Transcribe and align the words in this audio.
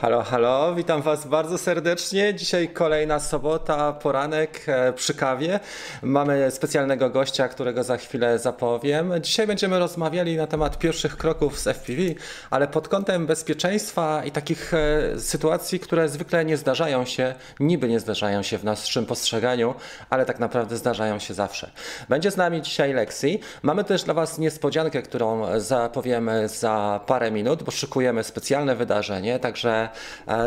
Halo, 0.00 0.22
halo, 0.22 0.74
witam 0.74 1.02
Was 1.02 1.26
bardzo 1.26 1.58
serdecznie. 1.58 2.34
Dzisiaj 2.34 2.68
kolejna 2.68 3.20
sobota, 3.20 3.92
poranek 3.92 4.64
e, 4.66 4.92
przy 4.92 5.14
kawie. 5.14 5.60
Mamy 6.02 6.50
specjalnego 6.50 7.10
gościa, 7.10 7.48
którego 7.48 7.84
za 7.84 7.96
chwilę 7.96 8.38
zapowiem. 8.38 9.12
Dzisiaj 9.20 9.46
będziemy 9.46 9.78
rozmawiali 9.78 10.36
na 10.36 10.46
temat 10.46 10.78
pierwszych 10.78 11.16
kroków 11.16 11.58
z 11.58 11.68
FPV, 11.68 12.02
ale 12.50 12.68
pod 12.68 12.88
kątem 12.88 13.26
bezpieczeństwa 13.26 14.24
i 14.24 14.30
takich 14.30 14.74
e, 14.74 15.20
sytuacji, 15.20 15.80
które 15.80 16.08
zwykle 16.08 16.44
nie 16.44 16.56
zdarzają 16.56 17.04
się, 17.04 17.34
niby 17.60 17.88
nie 17.88 18.00
zdarzają 18.00 18.42
się 18.42 18.58
w 18.58 18.64
naszym 18.64 19.06
postrzeganiu, 19.06 19.74
ale 20.10 20.26
tak 20.26 20.38
naprawdę 20.38 20.76
zdarzają 20.76 21.18
się 21.18 21.34
zawsze. 21.34 21.70
Będzie 22.08 22.30
z 22.30 22.36
nami 22.36 22.62
dzisiaj 22.62 22.92
Lexi. 22.92 23.40
Mamy 23.62 23.84
też 23.84 24.02
dla 24.02 24.14
Was 24.14 24.38
niespodziankę, 24.38 25.02
którą 25.02 25.60
zapowiemy 25.60 26.48
za 26.48 27.00
parę 27.06 27.30
minut, 27.30 27.62
bo 27.62 27.70
szykujemy 27.70 28.24
specjalne 28.24 28.76
wydarzenie, 28.76 29.38
także 29.38 29.87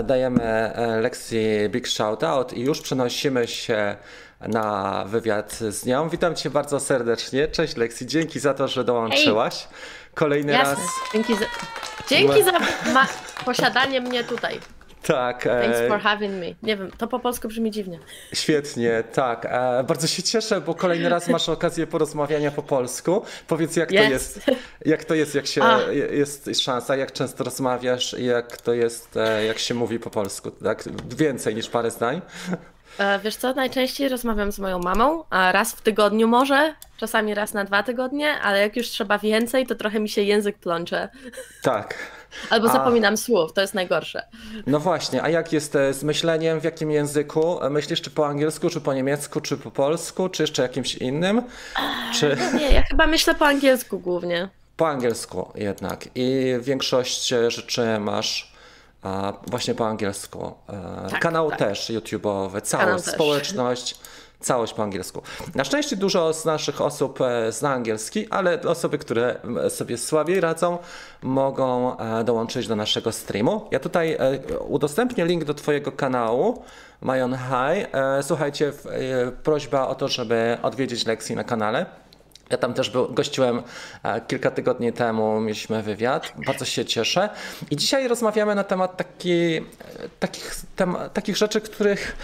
dajemy 0.03 0.43
e, 0.43 1.01
lekcji 1.01 1.69
Big 1.69 1.87
Shoutout 1.87 2.53
i 2.53 2.61
już 2.61 2.81
przenosimy 2.81 3.47
się 3.47 3.95
na 4.41 5.03
wywiad 5.07 5.51
z 5.51 5.85
nią. 5.85 6.09
Witam 6.09 6.35
Cię 6.35 6.49
bardzo 6.49 6.79
serdecznie. 6.79 7.47
Cześć 7.47 7.75
Lexi, 7.77 8.05
dzięki 8.07 8.39
za 8.39 8.53
to, 8.53 8.67
że 8.67 8.83
dołączyłaś. 8.83 9.67
Kolejny 10.13 10.51
Jasne. 10.51 10.75
raz. 10.75 10.79
Dzięki 11.13 11.35
za, 11.35 11.45
dzięki 12.09 12.43
za 12.43 12.51
ma- 12.93 13.07
posiadanie 13.45 14.01
mnie 14.01 14.23
tutaj. 14.23 14.59
Tak. 15.03 15.43
Thanks 15.43 15.77
e, 15.79 15.87
for 15.87 15.99
having 15.99 16.33
me. 16.33 16.45
Nie 16.63 16.77
wiem, 16.77 16.91
to 16.97 17.07
po 17.07 17.19
polsku 17.19 17.47
brzmi 17.47 17.71
dziwnie. 17.71 17.99
Świetnie, 18.33 19.03
tak. 19.13 19.45
E, 19.45 19.83
bardzo 19.87 20.07
się 20.07 20.23
cieszę, 20.23 20.61
bo 20.61 20.75
kolejny 20.75 21.09
raz 21.09 21.27
masz 21.27 21.49
okazję 21.49 21.87
porozmawiania 21.87 22.51
po 22.51 22.63
polsku. 22.63 23.25
Powiedz, 23.47 23.75
jak 23.75 23.89
to 23.89 23.95
Yes. 23.95 24.09
jest, 24.09 24.41
jak 24.85 25.05
to 25.05 25.15
jest, 25.15 25.35
jak 25.35 25.47
się 25.47 25.63
A. 25.63 25.79
jest 26.11 26.49
szansa, 26.61 26.95
jak 26.95 27.11
często 27.11 27.43
rozmawiasz 27.43 28.15
i 28.19 28.25
jak 28.25 28.61
to 28.61 28.73
jest, 28.73 29.17
e, 29.17 29.45
jak 29.45 29.59
się 29.59 29.73
mówi 29.73 29.99
po 29.99 30.09
polsku, 30.09 30.51
tak? 30.51 30.83
Więcej 31.17 31.55
niż 31.55 31.69
parę 31.69 31.91
zdań. 31.91 32.21
Wiesz 33.23 33.35
co, 33.35 33.53
najczęściej 33.53 34.09
rozmawiam 34.09 34.51
z 34.51 34.59
moją 34.59 34.79
mamą, 34.79 35.23
a 35.29 35.51
raz 35.51 35.73
w 35.73 35.81
tygodniu 35.81 36.27
może, 36.27 36.73
czasami 36.97 37.33
raz 37.33 37.53
na 37.53 37.65
dwa 37.65 37.83
tygodnie, 37.83 38.33
ale 38.33 38.59
jak 38.61 38.75
już 38.77 38.87
trzeba 38.87 39.17
więcej, 39.17 39.67
to 39.67 39.75
trochę 39.75 39.99
mi 39.99 40.09
się 40.09 40.21
język 40.21 40.57
plącze. 40.57 41.09
Tak. 41.61 41.95
Albo 42.49 42.69
A. 42.69 42.73
zapominam 42.73 43.17
słów, 43.17 43.53
to 43.53 43.61
jest 43.61 43.73
najgorsze. 43.73 44.23
No 44.67 44.79
właśnie, 44.79 45.23
a 45.23 45.29
jak 45.29 45.53
jest 45.53 45.75
e, 45.75 45.93
z 45.93 46.03
myśleniem, 46.03 46.59
w 46.61 46.63
jakim 46.63 46.91
języku? 46.91 47.63
E, 47.63 47.69
Myślisz 47.69 48.01
czy 48.01 48.09
po 48.09 48.27
angielsku, 48.27 48.69
czy 48.69 48.81
po 48.81 48.93
niemiecku, 48.93 49.41
czy 49.41 49.57
po 49.57 49.71
polsku, 49.71 50.29
czy 50.29 50.43
jeszcze 50.43 50.61
jakimś 50.61 50.95
innym? 50.95 51.41
Czy 52.13 52.37
Nie, 52.57 52.71
ja 52.71 52.81
chyba 52.89 53.07
myślę 53.07 53.35
po 53.35 53.45
angielsku 53.45 53.99
głównie. 53.99 54.49
po 54.77 54.87
angielsku 54.87 55.51
jednak? 55.55 56.07
I 56.15 56.53
większość 56.61 57.27
rzeczy 57.27 57.99
masz 57.99 58.51
właśnie 59.47 59.75
po 59.75 59.87
angielsku. 59.87 60.53
E, 60.69 61.09
Tak, 61.09 61.19
Kanał 61.21 61.49
tak. 61.49 61.59
też 61.59 61.89
YouTube'owy, 61.89 62.61
cała 62.61 62.83
Kanał 62.83 62.99
też. 63.01 63.15
Całość 64.41 64.73
po 64.73 64.83
angielsku. 64.83 65.21
Na 65.55 65.63
szczęście 65.63 65.95
dużo 65.95 66.33
z 66.33 66.45
naszych 66.45 66.81
osób 66.81 67.21
e, 67.21 67.51
zna 67.51 67.73
angielski, 67.73 68.27
ale 68.29 68.61
osoby, 68.61 68.97
które 68.97 69.41
m, 69.43 69.69
sobie 69.69 69.97
słabiej 69.97 70.39
radzą, 70.41 70.77
mogą 71.21 71.97
e, 71.97 72.23
dołączyć 72.23 72.67
do 72.67 72.75
naszego 72.75 73.11
streamu. 73.11 73.67
Ja 73.71 73.79
tutaj 73.79 74.13
e, 74.13 74.59
udostępnię 74.59 75.25
link 75.25 75.43
do 75.43 75.53
Twojego 75.53 75.91
kanału, 75.91 76.63
Majon 77.01 77.33
High. 77.37 77.87
E, 77.95 78.23
Słuchajcie, 78.23 78.67
e, 78.67 79.31
prośba 79.31 79.87
o 79.87 79.95
to, 79.95 80.07
żeby 80.07 80.57
odwiedzić 80.61 81.05
lekcji 81.05 81.35
na 81.35 81.43
kanale. 81.43 81.85
Ja 82.49 82.57
tam 82.57 82.73
też 82.73 82.89
był, 82.89 83.13
gościłem 83.13 83.61
e, 84.03 84.21
kilka 84.21 84.51
tygodni 84.51 84.93
temu, 84.93 85.41
mieliśmy 85.41 85.83
wywiad. 85.83 86.33
Bardzo 86.45 86.65
się 86.65 86.85
cieszę. 86.85 87.29
I 87.71 87.75
dzisiaj 87.75 88.07
rozmawiamy 88.07 88.55
na 88.55 88.63
temat 88.63 88.97
taki, 88.97 89.31
e, 89.31 89.61
takich, 90.19 90.55
tem, 90.75 90.95
takich 91.13 91.37
rzeczy, 91.37 91.61
których 91.61 92.17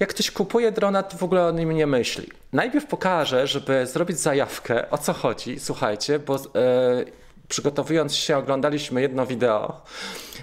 jak 0.00 0.10
ktoś 0.10 0.30
kupuje 0.30 0.72
drona, 0.72 1.02
to 1.02 1.16
w 1.16 1.22
ogóle 1.22 1.46
o 1.46 1.50
nim 1.50 1.72
nie 1.72 1.86
myśli. 1.86 2.28
Najpierw 2.52 2.86
pokażę, 2.86 3.46
żeby 3.46 3.86
zrobić 3.86 4.18
zajawkę, 4.18 4.90
o 4.90 4.98
co 4.98 5.12
chodzi. 5.12 5.60
Słuchajcie, 5.60 6.18
bo 6.18 6.36
e, 6.36 6.40
przygotowując 7.48 8.14
się, 8.14 8.36
oglądaliśmy 8.36 9.00
jedno 9.00 9.26
wideo 9.26 9.82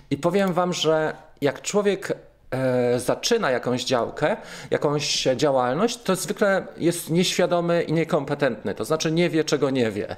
i 0.09 0.17
powiem 0.17 0.53
wam, 0.53 0.73
że 0.73 1.15
jak 1.41 1.61
człowiek 1.61 2.13
e, 2.51 2.99
zaczyna 2.99 3.51
jakąś 3.51 3.83
działkę, 3.83 4.37
jakąś 4.71 5.23
działalność, 5.35 5.97
to 5.97 6.15
zwykle 6.15 6.67
jest 6.77 7.09
nieświadomy 7.09 7.83
i 7.83 7.93
niekompetentny, 7.93 8.73
to 8.73 8.85
znaczy 8.85 9.11
nie 9.11 9.29
wie, 9.29 9.43
czego 9.43 9.69
nie 9.69 9.91
wie. 9.91 10.15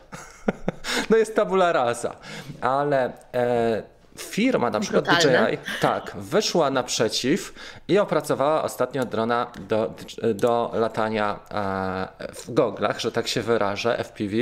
no 1.10 1.18
jest 1.18 1.36
tabula 1.36 1.72
rasa, 1.72 2.16
ale 2.62 3.14
e, 3.34 3.84
firma, 4.22 4.70
na 4.70 4.80
przykład 4.80 5.06
Brutalne. 5.06 5.48
DJI, 5.48 5.58
tak, 5.82 6.16
wyszła 6.16 6.70
naprzeciw 6.70 7.54
i 7.88 7.98
opracowała 7.98 8.64
ostatnio 8.64 9.06
drona 9.06 9.52
do, 9.70 9.94
do 10.36 10.72
latania 10.74 11.40
e, 11.52 12.34
w 12.34 12.54
goglach, 12.54 13.00
że 13.00 13.12
tak 13.12 13.28
się 13.28 13.42
wyrażę, 13.42 14.04
FPV. 14.04 14.36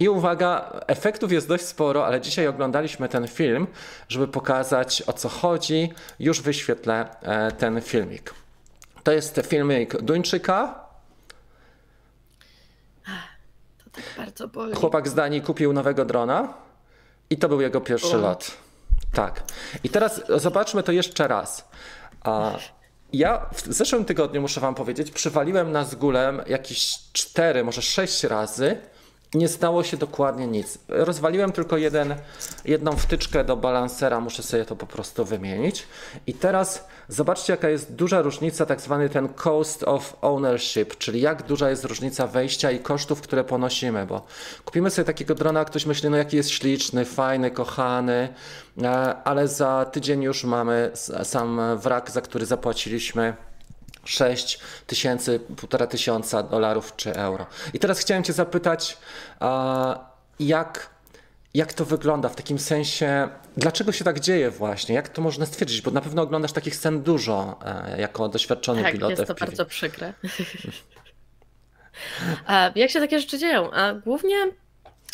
I 0.00 0.08
uwaga, 0.08 0.70
efektów 0.86 1.32
jest 1.32 1.48
dość 1.48 1.64
sporo, 1.64 2.06
ale 2.06 2.20
dzisiaj 2.20 2.46
oglądaliśmy 2.46 3.08
ten 3.08 3.28
film, 3.28 3.66
żeby 4.08 4.28
pokazać 4.28 5.02
o 5.06 5.12
co 5.12 5.28
chodzi. 5.28 5.92
Już 6.20 6.40
wyświetlę 6.40 7.06
e, 7.22 7.52
ten 7.52 7.80
filmik. 7.80 8.34
To 9.02 9.12
jest 9.12 9.40
filmik 9.46 10.02
Duńczyka. 10.02 10.74
To 13.84 13.90
tak 13.92 14.04
bardzo 14.16 14.48
boli. 14.48 14.74
Chłopak 14.74 15.08
z 15.08 15.14
Danii 15.14 15.42
kupił 15.42 15.72
nowego 15.72 16.04
drona 16.04 16.54
i 17.30 17.36
to 17.36 17.48
był 17.48 17.60
jego 17.60 17.80
pierwszy 17.80 18.16
O. 18.16 18.20
lot. 18.20 18.67
Tak. 19.12 19.42
I 19.84 19.88
teraz 19.88 20.22
zobaczmy 20.36 20.82
to 20.82 20.92
jeszcze 20.92 21.28
raz. 21.28 21.68
Ja 23.12 23.46
w 23.52 23.74
zeszłym 23.74 24.04
tygodniu, 24.04 24.40
muszę 24.40 24.60
wam 24.60 24.74
powiedzieć, 24.74 25.10
przywaliłem 25.10 25.72
na 25.72 25.84
zgulem 25.84 26.42
jakieś 26.46 26.98
cztery, 27.12 27.64
może 27.64 27.82
sześć 27.82 28.24
razy. 28.24 28.76
i 29.34 29.38
Nie 29.38 29.48
stało 29.48 29.84
się 29.84 29.96
dokładnie 29.96 30.46
nic. 30.46 30.78
Rozwaliłem 30.88 31.52
tylko 31.52 31.76
jeden, 31.76 32.14
jedną 32.64 32.92
wtyczkę 32.96 33.44
do 33.44 33.56
balansera, 33.56 34.20
muszę 34.20 34.42
sobie 34.42 34.64
to 34.64 34.76
po 34.76 34.86
prostu 34.86 35.24
wymienić. 35.24 35.86
I 36.26 36.34
teraz 36.34 36.88
zobaczcie, 37.08 37.52
jaka 37.52 37.68
jest 37.68 37.94
duża 37.94 38.22
różnica, 38.22 38.66
tak 38.66 38.80
zwany 38.80 39.08
ten 39.08 39.28
cost 39.28 39.82
of 39.82 40.16
ownership, 40.20 40.98
czyli 40.98 41.20
jak 41.20 41.42
duża 41.42 41.70
jest 41.70 41.84
różnica 41.84 42.26
wejścia 42.26 42.70
i 42.70 42.78
kosztów, 42.78 43.20
które 43.20 43.44
ponosimy, 43.44 44.06
bo 44.06 44.26
kupimy 44.64 44.90
sobie 44.90 45.06
takiego 45.06 45.34
drona, 45.34 45.64
ktoś 45.64 45.86
myśli, 45.86 46.10
no 46.10 46.16
jaki 46.16 46.36
jest 46.36 46.50
śliczny, 46.50 47.04
fajny, 47.04 47.50
kochany, 47.50 48.28
e, 48.82 48.88
ale 49.24 49.48
za 49.48 49.84
tydzień 49.84 50.22
już 50.22 50.44
mamy 50.44 50.90
sam 51.22 51.60
wrak, 51.76 52.10
za 52.10 52.20
który 52.20 52.46
zapłaciliśmy 52.46 53.36
6 54.04 54.60
tysięcy, 54.86 55.40
półtora 55.56 55.86
tysiąca 55.86 56.42
dolarów 56.42 56.96
czy 56.96 57.14
euro. 57.14 57.46
I 57.74 57.78
teraz 57.78 57.98
chciałem 57.98 58.24
Cię 58.24 58.32
zapytać, 58.32 58.98
jak, 60.40 60.90
jak 61.58 61.72
to 61.72 61.84
wygląda 61.84 62.28
w 62.28 62.36
takim 62.36 62.58
sensie, 62.58 63.28
dlaczego 63.56 63.92
się 63.92 64.04
tak 64.04 64.20
dzieje 64.20 64.50
właśnie? 64.50 64.94
Jak 64.94 65.08
to 65.08 65.22
można 65.22 65.46
stwierdzić? 65.46 65.82
Bo 65.82 65.90
na 65.90 66.00
pewno 66.00 66.22
oglądasz 66.22 66.52
takich 66.52 66.76
scen 66.76 67.02
dużo 67.02 67.58
e, 67.64 68.00
jako 68.00 68.28
doświadczony 68.28 68.82
Tak, 68.82 68.92
pilot 68.92 69.10
jest 69.10 69.26
to 69.26 69.34
bardzo 69.34 69.66
przykre. 69.66 70.12
Jak 72.74 72.90
się 72.90 73.00
takie 73.00 73.20
rzeczy 73.20 73.38
dzieją? 73.38 73.70
A 73.70 73.92
Głównie 73.94 74.36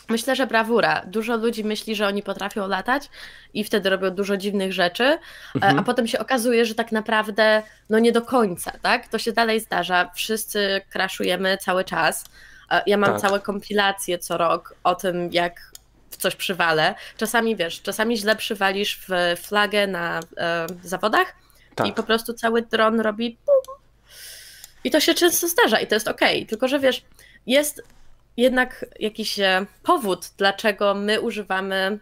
myślę, 0.09 0.37
że 0.37 0.47
brawura. 0.47 1.03
Dużo 1.07 1.37
ludzi 1.37 1.65
myśli, 1.65 1.95
że 1.97 2.07
oni 2.07 2.23
potrafią 2.23 2.69
latać 2.69 3.11
i 3.55 3.65
wtedy 3.65 3.91
robią 3.91 4.11
dużo 4.11 4.37
dziwnych 4.37 4.73
rzeczy, 4.73 5.05
e, 5.05 5.19
Mhm. 5.55 5.79
a 5.79 5.83
potem 5.83 6.07
się 6.07 6.19
okazuje, 6.19 6.65
że 6.67 6.75
tak 6.75 6.93
naprawdę 6.93 7.63
no 7.91 7.99
nie 7.99 8.13
do 8.13 8.23
końca, 8.23 8.73
tak? 8.83 9.09
To 9.09 9.19
się 9.19 9.33
dalej 9.33 9.61
zdarza. 9.61 10.11
Wszyscy 10.15 10.81
kraszujemy 10.91 11.57
cały 11.59 11.85
czas. 11.85 12.25
E, 12.71 12.83
Ja 12.87 12.97
mam 12.97 13.11
Tak. 13.13 13.21
całe 13.21 13.41
kompilacje 13.41 14.19
co 14.19 14.37
rok 14.39 14.75
o 14.85 14.95
tym, 14.95 15.33
jak 15.33 15.74
w 16.15 16.17
coś 16.17 16.37
przywalę. 16.37 16.95
Czasami 17.17 17.57
wiesz, 17.57 17.83
czasami 17.83 18.17
źle 18.17 18.37
przywalisz 18.37 19.01
w 19.09 19.41
flagę 19.43 19.87
na 19.87 20.21
e, 20.37 20.67
zawodach 20.83 21.35
Tak. 21.75 21.87
i 21.87 21.93
po 21.93 22.03
prostu 22.03 22.35
cały 22.35 22.63
dron 22.63 23.01
robi 23.01 23.39
pum. 23.47 23.75
I 24.85 24.91
to 24.91 25.01
się 25.01 25.15
często 25.15 25.49
zdarza 25.49 25.81
i 25.81 25.87
to 25.87 25.95
jest 25.95 26.09
okej. 26.09 26.47
Tylko, 26.47 26.69
że 26.69 26.81
wiesz, 26.81 27.03
jest 27.47 27.83
jednak 28.37 28.85
jakiś 29.01 29.39
e, 29.39 29.67
powód, 29.83 30.31
dlaczego 30.37 30.95
my 30.95 31.21
używamy, 31.21 31.99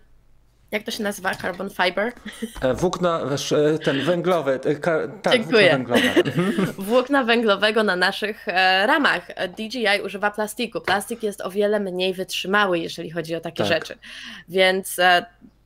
jak 0.72 0.82
to 0.82 0.90
się 0.90 1.02
nazywa, 1.02 1.34
carbon 1.34 1.70
fiber? 1.70 2.12
E, 2.60 2.74
Włókna, 2.74 3.26
wiesz, 3.30 3.52
e, 3.52 3.78
ten 3.84 4.04
węglowy, 4.04 4.60
e, 4.64 5.08
tak, 5.22 5.32
Dziękuję. 5.32 5.76
włókno 5.76 5.94
węglowe. 5.94 6.32
Włókna 6.92 7.24
węglowego 7.24 7.82
na 7.82 7.96
naszych 7.96 8.46
ramach. 8.86 9.26
DJI 9.58 10.00
używa 10.04 10.30
plastiku. 10.30 10.80
Plastik 10.80 11.22
jest 11.22 11.40
o 11.40 11.50
wiele 11.50 11.80
mniej 11.80 12.14
wytrzymały, 12.14 12.78
jeżeli 12.78 13.10
chodzi 13.10 13.34
o 13.34 13.40
takie 13.40 13.64
Tak. 13.64 13.66
rzeczy. 13.72 13.98
Więc 14.48 15.00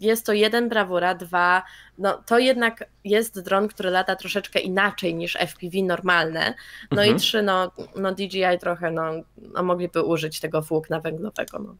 jest 0.00 0.26
to 0.26 0.32
jeden 0.32 0.68
brawura, 0.68 1.14
dwa, 1.14 1.62
no 1.98 2.22
to 2.26 2.38
jednak 2.38 2.84
jest 3.04 3.40
dron, 3.40 3.68
który 3.68 3.90
lata 3.90 4.16
troszeczkę 4.16 4.58
inaczej 4.58 5.14
niż 5.14 5.36
FPV 5.36 5.82
normalne, 5.82 6.54
no 6.90 7.02
mhm. 7.02 7.16
i 7.16 7.20
trzy, 7.20 7.42
no, 7.42 7.72
no 7.96 8.12
DJI 8.12 8.58
trochę, 8.60 8.90
no, 8.90 9.02
no 9.38 9.62
mogliby 9.62 10.02
użyć 10.02 10.40
tego 10.40 10.62
włókna 10.62 11.00
węglowego. 11.00 11.58
No. 11.58 11.74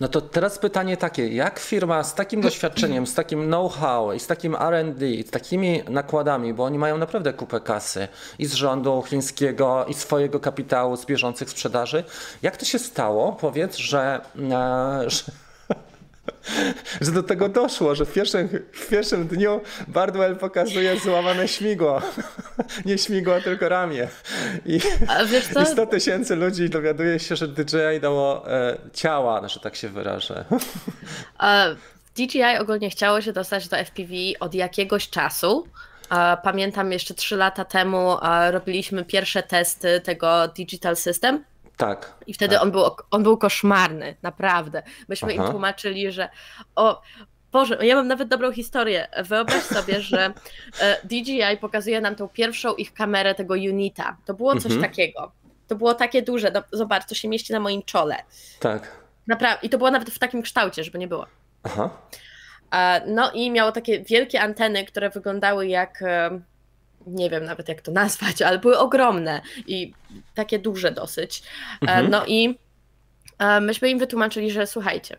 no 0.00 0.08
to 0.08 0.20
teraz 0.20 0.58
pytanie 0.58 0.96
takie, 0.96 1.28
jak 1.28 1.58
firma 1.58 2.04
z 2.04 2.14
takim 2.14 2.40
doświadczeniem, 2.40 3.06
z 3.06 3.14
takim 3.14 3.46
know-how 3.46 4.12
i 4.12 4.20
z 4.20 4.26
takim 4.26 4.54
R&D, 4.54 5.06
z 5.26 5.30
takimi 5.30 5.82
nakładami, 5.88 6.54
bo 6.54 6.64
oni 6.64 6.78
mają 6.78 6.98
naprawdę 6.98 7.32
kupę 7.32 7.60
kasy 7.60 8.08
i 8.38 8.46
z 8.46 8.54
rządu 8.54 9.02
chińskiego 9.02 9.84
i 9.88 9.94
swojego 9.94 10.40
kapitału 10.40 10.96
z 10.96 11.06
bieżących 11.06 11.50
sprzedaży, 11.50 12.04
jak 12.42 12.56
to 12.56 12.64
się 12.64 12.78
stało, 12.78 13.32
powiedz, 13.32 13.76
że, 13.76 14.20
e, 14.52 15.10
że 15.10 15.22
że 17.00 17.12
do 17.12 17.22
tego 17.22 17.48
doszło, 17.48 17.94
że 17.94 18.04
w 18.04 18.12
pierwszym, 18.12 18.48
w 18.72 18.88
pierwszym 18.88 19.26
dniu 19.26 19.60
Bardwell 19.88 20.36
pokazuje 20.36 20.96
złamane 20.96 21.48
śmigło. 21.48 22.02
Nie 22.86 22.98
śmigło, 22.98 23.40
tylko 23.40 23.68
ramię. 23.68 24.08
I, 24.66 24.76
i 25.62 25.66
100 25.66 25.86
tysięcy 25.86 26.36
ludzi 26.36 26.70
dowiaduje 26.70 27.18
się, 27.18 27.36
że 27.36 27.48
DJI 27.48 28.00
dało 28.00 28.52
e, 28.52 28.76
ciała, 28.92 29.38
znaczy 29.40 29.60
tak 29.60 29.76
się 29.76 29.88
wyrażę. 29.88 30.44
DJI 32.16 32.58
ogólnie 32.60 32.90
chciało 32.90 33.20
się 33.20 33.32
dostać 33.32 33.68
do 33.68 33.76
FPV 33.76 34.14
od 34.40 34.54
jakiegoś 34.54 35.10
czasu. 35.10 35.66
Pamiętam 36.42 36.92
jeszcze 36.92 37.14
3 37.14 37.36
lata 37.36 37.64
temu 37.64 38.16
robiliśmy 38.50 39.04
pierwsze 39.04 39.42
testy 39.42 40.00
tego 40.00 40.48
Digital 40.48 40.96
System 40.96 41.44
tak. 41.80 42.14
I 42.26 42.34
wtedy 42.34 42.54
tak. 42.54 42.62
On, 42.62 42.70
był, 42.70 42.84
on 43.10 43.22
był 43.22 43.36
koszmarny, 43.36 44.16
naprawdę. 44.22 44.82
Myśmy 45.08 45.32
Aha. 45.32 45.44
im 45.44 45.50
tłumaczyli, 45.50 46.12
że 46.12 46.28
o, 46.76 47.02
Boże, 47.52 47.78
ja 47.82 47.94
mam 47.94 48.08
nawet 48.08 48.28
dobrą 48.28 48.52
historię. 48.52 49.08
Wyobraź 49.24 49.62
sobie, 49.62 50.00
że 50.00 50.32
e, 50.80 50.96
DJI 51.04 51.56
pokazuje 51.60 52.00
nam 52.00 52.14
tą 52.16 52.28
pierwszą 52.28 52.74
ich 52.74 52.94
kamerę 52.94 53.34
tego 53.34 53.54
Unita. 53.54 54.16
To 54.24 54.34
było 54.34 54.54
coś 54.54 54.72
mhm. 54.72 54.82
takiego. 54.82 55.32
To 55.68 55.76
było 55.76 55.94
takie 55.94 56.22
duże. 56.22 56.52
Zobacz, 56.72 57.06
to 57.06 57.14
się 57.14 57.28
mieści 57.28 57.52
na 57.52 57.60
moim 57.60 57.82
czole. 57.82 58.16
Tak. 58.60 58.96
Naprawdę. 59.26 59.66
I 59.66 59.70
to 59.70 59.78
było 59.78 59.90
nawet 59.90 60.10
w 60.10 60.18
takim 60.18 60.42
kształcie, 60.42 60.84
żeby 60.84 60.98
nie 60.98 61.08
było. 61.08 61.26
Aha. 61.62 61.90
E, 62.72 63.02
no 63.06 63.32
i 63.32 63.50
miało 63.50 63.72
takie 63.72 64.04
wielkie 64.04 64.40
anteny, 64.40 64.84
które 64.84 65.10
wyglądały 65.10 65.66
jak 65.66 66.02
e, 66.02 66.40
nie 67.06 67.30
wiem 67.30 67.44
nawet 67.44 67.68
jak 67.68 67.80
to 67.80 67.92
nazwać, 67.92 68.42
ale 68.42 68.58
były 68.58 68.78
ogromne 68.78 69.42
i 69.66 69.92
takie 70.34 70.58
duże 70.58 70.92
dosyć. 70.92 71.42
E, 71.72 71.80
mhm. 71.80 72.10
No 72.10 72.26
i 72.26 72.58
e, 73.38 73.60
myśmy 73.60 73.90
im 73.90 73.98
wytłumaczyli, 73.98 74.50
że 74.50 74.66
słuchajcie, 74.66 75.16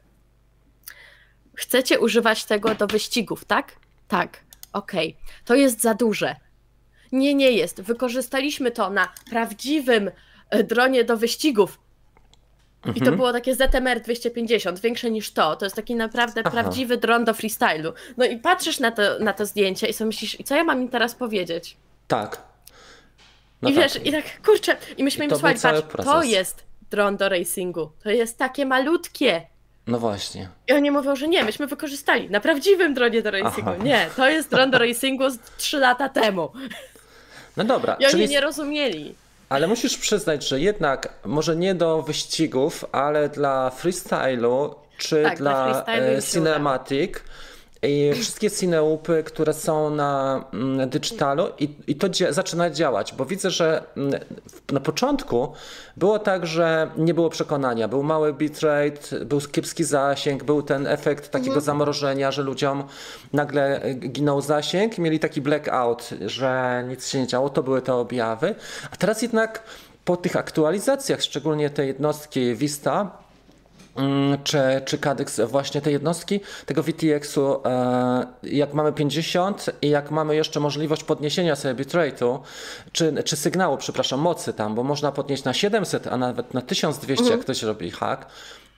chcecie 1.56 2.00
używać 2.00 2.46
tego 2.46 2.76
do 2.76 2.88
wyścigów, 2.88 3.46
tak? 3.46 3.76
Tak, 4.08 4.44
okej, 4.74 5.10
okay. 5.10 5.46
to 5.46 5.56
jest 5.56 5.82
za 5.82 5.94
duże. 5.94 6.36
Nie, 7.12 7.36
nie 7.36 7.52
jest. 7.52 7.82
Wykorzystaliśmy 7.82 8.72
to 8.72 8.90
na 8.90 9.14
prawdziwym 9.30 10.12
e, 10.50 10.64
dronie 10.64 11.04
do 11.04 11.18
wyścigów. 11.18 11.80
I 12.86 12.94
to 12.94 13.00
mhm. 13.00 13.16
było 13.16 13.34
takie 13.34 13.56
ZMR 13.56 14.00
250, 14.02 14.80
większe 14.80 15.12
niż 15.12 15.32
to. 15.32 15.56
To 15.56 15.66
jest 15.66 15.76
taki 15.76 15.96
naprawdę 15.96 16.42
Aha. 16.46 16.52
prawdziwy 16.52 16.98
dron 16.98 17.26
do 17.26 17.34
freestylu. 17.34 17.94
No 18.18 18.26
i 18.26 18.38
patrzysz 18.38 18.80
na 18.80 18.92
to, 18.92 19.02
na 19.20 19.34
to 19.34 19.46
zdjęcie 19.46 19.88
i 19.88 19.94
sobie 19.94 20.06
myślisz, 20.06 20.40
i 20.40 20.44
co 20.44 20.56
ja 20.56 20.64
mam 20.64 20.82
im 20.82 20.90
teraz 20.90 21.16
powiedzieć? 21.16 21.78
Tak. 22.08 22.42
No 23.62 23.70
I 23.70 23.74
tak. 23.74 23.84
wiesz, 23.84 24.06
i 24.06 24.12
tak, 24.12 24.24
kurczę, 24.46 24.78
i 24.98 25.04
myśmy 25.04 25.26
I 25.26 25.28
im 25.28 25.32
słuchali, 25.32 25.60
patrz, 25.60 25.82
proces. 25.82 26.12
to 26.12 26.24
jest 26.24 26.64
dron 26.92 27.18
do 27.18 27.30
racingu. 27.30 27.92
To 28.04 28.10
jest 28.10 28.38
takie 28.38 28.66
malutkie. 28.66 29.42
No 29.88 30.00
właśnie. 30.00 30.50
I 30.68 30.74
oni 30.74 30.92
mówią, 30.92 31.16
że 31.16 31.28
nie, 31.28 31.44
myśmy 31.44 31.68
wykorzystali 31.68 32.30
na 32.30 32.40
prawdziwym 32.40 32.94
dronie 32.94 33.22
do 33.22 33.32
racingu. 33.32 33.70
Aha. 33.70 33.84
Nie, 33.84 34.08
to 34.16 34.30
jest 34.30 34.50
dron 34.50 34.72
do 34.72 34.78
racingu 34.78 35.30
z 35.30 35.40
3 35.58 35.78
lata 35.78 36.10
temu. 36.10 36.52
No 37.58 37.64
dobra. 37.64 37.94
I 37.94 38.06
oni 38.06 38.12
czyli... 38.12 38.30
nie 38.30 38.42
rozumieli. 38.42 39.16
Ale 39.52 39.68
musisz 39.68 39.98
przyznać, 39.98 40.48
że 40.48 40.60
jednak 40.60 41.14
może 41.26 41.56
nie 41.56 41.76
do 41.76 42.02
wyścigów, 42.02 42.86
ale 42.92 43.30
dla 43.30 43.70
freestylu 43.70 44.76
czy 44.98 45.24
tak, 45.24 45.38
dla, 45.38 45.84
dla 45.84 45.96
e, 45.96 46.22
cinematic 46.22 47.14
i 47.84 48.12
wszystkie 48.14 48.52
cineupy, 48.52 49.24
które 49.24 49.54
są 49.54 49.90
na 49.90 50.44
mm, 50.54 50.90
digitalu 50.90 51.48
i, 51.60 51.76
i 51.88 51.96
to 51.96 52.10
dzia 52.10 52.34
zaczyna 52.34 52.70
działać, 52.70 53.14
bo 53.14 53.26
widzę, 53.26 53.52
że 53.52 53.84
mm, 53.98 54.22
na 54.72 54.80
początku 54.80 55.54
było 55.98 56.20
tak, 56.20 56.46
że 56.46 56.92
nie 56.98 57.14
było 57.14 57.30
przekonania, 57.30 57.88
był 57.88 58.04
mały 58.04 58.34
bitrate, 58.34 59.26
był 59.26 59.42
kiepski 59.42 59.84
zasięg, 59.84 60.44
był 60.44 60.62
ten 60.62 60.88
efekt 60.88 61.32
takiego 61.32 61.56
mhm. 61.56 61.66
zamrożenia, 61.66 62.32
że 62.32 62.42
ludziom 62.42 62.84
nagle 63.34 63.82
e, 63.82 63.94
ginął 63.94 64.42
zasięg, 64.42 64.98
mieli 64.98 65.20
taki 65.20 65.42
blackout, 65.42 66.10
że 66.26 66.84
nic 66.88 67.08
się 67.08 67.20
nie 67.20 67.28
działo, 67.28 67.50
to 67.50 67.64
były 67.64 67.82
te 67.82 67.94
objawy, 67.94 68.56
a 68.92 68.96
teraz 68.96 69.22
jednak 69.22 69.64
po 70.06 70.18
tych 70.18 70.36
aktualizacjach, 70.36 71.22
szczególnie 71.22 71.70
te 71.70 71.86
jednostki 71.86 72.56
Vista, 72.56 73.21
czy, 74.44 74.60
czy 74.86 74.98
Cadex 74.98 75.40
właśnie 75.40 75.82
te 75.82 75.92
jednostki 75.92 76.40
tego 76.66 76.84
VTX-u, 76.84 77.62
e, 77.66 78.28
jak 78.44 78.74
mamy 78.74 78.94
50 78.94 79.66
i 79.82 79.90
jak 79.90 80.12
mamy 80.12 80.36
jeszcze 80.36 80.60
możliwość 80.60 81.04
podniesienia 81.04 81.56
sobie 81.56 81.86
bitrate'u, 81.86 82.40
czy, 82.92 83.24
czy 83.24 83.36
sygnału, 83.36 83.78
przepraszam, 83.78 84.20
mocy 84.20 84.54
tam, 84.54 84.76
bo 84.76 84.84
można 84.84 85.12
podnieść 85.12 85.44
na 85.44 85.54
700, 85.54 86.08
a 86.08 86.18
nawet 86.18 86.54
na 86.54 86.62
1200, 86.62 87.24
mhm. 87.24 87.38
jak 87.38 87.46
ktoś 87.46 87.64
robi 87.64 87.92
hack, 87.92 88.26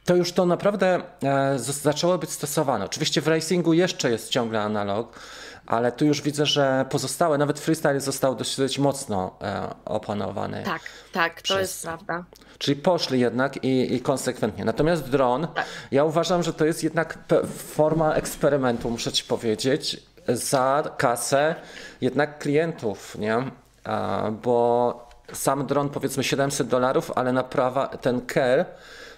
to 0.06 0.16
już 0.16 0.32
to 0.32 0.46
naprawdę 0.46 1.02
e, 1.24 1.60
zaczęło 1.60 2.18
być 2.18 2.32
stosowane. 2.32 2.86
Oczywiście 2.86 3.22
w 3.22 3.28
racingu 3.28 3.74
jeszcze 3.74 4.12
jest 4.12 4.30
ciągle 4.30 4.62
analog, 4.62 5.20
ale 5.68 5.92
tu 5.92 6.06
już 6.06 6.22
widzę, 6.22 6.46
że 6.46 6.86
pozostałe, 6.90 7.38
nawet 7.38 7.60
freestyle 7.60 8.02
został 8.02 8.36
dosyć 8.36 8.80
mocno 8.80 9.38
e, 9.42 9.70
opanowany. 9.86 10.64
Tak, 10.64 10.82
tak, 11.12 11.36
to 11.36 11.44
przez... 11.44 11.60
jest 11.60 11.84
prawda. 11.84 12.24
Czyli 12.58 12.76
poszli 12.76 13.20
jednak 13.20 13.64
i, 13.64 13.96
i 13.96 14.02
konsekwentnie. 14.02 14.66
Natomiast 14.66 15.10
dron, 15.10 15.48
tak. 15.56 15.66
ja 15.92 16.04
uważam, 16.04 16.44
że 16.44 16.54
to 16.54 16.66
jest 16.66 16.84
jednak 16.84 17.18
forma 17.58 18.14
eksperymentu, 18.14 18.90
muszę 18.90 19.12
ci 19.12 19.24
powiedzieć, 19.24 20.04
za 20.28 20.84
kasę 20.98 21.56
jednak 22.02 22.40
klientów, 22.40 23.16
nie? 23.16 23.52
A, 23.84 24.32
bo 24.44 25.08
sam 25.34 25.66
dron 25.66 25.90
powiedzmy 25.90 26.24
700 26.24 26.68
dolarów, 26.68 27.12
ale 27.16 27.32
naprawa, 27.32 27.88
ten 27.88 28.22
care 28.34 28.66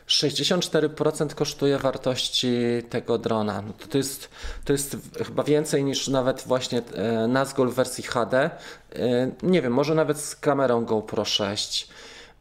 64% 0.08 1.34
kosztuje 1.34 1.78
wartości 1.78 2.58
tego 2.90 3.18
drona. 3.18 3.62
No 3.62 3.74
to, 3.74 3.88
to, 3.88 3.98
jest, 3.98 4.30
to 4.66 4.74
jest 4.74 4.98
chyba 5.26 5.44
więcej 5.44 5.84
niż 5.84 6.08
nawet 6.08 6.44
właśnie 6.48 6.82
e, 6.94 7.28
Nazgul 7.28 7.70
w 7.70 7.76
wersji 7.76 8.04
HD. 8.04 8.38
E, 8.40 8.50
nie 9.44 9.62
wiem, 9.62 9.74
może 9.74 9.96
nawet 9.96 10.20
z 10.20 10.36
kamerą 10.36 10.86
GoPro 10.86 11.26
6 11.26 11.88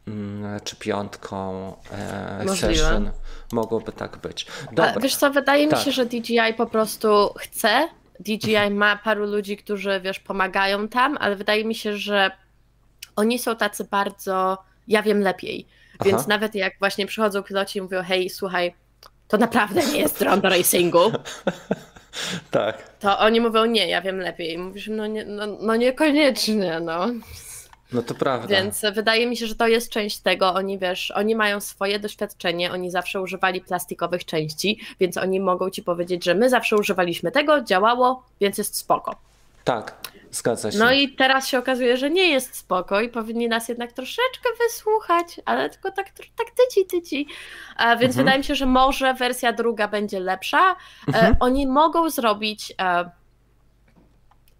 mm, 0.07 0.59
czy 0.63 0.75
piątką 0.75 1.73
e, 1.91 2.55
Session 2.55 3.11
mogłoby 3.51 3.91
tak 3.91 4.17
być. 4.17 4.47
Dobra. 4.65 4.93
A 4.95 4.99
wiesz 4.99 5.15
co, 5.15 5.31
wydaje 5.31 5.67
tak. 5.67 5.79
mi 5.79 5.85
się, 5.85 5.91
że 5.91 6.05
DJI 6.05 6.53
po 6.57 6.65
prostu 6.65 7.33
chce. 7.37 7.87
DJI 8.19 8.71
ma 8.71 8.95
paru 8.95 9.25
ludzi, 9.25 9.57
którzy 9.57 10.01
wiesz, 10.03 10.19
pomagają 10.19 10.87
tam, 10.87 11.17
ale 11.19 11.35
wydaje 11.35 11.65
mi 11.65 11.75
się, 11.75 11.97
że 11.97 12.31
oni 13.15 13.39
są 13.39 13.55
tacy 13.55 13.83
bardzo, 13.83 14.57
ja 14.87 15.03
wiem 15.03 15.21
lepiej. 15.21 15.67
Więc 16.03 16.17
Aha. 16.17 16.25
nawet 16.27 16.55
jak 16.55 16.73
właśnie 16.79 17.05
przychodzą 17.05 17.43
piloci 17.43 17.79
i 17.79 17.81
mówią, 17.81 18.03
hej, 18.03 18.29
słuchaj, 18.29 18.73
to 19.27 19.37
naprawdę 19.37 19.85
nie 19.85 19.99
jest 19.99 20.19
dron 20.19 20.41
do 20.41 20.49
racingu. 20.49 21.11
tak. 22.51 22.99
To 22.99 23.19
oni 23.19 23.41
mówią, 23.41 23.65
nie, 23.65 23.87
ja 23.87 24.01
wiem 24.01 24.19
lepiej. 24.19 24.53
I 24.53 24.57
mówisz, 24.57 24.87
no, 24.87 25.07
nie, 25.07 25.25
no, 25.25 25.47
no 25.47 25.75
niekoniecznie, 25.75 26.79
no. 26.79 27.07
No 27.91 28.01
to 28.01 28.15
prawda. 28.15 28.47
Więc 28.47 28.81
wydaje 28.93 29.27
mi 29.27 29.37
się, 29.37 29.47
że 29.47 29.55
to 29.55 29.67
jest 29.67 29.89
część 29.89 30.17
tego. 30.17 30.53
Oni 30.53 30.79
wiesz, 30.79 31.11
oni 31.11 31.35
mają 31.35 31.59
swoje 31.59 31.99
doświadczenie, 31.99 32.71
oni 32.71 32.91
zawsze 32.91 33.21
używali 33.21 33.61
plastikowych 33.61 34.25
części, 34.25 34.79
więc 34.99 35.17
oni 35.17 35.39
mogą 35.39 35.69
ci 35.69 35.83
powiedzieć, 35.83 36.23
że 36.23 36.35
my 36.35 36.49
zawsze 36.49 36.75
używaliśmy 36.75 37.31
tego, 37.31 37.61
działało, 37.61 38.23
więc 38.41 38.57
jest 38.57 38.77
spoko. 38.77 39.15
Tak. 39.63 39.95
Zgadza 40.35 40.71
się. 40.71 40.77
No 40.77 40.91
i 40.91 41.09
teraz 41.09 41.47
się 41.47 41.59
okazuje, 41.59 41.97
że 41.97 42.09
nie 42.09 42.29
jest 42.29 42.55
spoko 42.55 43.01
i 43.01 43.09
powinni 43.09 43.47
nas 43.47 43.69
jednak 43.69 43.91
troszeczkę 43.91 44.49
wysłuchać, 44.59 45.41
ale 45.45 45.69
tylko 45.69 45.91
tak, 45.91 46.05
tak 46.35 46.47
tyci, 46.51 46.85
tyci. 46.85 47.27
A 47.77 47.95
więc 47.95 48.11
mhm. 48.11 48.25
wydaje 48.25 48.37
mi 48.37 48.43
się, 48.43 48.55
że 48.55 48.65
może 48.65 49.13
wersja 49.13 49.53
druga 49.53 49.87
będzie 49.87 50.19
lepsza. 50.19 50.71
E, 50.71 50.75
mhm. 51.07 51.35
oni 51.39 51.67
mogą 51.67 52.09
zrobić, 52.09 52.73
e, 52.81 53.09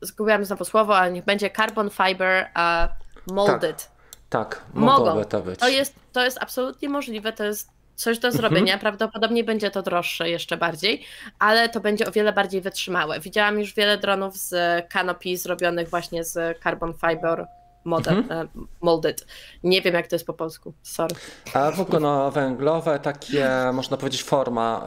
zgubiłam 0.02 0.46
znowu 0.46 0.66
słowo, 0.66 0.98
ale 0.98 1.12
niech 1.12 1.26
będzie 1.26 1.50
carbon 1.50 1.90
fiber 1.90 2.50
e, 2.58 2.90
molded. 3.28 3.92
Tak, 4.30 4.56
tak 4.56 4.66
mogą. 4.74 5.24
to 5.24 5.42
być. 5.42 5.60
To 5.60 5.68
jest, 5.68 5.96
to 6.12 6.24
jest 6.26 6.38
absolutnie 6.42 6.90
możliwe, 6.90 7.34
to 7.34 7.44
jest 7.44 7.75
coś 7.96 8.20
do 8.20 8.32
zrobienia. 8.32 8.74
Mhm. 8.74 8.80
Prawdopodobnie 8.80 9.44
będzie 9.44 9.72
to 9.72 9.82
droższe 9.82 10.30
jeszcze 10.30 10.58
bardziej, 10.58 11.04
ale 11.40 11.70
to 11.70 11.80
będzie 11.80 12.08
o 12.08 12.12
wiele 12.12 12.34
bardziej 12.34 12.62
wytrzymałe. 12.62 13.20
Widziałam 13.20 13.60
już 13.60 13.74
wiele 13.74 13.98
dronów 13.98 14.38
z 14.38 14.54
Canopy 14.90 15.38
zrobionych 15.38 15.90
właśnie 15.90 16.24
z 16.24 16.64
carbon 16.64 16.94
fiber 16.94 17.48
model, 17.86 18.18
mhm. 18.18 18.48
molded. 18.82 19.26
Nie 19.64 19.82
wiem, 19.82 19.94
jak 19.94 20.08
to 20.08 20.16
jest 20.16 20.26
po 20.26 20.34
polsku, 20.34 20.74
sorry. 20.84 21.16
A 21.54 21.72
włókno-węglowe, 21.72 23.00
takie, 23.00 23.50
można 23.74 23.98
powiedzieć, 23.98 24.24
forma, 24.24 24.84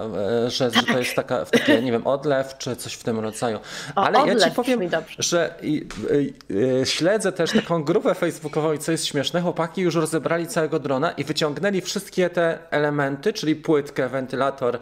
że, 0.47 0.71
że 0.71 0.83
to 0.83 0.99
jest 0.99 1.14
taka, 1.14 1.45
takie, 1.45 1.83
nie 1.83 1.93
wiem, 1.93 2.07
odlew, 2.07 2.59
czy 2.59 2.76
coś 2.76 2.95
w 2.95 3.05
tym 3.05 3.21
rodzaju. 3.21 3.59
Ale 3.95 4.19
o, 4.19 4.26
ja 4.26 4.40
ci 4.40 4.50
powiem, 4.50 4.81
że 5.19 5.55
i, 5.62 5.73
i, 5.73 6.35
i, 6.55 6.87
śledzę 6.87 7.33
też 7.33 7.52
taką 7.52 7.85
grupę 7.85 8.14
facebookową 8.14 8.73
i 8.73 8.78
co 8.78 8.93
jest 8.93 9.07
śmieszne, 9.07 9.40
chłopaki 9.40 9.81
już 9.81 9.95
rozebrali 9.95 10.47
całego 10.47 10.78
drona 10.78 11.11
i 11.11 11.25
wyciągnęli 11.25 11.81
wszystkie 11.81 12.31
te 12.31 12.59
elementy, 12.71 13.33
czyli 13.33 13.57
płytkę, 13.57 14.09
wentylator, 14.09 14.78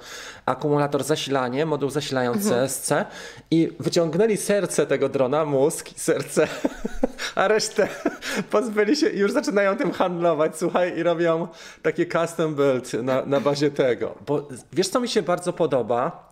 akumulator, 0.46 1.04
zasilanie, 1.04 1.66
moduł 1.66 1.90
zasilający 1.90 2.48
mhm. 2.48 2.68
SC 2.68 2.92
i 3.50 3.72
wyciągnęli 3.80 4.36
serce 4.36 4.86
tego 4.86 5.08
drona, 5.08 5.44
mózg, 5.44 5.90
serce, 5.96 6.48
a 7.34 7.48
resztę 7.48 7.88
pozbyli 8.50 8.96
się 8.96 9.08
i 9.08 9.18
już 9.18 9.32
zaczynają 9.32 9.76
tym 9.76 9.92
handlować, 9.92 10.58
słuchaj, 10.58 10.98
i 10.98 11.02
robią 11.02 11.48
takie 11.82 12.06
custom 12.06 12.54
build 12.54 12.92
na, 12.92 13.26
na 13.26 13.40
bazie 13.40 13.70
tego. 13.70 14.14
Bo 14.26 14.48
wiesz, 14.72 14.88
co 14.88 15.00
mi 15.00 15.08
się 15.08 15.22
bardzo 15.22 15.52
podoba? 15.52 16.28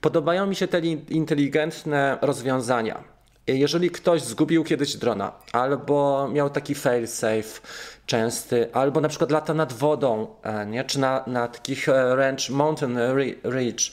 Podobają 0.00 0.46
mi 0.46 0.56
się 0.56 0.68
te 0.68 0.80
inteligentne 1.08 2.18
rozwiązania. 2.22 3.16
Jeżeli 3.46 3.90
ktoś 3.90 4.22
zgubił 4.22 4.64
kiedyś 4.64 4.96
drona, 4.96 5.32
albo 5.52 6.28
miał 6.32 6.50
taki 6.50 6.74
fail-safe 6.74 7.60
częsty, 8.06 8.68
albo 8.72 9.00
na 9.00 9.08
przykład 9.08 9.30
lata 9.30 9.54
nad 9.54 9.72
wodą, 9.72 10.26
e, 10.42 10.66
nie? 10.66 10.84
czy 10.84 11.00
na, 11.00 11.24
na 11.26 11.48
takich 11.48 11.88
e, 11.88 12.16
range 12.16 12.44
mountain 12.50 12.98
ridge, 13.44 13.92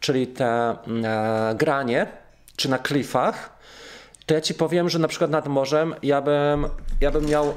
czyli 0.00 0.26
te 0.26 0.76
mm, 0.86 1.04
e, 1.04 1.54
granie, 1.54 2.06
czy 2.56 2.70
na 2.70 2.78
klifach, 2.78 3.53
to 4.26 4.34
ja 4.34 4.40
ci 4.40 4.54
powiem, 4.54 4.88
że 4.90 4.98
na 4.98 5.08
przykład 5.08 5.30
nad 5.30 5.48
morzem 5.48 5.94
ja 6.02 6.22
bym, 6.22 6.68
ja 7.00 7.10
bym 7.10 7.26
miał, 7.26 7.54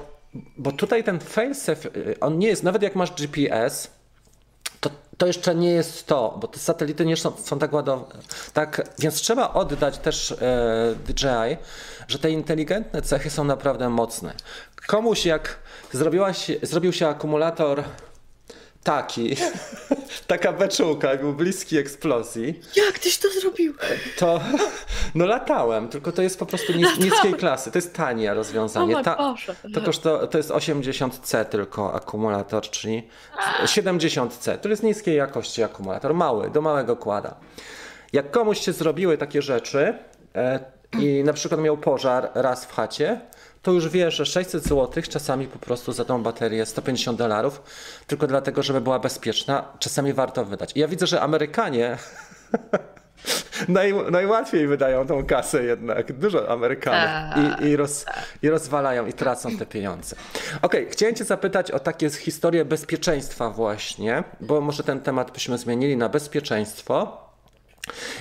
bo 0.57 0.71
tutaj 0.71 1.03
ten 1.03 1.19
failsafe, 1.19 1.89
y, 1.95 2.19
on 2.19 2.39
nie 2.39 2.47
jest, 2.47 2.63
nawet 2.63 2.81
jak 2.81 2.95
masz 2.95 3.11
GPS, 3.11 3.91
to, 4.79 4.89
to 5.17 5.27
jeszcze 5.27 5.55
nie 5.55 5.71
jest 5.71 6.07
to, 6.07 6.37
bo 6.41 6.47
te 6.47 6.59
satelity 6.59 7.05
nie 7.05 7.17
są, 7.17 7.31
są 7.31 7.59
tak 7.59 7.73
ładowe. 7.73 8.05
Tak, 8.53 8.89
więc 8.99 9.15
trzeba 9.15 9.53
oddać 9.53 9.97
też 9.97 10.31
e, 10.31 10.95
DJI, 11.05 11.57
że 12.07 12.19
te 12.19 12.31
inteligentne 12.31 13.01
cechy 13.01 13.29
są 13.29 13.43
naprawdę 13.43 13.89
mocne. 13.89 14.33
Komuś 14.87 15.25
jak 15.25 15.57
zrobiłaś, 15.93 16.51
zrobił 16.61 16.93
się 16.93 17.07
akumulator 17.07 17.83
taki, 18.87 19.35
taka 20.27 20.53
beczułka, 20.53 21.17
był 21.17 21.33
bliski 21.33 21.77
eksplozji. 21.77 22.61
Jak 22.75 22.99
tyś 22.99 23.17
to 23.17 23.27
zrobił? 23.29 23.73
To, 24.17 24.39
no 25.15 25.25
latałem, 25.25 25.89
tylko 25.89 26.11
to 26.11 26.21
jest 26.21 26.39
po 26.39 26.45
prostu 26.45 26.73
nis 26.73 26.97
niskiej 26.99 27.33
klasy, 27.33 27.71
to 27.71 27.77
jest 27.77 27.93
tanie 27.93 28.33
rozwiązanie. 28.33 29.03
Ta, 29.03 29.35
to, 29.73 29.81
koszto, 29.81 30.27
to 30.27 30.37
jest 30.37 30.49
80C 30.49 31.45
tylko 31.45 31.93
akumulator, 31.93 32.63
czyli 32.63 33.07
70C, 33.63 34.57
to 34.57 34.69
jest 34.69 34.83
niskiej 34.83 35.17
jakości 35.17 35.63
akumulator, 35.63 36.13
mały, 36.13 36.49
do 36.49 36.61
małego 36.61 36.95
kłada. 36.95 37.35
Jak 38.13 38.31
komuś 38.31 38.59
się 38.59 38.73
zrobiły 38.73 39.17
takie 39.17 39.41
rzeczy 39.41 39.97
e, 40.35 40.59
i 40.99 41.23
na 41.23 41.33
przykład 41.33 41.61
miał 41.61 41.77
pożar 41.77 42.31
raz 42.35 42.65
w 42.65 42.73
chacie, 42.73 43.21
to 43.67 43.71
już 43.71 43.89
wiesz, 43.89 44.15
że 44.15 44.25
600 44.25 44.63
zł 44.63 45.03
czasami 45.09 45.47
po 45.47 45.59
prostu 45.59 45.91
za 45.91 46.05
tą 46.05 46.23
baterię 46.23 46.65
150 46.65 47.17
dolarów, 47.17 47.61
tylko 48.07 48.27
dlatego, 48.27 48.63
żeby 48.63 48.81
była 48.81 48.99
bezpieczna, 48.99 49.65
czasami 49.79 50.13
warto 50.13 50.45
wydać. 50.45 50.71
I 50.75 50.79
ja 50.79 50.87
widzę, 50.87 51.07
że 51.07 51.21
Amerykanie 51.21 51.97
naj, 53.67 53.93
najłatwiej 54.11 54.67
wydają 54.67 55.07
tą 55.07 55.25
kasę 55.25 55.63
jednak, 55.63 56.13
dużo 56.13 56.49
Amerykanów 56.49 57.45
i, 57.61 57.65
i, 57.65 57.75
roz, 57.75 58.05
i 58.41 58.49
rozwalają 58.49 59.07
i 59.07 59.13
tracą 59.13 59.57
te 59.57 59.65
pieniądze. 59.65 60.15
Okej, 60.61 60.81
okay, 60.81 60.91
chciałem 60.91 61.15
cię 61.15 61.23
zapytać 61.23 61.71
o 61.71 61.79
takie 61.79 62.09
historie 62.09 62.65
bezpieczeństwa 62.65 63.49
właśnie, 63.49 64.23
bo 64.41 64.61
może 64.61 64.83
ten 64.83 64.99
temat 64.99 65.31
byśmy 65.31 65.57
zmienili 65.57 65.97
na 65.97 66.09
bezpieczeństwo 66.09 67.26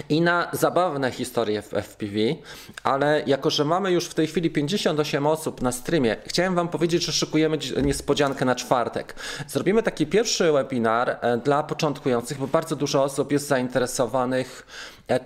i 0.08 0.20
na 0.20 0.49
zabawne 0.52 1.12
historie 1.12 1.62
w 1.62 1.68
FPV, 1.68 2.18
ale 2.82 3.23
jako, 3.26 3.50
że 3.50 3.64
mamy 3.64 3.92
już 3.92 4.04
w 4.04 4.14
tej 4.14 4.26
chwili 4.26 4.50
58 4.50 5.26
osób 5.26 5.62
na 5.62 5.73
streamie, 5.73 6.16
chciałem 6.26 6.54
Wam 6.54 6.68
powiedzieć, 6.68 7.04
że 7.04 7.12
szykujemy 7.12 7.58
niespodziankę 7.82 8.44
na 8.44 8.54
czwartek. 8.54 9.14
Zrobimy 9.49 9.82
taki 9.82 10.06
pierwszy 10.06 10.52
webinar 10.52 11.18
e, 11.20 11.37
dla 11.37 11.62
początkujących, 11.62 12.38
bo 12.38 12.46
bardzo 12.46 12.76
dużo 12.76 13.02
osób 13.04 13.32
jest 13.32 13.49
zainteresowanych 13.49 14.66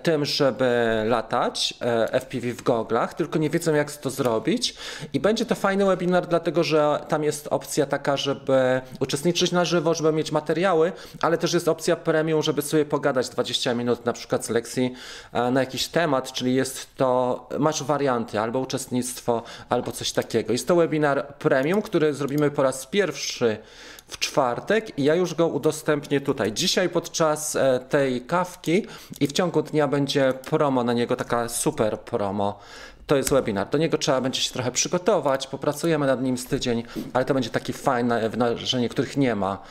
tym, 0.03 0.25
żeby 0.25 1.03
latać 1.05 1.73
e, 1.81 2.19
FPV 2.19 2.53
w 2.53 2.63
goglach, 2.63 3.13
tylko 3.13 3.39
nie 3.39 3.49
wiedzą 3.49 3.73
jak 3.73 3.91
to 3.91 4.09
zrobić. 4.09 4.75
I 5.13 5.19
będzie 5.19 5.45
to 5.45 5.55
fajny 5.55 5.85
webinar, 5.85 6.27
dlatego 6.27 6.63
że 6.63 6.99
tam 7.07 7.23
jest 7.23 7.47
opcja 7.47 7.85
taka, 7.85 8.17
żeby 8.17 8.81
uczestniczyć 8.99 9.51
na 9.51 9.65
żywo, 9.65 9.93
żeby 9.93 10.13
mieć 10.13 10.31
materiały, 10.31 10.91
ale 11.21 11.37
też 11.37 11.53
jest 11.53 11.67
opcja 11.67 11.95
premium, 11.95 12.43
żeby 12.43 12.61
sobie 12.61 12.85
pogadać 12.85 13.29
20 13.29 13.73
minut 13.73 14.05
na 14.05 14.13
przykład 14.13 14.49
lekcji 14.49 14.93
e, 15.33 15.51
na 15.51 15.59
jakiś 15.59 15.87
temat, 15.87 16.31
czyli 16.31 16.55
jest 16.55 16.95
to, 16.95 17.49
masz 17.59 17.83
warianty, 17.83 18.39
albo 18.39 18.59
uczestnictwo, 18.59 19.43
albo 19.69 19.91
coś 19.91 20.11
takiego. 20.11 20.51
Jest 20.51 20.67
to 20.67 20.75
webinar 20.75 21.35
premium, 21.35 21.81
który 21.81 22.13
zrobimy 22.13 22.51
po 22.51 22.63
raz 22.63 22.85
pierwszy 22.85 23.57
w 24.11 24.19
czwartek 24.19 24.99
i 24.99 25.03
ja 25.03 25.15
już 25.15 25.35
go 25.35 25.47
udostępnię 25.47 26.21
tutaj. 26.21 26.53
Dzisiaj 26.53 26.89
podczas 26.89 27.55
e, 27.55 27.79
tej 27.89 28.21
kawki 28.21 28.85
i 29.19 29.27
w 29.27 29.31
ciągu 29.31 29.61
dnia 29.61 29.87
będzie 29.87 30.33
promo 30.49 30.83
na 30.83 30.93
niego, 30.93 31.15
taka 31.15 31.49
super 31.49 31.99
promo 31.99 32.59
to 33.11 33.17
jest 33.17 33.29
webinar. 33.29 33.69
Do 33.69 33.77
niego 33.77 33.97
trzeba 33.97 34.21
będzie 34.21 34.41
się 34.41 34.53
trochę 34.53 34.71
przygotować, 34.71 35.47
popracujemy 35.47 36.07
nad 36.07 36.21
nim 36.21 36.37
z 36.37 36.45
tydzień, 36.45 36.83
ale 37.13 37.25
to 37.25 37.33
będzie 37.33 37.49
taki 37.49 37.73
fajne 37.73 38.29
wydarzenie, 38.29 38.89
których 38.89 39.17
nie 39.17 39.35
ma. 39.35 39.63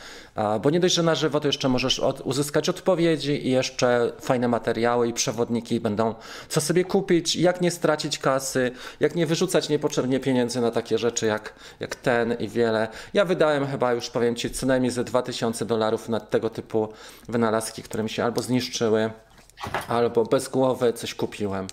Bo 0.61 0.69
nie 0.69 0.79
dość, 0.79 0.95
że 0.95 1.03
na 1.03 1.15
żywo, 1.15 1.39
to 1.39 1.47
jeszcze 1.47 1.69
możesz 1.69 1.99
od, 1.99 2.21
uzyskać 2.21 2.69
odpowiedzi 2.69 3.47
i 3.47 3.51
jeszcze 3.51 4.11
fajne 4.19 4.47
materiały 4.47 5.07
i 5.07 5.13
przewodniki 5.13 5.79
będą, 5.79 6.15
co 6.49 6.61
sobie 6.61 6.85
kupić, 6.85 7.35
jak 7.35 7.61
nie 7.61 7.71
stracić 7.71 8.19
kasy, 8.19 8.71
jak 8.99 9.15
nie 9.15 9.25
wyrzucać 9.25 9.69
niepotrzebnie 9.69 10.19
pieniędzy 10.19 10.61
na 10.61 10.71
takie 10.71 10.97
rzeczy 10.97 11.25
jak, 11.25 11.53
jak 11.79 11.95
ten 11.95 12.33
i 12.33 12.47
wiele. 12.47 12.87
Ja 13.13 13.25
wydałem 13.25 13.67
chyba 13.67 13.93
już, 13.93 14.09
powiem 14.09 14.35
Ci, 14.35 14.51
co 14.51 14.65
najmniej 14.65 14.91
ze 14.91 15.03
2000 15.03 15.65
dolarów 15.65 16.09
na 16.09 16.19
tego 16.19 16.49
typu 16.49 16.89
wynalazki, 17.29 17.83
które 17.83 18.03
mi 18.03 18.09
się 18.09 18.23
albo 18.23 18.41
zniszczyły, 18.41 19.11
albo 19.87 20.23
bez 20.23 20.49
głowy 20.49 20.93
coś 20.93 21.15
kupiłem. 21.15 21.67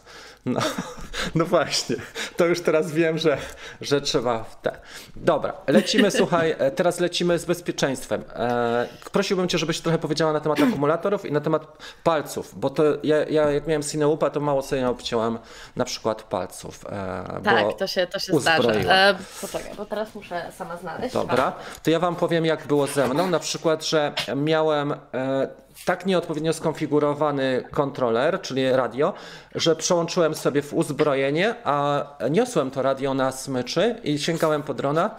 No, 0.47 0.61
no 1.35 1.45
właśnie, 1.45 1.97
to 2.37 2.47
już 2.47 2.61
teraz 2.61 2.93
wiem, 2.93 3.19
że, 3.19 3.39
że 3.81 4.01
trzeba 4.01 4.45
w 4.45 4.61
te. 4.61 4.79
Dobra, 5.17 5.53
lecimy, 5.67 6.11
słuchaj, 6.11 6.55
e, 6.59 6.71
teraz 6.71 7.01
lecimy 7.01 7.39
z 7.39 7.45
bezpieczeństwem. 7.45 8.25
E, 8.35 8.89
prosiłbym 9.13 9.49
Cię, 9.49 9.59
żebyś 9.59 9.81
trochę 9.81 9.99
powiedziała 9.99 10.33
na 10.33 10.41
temat 10.41 10.61
akumulatorów 10.61 11.25
i 11.25 11.33
na 11.33 11.41
temat 11.41 11.67
palców, 12.05 12.59
bo 12.59 12.71
to 12.71 12.83
ja, 13.03 13.17
ja 13.17 13.51
jak 13.51 13.67
miałem 13.67 13.83
Cineupa, 13.83 14.31
to 14.31 14.41
mało 14.41 14.63
sobie 14.63 14.89
obciąłem 14.89 15.39
na 15.77 15.85
przykład 15.85 16.23
palców. 16.23 16.85
E, 16.87 17.41
tak, 17.45 17.77
to 17.79 17.87
się, 17.87 18.07
to 18.07 18.19
się 18.19 18.41
zdarza. 18.41 18.73
E, 18.73 19.15
poczekaj, 19.41 19.73
bo 19.77 19.87
teraz 19.87 20.15
muszę 20.15 20.53
sama 20.57 20.77
znaleźć. 20.77 21.15
Dobra, 21.15 21.53
to 21.83 21.91
ja 21.91 21.99
Wam 21.99 22.17
powiem, 22.17 22.45
jak 22.45 22.67
było 22.67 22.87
ze 22.87 23.09
mną. 23.09 23.27
Na 23.27 23.39
przykład, 23.39 23.87
że 23.87 24.13
miałem 24.37 24.93
e, 24.93 25.49
tak 25.85 26.07
nieodpowiednio 26.07 26.53
skonfigurowany 26.53 27.65
kontroler, 27.71 28.41
czyli 28.41 28.73
radio, 28.73 29.15
że 29.55 29.77
przełączyłem 29.77 30.35
sobie 30.35 30.63
w 30.63 30.75
uzbrojenie, 30.75 31.55
a 31.65 32.07
niosłem 32.31 32.71
to 32.71 32.83
radio 32.83 33.15
na 33.15 33.33
smyczy 33.33 33.97
i 34.05 34.19
sięgałem 34.19 34.63
po 34.63 34.75
drona, 34.75 35.11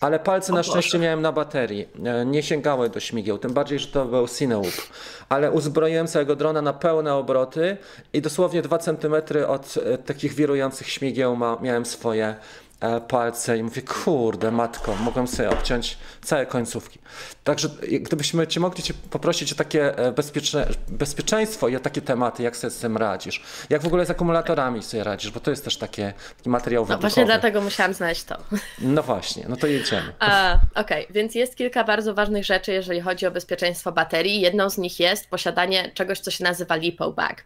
ale 0.00 0.18
palce 0.18 0.52
na 0.52 0.62
szczęście 0.62 0.98
miałem 0.98 1.22
na 1.22 1.32
baterii. 1.32 1.88
E, 2.04 2.26
nie 2.26 2.42
sięgały 2.42 2.90
do 2.90 3.00
śmigieł, 3.00 3.38
tym 3.38 3.52
bardziej, 3.52 3.78
że 3.78 3.86
to 3.86 4.04
był 4.04 4.28
Cinewoop. 4.28 4.74
Ale 5.28 5.50
uzbroiłem 5.50 6.06
całego 6.06 6.36
drona 6.36 6.62
na 6.62 6.72
pełne 6.72 7.14
obroty 7.14 7.76
i 8.12 8.22
dosłownie 8.22 8.62
2 8.62 8.78
cm 8.78 9.14
od 9.46 9.74
e, 9.84 9.98
takich 9.98 10.34
wirujących 10.34 10.88
śmigieł 10.88 11.38
miałem 11.60 11.86
swoje 11.86 12.34
palce 13.08 13.58
i 13.58 13.62
mówię, 13.62 13.82
kurde, 13.82 14.50
matko, 14.50 14.96
mogłem 14.96 15.26
sobie 15.28 15.50
obciąć 15.50 15.98
całe 16.22 16.46
końcówki. 16.46 16.98
Także 17.44 17.68
gdybyśmy 18.00 18.46
cię 18.46 18.60
mogli 18.60 18.82
cię 18.82 18.94
poprosić 19.10 19.52
o 19.52 19.56
takie 19.56 19.98
e, 19.98 20.12
bezpieczne, 20.12 20.66
bezpieczeństwo 20.88 21.68
i 21.68 21.76
o 21.76 21.80
takie 21.80 22.02
tematy, 22.02 22.42
jak 22.42 22.56
sobie 22.56 22.70
z 22.70 22.78
tym 22.78 22.96
radzisz? 22.96 23.42
Jak 23.70 23.82
w 23.82 23.86
ogóle 23.86 24.06
z 24.06 24.10
akumulatorami 24.10 24.82
sobie 24.82 25.04
radzisz? 25.04 25.30
Bo 25.30 25.40
to 25.40 25.50
jest 25.50 25.64
też 25.64 25.76
takie, 25.76 26.12
taki 26.36 26.50
materiał 26.50 26.86
No 26.88 26.98
właśnie 26.98 27.24
dlatego 27.24 27.60
musiałam 27.60 27.94
znaleźć 27.94 28.24
to. 28.24 28.36
No 28.78 29.02
właśnie, 29.02 29.46
no 29.48 29.56
to 29.56 29.66
jedziemy. 29.66 30.12
Okej, 30.74 31.04
okay. 31.04 31.06
więc 31.10 31.34
jest 31.34 31.56
kilka 31.56 31.84
bardzo 31.84 32.14
ważnych 32.14 32.44
rzeczy, 32.44 32.72
jeżeli 32.72 33.00
chodzi 33.00 33.26
o 33.26 33.30
bezpieczeństwo 33.30 33.92
baterii. 33.92 34.40
Jedną 34.40 34.70
z 34.70 34.78
nich 34.78 35.00
jest 35.00 35.30
posiadanie 35.30 35.90
czegoś, 35.94 36.20
co 36.20 36.30
się 36.30 36.44
nazywa 36.44 36.76
LiPo 36.76 37.12
Bag. 37.12 37.44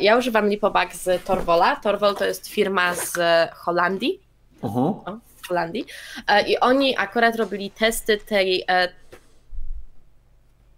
Ja 0.00 0.16
używam 0.16 0.48
LiPo 0.48 0.70
Bag 0.70 0.94
z 0.94 1.24
Torvola. 1.24 1.76
Torvol 1.76 2.16
to 2.16 2.24
jest 2.24 2.48
firma 2.48 2.94
z 2.94 3.18
Holandii 3.54 4.29
uh-huh. 4.62 5.18
w 5.42 5.48
Holandii. 5.48 5.86
E, 6.26 6.48
I 6.48 6.58
oni 6.58 6.98
akurat 6.98 7.36
robili 7.36 7.70
testy 7.70 8.16
tej, 8.16 8.64
e, 8.68 8.88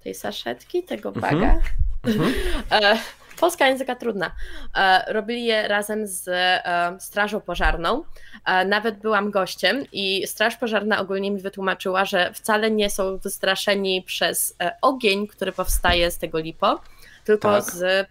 tej 0.02 0.14
saszetki, 0.14 0.82
tego 0.82 1.08
mhm. 1.08 1.40
baga. 1.40 1.58
Uh-huh. 2.04 2.98
polska 3.40 3.68
języka 3.68 3.94
trudna. 3.94 4.30
E, 4.76 5.12
robili 5.12 5.44
je 5.44 5.68
razem 5.68 6.06
z 6.06 6.30
Strażą 7.02 7.40
Pożarną. 7.40 8.04
Nawet 8.66 8.98
byłam 8.98 9.30
gościem 9.30 9.84
i 9.92 10.26
Straż 10.26 10.56
Pożarna 10.56 11.00
ogólnie 11.00 11.30
mi 11.30 11.40
wytłumaczyła, 11.40 12.04
że 12.04 12.32
wcale 12.34 12.70
nie 12.70 12.90
są 12.90 13.18
wystraszeni 13.18 14.02
przez 14.02 14.56
ogień, 14.82 15.26
który 15.26 15.52
powstaje 15.52 16.10
z 16.10 16.18
tego 16.18 16.38
lipo, 16.38 16.80
tylko 17.24 17.62
tak. 17.62 17.64
z, 17.64 18.08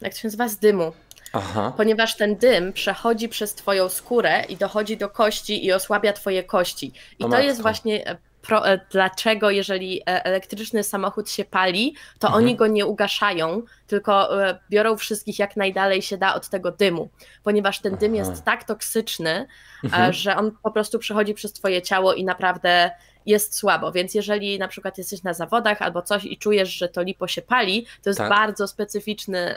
jak 0.00 0.14
to 0.14 0.18
się 0.18 0.28
nazywa, 0.28 0.48
z 0.48 0.56
dymu. 0.56 0.92
Aha. 1.32 1.72
Ponieważ 1.76 2.16
ten 2.16 2.36
dym 2.36 2.72
przechodzi 2.72 3.28
przez 3.28 3.54
twoją 3.54 3.88
skórę 3.88 4.44
i 4.48 4.56
dochodzi 4.56 4.96
do 4.96 5.08
kości 5.08 5.66
i 5.66 5.72
osłabia 5.72 6.12
twoje 6.12 6.44
kości. 6.44 6.92
I 7.18 7.24
o 7.24 7.24
to 7.24 7.28
matko. 7.28 7.44
jest 7.44 7.62
właśnie 7.62 8.16
pro, 8.42 8.68
e, 8.68 8.80
dlaczego 8.90 9.50
jeżeli 9.50 10.00
e, 10.00 10.24
elektryczny 10.24 10.84
samochód 10.84 11.30
się 11.30 11.44
pali, 11.44 11.94
to 12.18 12.28
mhm. 12.28 12.44
oni 12.44 12.56
go 12.56 12.66
nie 12.66 12.86
ugaszają, 12.86 13.62
tylko 13.86 14.44
e, 14.46 14.58
biorą 14.70 14.96
wszystkich 14.96 15.38
jak 15.38 15.56
najdalej 15.56 16.02
się 16.02 16.18
da 16.18 16.34
od 16.34 16.48
tego 16.48 16.70
dymu, 16.70 17.08
ponieważ 17.44 17.80
ten 17.80 17.96
dym 17.96 18.14
jest 18.14 18.44
tak 18.44 18.64
toksyczny, 18.64 19.46
mhm. 19.84 20.12
że 20.12 20.36
on 20.36 20.52
po 20.62 20.70
prostu 20.70 20.98
przechodzi 20.98 21.34
przez 21.34 21.52
twoje 21.52 21.82
ciało 21.82 22.14
i 22.14 22.24
naprawdę 22.24 22.90
jest 23.26 23.54
słabo, 23.54 23.92
więc 23.92 24.14
jeżeli 24.14 24.58
na 24.58 24.68
przykład 24.68 24.98
jesteś 24.98 25.22
na 25.22 25.34
zawodach 25.34 25.82
albo 25.82 26.02
coś 26.02 26.24
i 26.24 26.38
czujesz, 26.38 26.68
że 26.68 26.88
to 26.88 27.02
lipo 27.02 27.28
się 27.28 27.42
pali, 27.42 27.86
to 28.02 28.10
jest 28.10 28.18
tak. 28.18 28.28
bardzo 28.28 28.68
specyficzny 28.68 29.56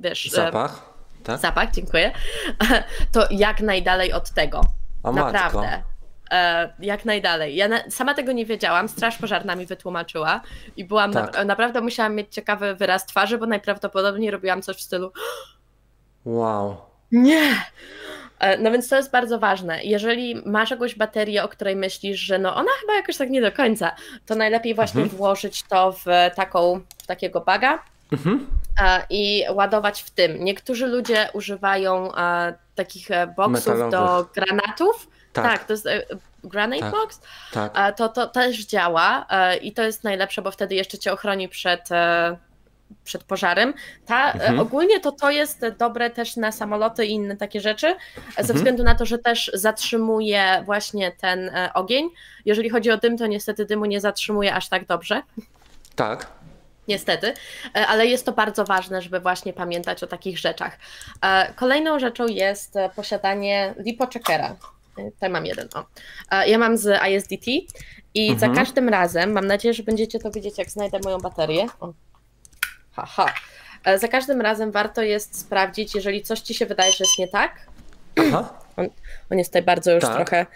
wiesz, 0.00 0.30
zapach. 0.30 0.82
Tak? 1.22 1.40
Zapach, 1.40 1.70
dziękuję. 1.70 2.12
To 3.12 3.26
jak 3.30 3.60
najdalej 3.60 4.12
od 4.12 4.30
tego. 4.30 4.60
O 5.02 5.12
Naprawdę. 5.12 5.60
Matko. 5.60 5.88
E, 6.30 6.72
jak 6.78 7.04
najdalej. 7.04 7.56
Ja 7.56 7.68
na, 7.68 7.90
sama 7.90 8.14
tego 8.14 8.32
nie 8.32 8.46
wiedziałam, 8.46 8.88
Straż 8.88 9.18
Pożarna 9.18 9.56
mi 9.56 9.66
wytłumaczyła 9.66 10.40
i 10.76 10.84
byłam, 10.84 11.12
tak. 11.12 11.34
na, 11.34 11.44
naprawdę 11.44 11.80
musiałam 11.80 12.14
mieć 12.14 12.34
ciekawy 12.34 12.74
wyraz 12.74 13.06
twarzy, 13.06 13.38
bo 13.38 13.46
najprawdopodobniej 13.46 14.30
robiłam 14.30 14.62
coś 14.62 14.76
w 14.76 14.80
stylu 14.80 15.12
wow. 16.24 16.76
Nie! 17.12 17.54
E, 18.38 18.58
no 18.58 18.70
więc 18.70 18.88
to 18.88 18.96
jest 18.96 19.10
bardzo 19.10 19.38
ważne. 19.38 19.84
Jeżeli 19.84 20.42
masz 20.46 20.70
jakąś 20.70 20.94
baterię, 20.94 21.44
o 21.44 21.48
której 21.48 21.76
myślisz, 21.76 22.20
że 22.20 22.38
no 22.38 22.56
ona 22.56 22.70
chyba 22.80 22.94
jakoś 22.94 23.16
tak 23.16 23.30
nie 23.30 23.40
do 23.40 23.52
końca, 23.52 23.92
to 24.26 24.34
najlepiej 24.34 24.74
właśnie 24.74 25.02
mhm. 25.02 25.18
włożyć 25.18 25.62
to 25.62 25.92
w 25.92 26.04
taką, 26.34 26.80
w 27.02 27.06
takiego 27.06 27.40
baga 27.40 27.78
mhm. 28.12 28.46
E, 28.82 29.06
i 29.10 29.44
ładować 29.50 30.02
w 30.02 30.10
tym. 30.10 30.44
Niektórzy 30.44 30.86
ludzie 30.86 31.28
używają 31.32 32.12
takich 32.74 33.08
boksów 33.36 33.66
Metalowych. 33.66 33.90
do 33.90 34.28
granatów, 34.34 35.08
tak, 35.32 35.58
tak 35.58 35.64
to 35.64 35.72
jest 35.72 35.86
e, 35.86 36.02
Granite 36.44 36.80
tak, 36.80 36.92
Box. 36.92 37.20
Tak. 37.52 37.96
To, 37.96 38.08
to 38.08 38.26
też 38.26 38.66
działa 38.66 39.26
e, 39.30 39.56
i 39.56 39.72
to 39.72 39.82
jest 39.82 40.04
najlepsze, 40.04 40.42
bo 40.42 40.50
wtedy 40.50 40.74
jeszcze 40.74 40.98
cię 40.98 41.12
ochroni 41.12 41.48
przed 41.48 41.92
e, 41.92 42.36
przed 43.04 43.24
pożarem. 43.24 43.74
Ta, 44.06 44.32
mhm. 44.32 44.60
Ogólnie 44.60 45.00
to 45.00 45.12
to 45.12 45.30
jest 45.30 45.66
dobre 45.78 46.10
też 46.10 46.36
na 46.36 46.52
samoloty 46.52 47.06
i 47.06 47.10
inne 47.10 47.36
takie 47.36 47.60
rzeczy, 47.60 47.86
ze 48.34 48.40
mhm. 48.40 48.56
względu 48.56 48.84
na 48.84 48.94
to, 48.94 49.06
że 49.06 49.18
też 49.18 49.50
zatrzymuje 49.54 50.62
właśnie 50.66 51.12
ten 51.12 51.50
ogień. 51.74 52.08
Jeżeli 52.44 52.70
chodzi 52.70 52.90
o 52.90 52.96
dym, 52.96 53.18
to 53.18 53.26
niestety 53.26 53.64
dymu 53.64 53.84
nie 53.84 54.00
zatrzymuje 54.00 54.54
aż 54.54 54.68
tak 54.68 54.86
dobrze. 54.86 55.22
Tak. 55.96 56.26
Niestety, 56.88 57.34
ale 57.72 58.06
jest 58.06 58.26
to 58.26 58.32
bardzo 58.32 58.64
ważne, 58.64 59.02
żeby 59.02 59.20
właśnie 59.20 59.52
pamiętać 59.52 60.02
o 60.02 60.06
takich 60.06 60.38
rzeczach. 60.38 60.78
Kolejną 61.56 61.98
rzeczą 61.98 62.26
jest 62.26 62.74
posiadanie 62.96 63.74
lipocheckera. 63.78 64.56
Tutaj 64.96 65.30
mam 65.30 65.46
jeden. 65.46 65.68
O. 65.74 65.84
Ja 66.46 66.58
mam 66.58 66.76
z 66.76 67.00
ISDT 67.10 67.46
i 68.14 68.30
mhm. 68.30 68.38
za 68.38 68.60
każdym 68.60 68.88
razem, 68.88 69.32
mam 69.32 69.46
nadzieję, 69.46 69.74
że 69.74 69.82
będziecie 69.82 70.18
to 70.18 70.30
widzieć, 70.30 70.58
jak 70.58 70.70
znajdę 70.70 70.98
moją 71.04 71.18
baterię. 71.18 71.66
O. 71.80 71.92
Haha. 72.92 73.34
E, 73.84 73.98
za 73.98 74.08
każdym 74.08 74.40
razem 74.40 74.72
warto 74.72 75.02
jest 75.02 75.40
sprawdzić, 75.40 75.94
jeżeli 75.94 76.22
coś 76.22 76.40
ci 76.40 76.54
się 76.54 76.66
wydaje, 76.66 76.92
że 76.92 77.04
jest 77.04 77.18
nie 77.18 77.28
tak. 77.28 77.66
Aha. 78.16 78.60
On, 78.76 78.88
on 79.30 79.38
jest 79.38 79.50
tutaj 79.50 79.62
bardzo 79.62 79.92
już 79.92 80.04
tak. 80.04 80.16
trochę. 80.16 80.46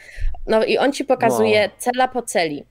No 0.47 0.65
i 0.65 0.79
on 0.79 0.93
ci 0.93 1.05
pokazuje 1.05 1.61
wow. 1.61 1.71
cela 1.79 2.09
po 2.09 2.23
celi. 2.23 2.65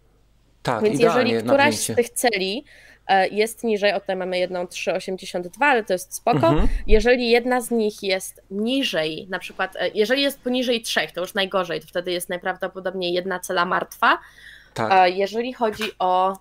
Tak, 0.64 0.84
Więc 0.84 1.00
jeżeli 1.00 1.44
któraś 1.44 1.76
z 1.76 1.96
tych 1.96 2.10
celi 2.10 2.66
E, 2.66 2.91
jest 3.32 3.64
niżej, 3.64 3.94
o 3.94 4.00
tutaj 4.00 4.16
mamy 4.16 4.40
jedną 4.40 4.64
3,82, 4.64 5.50
ale 5.60 5.84
to 5.84 5.94
jest 5.94 6.16
spoko. 6.16 6.48
Mhm. 6.48 6.68
Jeżeli 6.88 7.30
jedna 7.30 7.62
z 7.62 7.72
nich 7.72 8.04
jest 8.04 8.42
niżej, 8.52 9.28
na 9.30 9.40
przykład, 9.40 9.76
e, 9.76 9.90
jeżeli 9.90 10.22
jest 10.22 10.42
poniżej 10.42 10.82
trzech, 10.82 11.12
to 11.12 11.22
już 11.22 11.34
najgorzej, 11.34 11.82
to 11.82 11.88
wtedy 11.88 12.12
jest 12.12 12.30
najprawdopodobniej 12.30 13.14
jedna 13.14 13.40
cela 13.40 13.66
martwa. 13.66 14.18
Tak. 14.74 14.92
E, 14.92 15.10
jeżeli 15.10 15.54
chodzi 15.54 15.84
o 16.00 16.38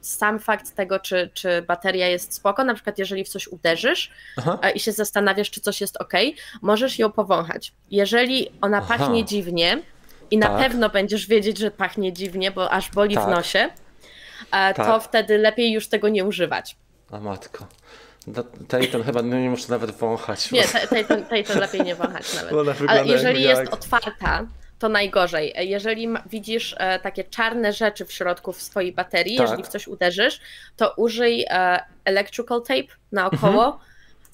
sam 0.00 0.38
fakt 0.38 0.74
tego, 0.74 1.00
czy, 1.00 1.30
czy 1.34 1.62
bateria 1.62 2.08
jest 2.08 2.34
spoko, 2.34 2.64
na 2.64 2.74
przykład 2.74 2.98
jeżeli 2.98 3.24
w 3.24 3.28
coś 3.28 3.48
uderzysz 3.48 4.10
Aha. 4.36 4.58
i 4.74 4.80
się 4.80 4.92
zastanawiasz, 4.92 5.50
czy 5.50 5.60
coś 5.60 5.80
jest 5.80 5.96
ok, 5.96 6.12
możesz 6.62 6.98
ją 6.98 7.12
powąchać. 7.12 7.72
Jeżeli 7.90 8.50
ona 8.60 8.78
Aha. 8.78 8.98
pachnie 8.98 9.24
dziwnie 9.24 9.82
i 10.30 10.38
na 10.38 10.46
tak. 10.46 10.58
pewno 10.58 10.88
będziesz 10.88 11.26
wiedzieć, 11.26 11.58
że 11.58 11.70
pachnie 11.70 12.12
dziwnie, 12.12 12.50
bo 12.50 12.70
aż 12.70 12.90
boli 12.90 13.14
tak. 13.14 13.24
w 13.26 13.28
nosie, 13.28 13.70
tak. 14.50 14.76
to 14.76 15.00
wtedy 15.00 15.38
lepiej 15.38 15.72
już 15.72 15.88
tego 15.88 16.08
nie 16.08 16.24
używać. 16.24 16.76
A 17.10 17.20
matko. 17.20 17.66
Tej 18.68 18.88
ten 18.88 19.02
chyba 19.02 19.20
nie 19.20 19.50
muszę 19.50 19.66
nawet 19.68 19.90
wąchać. 19.90 20.50
Nie, 20.50 20.64
tej 21.30 21.44
to 21.44 21.58
lepiej 21.58 21.80
nie 21.80 21.94
wąchać 21.94 22.34
nawet. 22.34 22.52
Ale 22.88 23.06
jeżeli 23.06 23.42
jak... 23.42 23.58
jest 23.58 23.72
otwarta, 23.72 24.46
to 24.78 24.88
najgorzej. 24.88 25.54
Jeżeli 25.58 26.08
widzisz 26.26 26.74
e, 26.78 26.98
takie 26.98 27.24
czarne 27.24 27.72
rzeczy 27.72 28.04
w 28.04 28.12
środku 28.12 28.52
w 28.52 28.62
swojej 28.62 28.92
baterii, 28.92 29.36
tak. 29.36 29.46
jeżeli 29.46 29.64
w 29.64 29.68
coś 29.68 29.88
uderzysz, 29.88 30.40
to 30.76 30.94
użyj 30.96 31.46
e, 31.50 31.84
electrical 32.04 32.62
tape 32.62 32.94
naokoło 33.12 33.64
mhm. 33.66 33.84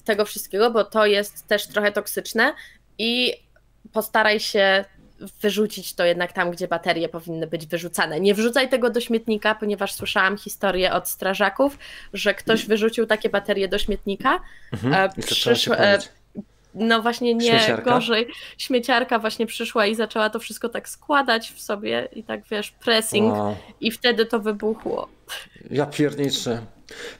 tego 0.05 0.25
wszystkiego, 0.25 0.71
bo 0.71 0.83
to 0.83 1.05
jest 1.05 1.47
też 1.47 1.67
trochę 1.67 1.91
toksyczne 1.91 2.53
i 2.97 3.33
postaraj 3.93 4.39
się 4.39 4.85
wyrzucić 5.41 5.93
to 5.93 6.05
jednak 6.05 6.33
tam, 6.33 6.51
gdzie 6.51 6.67
baterie 6.67 7.09
powinny 7.09 7.47
być 7.47 7.65
wyrzucane. 7.67 8.19
Nie 8.19 8.33
wrzucaj 8.33 8.69
tego 8.69 8.89
do 8.89 9.01
śmietnika, 9.01 9.55
ponieważ 9.55 9.93
słyszałam 9.93 10.37
historię 10.37 10.93
od 10.93 11.09
strażaków, 11.09 11.77
że 12.13 12.33
ktoś 12.33 12.65
wyrzucił 12.65 13.05
takie 13.05 13.29
baterie 13.29 13.67
do 13.67 13.77
śmietnika. 13.77 14.39
Mhm. 14.73 14.93
E, 14.93 15.21
przyszło, 15.21 15.77
e, 15.77 15.99
no 16.75 17.01
właśnie 17.01 17.35
nie, 17.35 17.49
śmieciarka? 17.49 17.91
gorzej. 17.91 18.27
Śmieciarka 18.57 19.19
właśnie 19.19 19.45
przyszła 19.45 19.85
i 19.85 19.95
zaczęła 19.95 20.29
to 20.29 20.39
wszystko 20.39 20.69
tak 20.69 20.89
składać 20.89 21.51
w 21.51 21.61
sobie 21.61 22.09
i 22.13 22.23
tak 22.23 22.41
wiesz, 22.51 22.71
pressing 22.71 23.33
wow. 23.33 23.55
i 23.81 23.91
wtedy 23.91 24.25
to 24.25 24.39
wybuchło. 24.39 25.07
Ja 25.71 25.85
pierniczę. 25.85 26.61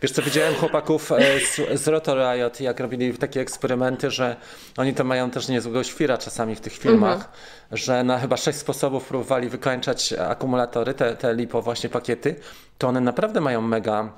Wiesz 0.01 0.11
co, 0.11 0.21
widziałem 0.21 0.55
chłopaków 0.55 1.11
e, 1.11 1.39
z, 1.39 1.81
z 1.81 1.87
Rotor 1.87 2.17
Riot, 2.17 2.61
jak 2.61 2.79
robili 2.79 3.17
takie 3.17 3.41
eksperymenty, 3.41 4.11
że 4.11 4.35
oni 4.77 4.93
to 4.93 5.03
mają 5.03 5.29
też 5.31 5.47
niezłego 5.47 5.83
świra 5.83 6.17
czasami 6.17 6.55
w 6.55 6.61
tych 6.61 6.73
filmach, 6.73 7.15
mhm. 7.15 7.31
że 7.71 8.03
na 8.03 8.19
chyba 8.19 8.37
sześć 8.37 8.59
sposobów 8.59 9.07
próbowali 9.07 9.49
wykańczać 9.49 10.13
akumulatory, 10.13 10.93
te, 10.93 11.15
te 11.15 11.33
LiPo 11.33 11.61
właśnie 11.61 11.89
pakiety, 11.89 12.35
to 12.77 12.87
one 12.87 13.01
naprawdę 13.01 13.41
mają 13.41 13.61
mega 13.61 14.13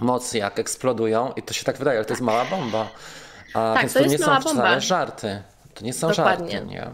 moc, 0.00 0.34
jak 0.34 0.58
eksplodują 0.58 1.32
i 1.36 1.42
to 1.42 1.54
się 1.54 1.64
tak 1.64 1.78
wydaje, 1.78 1.98
ale 1.98 2.04
to 2.04 2.12
jest 2.12 2.22
mała 2.22 2.44
bomba. 2.44 2.90
A, 3.54 3.74
tak, 3.74 3.92
to, 3.92 3.98
to 4.00 4.06
nie 4.06 4.18
są 4.18 4.40
wcale 4.40 4.80
żarty. 4.80 5.42
To 5.74 5.84
nie 5.84 5.92
są 5.92 6.08
Dokładnie. 6.08 6.52
żarty. 6.52 6.66
Nie? 6.66 6.90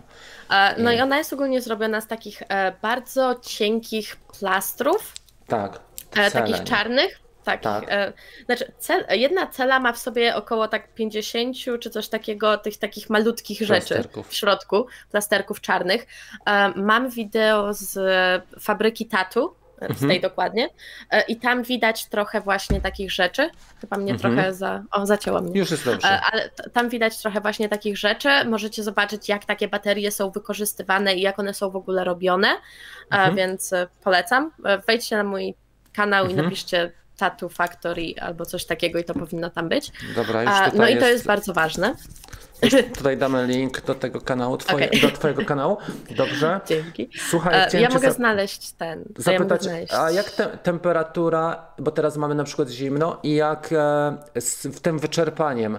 No 0.79 0.93
i 0.93 1.01
ona 1.01 1.19
jest 1.19 1.33
ogólnie 1.33 1.61
zrobiona 1.61 2.01
z 2.01 2.07
takich 2.07 2.43
e, 2.49 2.73
bardzo 2.83 3.35
cienkich 3.43 4.17
plastrów. 4.17 5.13
Tak. 5.47 5.81
E, 6.17 6.31
takich 6.31 6.65
czarnych, 6.65 7.21
tak. 7.45 7.61
tak. 7.61 7.85
E, 7.89 8.13
znaczy, 8.45 8.73
cel, 8.79 9.05
jedna 9.11 9.47
cela 9.47 9.81
ma 9.81 9.93
w 9.93 9.99
sobie 9.99 10.37
około 10.37 10.69
tak 10.69 10.95
50 10.95 11.57
czy 11.81 11.91
coś 11.91 12.09
takiego, 12.09 12.59
tych 12.59 12.77
takich 12.77 13.11
malutkich 13.11 13.61
rzeczy 13.61 14.05
w 14.29 14.35
środku, 14.35 14.87
plasterków 15.11 15.61
czarnych. 15.61 16.07
Mam 16.77 17.11
wideo 17.11 17.75
z 17.75 17.99
fabryki 18.61 19.07
Tatu, 19.07 19.55
z 19.87 19.91
mhm. 19.91 20.09
tej 20.09 20.21
dokładnie, 20.21 20.69
e, 21.11 21.23
i 21.23 21.37
tam 21.37 21.63
widać 21.63 22.07
trochę 22.07 22.41
właśnie 22.41 22.81
takich 22.81 23.13
rzeczy. 23.13 23.51
Chyba 23.81 23.97
mnie 23.97 24.13
mhm. 24.13 24.35
trochę 24.35 24.55
za. 24.55 24.83
O, 24.91 25.41
mnie. 25.43 25.59
Już 25.59 25.71
jest 25.71 25.85
dobrze. 25.85 26.21
Ale 26.21 26.51
tam 26.73 26.89
widać 26.89 27.19
trochę 27.19 27.41
właśnie 27.41 27.69
takich 27.69 27.99
rzeczy. 27.99 28.29
Możecie 28.45 28.83
zobaczyć, 28.83 29.29
jak 29.29 29.45
takie 29.45 29.69
baterie 29.69 30.11
są 30.11 30.31
wykorzystywane 30.31 31.15
i 31.15 31.21
jak 31.21 31.39
one 31.39 31.55
są 31.55 31.71
w 31.71 31.77
ogóle 31.77 32.05
robione, 32.05 32.49
mhm. 33.11 33.37
więc 33.37 33.71
polecam. 34.05 34.51
Wejdźcie 34.87 35.17
na 35.17 35.25
mój 35.25 35.55
kanał 35.93 36.25
i 36.25 36.31
mhm. 36.31 36.45
napiszcie 36.45 36.93
Tattoo 37.17 37.49
Factory 37.49 38.15
albo 38.21 38.47
coś 38.47 38.65
takiego 38.65 38.99
i 38.99 39.05
to 39.05 39.15
powinno 39.15 39.51
tam 39.51 39.69
być. 39.69 39.93
Dobra, 40.15 40.43
już 40.43 40.75
No 40.75 40.89
i 40.89 40.99
to 40.99 41.07
jest 41.07 41.27
bardzo 41.27 41.53
ważne. 41.53 41.95
Tutaj 42.97 43.17
damy 43.17 43.47
link 43.47 43.81
do 43.81 43.95
tego 43.95 44.21
kanału, 44.21 44.57
twoje, 44.57 44.87
okay. 44.87 45.01
do 45.01 45.11
twojego 45.11 45.45
kanału. 45.45 45.77
Dobrze. 46.17 46.61
Dzięki. 46.67 47.11
Słuchaj, 47.31 47.69
e, 47.75 47.81
ja 47.81 47.89
mogę 47.89 48.13
znaleźć 48.13 48.73
ten. 48.73 49.05
Zapytać, 49.17 49.65
ja 49.65 49.71
znaleźć. 49.71 49.95
a 49.95 50.11
jak 50.11 50.31
te, 50.31 50.47
temperatura, 50.47 51.67
bo 51.79 51.91
teraz 51.91 52.17
mamy 52.17 52.35
na 52.35 52.45
przykład 52.45 52.69
zimno 52.69 53.19
i 53.23 53.35
jak 53.35 53.69
e, 53.73 54.41
z, 54.41 54.67
w 54.67 54.81
tym 54.81 54.99
wyczerpaniem, 54.99 55.79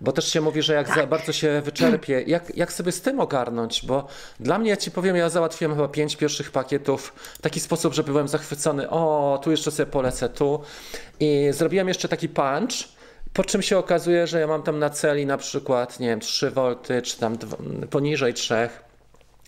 bo 0.00 0.12
też 0.12 0.32
się 0.32 0.40
mówi, 0.40 0.62
że 0.62 0.74
jak 0.74 0.86
tak. 0.86 0.96
za 0.96 1.06
bardzo 1.06 1.32
się 1.32 1.60
wyczerpie, 1.64 2.22
jak, 2.26 2.56
jak 2.56 2.72
sobie 2.72 2.92
z 2.92 3.00
tym 3.00 3.20
ogarnąć, 3.20 3.86
bo 3.86 4.06
dla 4.40 4.58
mnie, 4.58 4.70
ja 4.70 4.76
ci 4.76 4.90
powiem, 4.90 5.16
ja 5.16 5.28
załatwiłem 5.28 5.74
chyba 5.74 5.88
pięć 5.88 6.16
pierwszych 6.16 6.50
pakietów 6.50 7.12
w 7.38 7.42
taki 7.42 7.60
sposób, 7.60 7.94
że 7.94 8.02
byłem 8.02 8.28
zachwycony, 8.28 8.90
o, 8.90 9.40
tu 9.44 9.50
jeszcze 9.50 9.70
sobie 9.70 9.86
polecę, 9.86 10.28
tu 10.28 10.62
i 11.20 11.48
zrobiłem 11.50 11.88
jeszcze 11.88 12.08
taki 12.08 12.28
punch, 12.28 12.72
Po 13.34 13.44
czym 13.44 13.62
się 13.62 13.78
okazuje, 13.78 14.26
że 14.26 14.40
ja 14.40 14.46
mam 14.46 14.62
tam 14.62 14.78
na 14.78 14.90
celi 14.90 15.26
na 15.26 15.38
przykład, 15.38 16.00
nie 16.00 16.08
wiem, 16.08 16.20
3 16.20 16.50
V, 16.50 16.76
czy 17.02 17.18
tam 17.18 17.38
poniżej 17.90 18.34
3 18.34 18.54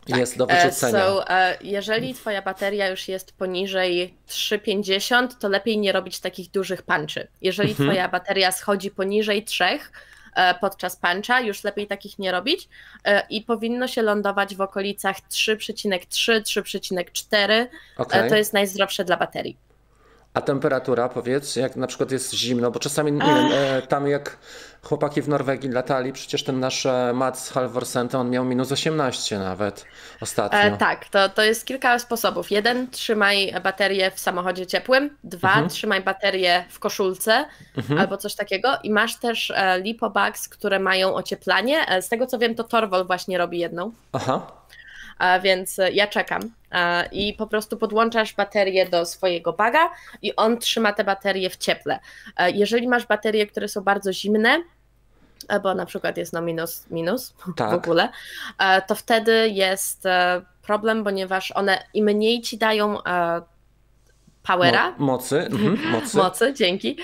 jest 0.09 0.37
do 0.38 0.49
E, 0.49 0.62
wyrzucenia. 0.64 0.99
So, 0.99 1.29
e, 1.31 1.59
jeżeli 1.62 2.14
twoja 2.14 2.42
bateria 2.42 2.88
już 2.88 3.09
jest 3.09 3.33
poniżej 3.33 4.14
3,50, 4.29 5.29
to 5.40 5.49
lepiej 5.49 5.79
nie 5.79 5.92
robić 5.92 6.20
takich 6.20 6.51
dużych 6.51 6.83
punczy. 6.83 7.29
Jeżeli 7.42 7.70
Mhm. 7.70 7.88
twoja 7.88 8.09
bateria 8.09 8.53
schodzi 8.53 8.90
poniżej 8.90 9.44
3 9.44 9.64
e, 10.35 10.55
podczas 10.61 10.97
puncha, 10.97 11.40
już 11.40 11.64
lepiej 11.64 11.87
takich 11.87 12.18
nie 12.18 12.33
robić 12.33 12.68
i 13.31 13.42
powinno 13.42 13.88
się 13.88 14.03
lądować 14.03 14.55
w 14.57 14.61
okolicach 14.61 15.16
3,3, 15.31 16.40
3,4. 16.42 17.66
Okej. 17.99 18.27
E, 18.27 18.29
To 18.29 18.37
jest 18.37 18.53
najzdrowsze 18.53 19.05
dla 19.05 19.16
baterii. 19.16 19.57
A 20.35 20.40
temperatura, 20.40 21.09
powiedz, 21.09 21.57
jak 21.57 21.77
na 21.77 21.87
przykład 21.87 22.11
jest 22.11 22.35
zimno, 22.35 22.70
bo 22.70 22.81
czasami, 22.81 23.12
nie 23.12 23.18
wiem, 23.27 23.49
e, 23.53 23.83
tam 23.83 24.09
jak 24.09 24.38
chłopaki 24.83 25.23
w 25.23 25.29
Norwegii 25.29 25.70
latali, 25.70 26.12
przecież 26.12 26.44
ten 26.44 26.61
nasz 26.61 26.87
e, 26.87 27.12
Mats 27.14 27.51
Halvorsen, 27.51 28.09
on 28.14 28.31
miał 28.31 28.44
minus 28.44 28.73
18 28.73 29.38
nawet 29.38 29.85
ostatnio. 30.20 30.59
E, 30.59 30.77
tak, 30.77 31.09
to, 31.09 31.29
to 31.29 31.42
jest 31.42 31.66
kilka 31.66 31.99
sposobów. 31.99 32.51
Jeden, 32.51 32.90
trzymaj 32.90 33.55
baterię 33.62 34.11
w 34.11 34.20
samochodzie 34.20 34.66
ciepłym. 34.66 35.16
Dwa, 35.25 35.49
Mhm. 35.49 35.68
trzymaj 35.68 36.01
baterię 36.03 36.64
w 36.68 36.79
koszulce 36.79 37.44
albo 37.99 38.16
coś 38.16 38.35
takiego. 38.35 38.68
I 38.83 38.90
masz 38.90 39.16
też 39.16 39.51
e, 39.51 39.81
lipobags, 39.81 40.49
które 40.49 40.79
mają 40.79 41.14
ocieplanie. 41.14 41.88
E, 41.88 42.03
z 42.03 42.09
tego 42.09 42.27
co 42.27 42.38
wiem, 42.38 42.55
to 42.55 42.64
Torwol 42.64 43.07
właśnie 43.07 43.38
robi 43.38 43.59
jedną. 43.59 43.92
Aha, 44.12 44.47
więc 45.42 45.79
e, 45.79 45.92
ja 45.92 46.07
czekam. 46.07 46.50
I 47.12 47.35
po 47.35 47.46
prostu 47.46 47.77
podłączasz 47.77 48.35
baterię 48.35 48.88
do 48.88 49.07
swojego 49.07 49.53
baga 49.53 49.90
i 50.22 50.37
on 50.37 50.59
trzyma 50.59 50.92
te 50.92 51.05
baterie 51.05 51.50
w 51.50 51.57
cieple. 51.57 51.98
E, 52.37 52.50
Jeżeli 52.50 52.88
masz 52.88 53.07
baterie, 53.07 53.46
które 53.46 53.68
są 53.68 53.81
bardzo 53.81 54.12
zimne, 54.12 54.62
e, 55.48 55.61
bo 55.61 55.74
na 55.74 55.87
przykład 55.87 56.16
jest 56.16 56.33
no 56.33 56.40
minus, 56.42 56.87
minus 56.90 57.35
Tak. 57.57 57.70
w 57.70 57.74
ogóle, 57.74 58.09
to 58.87 58.94
wtedy 58.94 59.48
jest 59.48 60.03
problem, 60.62 61.05
ponieważ 61.05 61.53
one 61.53 61.85
im 61.94 62.05
mniej 62.05 62.40
ci 62.40 62.59
dają 62.59 62.98
powera, 64.47 64.91
Mo- 64.91 65.07
mocy, 65.07 65.39
mhm, 65.39 65.79
mocy. 66.01 66.17
mocy, 66.17 66.55
dzięki. 66.55 66.97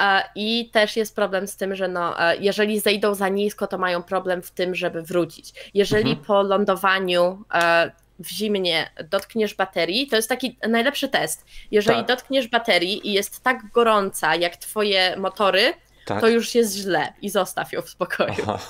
E, 0.00 0.22
I 0.34 0.70
też 0.72 0.96
jest 0.96 1.14
problem 1.16 1.48
z 1.48 1.56
tym, 1.56 1.74
że 1.76 1.88
no, 1.88 2.20
e, 2.30 2.36
jeżeli 2.36 2.80
zejdą 2.80 3.14
za 3.14 3.28
nisko, 3.28 3.66
to 3.66 3.78
mają 3.78 4.02
problem 4.02 4.42
w 4.42 4.50
tym, 4.50 4.74
żeby 4.74 5.02
wrócić. 5.02 5.52
Jeżeli 5.74 6.10
Mhm. 6.10 6.26
po 6.26 6.42
lądowaniu 6.42 7.44
e, 7.54 7.90
w 8.18 8.28
zimnie 8.30 8.90
dotkniesz 9.10 9.54
baterii, 9.54 10.06
to 10.06 10.16
jest 10.16 10.28
taki 10.28 10.58
najlepszy 10.68 11.08
test. 11.08 11.44
Jeżeli 11.70 11.98
Tak. 11.98 12.06
dotkniesz 12.08 12.48
baterii 12.48 13.08
i 13.08 13.12
jest 13.12 13.42
tak 13.42 13.70
gorąca 13.74 14.34
jak 14.34 14.56
twoje 14.56 15.16
motory, 15.16 15.72
Tak. 16.06 16.20
to 16.20 16.28
już 16.28 16.54
jest 16.54 16.76
źle 16.76 17.12
i 17.22 17.30
zostaw 17.30 17.72
ją 17.72 17.82
w 17.82 17.90
spokoju. 17.90 18.34
Aha. 18.42 18.58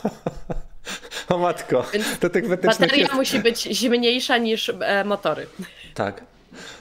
O 1.28 1.38
matko, 1.38 1.84
Więc 1.92 2.18
to 2.18 2.30
tych 2.30 2.48
Bateria 2.48 2.96
jest... 2.96 3.12
musi 3.12 3.38
być 3.40 3.62
zimniejsza 3.62 4.38
niż 4.38 4.68
e, 4.80 5.04
motory. 5.04 5.46
Tak, 5.94 6.22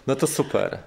no 0.07 0.15
to 0.15 0.27
super. 0.27 0.77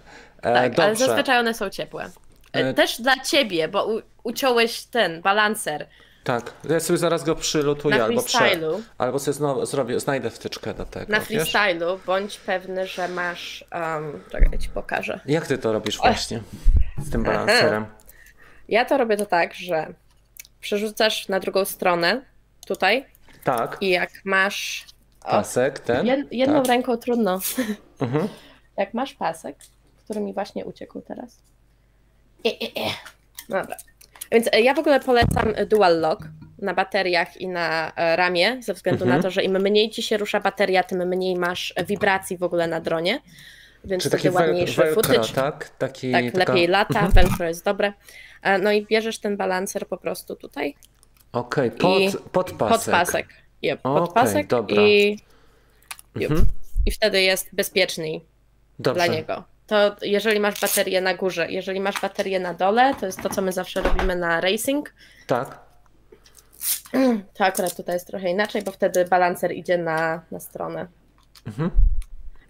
E, 0.42 0.54
Tak, 0.54 0.56
ale 0.56 0.70
dobrze, 0.70 1.06
zazwyczaj 1.06 1.38
one 1.38 1.54
są 1.54 1.70
ciepłe. 1.70 2.04
E, 2.04 2.10
E, 2.52 2.74
Też 2.74 3.00
dla 3.00 3.16
ciebie, 3.16 3.68
bo 3.68 3.86
u, 3.86 4.02
uciąłeś 4.22 4.82
ten 4.84 5.22
balancer 5.22 5.86
tak. 6.24 6.52
Ja 6.68 6.80
sobie 6.80 6.98
zaraz 6.98 7.24
go 7.24 7.34
przylutuję 7.34 7.98
na 7.98 8.04
albo, 8.04 8.22
prze... 8.22 8.38
freestylu. 8.38 8.82
albo 8.98 9.18
sobie 9.18 9.32
znowu 9.32 9.66
zrobię, 9.66 10.00
znajdę 10.00 10.30
wtyczkę 10.30 10.74
do 10.74 10.84
tego, 10.84 11.12
Na 11.12 11.20
wiesz? 11.20 11.28
freestylu 11.52 12.00
bądź 12.06 12.38
pewny, 12.38 12.86
że 12.86 13.08
masz. 13.08 13.64
Um, 13.74 14.20
czekaj, 14.32 14.48
ja 14.52 14.58
ci 14.58 14.68
pokażę. 14.68 15.20
Jak 15.26 15.46
ty 15.46 15.58
to 15.58 15.72
robisz 15.72 15.96
właśnie 15.98 16.40
z 16.98 17.10
tym 17.10 17.22
balancerem? 17.22 17.86
Ja 18.68 18.84
to 18.84 18.98
robię 18.98 19.16
to 19.16 19.26
tak, 19.26 19.54
że 19.54 19.94
przerzucasz 20.60 21.28
na 21.28 21.40
drugą 21.40 21.64
stronę 21.64 22.22
tutaj 22.66 23.06
Tak, 23.44 23.76
i 23.80 23.90
jak 23.90 24.10
masz. 24.24 24.84
Pasek 25.24 25.78
ten. 25.78 26.06
jed, 26.06 26.32
jedną 26.32 26.56
tak. 26.62 26.66
ręką 26.66 26.96
trudno. 26.96 27.40
Mhm. 28.00 28.28
Jak 28.76 28.94
masz 28.94 29.14
pasek, 29.14 29.56
który 30.10 30.20
mi 30.20 30.34
właśnie 30.34 30.64
uciekł 30.64 31.00
teraz. 31.00 31.38
E, 32.46 32.48
e, 32.48 32.86
e. 32.86 32.90
Dobra. 33.48 33.76
Więc 34.32 34.48
e, 34.52 34.60
ja 34.60 34.74
w 34.74 34.78
ogóle 34.78 35.00
polecam 35.00 35.54
dual 35.68 36.00
lock 36.00 36.22
na 36.58 36.74
bateriach 36.74 37.36
i 37.40 37.48
na 37.48 37.92
e, 37.96 38.16
ramię, 38.16 38.62
ze 38.62 38.74
względu 38.74 39.04
Mhm. 39.04 39.18
na 39.18 39.22
to, 39.22 39.30
że 39.30 39.42
im 39.42 39.58
mniej 39.62 39.90
ci 39.90 40.02
się 40.02 40.16
rusza 40.16 40.40
bateria, 40.40 40.82
tym 40.82 41.08
mniej 41.08 41.36
masz 41.36 41.72
e, 41.76 41.84
wibracji 41.84 42.36
w 42.38 42.42
ogóle 42.42 42.66
na 42.66 42.80
dronie. 42.80 43.20
Więc 43.84 44.02
Czy 44.02 44.10
taki 44.10 44.30
ładniejszy 44.30 44.76
velcro, 44.82 45.02
footage. 45.02 45.32
tak? 45.34 45.68
Taki, 45.78 46.12
Tak, 46.12 46.24
taka- 46.24 46.38
lepiej 46.52 46.66
lata, 46.66 47.08
velcro 47.08 47.46
jest 47.48 47.64
dobre. 47.64 47.92
E, 48.42 48.58
No 48.58 48.72
i 48.72 48.86
bierzesz 48.86 49.18
ten 49.18 49.36
balancer 49.36 49.86
po 49.86 49.96
prostu 49.96 50.36
tutaj, 50.36 50.74
Okej, 51.32 51.70
pod, 51.70 52.00
i 52.00 52.10
pod 52.32 52.52
pasek. 52.52 52.84
pod 52.84 52.92
pasek. 52.92 53.26
Yep, 53.62 53.80
pod 53.82 54.02
Okej, 54.02 54.14
pasek 54.14 54.46
dobra. 54.46 54.82
i, 54.82 55.18
yep. 56.16 56.30
Mhm. 56.30 56.46
i 56.86 56.90
wtedy 56.90 57.22
jest 57.22 57.48
bezpieczniej 57.52 58.24
Dobrze. 58.78 59.04
dla 59.06 59.14
niego. 59.14 59.44
To 59.70 59.96
jeżeli 60.02 60.40
masz 60.40 60.60
baterię 60.60 61.00
na 61.00 61.14
górze, 61.14 61.50
jeżeli 61.50 61.80
masz 61.80 62.00
baterię 62.00 62.40
na 62.40 62.54
dole, 62.54 62.94
to 63.00 63.06
jest 63.06 63.22
to, 63.22 63.28
co 63.28 63.42
my 63.42 63.52
zawsze 63.52 63.82
robimy 63.82 64.16
na 64.16 64.40
racing. 64.40 64.94
Tak. 65.26 65.58
To 67.34 67.44
akurat 67.44 67.76
tutaj 67.76 67.94
jest 67.94 68.06
trochę 68.06 68.30
inaczej, 68.30 68.62
bo 68.62 68.72
wtedy 68.72 69.04
balancer 69.04 69.52
idzie 69.52 69.78
na, 69.78 70.22
na 70.30 70.40
stronę. 70.40 70.86
Mhm. 71.46 71.70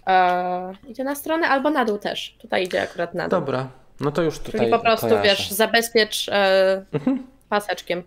E, 0.06 0.72
idzie 0.88 1.04
na 1.04 1.14
stronę 1.14 1.48
albo 1.48 1.70
na 1.70 1.84
dół 1.84 1.98
też. 1.98 2.36
Tutaj 2.40 2.64
idzie 2.64 2.82
akurat 2.82 3.14
na 3.14 3.28
dół. 3.28 3.40
Dobra. 3.40 3.68
No 4.00 4.10
to 4.10 4.22
już 4.22 4.38
tutaj 4.38 4.60
Czyli 4.60 4.70
po 4.70 4.78
prostu, 4.78 5.08
kojarzę. 5.08 5.28
wiesz, 5.28 5.50
zabezpiecz 5.50 6.28
e, 6.28 6.84
paseczkiem, 7.48 8.02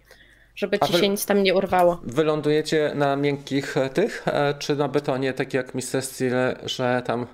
żeby 0.56 0.80
ci 0.80 0.94
się 0.94 1.10
nic 1.10 1.26
tam 1.26 1.44
nie 1.44 1.56
urwało. 1.56 2.02
Wylądujecie 2.04 2.92
na 2.96 3.16
miękkich 3.16 3.78
e, 3.78 3.90
tych, 3.90 4.24
e, 4.28 4.54
czy 4.60 4.76
na 4.76 4.88
betonie, 4.88 5.34
tak 5.34 5.54
jak 5.54 5.76
Mr. 5.76 6.02
Steel, 6.02 6.34
że 6.66 7.02
tam 7.06 7.28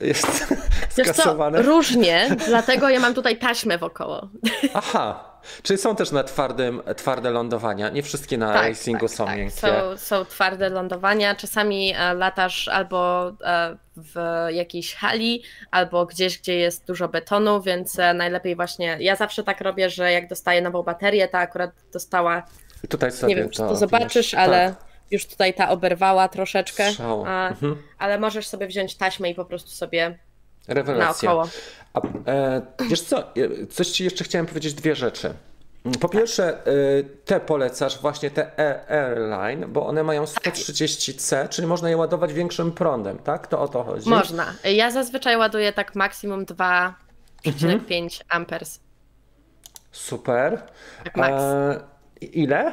jest 0.00 0.54
Wiesz 0.96 1.10
co, 1.10 1.50
różnie, 1.52 2.36
dlatego 2.46 2.88
ja 2.88 3.00
mam 3.00 3.14
tutaj 3.14 3.38
taśmę 3.38 3.78
wokoło. 3.78 4.28
Aha, 4.74 5.29
czyli 5.62 5.78
są 5.78 5.96
też 5.96 6.12
na 6.12 6.24
twardym, 6.24 6.82
twarde 6.96 7.30
lądowania. 7.30 7.88
Nie 7.88 8.02
wszystkie 8.02 8.38
na 8.38 8.52
racingu 8.52 9.08
są 9.08 9.36
miękkie. 9.36 9.60
Są, 9.60 9.96
są 9.96 10.24
twarde 10.24 10.68
lądowania. 10.68 11.34
Czasami 11.34 11.94
e, 11.96 12.14
latasz 12.14 12.68
albo 12.68 13.28
e, 13.28 13.76
w 13.96 14.46
jakiejś 14.50 14.94
hali, 14.94 15.42
albo 15.70 16.06
gdzieś, 16.06 16.38
gdzie 16.38 16.54
jest 16.56 16.86
dużo 16.86 17.08
betonu, 17.08 17.62
więc 17.62 17.98
e, 17.98 18.14
najlepiej 18.14 18.56
właśnie. 18.56 18.96
Ja 19.00 19.16
zawsze 19.16 19.44
tak 19.44 19.60
robię, 19.60 19.90
że 19.90 20.12
jak 20.12 20.28
dostaję 20.28 20.62
nową 20.62 20.82
baterię, 20.82 21.28
ta 21.28 21.38
akurat 21.38 21.70
dostała. 21.92 22.42
I 22.84 22.88
tutaj 22.88 23.12
sobie 23.12 23.34
Nie 23.34 23.40
wiem, 23.40 23.50
czy 23.50 23.58
to 23.58 23.68
wiesz, 23.70 23.78
zobaczysz, 23.78 24.34
ale 24.34 24.68
Tak, 24.68 24.90
już 25.10 25.26
tutaj 25.26 25.54
ta 25.54 25.68
oberwała 25.68 26.28
troszeczkę. 26.28 26.84
A, 27.26 27.48
Mhm. 27.48 27.82
ale 27.98 28.18
możesz 28.18 28.46
sobie 28.48 28.66
wziąć 28.66 28.96
taśmę 28.96 29.30
i 29.30 29.34
po 29.34 29.44
prostu 29.44 29.70
sobie 29.70 30.18
rewelacja. 30.68 31.28
naokoło. 31.28 31.48
A, 31.94 32.00
e, 32.30 32.62
wiesz 32.88 33.02
co, 33.02 33.18
e, 33.36 33.66
coś 33.66 33.88
ci 33.88 34.04
jeszcze 34.04 34.24
chciałem 34.24 34.46
powiedzieć, 34.46 34.74
dwie 34.74 34.94
rzeczy. 34.96 35.34
Po 36.00 36.08
pierwsze, 36.08 36.66
e, 36.66 36.70
te 37.24 37.40
polecasz, 37.40 37.98
właśnie 38.00 38.30
te 38.30 38.58
e- 38.58 38.90
Airline, 38.90 39.66
bo 39.72 39.86
one 39.86 40.02
mają 40.02 40.24
130C, 40.24 41.48
czyli 41.48 41.66
można 41.68 41.90
je 41.90 41.96
ładować 41.96 42.32
większym 42.32 42.72
prądem, 42.72 43.18
tak? 43.18 43.46
To 43.46 43.60
o 43.60 43.68
to 43.68 43.82
chodzi. 43.84 44.08
Można. 44.08 44.54
Ja 44.64 44.90
zazwyczaj 44.90 45.36
ładuję 45.36 45.72
tak 45.72 45.94
maksimum 45.94 46.44
2,5 46.46 48.20
amperes. 48.28 48.80
Super. 49.92 50.62
Tak 51.04 51.16
max. 51.16 51.32
E, 51.32 51.80
ile? 52.20 52.72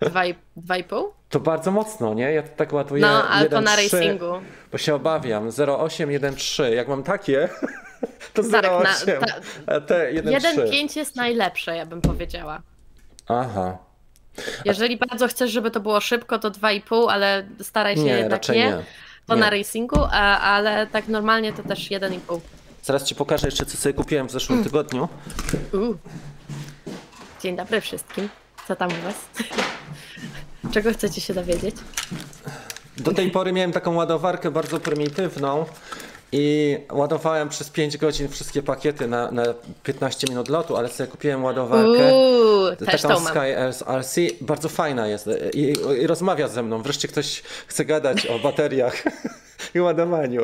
2,5? 0.00 1.04
To 1.36 1.40
bardzo 1.40 1.70
mocno, 1.70 2.14
nie? 2.14 2.32
Ja 2.32 2.42
to 2.42 2.48
tak 2.56 2.72
ładuję 2.72 3.02
No, 3.02 3.28
ale 3.28 3.48
to 3.48 3.60
na 3.60 3.76
1,3, 3.76 3.92
racingu. 3.92 4.32
Bo 4.72 4.78
się 4.78 4.94
obawiam. 4.94 5.50
0,8, 5.50 6.06
1,3. 6.20 6.62
Jak 6.72 6.88
mam 6.88 7.02
takie, 7.02 7.48
to 8.34 8.42
Tak, 8.42 8.52
na- 8.62 8.68
0,8. 8.68 9.20
ta- 9.66 9.74
A 9.76 9.80
te 9.80 10.12
1,3. 10.12 10.70
1,5 10.70 10.96
jest 10.96 11.16
najlepsze, 11.16 11.76
ja 11.76 11.86
bym 11.86 12.00
powiedziała. 12.00 12.60
Aha. 13.28 13.78
Jeżeli 14.64 14.96
bardzo 14.96 15.28
chcesz, 15.28 15.50
żeby 15.50 15.70
to 15.70 15.80
było 15.80 16.00
szybko, 16.00 16.38
to 16.38 16.50
2,5, 16.50 17.06
ale 17.10 17.46
staraj 17.62 17.96
się 17.96 18.02
Nie, 18.02 18.12
jednak 18.18 18.48
nie. 18.48 18.54
nie. 18.54 18.82
To 19.26 19.34
Nie. 19.34 19.40
na 19.40 19.50
racingu, 19.50 20.00
a, 20.12 20.40
ale 20.40 20.86
tak 20.86 21.08
normalnie 21.08 21.52
to 21.52 21.62
też 21.62 21.90
1,5. 21.90 22.40
Zaraz 22.82 23.04
ci 23.04 23.14
pokażę 23.14 23.46
jeszcze, 23.48 23.66
co 23.66 23.76
sobie 23.76 23.92
kupiłem 23.92 24.26
w 24.28 24.30
Mm. 24.30 24.40
zeszłym 24.40 24.64
tygodniu. 24.64 25.08
Uuu. 25.74 25.96
Dzień 27.42 27.56
dobry 27.56 27.80
wszystkim. 27.80 28.28
Co 28.68 28.76
tam 28.76 28.88
u 28.90 29.04
was? 29.04 29.14
Czego 30.72 30.92
chcecie 30.92 31.20
się 31.20 31.34
dowiedzieć? 31.34 31.76
Do 32.96 33.12
tej 33.12 33.30
pory 33.30 33.52
miałem 33.52 33.72
taką 33.72 33.94
ładowarkę 33.94 34.50
bardzo 34.50 34.80
prymitywną 34.80 35.64
i 36.32 36.76
ładowałem 36.92 37.48
przez 37.48 37.70
5 37.70 37.96
godzin 37.96 38.28
wszystkie 38.28 38.62
pakiety 38.62 39.08
na, 39.08 39.30
na 39.30 39.44
15 39.82 40.26
minut 40.30 40.48
lotu, 40.48 40.76
ale 40.76 40.88
sobie 40.88 41.06
kupiłem 41.06 41.44
ładowarkę. 41.44 42.14
Uuu, 42.14 42.76
Taką. 42.86 43.20
Sky 43.20 43.54
RC, 43.98 44.20
bardzo 44.40 44.68
fajna 44.68 45.08
jest 45.08 45.28
I, 45.54 45.72
i 46.02 46.06
rozmawia 46.06 46.48
ze 46.48 46.62
mną. 46.62 46.82
Wreszcie 46.82 47.08
ktoś 47.08 47.42
chce 47.66 47.84
gadać 47.84 48.26
o 48.26 48.38
bateriach. 48.38 49.02
i 49.74 49.80
ładowaniu. 49.80 50.42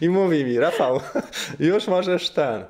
I 0.00 0.08
mówi 0.08 0.44
mi, 0.44 0.58
Rafał, 0.58 1.00
już 1.60 1.86
możesz 1.86 2.30
ten. 2.30 2.64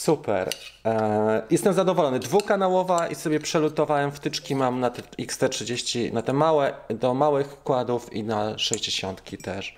Super. 0.00 0.50
E, 0.84 1.42
jestem 1.50 1.72
zadowolony. 1.72 2.18
Dwukanałowa 2.18 3.08
i 3.08 3.14
sobie 3.14 3.40
przelutowałem 3.40 4.12
wtyczki 4.12 4.54
mam 4.54 4.80
na 4.80 4.90
te 4.90 5.02
XT30, 5.02 6.12
na 6.12 6.22
te 6.22 6.32
małe, 6.32 6.72
do 6.90 7.14
małych 7.14 7.46
wkładów 7.46 8.12
i 8.12 8.24
na 8.24 8.58
60 8.58 9.22
też. 9.42 9.74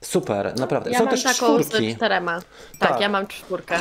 Super, 0.00 0.58
naprawdę. 0.58 0.90
Ja 0.90 0.98
Są 0.98 1.04
mam 1.04 1.14
też 1.14 1.22
taką 1.22 1.36
czwórki. 1.36 1.92
z 1.92 1.96
czterema. 1.96 2.40
Tak, 2.78 2.90
Tak. 2.90 3.00
ja 3.00 3.08
mam 3.08 3.26
czwórkę. 3.26 3.78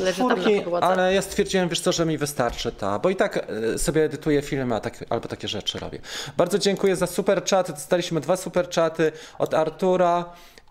Leży 0.00 0.16
Czwórki, 0.16 0.64
ale 0.80 1.14
ja 1.14 1.22
stwierdziłem, 1.22 1.68
wiesz 1.68 1.80
co, 1.80 1.92
że 1.92 2.06
mi 2.06 2.18
wystarczy 2.18 2.72
ta, 2.72 2.98
bo 2.98 3.10
i 3.10 3.16
tak 3.16 3.46
e, 3.74 3.78
sobie 3.78 4.04
edytuję 4.04 4.42
filmy 4.42 4.74
a 4.74 4.80
tak, 4.80 5.04
albo 5.10 5.28
takie 5.28 5.48
rzeczy 5.48 5.78
robię. 5.78 5.98
Bardzo 6.36 6.58
dziękuję 6.58 6.96
za 6.96 7.06
super 7.06 7.44
czaty. 7.44 7.72
Dostaliśmy 7.72 8.20
dwa 8.20 8.36
super 8.36 8.68
czaty 8.68 9.12
od 9.38 9.54
Artura 9.54 10.24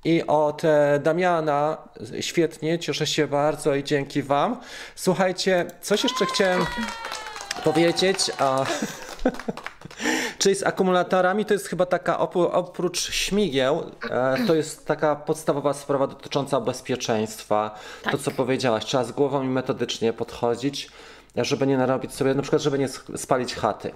i 0.08 0.28
od 0.28 0.66
e, 0.66 1.00
Damiana. 1.04 1.78
Świetnie, 2.20 2.80
cieszę 2.80 3.08
się 3.08 3.28
bardzo 3.28 3.76
i 3.76 3.84
dzięki 3.84 4.24
Wam. 4.24 4.60
Słuchajcie, 4.96 5.66
coś 5.82 6.04
jeszcze 6.04 6.26
chciałem 6.26 6.66
powiedzieć. 7.64 8.18
A... 8.40 8.66
Czyli 10.40 10.56
z 10.56 10.64
akumulatorami 10.64 11.46
to 11.46 11.54
jest 11.54 11.68
chyba 11.68 11.86
taka, 11.86 12.20
oprócz 12.52 13.12
śmigieł, 13.12 13.92
e, 14.10 14.36
to 14.48 14.56
jest 14.56 14.86
taka 14.86 15.16
podstawowa 15.16 15.74
sprawa 15.74 16.08
dotycząca 16.08 16.62
bezpieczeństwa. 16.62 17.80
To, 18.04 18.12
Tak. 18.12 18.22
co 18.22 18.32
powiedziałaś, 18.32 18.86
trzeba 18.86 19.04
z 19.04 19.12
głową 19.12 19.44
i 19.44 19.48
metodycznie 19.48 20.14
podchodzić, 20.14 20.90
żeby 21.44 21.68
nie 21.68 21.78
narobić 21.78 22.14
sobie, 22.14 22.34
na 22.34 22.42
przykład, 22.42 22.62
żeby 22.62 22.80
nie 22.80 22.88
spalić 23.16 23.56
chaty. 23.56 23.92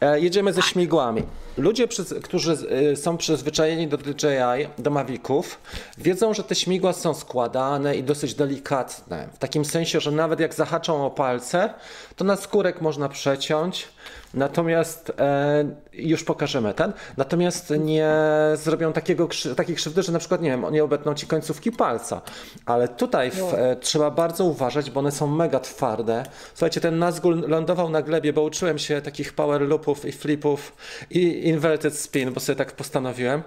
E, 0.00 0.20
jedziemy 0.20 0.52
ze 0.52 0.62
śmigłami. 0.62 1.22
Ludzie, 1.56 1.88
którzy 2.22 2.56
e, 2.92 2.96
są 2.96 3.16
przyzwyczajeni 3.16 3.88
do 3.88 3.96
DJI, 3.96 4.68
do 4.78 4.90
Maviców, 4.90 5.58
wiedzą, 5.98 6.34
że 6.34 6.44
te 6.44 6.54
śmigła 6.54 6.92
są 6.92 7.14
składane 7.14 7.96
i 7.96 8.02
dosyć 8.02 8.34
delikatne. 8.34 9.28
W 9.34 9.38
takim 9.38 9.64
sensie, 9.64 10.00
że 10.00 10.10
nawet 10.10 10.40
jak 10.40 10.54
zahaczą 10.54 11.06
o 11.06 11.10
palce, 11.10 11.74
to 12.16 12.24
na 12.24 12.36
skórek 12.36 12.80
można 12.80 13.08
przeciąć. 13.08 13.88
Natomiast 14.34 15.12
e, 15.18 15.64
już 15.92 16.24
pokażemy 16.24 16.74
ten. 16.74 16.92
Natomiast 17.16 17.72
nie 17.78 18.10
zrobią 18.54 18.92
takiego, 18.92 19.28
takiej 19.56 19.76
krzywdy, 19.76 20.02
że 20.02 20.12
na 20.12 20.18
przykład 20.18 20.42
nie 20.42 20.50
wiem, 20.50 20.64
nie 20.70 20.84
obetną 20.84 21.14
ci 21.14 21.26
końcówki 21.26 21.72
palca. 21.72 22.20
Ale 22.66 22.88
tutaj 22.88 23.30
w, 23.30 23.54
e, 23.54 23.76
trzeba 23.76 24.10
bardzo 24.10 24.44
uważać, 24.44 24.90
bo 24.90 25.00
one 25.00 25.12
są 25.12 25.26
mega 25.26 25.60
twarde. 25.60 26.24
Słuchajcie, 26.54 26.80
ten 26.80 26.98
Nazgul 26.98 27.44
lądował 27.48 27.90
na 27.90 28.02
glebie, 28.02 28.32
bo 28.32 28.42
uczyłem 28.42 28.78
się 28.78 29.00
takich 29.00 29.32
power 29.32 29.62
loopów 29.62 30.04
i 30.04 30.12
flipów 30.12 30.72
i 31.10 31.48
inverted 31.48 31.98
spin, 31.98 32.32
bo 32.32 32.40
sobie 32.40 32.56
tak 32.56 32.72
postanowiłem. 32.72 33.42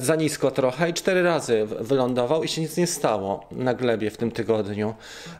Za 0.00 0.16
nisko 0.16 0.50
trochę 0.50 0.90
i 0.90 0.94
cztery 0.94 1.22
razy 1.22 1.66
wylądował 1.80 2.44
i 2.44 2.48
się 2.48 2.60
nic 2.60 2.76
nie 2.76 2.86
stało 2.86 3.46
na 3.50 3.74
glebie 3.74 4.10
w 4.10 4.16
tym 4.16 4.30
tygodniu. 4.30 4.94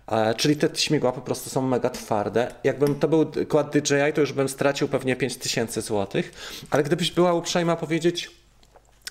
E, 0.06 0.34
czyli 0.34 0.56
te 0.56 0.68
śmigła 0.74 1.12
po 1.12 1.20
prostu 1.20 1.50
są 1.50 1.62
mega 1.62 1.90
twarde. 1.90 2.54
Jakbym 2.64 2.94
to 2.94 3.08
był 3.08 3.26
kład 3.48 3.72
DJI, 3.72 4.12
to 4.14 4.20
już 4.20 4.32
bym 4.32 4.48
stracił 4.48 4.88
pewnie 4.88 5.16
5000 5.16 5.82
zł. 5.82 6.22
Ale 6.70 6.82
gdybyś 6.82 7.10
była 7.10 7.34
uprzejma 7.34 7.76
powiedzieć, 7.76 8.30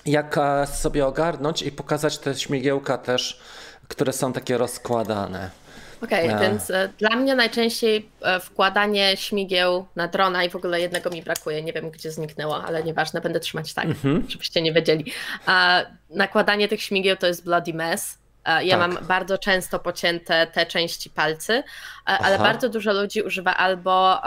jak 0.06 0.38
e, 0.38 0.66
sobie 0.66 1.06
ogarnąć 1.06 1.62
i 1.62 1.72
pokazać 1.72 2.18
te 2.18 2.34
śmigiełka 2.34 2.98
też, 2.98 3.40
które 3.88 4.12
są 4.12 4.32
takie 4.32 4.58
rozkładane. 4.58 5.63
Okej, 6.04 6.30
A. 6.30 6.38
więc 6.38 6.70
e, 6.70 6.88
dla 6.98 7.16
mnie 7.16 7.34
najczęściej 7.34 8.08
e, 8.22 8.40
wkładanie 8.40 9.16
śmigieł 9.16 9.86
na 9.96 10.08
drona 10.08 10.44
i 10.44 10.50
w 10.50 10.56
ogóle 10.56 10.80
jednego 10.80 11.10
mi 11.10 11.22
brakuje, 11.22 11.62
nie 11.62 11.72
wiem 11.72 11.90
gdzie 11.90 12.10
zniknęło, 12.12 12.64
ale 12.64 12.82
nieważne, 12.84 13.20
będę 13.20 13.40
trzymać 13.40 13.74
tak, 13.74 13.84
Mhm. 13.84 14.24
żebyście 14.28 14.62
nie 14.62 14.72
wiedzieli. 14.72 15.12
A 15.46 15.82
nakładanie 16.10 16.68
tych 16.68 16.82
śmigieł 16.82 17.16
to 17.16 17.26
jest 17.26 17.44
bloody 17.44 17.74
mess. 17.74 18.18
E, 18.44 18.64
Ja 18.64 18.78
Tak. 18.78 18.92
mam 18.92 19.06
bardzo 19.06 19.38
często 19.38 19.78
pocięte 19.78 20.46
te 20.46 20.66
części 20.66 21.10
palcy, 21.10 21.62
ale 22.04 22.34
Aha. 22.34 22.44
bardzo 22.44 22.68
dużo 22.68 22.92
ludzi 22.92 23.22
używa 23.22 23.56
albo 23.56 24.18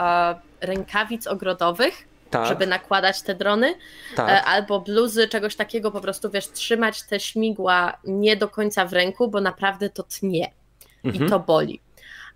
rękawic 0.60 1.26
ogrodowych, 1.26 1.94
Tak, 2.30 2.46
żeby 2.46 2.66
nakładać 2.66 3.22
te 3.22 3.34
drony, 3.34 3.74
tak. 4.16 4.44
Albo 4.46 4.80
bluzy, 4.80 5.28
czegoś 5.28 5.56
takiego, 5.56 5.90
po 5.90 6.00
prostu 6.00 6.30
wiesz, 6.30 6.48
trzymać 6.52 7.02
te 7.02 7.20
śmigła 7.20 7.98
nie 8.04 8.36
do 8.36 8.48
końca 8.48 8.84
w 8.86 8.92
ręku, 8.92 9.28
bo 9.28 9.40
naprawdę 9.40 9.90
to 9.90 10.02
tnie 10.02 10.50
Mhm. 11.04 11.26
i 11.26 11.30
to 11.30 11.40
boli. 11.40 11.80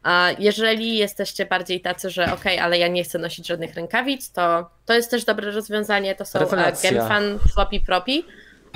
A 0.02 0.28
jeżeli 0.38 0.96
jesteście 0.96 1.46
bardziej 1.46 1.80
tacy, 1.80 2.10
że 2.10 2.32
ok, 2.32 2.44
ale 2.60 2.78
ja 2.78 2.88
nie 2.88 3.04
chcę 3.04 3.18
nosić 3.18 3.46
żadnych 3.46 3.74
rękawic, 3.74 4.32
to 4.32 4.70
to 4.86 4.94
jest 4.94 5.10
też 5.10 5.24
dobre 5.24 5.50
rozwiązanie. 5.50 6.14
To 6.14 6.24
są 6.24 6.38
e, 6.38 6.42
Rewelacja. 6.42 6.90
Gemfan 6.90 7.38
Floppy 7.52 7.80
Propi. 7.86 8.24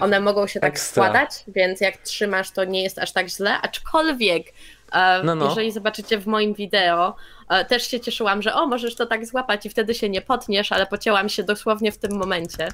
One 0.01 0.21
mogą 0.21 0.47
się 0.47 0.61
tak 0.61 0.71
Ekstra. 0.73 1.05
składać, 1.05 1.31
więc 1.49 1.81
jak 1.81 1.97
trzymasz, 1.97 2.51
to 2.51 2.65
nie 2.65 2.83
jest 2.83 2.99
aż 2.99 3.13
tak 3.13 3.29
źle. 3.29 3.61
Aczkolwiek, 3.63 4.47
e, 4.93 5.23
No, 5.25 5.35
no. 5.35 5.49
jeżeli 5.49 5.73
zobaczycie 5.73 6.19
w 6.19 6.27
moim 6.27 6.55
wideo, 6.55 7.17
e, 7.49 7.65
też 7.65 7.89
się 7.89 8.01
cieszyłam, 8.01 8.43
że 8.43 8.55
o, 8.55 8.67
możesz 8.67 8.95
to 8.95 9.07
tak 9.07 9.27
złapać 9.27 9.67
i 9.67 9.71
wtedy 9.71 9.95
się 9.95 10.09
nie 10.09 10.21
potniesz, 10.23 10.73
ale 10.73 10.87
pocięłam 10.87 11.29
się 11.29 11.43
dosłownie 11.43 11.93
w 11.93 11.99
tym 11.99 12.17
momencie 12.19 12.69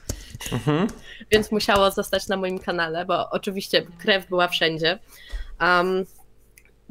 Mhm. 0.52 0.86
więc 1.30 1.52
musiało 1.52 1.90
zostać 1.90 2.28
na 2.28 2.36
moim 2.36 2.58
kanale, 2.58 3.04
bo 3.04 3.30
oczywiście 3.30 3.82
krew 3.98 4.26
była 4.28 4.48
wszędzie. 4.48 4.98
Um, 5.60 6.04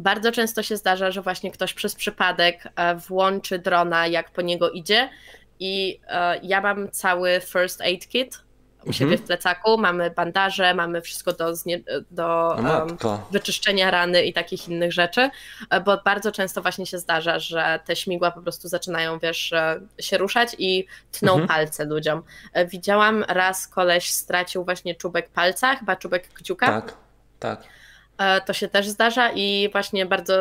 bardzo 0.02 0.32
często 0.32 0.64
się 0.64 0.78
zdarza, 0.78 1.12
że 1.12 1.22
właśnie 1.22 1.52
ktoś 1.52 1.74
przez 1.74 1.96
przypadek 1.96 2.64
e, 2.76 2.96
włączy 2.96 3.60
drona, 3.60 4.08
jak 4.08 4.32
po 4.32 4.42
niego 4.42 4.70
idzie. 4.72 5.10
I 5.60 6.00
e, 6.08 6.40
ja 6.44 6.62
mam 6.62 6.92
cały 6.92 7.42
first 7.46 7.82
aid 7.82 8.08
kit 8.08 8.38
u 8.78 8.88
Mhm. 8.88 8.94
siebie 8.94 9.18
w 9.18 9.22
plecaku. 9.24 9.78
Mamy 9.78 10.12
bandaże, 10.12 10.74
mamy 10.74 11.02
wszystko 11.02 11.34
do, 11.34 11.56
znie- 11.56 11.80
do 12.12 12.56
matko. 12.62 13.28
wyczyszczenia 13.32 13.92
rany 13.92 14.24
i 14.26 14.34
takich 14.34 14.68
innych 14.70 14.94
rzeczy, 14.94 15.30
e, 15.70 15.82
bo 15.82 15.98
bardzo 16.06 16.32
często 16.32 16.62
właśnie 16.62 16.86
się 16.86 16.98
zdarza, 16.98 17.40
że 17.40 17.80
te 17.86 17.96
śmigła 17.96 18.32
po 18.32 18.42
prostu 18.42 18.68
zaczynają, 18.68 19.20
wiesz, 19.20 19.54
e, 19.54 19.80
się 20.00 20.18
ruszać 20.18 20.56
i 20.60 20.86
tną 21.12 21.32
Mhm. 21.32 21.48
palce 21.48 21.86
ludziom. 21.86 22.24
E, 22.54 22.66
Widziałam 22.66 23.24
raz 23.28 23.68
koleś 23.68 24.12
stracił 24.12 24.66
właśnie 24.66 24.96
czubek 24.96 25.30
palca, 25.30 25.76
chyba 25.76 25.96
czubek 25.96 26.28
kciuka. 26.34 26.68
Tak, 26.68 26.94
tak. 27.40 27.64
E, 28.22 28.42
To 28.42 28.54
się 28.54 28.68
też 28.68 28.88
zdarza 28.90 29.32
i 29.32 29.70
właśnie 29.72 30.06
bardzo 30.06 30.34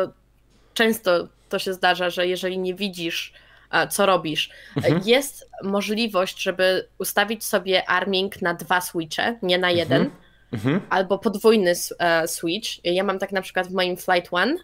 często 0.73 1.27
to 1.49 1.59
się 1.59 1.73
zdarza, 1.73 2.09
że 2.09 2.27
jeżeli 2.27 2.57
nie 2.59 2.75
widzisz, 2.75 3.33
e, 3.71 3.87
co 3.87 4.05
robisz, 4.05 4.49
Mhm. 4.77 5.01
jest 5.05 5.49
możliwość, 5.63 6.41
żeby 6.41 6.87
ustawić 6.97 7.43
sobie 7.45 7.89
arming 7.89 8.41
na 8.41 8.53
dwa 8.53 8.81
switche, 8.81 9.37
nie 9.41 9.57
na 9.57 9.71
jeden 9.71 10.09
Mhm. 10.53 10.81
albo 10.89 11.19
podwójny 11.19 11.73
e, 11.99 12.27
switch. 12.27 12.69
Ja 12.85 13.03
mam 13.03 13.19
tak 13.19 13.31
na 13.31 13.41
przykład 13.41 13.67
w 13.67 13.73
moim 13.73 13.97
Flight 13.97 14.27
One, 14.33 14.55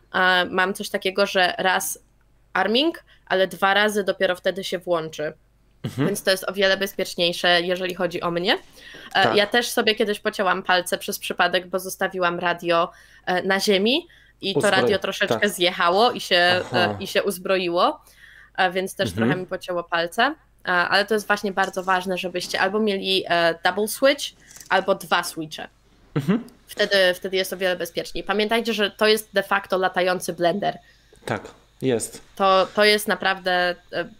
mam 0.49 0.73
coś 0.73 0.89
takiego, 0.89 1.25
że 1.25 1.53
raz 1.57 1.99
arming, 2.53 3.03
ale 3.25 3.47
dwa 3.47 3.73
razy 3.73 4.03
dopiero 4.03 4.35
wtedy 4.35 4.63
się 4.63 4.79
włączy. 4.79 5.33
Mhm. 5.83 6.07
Więc 6.07 6.23
to 6.23 6.31
jest 6.31 6.49
o 6.49 6.53
wiele 6.53 6.77
bezpieczniejsze, 6.77 7.61
jeżeli 7.61 7.95
chodzi 7.95 8.21
o 8.21 8.31
mnie. 8.31 8.53
E, 8.53 8.59
Tak. 9.23 9.35
Ja 9.35 9.47
też 9.47 9.69
sobie 9.69 9.95
kiedyś 9.95 10.19
pocięłam 10.19 10.63
palce 10.63 10.97
przez 10.97 11.19
przypadek, 11.19 11.67
bo 11.67 11.79
zostawiłam 11.79 12.39
radio 12.39 12.91
e, 13.25 13.43
na 13.43 13.59
ziemi 13.59 14.07
i 14.41 14.53
to 14.53 14.59
Uzbroj- 14.59 14.71
radio 14.71 14.99
troszeczkę 14.99 15.39
tak. 15.39 15.49
zjechało 15.49 16.11
i 16.11 16.19
się, 16.19 16.61
Aha. 16.65 16.95
e, 16.99 17.03
i 17.03 17.07
się 17.07 17.23
uzbroiło, 17.23 18.01
więc 18.71 18.95
też 18.95 19.09
Mhm. 19.09 19.27
trochę 19.27 19.41
mi 19.41 19.47
pocięło 19.47 19.83
palce. 19.83 20.35
Ale 20.63 21.05
to 21.05 21.13
jest 21.13 21.27
właśnie 21.27 21.51
bardzo 21.51 21.83
ważne, 21.83 22.17
żebyście 22.17 22.59
albo 22.59 22.79
mieli 22.79 23.25
double 23.63 23.87
switch, 23.87 24.23
albo 24.69 24.95
dwa 24.95 25.23
switche. 25.23 25.67
Mhm. 26.15 26.43
Wtedy, 26.67 26.95
wtedy 27.15 27.37
jest 27.37 27.53
o 27.53 27.57
wiele 27.57 27.75
bezpieczniej. 27.75 28.23
Pamiętajcie, 28.23 28.73
że 28.73 28.91
to 28.91 29.07
jest 29.07 29.29
de 29.33 29.43
facto 29.43 29.77
latający 29.77 30.33
blender. 30.33 30.77
Tak, 31.25 31.41
jest. 31.81 32.21
To, 32.35 32.67
to 32.75 32.83
jest 32.83 33.07
naprawdę 33.07 33.51
e, 33.51 33.75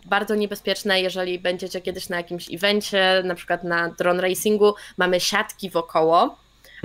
bardzo 0.06 0.36
niebezpieczne, 0.36 1.02
jeżeli 1.02 1.39
będziecie 1.39 1.82
kiedyś 1.82 2.10
na 2.10 2.17
jakimś 2.17 2.54
evencie, 2.54 3.22
na 3.26 3.36
przykład 3.36 3.63
na 3.63 3.89
drone 3.89 4.22
racingu, 4.22 4.76
mamy 4.98 5.20
siatki 5.20 5.70
wokoło, 5.70 6.38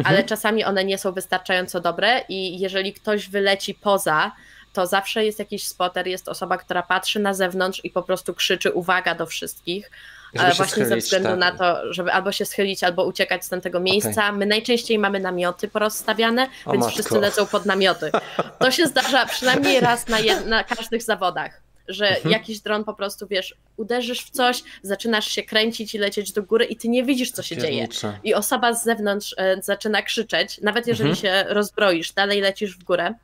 ale 0.05 0.25
czasami 0.25 0.65
one 0.65 0.85
nie 0.85 0.99
są 0.99 1.13
wystarczająco 1.13 1.81
dobre 1.81 2.25
i 2.29 2.61
jeżeli 2.61 2.93
ktoś 2.93 3.29
wyleci 3.29 3.75
poza, 3.75 4.33
to 4.73 4.87
zawsze 4.87 5.25
jest 5.25 5.39
jakiś 5.39 5.69
spotter, 5.69 6.07
jest 6.07 6.29
osoba, 6.29 6.59
która 6.59 6.83
patrzy 6.83 7.21
na 7.21 7.35
zewnątrz 7.35 7.81
i 7.85 7.91
po 7.91 8.03
prostu 8.03 8.35
krzyczy 8.35 8.73
uwaga 8.73 9.15
do 9.15 9.27
wszystkich. 9.27 9.91
Żeby 10.35 10.53
właśnie 10.55 10.87
ze 10.87 10.97
względu 10.97 11.29
tak. 11.29 11.39
na 11.39 11.53
to, 11.53 11.93
żeby 11.93 12.13
albo 12.13 12.33
się 12.33 12.45
schylić, 12.45 12.85
albo 12.85 13.05
uciekać 13.05 13.45
z 13.45 13.49
tamtego 13.49 13.81
miejsca. 13.81 14.33
My 14.33 14.47
najczęściej 14.47 14.99
mamy 14.99 15.21
namioty 15.21 15.69
porozstawiane, 15.69 16.49
O 16.67 16.73
więc 16.73 16.85
matko. 16.85 16.95
wszyscy 16.95 17.21
lecą 17.21 17.47
pod 17.47 17.67
namioty. 17.67 18.11
To 18.59 18.71
się 18.71 18.87
zdarza 18.87 19.27
przynajmniej 19.27 19.81
raz 19.81 20.09
na, 20.09 20.19
jed- 20.19 20.47
na 20.47 20.65
każdych 20.65 21.03
zawodach, 21.03 21.61
że 21.89 22.09
Mhm. 22.09 22.31
jakiś 22.33 22.61
dron 22.61 22.85
po 22.85 22.95
prostu, 22.95 23.27
wiesz, 23.27 23.55
uderzysz 23.77 24.21
w 24.21 24.31
coś, 24.31 24.63
zaczynasz 24.83 25.27
się 25.31 25.43
kręcić 25.43 25.95
i 25.95 25.99
lecieć 25.99 26.33
do 26.33 26.43
góry 26.43 26.65
i 26.65 26.77
ty 26.77 26.89
nie 26.89 27.05
widzisz, 27.05 27.31
co 27.33 27.43
się 27.43 27.57
dzieje. 27.57 27.89
I 28.25 28.35
osoba 28.35 28.75
z 28.75 28.85
zewnątrz 28.85 29.35
e, 29.39 29.63
zaczyna 29.63 30.03
krzyczeć, 30.03 30.61
nawet 30.61 30.87
jeżeli 30.87 31.11
Mhm. 31.11 31.23
się 31.47 31.55
rozbroisz, 31.55 32.13
dalej 32.13 32.41
lecisz 32.41 32.77
w 32.79 32.85
górę 32.85 33.15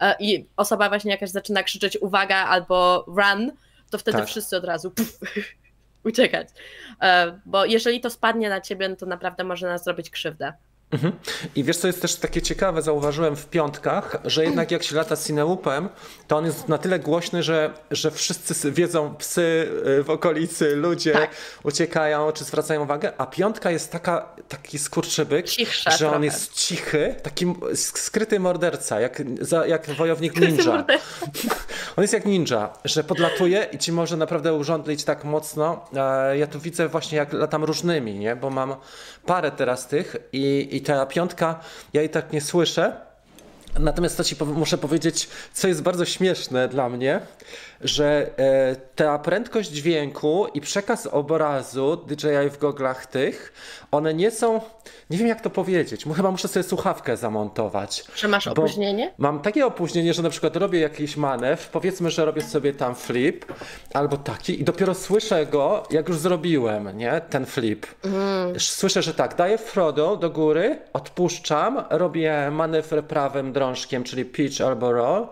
e, 0.00 0.14
i 0.20 0.46
osoba 0.56 0.88
właśnie 0.88 1.10
jakaś 1.10 1.30
zaczyna 1.30 1.62
krzyczeć 1.62 1.98
uwaga 2.00 2.36
albo 2.36 3.04
run, 3.06 3.52
to 3.90 3.98
wtedy 3.98 4.18
Tak. 4.18 4.26
wszyscy 4.28 4.56
od 4.56 4.64
razu 4.64 4.90
puf, 4.90 5.18
uciekać. 6.06 6.48
E, 7.02 7.40
Bo 7.46 7.64
jeżeli 7.64 8.00
to 8.00 8.10
spadnie 8.10 8.48
na 8.48 8.60
ciebie, 8.60 8.88
no 8.88 8.96
to 8.96 9.06
naprawdę 9.06 9.44
może 9.44 9.66
nas 9.66 9.84
zrobić 9.84 10.10
krzywdę. 10.10 10.52
Mhm. 10.90 11.12
I 11.56 11.64
wiesz, 11.64 11.76
co 11.76 11.86
jest 11.86 12.02
też 12.02 12.14
takie 12.14 12.42
ciekawe, 12.42 12.82
zauważyłem 12.82 13.36
w 13.36 13.46
piątkach, 13.46 14.16
że 14.24 14.44
jednak 14.44 14.70
jak 14.70 14.82
się 14.82 14.96
lata 14.96 15.16
Cineupem, 15.16 15.88
to 16.26 16.36
on 16.36 16.46
jest 16.46 16.68
na 16.68 16.78
tyle 16.78 16.98
głośny, 16.98 17.42
że, 17.42 17.74
że 17.90 18.10
wszyscy 18.10 18.72
wiedzą, 18.72 19.14
psy 19.14 19.68
y, 20.00 20.02
w 20.02 20.10
okolicy, 20.10 20.76
ludzie 20.76 21.12
tak. 21.12 21.30
uciekają 21.62 22.32
czy 22.32 22.44
zwracają 22.44 22.82
uwagę, 22.82 23.12
a 23.18 23.26
piątka 23.26 23.70
jest 23.70 23.92
taka, 23.92 24.28
taki 24.48 24.78
skurczybyk, 24.78 25.48
Cichsza 25.48 25.90
że 25.90 25.98
trochę. 25.98 26.16
on 26.16 26.24
jest 26.24 26.52
cichy, 26.52 27.14
taki 27.22 27.54
skryty 27.74 28.40
morderca, 28.40 29.00
jak, 29.00 29.22
jak 29.66 29.90
wojownik 29.90 30.32
skryty 30.32 30.52
ninja. 30.52 30.84
on 31.96 32.02
jest 32.02 32.14
jak 32.14 32.24
ninja, 32.24 32.68
że 32.84 33.04
podlatuje 33.04 33.68
i 33.72 33.78
ci 33.78 33.92
może 33.92 34.16
naprawdę 34.16 34.54
urządlić 34.54 35.04
tak 35.04 35.24
mocno. 35.24 35.84
E, 35.96 36.38
ja 36.38 36.46
tu 36.46 36.60
widzę 36.60 36.88
właśnie 36.88 37.18
jak 37.18 37.32
latam 37.32 37.64
różnymi, 37.64 38.14
nie? 38.14 38.36
bo 38.36 38.50
mam 38.50 38.76
parę 39.26 39.50
teraz 39.50 39.88
tych 39.88 40.16
i, 40.32 40.68
i 40.70 40.80
ta 40.86 41.06
piątka, 41.06 41.60
ja 41.92 42.00
jej 42.00 42.10
tak 42.10 42.32
nie 42.32 42.40
słyszę. 42.40 42.92
Natomiast 43.78 44.16
to 44.16 44.24
ci 44.24 44.36
muszę 44.44 44.78
powiedzieć, 44.78 45.28
co 45.52 45.68
jest 45.68 45.82
bardzo 45.82 46.04
śmieszne 46.04 46.68
dla 46.68 46.88
mnie, 46.88 47.20
że 47.80 48.30
e, 48.38 48.76
ta 48.76 49.18
prędkość 49.18 49.70
dźwięku 49.70 50.46
i 50.54 50.60
przekaz 50.60 51.06
obrazu 51.06 51.96
DJI 51.96 52.50
w 52.50 52.58
goglach 52.58 53.06
tych, 53.06 53.52
one 53.90 54.14
nie 54.14 54.30
są, 54.30 54.60
nie 55.10 55.18
wiem 55.18 55.26
jak 55.26 55.40
to 55.40 55.50
powiedzieć, 55.50 56.04
chyba 56.16 56.30
muszę 56.30 56.48
sobie 56.48 56.62
słuchawkę 56.62 57.16
zamontować. 57.16 58.04
Że 58.16 58.28
masz 58.28 58.46
opóźnienie? 58.46 59.14
Mam 59.18 59.40
takie 59.40 59.66
opóźnienie, 59.66 60.14
że 60.14 60.22
na 60.22 60.30
przykład 60.30 60.56
robię 60.56 60.80
jakiś 60.80 61.16
manewr, 61.16 61.66
powiedzmy, 61.72 62.10
że 62.10 62.24
robię 62.24 62.42
sobie 62.42 62.72
tam 62.72 62.94
flip 62.94 63.44
albo 63.94 64.16
taki 64.16 64.60
i 64.60 64.64
dopiero 64.64 64.94
słyszę 64.94 65.46
go, 65.46 65.82
jak 65.90 66.08
już 66.08 66.18
zrobiłem, 66.18 66.98
nie, 66.98 67.20
ten 67.30 67.46
flip. 67.46 67.86
Mm. 68.04 68.60
Słyszę, 68.60 69.02
że 69.02 69.14
tak, 69.14 69.36
daję 69.36 69.58
Frodo 69.58 70.16
do 70.16 70.30
góry, 70.30 70.78
odpuszczam, 70.92 71.84
robię 71.90 72.50
manewr 72.50 73.04
prawym 73.04 73.52
drążkiem, 73.52 74.04
czyli 74.04 74.24
pitch 74.24 74.60
albo 74.60 74.92
roll 74.92 75.26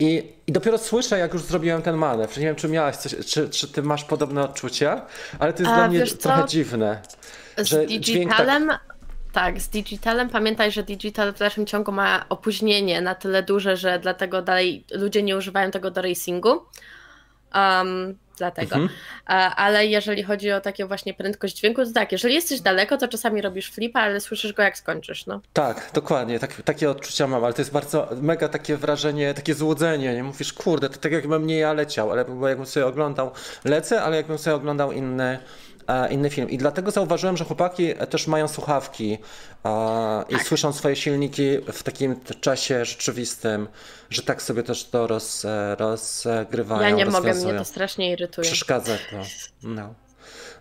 i, 0.00 0.32
i 0.46 0.52
dopiero 0.52 0.78
słyszę, 0.78 1.18
jak 1.18 1.34
już 1.34 1.42
zrobiłem 1.42 1.82
ten 1.82 1.96
manewr. 1.96 2.38
Nie 2.38 2.46
wiem, 2.46 2.56
czy 2.56 2.68
miałaś 2.68 2.96
coś, 2.96 3.26
czy, 3.26 3.48
czy 3.48 3.68
ty 3.68 3.82
masz 3.82 4.04
podobne 4.04 4.42
odczucia, 4.42 5.06
ale 5.38 5.52
to 5.52 5.62
jest 5.62 5.72
A, 5.72 5.76
dla 5.76 5.88
mnie 5.88 6.06
trochę 6.06 6.42
co? 6.42 6.48
dziwne. 6.48 7.02
Z 7.58 7.88
digitalem, 7.88 8.68
tak... 8.68 8.80
tak, 9.32 9.60
z 9.60 9.68
digitalem 9.68 10.28
pamiętaj, 10.28 10.72
że 10.72 10.82
digital 10.82 11.32
w 11.32 11.38
dalszym 11.38 11.66
ciągu 11.66 11.92
ma 11.92 12.24
opóźnienie 12.28 13.00
na 13.00 13.14
tyle 13.14 13.42
duże, 13.42 13.76
że 13.76 13.98
dlatego 13.98 14.42
dalej 14.42 14.84
ludzie 14.90 15.22
nie 15.22 15.36
używają 15.36 15.70
tego 15.70 15.90
do 15.90 16.02
racingu. 16.02 16.62
Um, 17.54 18.18
dlatego. 18.38 18.76
Mhm. 18.76 18.90
Ale 19.56 19.86
jeżeli 19.86 20.22
chodzi 20.22 20.52
o 20.52 20.60
takie 20.60 20.86
właśnie 20.86 21.14
prędkość 21.14 21.56
dźwięku, 21.56 21.84
to 21.84 21.92
tak, 21.92 22.12
jeżeli 22.12 22.34
jesteś 22.34 22.60
daleko, 22.60 22.96
to 22.96 23.08
czasami 23.08 23.42
robisz 23.42 23.70
flipa, 23.70 24.00
ale 24.00 24.20
słyszysz 24.20 24.52
go 24.52 24.62
jak 24.62 24.78
skończysz, 24.78 25.26
no. 25.26 25.40
Tak, 25.52 25.90
dokładnie, 25.94 26.38
tak, 26.38 26.62
takie 26.62 26.90
odczucia 26.90 27.26
mam, 27.26 27.44
ale 27.44 27.54
to 27.54 27.60
jest 27.60 27.72
bardzo 27.72 28.08
mega 28.22 28.48
takie 28.48 28.76
wrażenie, 28.76 29.34
takie 29.34 29.54
złudzenie, 29.54 30.14
nie 30.14 30.24
mówisz, 30.24 30.52
kurde, 30.52 30.88
to 30.88 30.98
tak 30.98 31.12
jakbym 31.12 31.46
nie 31.46 31.58
ja 31.58 31.72
leciał, 31.72 32.12
ale 32.12 32.24
jakbym 32.48 32.66
sobie 32.66 32.86
oglądał, 32.86 33.30
lecę, 33.64 34.02
ale 34.02 34.16
jakbym 34.16 34.38
sobie 34.38 34.56
oglądał 34.56 34.92
inny 34.92 35.38
inny 36.10 36.30
film. 36.30 36.50
I 36.50 36.58
dlatego 36.58 36.90
zauważyłem, 36.90 37.36
że 37.36 37.44
chłopaki 37.44 37.94
też 38.10 38.26
mają 38.26 38.48
słuchawki 38.48 39.18
i 40.28 40.34
tak. 40.34 40.46
słyszą 40.46 40.72
swoje 40.72 40.96
silniki 40.96 41.58
w 41.72 41.82
takim 41.82 42.16
czasie 42.40 42.84
rzeczywistym, 42.84 43.68
że 44.10 44.22
tak 44.22 44.42
sobie 44.42 44.62
też 44.62 44.84
to 44.84 45.06
roz, 45.06 45.46
rozgrywają. 45.78 46.82
Ja 46.82 46.90
nie 46.90 47.06
mogę, 47.06 47.34
mnie 47.34 47.54
to 47.54 47.64
strasznie 47.64 48.12
irytuje. 48.12 48.44
Przeszkadza 48.44 48.96
to. 49.10 49.16
No. 49.62 49.94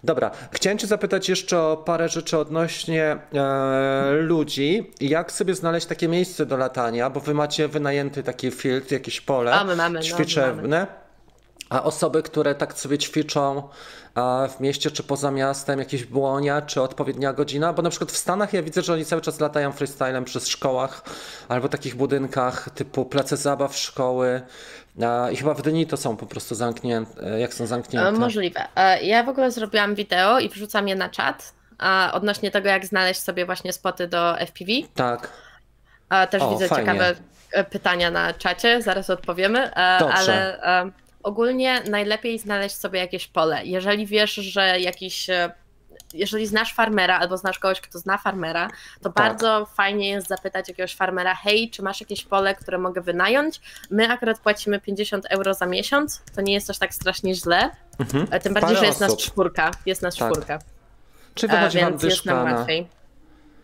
Dobra, 0.03 0.31
chciałem 0.51 0.77
Cię 0.77 0.87
zapytać 0.87 1.29
jeszcze 1.29 1.59
o 1.59 1.77
parę 1.77 2.09
rzeczy 2.09 2.37
odnośnie 2.37 3.17
e, 3.33 4.11
ludzi. 4.11 4.91
Jak 5.01 5.31
sobie 5.31 5.55
znaleźć 5.55 5.87
takie 5.87 6.07
miejsce 6.07 6.45
do 6.45 6.57
latania, 6.57 7.09
bo 7.09 7.19
Wy 7.19 7.33
macie 7.33 7.67
wynajęty 7.67 8.23
taki 8.23 8.51
field, 8.51 8.91
jakieś 8.91 9.21
pole 9.21 9.53
a, 9.53 9.63
my 9.63 9.75
mamy, 9.75 9.99
ćwiczebne. 9.99 10.61
No, 10.61 10.67
my 10.67 10.67
mamy. 10.67 11.02
A 11.69 11.83
osoby, 11.83 12.23
które 12.23 12.55
tak 12.55 12.73
sobie 12.73 12.97
ćwiczą 12.97 13.69
w 14.49 14.59
mieście 14.59 14.91
czy 14.91 15.03
poza 15.03 15.31
miastem, 15.31 15.79
jakieś 15.79 16.05
błonia, 16.05 16.61
czy 16.61 16.81
odpowiednia 16.81 17.33
godzina, 17.33 17.73
bo 17.73 17.81
na 17.81 17.89
przykład 17.89 18.11
w 18.11 18.17
Stanach 18.17 18.53
ja 18.53 18.63
widzę, 18.63 18.81
że 18.81 18.93
oni 18.93 19.05
cały 19.05 19.21
czas 19.21 19.39
latają 19.39 19.71
freestylem 19.71 20.25
przez 20.25 20.47
szkołach 20.47 21.03
albo 21.49 21.69
takich 21.69 21.95
budynkach 21.95 22.69
typu 22.69 23.05
place 23.05 23.37
zabaw, 23.37 23.77
szkoły. 23.77 24.41
I 25.31 25.35
chyba 25.35 25.53
w 25.53 25.61
dni 25.61 25.87
to 25.87 25.97
są 25.97 26.17
po 26.17 26.25
prostu 26.25 26.55
zamknięte, 26.55 27.39
jak 27.39 27.53
są 27.53 27.65
zamknięte. 27.65 28.11
Możliwe. 28.11 28.67
E, 28.75 29.03
ja 29.03 29.23
w 29.23 29.29
ogóle 29.29 29.51
zrobiłam 29.51 29.95
wideo 29.95 30.39
i 30.39 30.49
wrzucam 30.49 30.87
je 30.87 30.95
na 30.95 31.09
czat 31.09 31.53
odnośnie 32.11 32.51
tego, 32.51 32.69
jak 32.69 32.85
znaleźć 32.85 33.21
sobie 33.21 33.45
właśnie 33.45 33.73
spoty 33.73 34.07
do 34.07 34.35
FPV. 34.39 34.71
Tak. 34.95 35.29
Też 36.29 36.41
o, 36.41 36.49
widzę 36.49 36.67
fajnie. 36.67 36.85
ciekawe 36.85 37.15
e, 37.51 37.63
pytania 37.63 38.11
na 38.11 38.33
czacie, 38.33 38.81
zaraz 38.81 39.09
odpowiemy, 39.09 39.73
e, 39.73 39.99
Dobrze. 39.99 40.15
ale 40.17 40.91
ogólnie 41.23 41.81
najlepiej 41.89 42.39
znaleźć 42.39 42.75
sobie 42.75 42.99
jakieś 42.99 43.27
pole. 43.27 43.65
Jeżeli 43.65 44.05
wiesz, 44.05 44.33
że 44.33 44.79
jakiś 44.79 45.29
e, 45.29 45.51
jeżeli 46.13 46.47
znasz 46.47 46.73
farmera 46.73 47.19
albo 47.19 47.37
znasz 47.37 47.59
kogoś, 47.59 47.81
kto 47.81 47.99
zna 47.99 48.17
farmera, 48.17 48.67
to 49.01 49.09
tak. 49.09 49.13
bardzo 49.13 49.65
fajnie 49.65 50.09
jest 50.09 50.27
zapytać 50.27 50.69
jakiegoś 50.69 50.95
farmera, 50.95 51.35
hej, 51.35 51.69
czy 51.69 51.83
masz 51.83 52.01
jakieś 52.01 52.25
pole, 52.25 52.55
które 52.55 52.77
mogę 52.77 53.01
wynająć? 53.01 53.61
My 53.89 54.09
akurat 54.11 54.39
płacimy 54.39 54.81
50 54.81 55.25
euro 55.29 55.53
za 55.53 55.65
miesiąc, 55.65 56.21
to 56.35 56.41
nie 56.41 56.53
jest 56.53 56.69
aż 56.69 56.77
tak 56.77 56.93
strasznie 56.93 57.35
źle, 57.35 57.69
mhm. 57.99 58.27
E, 58.31 58.39
tym 58.39 58.53
bardziej, 58.53 58.67
Parę 58.67 58.79
że 58.79 58.85
jest 58.85 59.01
osób. 59.01 59.17
nas 59.17 59.25
czwórka, 59.27 59.71
jest 59.85 60.01
nas 60.01 60.15
tak. 60.15 60.31
czwórka. 60.31 60.59
Czy 61.35 61.47
wychodzi 61.47 61.79
e, 61.79 61.85
więc 61.85 62.03
jest 62.03 62.25
nam 62.25 62.53
łatwiej. 62.53 62.87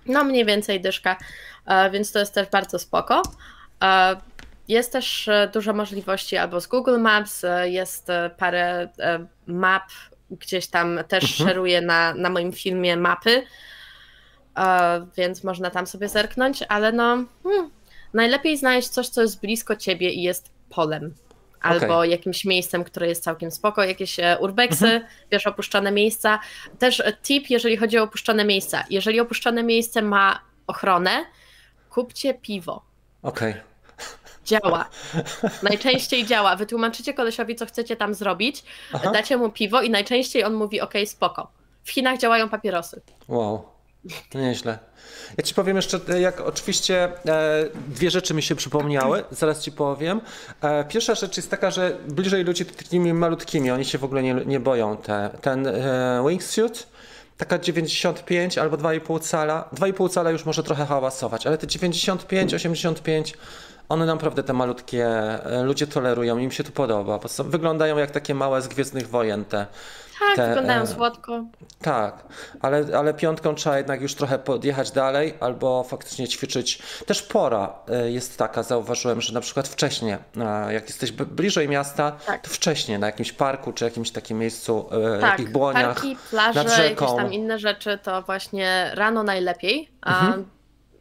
No 0.05 0.23
mniej 0.23 0.45
więcej 0.45 0.81
dyszka, 0.81 1.17
więc 1.91 2.11
to 2.11 2.19
jest 2.19 2.33
też 2.33 2.47
bardzo 2.47 2.79
spoko. 2.79 3.21
Jest 4.69 4.91
też 4.91 5.27
e, 5.27 5.49
dużo 5.53 5.73
możliwości 5.73 6.37
albo 6.37 6.61
z 6.61 6.67
Google 6.67 6.99
Maps, 6.99 7.43
e, 7.43 7.69
jest 7.69 8.09
e, 8.09 8.29
parę 8.37 8.89
map, 9.47 9.83
gdzieś 10.31 10.67
tam 10.67 10.99
też 11.07 11.23
mhm. 11.23 11.49
szeruję 11.49 11.81
na, 11.81 12.13
na 12.13 12.29
moim 12.29 12.53
filmie 12.53 12.97
mapy, 12.97 13.43
więc 15.17 15.43
można 15.43 15.69
tam 15.69 15.87
sobie 15.87 16.09
zerknąć, 16.09 16.63
ale 16.67 16.91
no 16.91 17.25
hmm, 17.43 17.69
najlepiej 18.13 18.57
znaleźć 18.57 18.89
coś, 18.89 19.09
co 19.09 19.21
jest 19.21 19.41
blisko 19.41 19.75
ciebie 19.75 20.09
i 20.09 20.21
jest 20.21 20.51
polem. 20.69 21.13
Albo 21.61 21.97
okay. 21.97 22.07
jakimś 22.07 22.45
miejscem, 22.45 22.83
które 22.83 23.07
jest 23.07 23.23
całkiem 23.23 23.51
spoko, 23.51 23.83
jakieś 23.83 24.17
urbexy, 24.39 24.85
mhm. 24.85 25.03
wiesz, 25.31 25.47
opuszczone 25.47 25.91
miejsca. 25.91 26.39
Też 26.79 27.03
tip, 27.23 27.49
jeżeli 27.49 27.77
chodzi 27.77 27.97
o 27.97 28.03
opuszczone 28.03 28.45
miejsca. 28.45 28.83
Jeżeli 28.89 29.19
opuszczone 29.19 29.63
miejsce 29.63 30.01
ma 30.01 30.41
ochronę, 30.67 31.25
kupcie 31.89 32.33
piwo. 32.33 32.85
Okej. 33.21 33.51
Okay. 33.51 33.68
Działa. 34.45 34.89
Najczęściej 35.63 36.25
działa. 36.25 36.55
Wytłumaczycie 36.55 37.13
kolesiowi, 37.13 37.55
co 37.55 37.65
chcecie 37.65 37.95
tam 37.95 38.13
zrobić, 38.13 38.63
Aha. 38.93 39.11
dacie 39.11 39.37
mu 39.37 39.49
piwo 39.49 39.81
i 39.81 39.89
najczęściej 39.89 40.43
on 40.43 40.53
mówi, 40.53 40.81
ok, 40.81 40.93
spoko. 41.05 41.51
W 41.83 41.91
Chinach 41.91 42.17
działają 42.17 42.49
papierosy. 42.49 43.01
Wow, 43.27 43.65
nieźle. 44.35 44.79
Ja 45.37 45.43
ci 45.43 45.53
powiem 45.53 45.75
jeszcze, 45.75 45.99
jak 46.19 46.41
oczywiście 46.41 47.03
e, 47.03 47.65
dwie 47.87 48.11
rzeczy 48.11 48.33
mi 48.33 48.41
się 48.41 48.55
przypomniały, 48.55 49.23
zaraz 49.31 49.61
ci 49.61 49.71
powiem. 49.71 50.21
E, 50.61 50.83
pierwsza 50.83 51.15
rzecz 51.15 51.37
jest 51.37 51.51
taka, 51.51 51.71
że 51.71 51.97
bliżej 52.07 52.43
ludzi 52.43 52.65
takimi 52.65 53.13
malutkimi, 53.13 53.71
oni 53.71 53.85
się 53.85 53.97
w 53.97 54.03
ogóle 54.03 54.23
nie, 54.23 54.33
nie 54.33 54.59
boją. 54.59 54.97
Te, 54.97 55.29
ten 55.41 55.67
e, 55.67 56.23
wingsuit, 56.27 56.87
taka 57.37 57.59
95 57.59 58.57
albo 58.57 58.77
2,5 58.77 59.19
cala. 59.21 59.69
2,5 59.73 60.09
cala 60.09 60.31
już 60.31 60.45
może 60.45 60.63
trochę 60.63 60.85
hałasować, 60.85 61.47
ale 61.47 61.57
te 61.57 61.67
95, 61.67 62.53
85 62.53 63.33
one 63.89 64.05
naprawdę 64.05 64.43
te 64.43 64.53
malutkie 64.53 65.05
e, 65.07 65.63
ludzie 65.63 65.87
tolerują, 65.87 66.37
im 66.37 66.51
się 66.51 66.63
to 66.63 66.71
podoba. 66.71 67.19
Wyglądają 67.45 67.97
jak 67.97 68.11
takie 68.11 68.35
małe 68.35 68.61
z 68.61 68.67
Gwiezdnych 68.67 69.09
Wojen 69.09 69.45
te. 69.45 69.65
Tak, 70.19 70.35
te, 70.35 70.47
wyglądają 70.47 70.81
e, 70.81 70.87
słodko. 70.87 71.45
Tak, 71.81 72.23
ale, 72.61 72.85
ale 72.97 73.13
piątką 73.13 73.55
trzeba 73.55 73.77
jednak 73.77 74.01
już 74.01 74.15
trochę 74.15 74.39
podjechać 74.39 74.91
dalej 74.91 75.33
albo 75.39 75.83
faktycznie 75.83 76.27
ćwiczyć. 76.27 76.81
Też 77.05 77.21
pora 77.21 77.73
e, 77.87 78.11
jest 78.11 78.37
taka, 78.37 78.63
zauważyłem, 78.63 79.21
że 79.21 79.33
na 79.33 79.41
przykład 79.41 79.67
wcześniej, 79.67 80.17
jak 80.69 80.87
jesteś 80.87 81.11
bliżej 81.11 81.69
miasta, 81.69 82.11
tak. 82.25 82.41
to 82.41 82.49
wcześniej 82.49 82.99
na 82.99 83.07
jakimś 83.07 83.31
parku 83.31 83.73
czy 83.73 83.85
jakimś 83.85 84.11
takim 84.11 84.37
miejscu, 84.37 84.89
tak, 85.21 85.31
jakich 85.31 85.51
błoniach, 85.51 85.93
parki, 85.93 86.17
plaże, 86.29 86.63
nad 86.63 86.73
rzeką. 86.73 87.05
jakieś 87.05 87.17
tam 87.17 87.33
inne 87.33 87.59
rzeczy, 87.59 87.99
to 88.03 88.21
właśnie 88.21 88.91
rano 88.93 89.23
najlepiej. 89.23 89.89
Mhm 90.05 90.45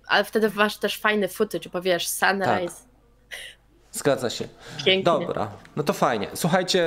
ale 0.09 0.25
wtedy 0.25 0.51
masz 0.55 0.77
też 0.77 0.99
fajny 0.99 1.29
footage, 1.29 1.71
bo 1.71 1.83
wiesz, 1.83 2.09
sunrise. 2.09 2.77
Tak. 2.77 2.88
Zgadza 3.99 4.31
się. 4.31 4.49
Pięknie. 4.85 5.05
Dobra, 5.05 5.51
no 5.77 5.83
to 5.83 5.93
fajnie. 5.93 6.29
Słuchajcie, 6.35 6.87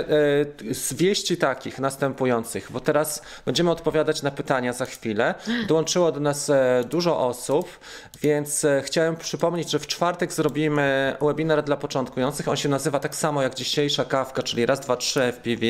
e, 0.70 0.74
z 0.74 0.94
wieści 0.94 1.38
takich 1.38 1.80
następujących, 1.80 2.72
bo 2.72 2.80
teraz 2.80 3.22
będziemy 3.46 3.72
odpowiadać 3.72 4.22
na 4.22 4.32
pytania 4.32 4.74
za 4.74 4.86
chwilę. 4.86 5.36
Dołączyło 5.68 6.12
do 6.12 6.20
nas 6.20 6.50
e, 6.50 6.84
dużo 6.90 7.20
osób, 7.28 7.80
więc 8.22 8.66
e, 8.66 8.82
chciałem 8.86 9.16
przypomnieć, 9.16 9.72
że 9.72 9.80
w 9.80 9.88
czwartek 9.88 10.34
zrobimy 10.34 11.16
webinar 11.22 11.64
dla 11.64 11.78
początkujących. 11.78 12.48
On 12.48 12.58
się 12.58 12.70
nazywa 12.70 13.00
tak 13.00 13.16
samo 13.16 13.42
jak 13.42 13.56
dzisiejsza 13.56 14.06
kawka, 14.06 14.44
czyli 14.44 14.66
raz, 14.66 14.80
dwa, 14.80 14.98
trzy 14.98 15.22
FPV. 15.22 15.66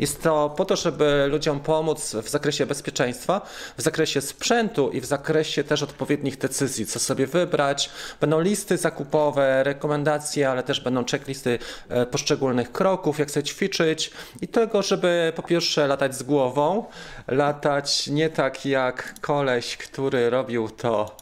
Jest 0.00 0.22
to 0.22 0.54
po 0.56 0.64
to, 0.64 0.76
żeby 0.76 1.26
ludziom 1.30 1.60
pomóc 1.60 2.14
w 2.14 2.28
zakresie 2.28 2.66
bezpieczeństwa, 2.66 3.40
w 3.76 3.82
zakresie 3.82 4.20
sprzętu 4.20 4.90
i 4.90 5.00
w 5.00 5.04
zakresie 5.04 5.64
też 5.64 5.82
odpowiednich 5.82 6.38
decyzji, 6.38 6.86
co 6.86 6.98
sobie 6.98 7.26
wybrać. 7.26 7.90
Będą 8.20 8.40
listy 8.40 8.76
zakupowe, 8.76 9.64
rekomendacje, 9.64 10.50
ale 10.50 10.62
też 10.62 10.81
będą 10.82 11.04
checklisty 11.04 11.58
e, 11.88 12.06
poszczególnych 12.06 12.72
kroków, 12.72 13.18
jak 13.18 13.30
sobie 13.30 13.44
ćwiczyć 13.44 14.10
i 14.40 14.48
tego, 14.48 14.82
żeby 14.82 15.32
po 15.36 15.42
pierwsze 15.42 15.86
latać 15.86 16.14
z 16.14 16.22
głową, 16.22 16.84
latać 17.28 18.06
nie 18.06 18.30
tak 18.30 18.66
jak 18.66 19.14
koleś, 19.20 19.76
który 19.76 20.30
robił 20.30 20.68
to 20.68 21.16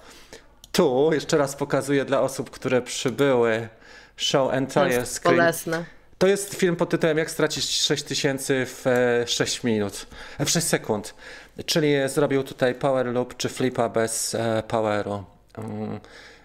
tu. 0.72 1.10
Jeszcze 1.12 1.36
raz 1.38 1.56
pokazuję 1.56 2.04
dla 2.04 2.20
osób, 2.20 2.50
które 2.50 2.82
przybyły. 2.82 3.68
Show 4.16 4.52
entire 4.52 5.06
screen. 5.06 5.36
bolesne. 5.36 5.84
To 6.18 6.26
jest 6.26 6.54
film 6.54 6.76
pod 6.76 6.90
tytułem 6.90 7.18
Jak 7.18 7.30
stracić 7.30 7.80
6000 7.80 8.66
w 8.66 8.86
e, 8.86 9.26
6 9.26 9.64
minut, 9.64 10.06
e, 10.38 10.44
w 10.44 10.50
6 10.50 10.66
sekund. 10.66 11.14
Czyli 11.66 11.92
zrobił 12.06 12.42
tutaj 12.42 12.74
power 12.74 13.06
loop 13.06 13.36
czy 13.36 13.48
flipa 13.48 13.88
bez 13.88 14.34
e, 14.34 14.62
poweru. 14.68 15.24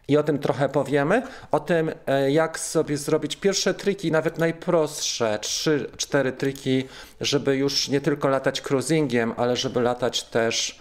I 0.07 0.17
o 0.17 0.23
tym 0.23 0.39
trochę 0.39 0.69
powiemy. 0.69 1.21
O 1.51 1.59
tym, 1.59 1.91
e, 2.07 2.31
jak 2.31 2.59
sobie 2.59 2.97
zrobić 2.97 3.35
pierwsze 3.35 3.73
triki, 3.73 4.11
nawet 4.11 4.37
najprostsze, 4.37 5.39
3-4 5.41 6.31
triki, 6.31 6.83
żeby 7.21 7.55
już 7.55 7.89
nie 7.89 8.01
tylko 8.01 8.27
latać 8.27 8.61
cruisingiem, 8.61 9.33
ale 9.37 9.55
żeby 9.55 9.81
latać 9.81 10.23
też 10.23 10.79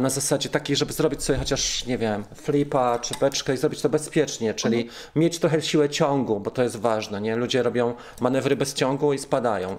na 0.00 0.10
zasadzie 0.10 0.48
takiej, 0.48 0.76
żeby 0.76 0.92
zrobić 0.92 1.22
sobie 1.22 1.38
chociaż, 1.38 1.86
nie 1.86 1.98
wiem, 1.98 2.24
flipa 2.34 2.98
czy 2.98 3.14
beczkę 3.20 3.54
i 3.54 3.56
zrobić 3.56 3.82
to 3.82 3.88
bezpiecznie, 3.88 4.54
czyli 4.54 4.88
mieć 5.16 5.38
trochę 5.38 5.62
siłę 5.62 5.88
ciągu, 5.88 6.40
bo 6.40 6.50
to 6.50 6.62
jest 6.62 6.76
ważne, 6.76 7.20
nie? 7.20 7.36
Ludzie 7.36 7.62
robią 7.62 7.94
manewry 8.20 8.56
bez 8.56 8.74
ciągu 8.74 9.12
i 9.12 9.18
spadają. 9.18 9.76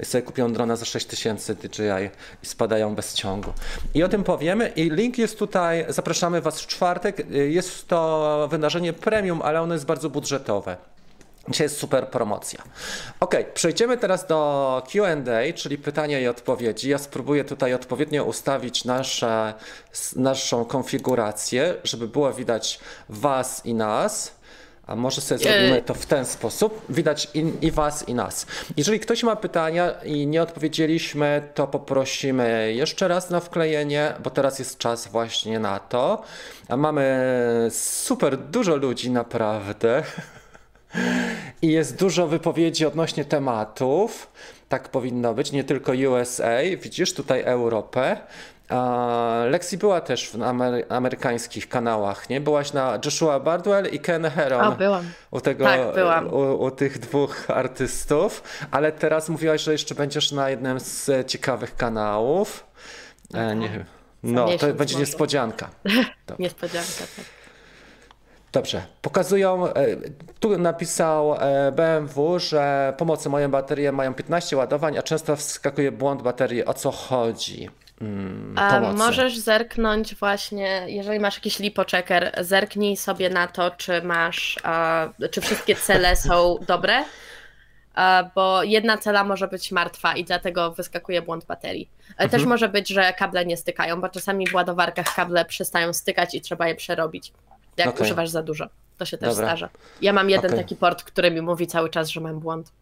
I 0.00 0.04
sobie 0.04 0.22
kupią 0.22 0.52
drona 0.52 0.76
za 0.76 0.84
6000 0.84 1.54
DJI 1.54 2.10
i 2.42 2.46
spadają 2.46 2.94
bez 2.94 3.14
ciągu. 3.14 3.52
I 3.94 4.02
o 4.02 4.08
tym 4.08 4.24
powiemy 4.24 4.68
i 4.68 4.90
link 4.90 5.18
jest 5.18 5.38
tutaj, 5.38 5.86
zapraszamy 5.88 6.40
Was 6.40 6.60
w 6.60 6.66
czwartek. 6.66 7.30
Jest 7.30 7.88
to 7.88 8.48
wydarzenie 8.50 8.92
premium, 8.92 9.42
ale 9.42 9.60
ono 9.60 9.74
jest 9.74 9.86
bardzo 9.86 10.10
budżetowe. 10.10 10.76
Dzisiaj 11.48 11.64
jest 11.64 11.78
super 11.78 12.08
promocja. 12.08 12.62
Ok, 13.20 13.34
przejdziemy 13.54 13.96
teraz 13.96 14.26
do 14.26 14.82
QA, 14.92 15.52
czyli 15.54 15.78
pytania 15.78 16.20
i 16.20 16.26
odpowiedzi. 16.26 16.90
Ja 16.90 16.98
spróbuję 16.98 17.44
tutaj 17.44 17.74
odpowiednio 17.74 18.24
ustawić 18.24 18.84
nasze, 18.84 19.54
naszą 20.16 20.64
konfigurację, 20.64 21.74
żeby 21.84 22.08
było 22.08 22.32
widać 22.32 22.80
Was 23.08 23.66
i 23.66 23.74
nas. 23.74 24.40
A 24.86 24.96
może 24.96 25.20
sobie 25.20 25.38
zrobimy 25.38 25.74
Ej. 25.74 25.82
to 25.82 25.94
w 25.94 26.06
ten 26.06 26.24
sposób. 26.24 26.82
Widać 26.88 27.28
i, 27.34 27.52
i 27.60 27.70
Was, 27.70 28.08
i 28.08 28.14
nas. 28.14 28.46
Jeżeli 28.76 29.00
ktoś 29.00 29.22
ma 29.22 29.36
pytania 29.36 29.90
i 29.90 30.26
nie 30.26 30.42
odpowiedzieliśmy, 30.42 31.48
to 31.54 31.66
poprosimy 31.66 32.72
jeszcze 32.72 33.08
raz 33.08 33.30
na 33.30 33.40
wklejenie, 33.40 34.14
bo 34.22 34.30
teraz 34.30 34.58
jest 34.58 34.78
czas 34.78 35.08
właśnie 35.08 35.58
na 35.60 35.78
to. 35.78 36.22
A 36.68 36.76
mamy 36.76 37.68
super 37.70 38.38
dużo 38.38 38.76
ludzi, 38.76 39.10
naprawdę. 39.10 40.02
I 41.62 41.68
jest 41.68 41.98
dużo 41.98 42.26
wypowiedzi 42.26 42.86
odnośnie 42.86 43.24
tematów. 43.24 44.32
Tak 44.68 44.88
powinno 44.88 45.34
być, 45.34 45.52
nie 45.52 45.64
tylko 45.64 45.92
USA. 46.10 46.58
Widzisz 46.82 47.14
tutaj 47.14 47.42
Europę. 47.42 48.16
A 48.68 49.44
Lexi 49.50 49.78
była 49.78 50.00
też 50.00 50.30
w 50.30 50.34
amery- 50.34 50.84
amerykańskich 50.88 51.68
kanałach, 51.68 52.28
nie? 52.30 52.40
Byłaś 52.40 52.72
na 52.72 52.98
Joshua 53.04 53.40
Bardwell 53.40 53.86
i 53.92 54.00
Ken 54.00 54.24
Heron. 54.30 54.64
O, 54.64 54.72
byłam. 54.72 55.04
U, 55.30 55.40
tego, 55.40 55.64
Tak, 55.64 55.94
byłam. 55.94 56.26
U, 56.34 56.64
u 56.64 56.70
tych 56.70 56.98
dwóch 56.98 57.50
artystów, 57.50 58.42
ale 58.70 58.92
teraz 58.92 59.28
mówiłaś, 59.28 59.62
że 59.62 59.72
jeszcze 59.72 59.94
będziesz 59.94 60.32
na 60.32 60.50
jednym 60.50 60.80
z 60.80 61.26
ciekawych 61.26 61.76
kanałów. 61.76 62.66
E, 63.34 63.56
nie 63.56 63.68
wiem. 63.68 63.84
No, 64.22 64.46
to 64.58 64.66
będzie 64.66 64.94
może. 64.94 64.98
niespodzianka. 64.98 65.70
Niespodzianka, 66.38 66.88
tak. 67.16 67.39
Dobrze. 68.52 68.82
Pokazują, 69.02 69.66
e, 69.66 69.86
tu 70.40 70.58
napisał 70.58 71.34
e, 71.34 71.72
BMW, 71.72 72.38
że 72.38 72.94
pomocy 72.98 73.28
moje 73.28 73.48
baterie 73.48 73.92
mają 73.92 74.14
15 74.14 74.56
ładowań, 74.56 74.98
a 74.98 75.02
często 75.02 75.36
wskakuje 75.36 75.92
błąd 75.92 76.22
baterii. 76.22 76.64
O 76.64 76.74
co 76.74 76.90
chodzi? 76.90 77.70
Mm, 78.00 78.54
A 78.58 78.80
możesz 78.80 79.38
zerknąć 79.38 80.14
właśnie, 80.14 80.82
jeżeli 80.86 81.20
masz 81.20 81.34
jakiś 81.34 81.58
lipochecker, 81.58 82.32
zerknij 82.40 82.96
sobie 82.96 83.30
na 83.30 83.46
to, 83.46 83.70
czy 83.70 84.02
masz, 84.02 84.58
czy 85.30 85.40
wszystkie 85.40 85.76
cele 85.76 86.16
są 86.16 86.58
dobre, 86.66 87.04
bo 88.34 88.62
jedna 88.62 88.98
cela 88.98 89.24
może 89.24 89.48
być 89.48 89.72
martwa 89.72 90.16
i 90.16 90.24
dlatego 90.24 90.70
wyskakuje 90.72 91.22
błąd 91.22 91.44
baterii. 91.44 91.90
E, 92.16 92.28
Też 92.28 92.44
może 92.44 92.68
być, 92.68 92.88
że 92.88 93.12
kable 93.12 93.46
nie 93.46 93.56
stykają, 93.56 94.00
bo 94.00 94.08
czasami 94.08 94.46
w 94.46 94.54
ładowarkach 94.54 95.14
kable 95.14 95.44
przestają 95.44 95.92
stykać 95.92 96.34
i 96.34 96.40
trzeba 96.40 96.68
je 96.68 96.74
przerobić, 96.74 97.32
jak 97.76 97.88
Okej. 97.88 98.02
używasz 98.02 98.28
za 98.28 98.42
dużo. 98.42 98.68
To 98.98 99.04
się 99.04 99.18
też 99.18 99.28
Dobra. 99.28 99.44
zdarza. 99.44 99.68
Ja 100.02 100.12
mam 100.12 100.30
jeden 100.30 100.50
Okej. 100.50 100.64
taki 100.64 100.76
port, 100.76 101.02
który 101.02 101.30
mi 101.30 101.40
mówi 101.40 101.66
cały 101.66 101.90
czas, 101.90 102.08
że 102.08 102.20
mam 102.20 102.40
błąd. 102.40 102.72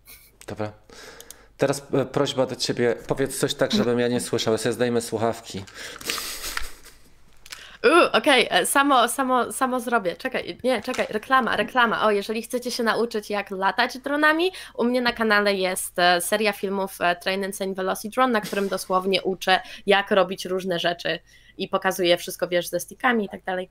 Dobra. 0.47 0.73
Teraz 1.57 1.87
e, 1.93 2.05
prośba 2.05 2.47
do 2.47 2.57
ciebie. 2.57 2.97
Powiedz 3.07 3.39
coś 3.39 3.55
tak, 3.55 3.73
żebym 3.73 3.99
ja 3.99 4.09
nie 4.09 4.21
słyszał. 4.21 4.55
Ja 4.55 4.59
sobie 4.59 4.73
zdejmę 4.73 5.01
słuchawki. 5.01 5.65
Uuu, 7.85 8.09
okej, 8.13 8.49
e, 8.51 8.67
samo, 8.67 9.09
samo, 9.09 9.53
samo 9.53 9.81
zrobię. 9.81 10.17
Czekaj, 10.17 10.59
nie, 10.65 10.83
czekaj, 10.83 11.07
reklama, 11.11 11.57
reklama. 11.57 12.03
O, 12.03 12.11
jeżeli 12.11 12.43
chcecie 12.43 12.71
się 12.71 12.83
nauczyć, 12.83 13.31
jak 13.31 13.51
latać 13.51 13.99
dronami, 13.99 14.53
u 14.75 14.85
mnie 14.85 15.01
na 15.01 15.13
kanale 15.13 15.55
jest 15.55 15.99
e, 15.99 16.21
seria 16.21 16.53
filmów 16.53 16.99
Train 17.23 17.45
and 17.45 17.77
Velocity 17.77 18.15
Drone, 18.15 18.33
na 18.33 18.41
którym 18.41 18.69
dosłownie 18.69 19.23
uczę, 19.23 19.61
jak 19.87 20.11
robić 20.11 20.45
różne 20.45 20.79
rzeczy 20.79 21.19
i 21.59 21.69
pokazuję 21.69 22.17
wszystko, 22.17 22.49
wiesz, 22.49 22.69
ze 22.69 22.81
stickami 22.81 23.25
i 23.25 23.29
tak 23.29 23.45
dalej. 23.45 23.71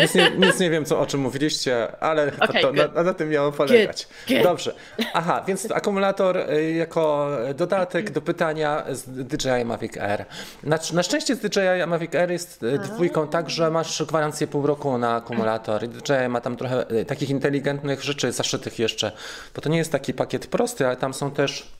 Nic 0.00 0.14
nie, 0.14 0.30
nic 0.30 0.60
nie 0.60 0.70
wiem, 0.70 0.84
co, 0.84 1.00
o 1.00 1.06
czym 1.06 1.20
mówiliście, 1.20 1.96
ale 2.00 2.32
Okej, 2.40 2.62
to, 2.62 2.72
na, 2.72 2.88
good. 2.88 3.06
na 3.06 3.14
tym 3.14 3.28
miało 3.28 3.52
polegać. 3.52 4.08
good. 4.28 4.42
Dobrze. 4.42 4.74
Aha, 5.12 5.44
więc 5.46 5.70
akumulator 5.70 6.36
y, 6.36 6.72
jako 6.72 7.28
dodatek 7.54 8.10
do 8.10 8.20
pytania 8.20 8.84
z 8.90 9.26
DJI 9.26 9.64
Mavic 9.64 9.96
Air. 9.96 10.24
Na, 10.62 10.78
na 10.92 11.02
szczęście 11.02 11.36
z 11.36 11.38
DJI 11.38 11.86
Mavic 11.86 12.14
Air 12.14 12.30
jest 12.30 12.62
y, 12.62 12.78
dwójką 12.78 13.28
tak, 13.28 13.50
że 13.50 13.70
masz 13.70 14.02
gwarancję 14.02 14.46
pół 14.46 14.66
roku 14.66 14.98
na 14.98 15.14
akumulator. 15.14 15.88
DJI 15.88 16.28
ma 16.28 16.40
tam 16.40 16.56
trochę 16.56 16.90
y, 16.90 17.04
takich 17.04 17.30
inteligentnych 17.30 18.02
rzeczy 18.02 18.32
zaszytych 18.32 18.78
jeszcze, 18.78 19.12
bo 19.54 19.60
to 19.60 19.68
nie 19.68 19.78
jest 19.78 19.92
taki 19.92 20.14
pakiet 20.14 20.46
prosty, 20.46 20.86
ale 20.86 20.96
tam 20.96 21.14
są 21.14 21.30
też 21.30 21.72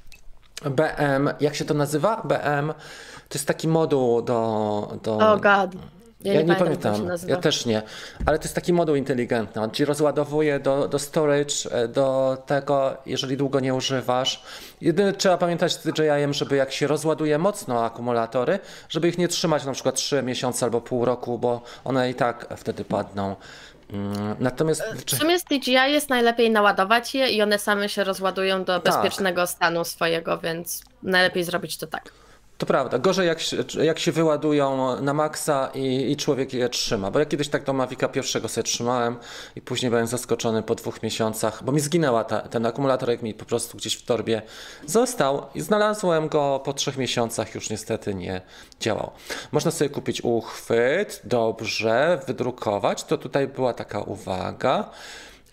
BM, 0.64 1.30
jak 1.40 1.54
się 1.54 1.64
to 1.64 1.74
nazywa? 1.74 2.22
BM 2.24 2.72
to 3.28 3.34
jest 3.34 3.46
taki 3.46 3.68
moduł 3.68 4.22
do... 4.22 4.98
do 5.02 5.16
Oh 5.16 5.36
god. 5.36 5.70
Ja, 6.24 6.32
ja 6.32 6.42
nie, 6.42 6.54
pamiętam, 6.54 7.08
ja 7.26 7.36
też 7.36 7.66
nie, 7.66 7.82
ale 8.26 8.38
to 8.38 8.44
jest 8.44 8.54
taki 8.54 8.72
moduł 8.72 8.94
inteligentny. 8.96 9.62
On 9.62 9.70
ci 9.70 9.84
rozładowuje 9.84 10.60
do, 10.60 10.88
do 10.88 10.98
storage, 10.98 11.54
e, 11.70 11.88
do 11.88 12.36
tego, 12.46 12.96
jeżeli 13.06 13.36
długo 13.36 13.60
nie 13.60 13.74
używasz. 13.74 14.42
Jedyne 14.80 15.12
trzeba 15.12 15.38
pamiętać 15.38 15.72
z 15.72 15.78
DJI-em, 15.86 16.34
żeby 16.34 16.56
jak 16.56 16.72
się 16.72 16.86
rozładuje 16.86 17.38
mocno 17.38 17.84
akumulatory, 17.84 18.58
żeby 18.88 19.08
ich 19.08 19.18
nie 19.18 19.28
trzymać 19.28 19.64
na 19.64 19.72
przykład 19.72 19.94
3 19.94 20.22
miesiące 20.22 20.66
albo 20.66 20.80
pół 20.80 21.04
roku, 21.04 21.38
bo 21.38 21.62
one 21.84 22.10
i 22.10 22.14
tak 22.14 22.46
wtedy 22.56 22.84
padną. 22.84 23.36
Mm, 23.92 24.36
Natomiast 24.40 24.82
W 25.06 25.16
sumie 25.16 25.38
z 25.38 25.44
DJI 25.44 25.72
jest 25.72 26.08
najlepiej 26.08 26.50
naładować 26.50 27.14
je 27.14 27.28
i 27.28 27.42
one 27.42 27.58
same 27.58 27.88
się 27.88 28.04
rozładują 28.04 28.64
do 28.64 28.80
Tak. 28.80 28.94
bezpiecznego 28.94 29.46
stanu 29.46 29.84
swojego, 29.84 30.38
więc 30.38 30.82
najlepiej 31.02 31.44
zrobić 31.44 31.78
to 31.78 31.86
tak. 31.86 32.12
To 32.58 32.66
prawda, 32.66 32.98
gorzej 32.98 33.26
jak 33.26 33.40
się, 33.40 33.56
jak 33.82 33.98
się 33.98 34.12
wyładują 34.12 35.00
na 35.00 35.14
maksa 35.14 35.70
i, 35.74 36.12
i 36.12 36.16
człowiek 36.16 36.52
je 36.52 36.68
trzyma. 36.68 37.10
Bo 37.10 37.18
ja 37.18 37.26
kiedyś 37.26 37.48
tak 37.48 37.64
do 37.64 37.72
Mavica 37.72 38.08
pierwszego 38.08 38.48
sobie 38.48 38.64
trzymałem 38.64 39.16
i 39.56 39.60
później 39.60 39.90
byłem 39.90 40.06
zaskoczony 40.06 40.62
po 40.62 40.74
dwóch 40.74 41.02
miesiącach, 41.02 41.64
bo 41.64 41.72
mi 41.72 41.80
zginęła 41.80 42.24
ta, 42.24 42.40
ten 42.40 42.66
akumulator, 42.66 43.10
jak 43.10 43.22
mi 43.22 43.34
po 43.34 43.44
prostu 43.44 43.76
gdzieś 43.76 43.94
w 43.94 44.02
torbie 44.04 44.42
został 44.86 45.46
i 45.54 45.60
znalazłem 45.60 46.28
go 46.28 46.60
po 46.64 46.72
trzech 46.72 46.96
miesiącach, 46.96 47.54
już 47.54 47.70
niestety 47.70 48.14
nie 48.14 48.40
działał. 48.80 49.10
Można 49.52 49.70
sobie 49.70 49.90
kupić 49.90 50.20
uchwyt, 50.24 51.20
dobrze, 51.24 52.20
wydrukować. 52.26 53.04
To 53.04 53.18
tutaj 53.18 53.48
była 53.48 53.72
taka 53.74 54.00
uwaga. 54.00 54.90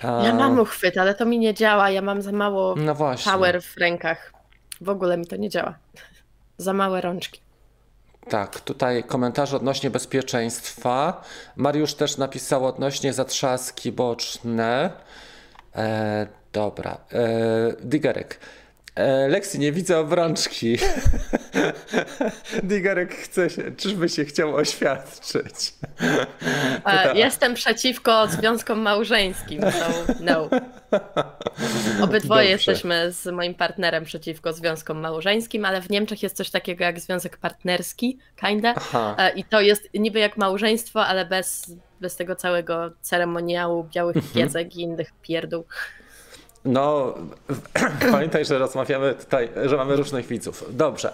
Ja 0.04 0.34
mam 0.34 0.60
uchwyt, 0.60 0.98
ale 0.98 1.16
to 1.16 1.26
mi 1.26 1.40
nie 1.40 1.54
działa, 1.54 1.90
ja 1.90 2.02
mam 2.02 2.22
za 2.22 2.32
mało 2.32 2.76
No 2.78 2.96
power 3.26 3.62
w 3.62 3.78
rękach. 3.78 4.34
W 4.82 4.90
ogóle 4.90 5.18
mi 5.18 5.28
to 5.28 5.36
nie 5.36 5.50
działa. 5.50 5.76
Za 6.58 6.74
małe 6.74 7.02
rączki. 7.02 7.40
Tak, 8.30 8.60
tutaj 8.60 9.04
komentarze 9.04 9.58
odnośnie 9.58 9.90
bezpieczeństwa. 9.90 11.22
Mariusz 11.56 11.94
też 11.94 12.18
napisał 12.18 12.66
odnośnie 12.66 13.14
zatrzaski 13.14 13.92
boczne. 13.92 14.90
E, 15.76 16.28
dobra. 16.54 16.98
E, 17.12 17.28
Digerek. 17.82 18.40
E, 18.96 19.28
Lexi, 19.28 19.60
nie 19.60 19.72
widzę 19.72 20.00
obrączki. 20.00 20.78
Digerek 22.64 23.16
chce 23.16 23.50
się, 23.50 23.72
czyżby 23.72 24.10
się 24.10 24.26
chciał 24.26 24.56
oświadczyć? 24.56 25.74
E, 26.86 27.18
jestem 27.18 27.54
przeciwko 27.54 28.28
związkom 28.28 28.80
małżeńskim, 28.80 29.62
so 29.62 30.14
no. 30.20 30.50
Obydwoje 32.02 32.52
Dobrze. 32.52 32.72
jesteśmy 32.72 33.12
z 33.12 33.26
moim 33.26 33.56
partnerem 33.56 34.06
przeciwko 34.06 34.54
związkom 34.54 35.00
małżeńskim, 35.00 35.66
ale 35.66 35.82
w 35.82 35.90
Niemczech 35.90 36.24
jest 36.24 36.36
coś 36.36 36.50
takiego 36.50 36.84
jak 36.84 37.00
związek 37.00 37.38
partnerski, 37.38 38.18
kinda. 38.36 38.74
E, 39.18 39.34
I 39.34 39.44
to 39.44 39.62
jest 39.62 39.90
niby 39.94 40.20
jak 40.20 40.38
małżeństwo, 40.38 41.06
ale 41.06 41.26
bez, 41.26 41.76
bez 42.02 42.16
tego 42.16 42.36
całego 42.36 42.92
ceremoniału 43.02 43.84
białych 43.96 44.16
mhm. 44.16 44.34
piecek 44.34 44.76
i 44.76 44.82
innych 44.82 45.14
pierdół. 45.22 45.66
No, 46.66 47.14
pamiętaj, 48.12 48.46
że 48.46 48.58
rozmawiamy 48.58 49.14
tutaj, 49.14 49.50
że 49.66 49.78
mamy 49.78 49.96
różnych 49.96 50.28
widzów. 50.28 50.64
Dobrze. 50.70 51.14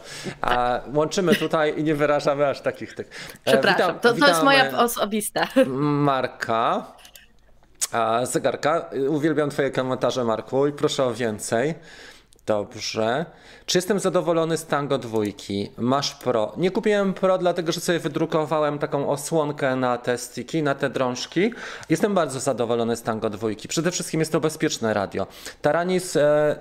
Łączymy 0.94 1.36
tutaj 1.36 1.80
i 1.80 1.84
nie 1.84 1.96
wyrażamy 1.96 2.48
aż 2.48 2.62
takich 2.62 2.96
tych. 2.96 3.08
E, 3.08 3.52
Przepraszam, 3.52 3.96
witam, 3.96 4.00
to, 4.00 4.14
to 4.14 4.28
jest 4.28 4.44
moja 4.44 4.78
osobista. 4.78 5.48
Marka. 5.68 6.86
Zegarka. 8.24 8.90
Uwielbiam 9.10 9.50
Twoje 9.50 9.72
komentarze, 9.72 10.24
Marku, 10.24 10.68
i 10.68 10.72
proszę 10.72 11.04
o 11.04 11.14
więcej. 11.14 11.76
Dobrze. 12.46 13.26
Czy 13.66 13.78
jestem 13.78 14.00
zadowolony 14.00 14.58
z 14.58 14.66
Tango 14.66 14.98
dwójki? 14.98 15.72
Masz 15.78 16.16
Pro. 16.16 16.54
Nie 16.58 16.72
kupiłem 16.72 17.14
Pro, 17.14 17.38
dlatego 17.38 17.72
że 17.72 17.80
sobie 17.80 18.00
wydrukowałem 18.00 18.80
taką 18.80 19.10
osłonkę 19.10 19.76
na 19.76 19.98
te 19.98 20.18
sticki, 20.18 20.64
na 20.64 20.76
te 20.76 20.90
drążki. 20.90 21.54
Jestem 21.90 22.14
bardzo 22.14 22.40
zadowolony 22.40 22.96
z 22.96 23.02
Tango 23.02 23.30
dwójki. 23.30 23.68
Przede 23.68 23.92
wszystkim 23.92 24.20
jest 24.20 24.32
to 24.32 24.40
bezpieczne 24.40 24.94
radio. 24.94 25.28
Taranis 25.62 26.16
e, 26.16 26.56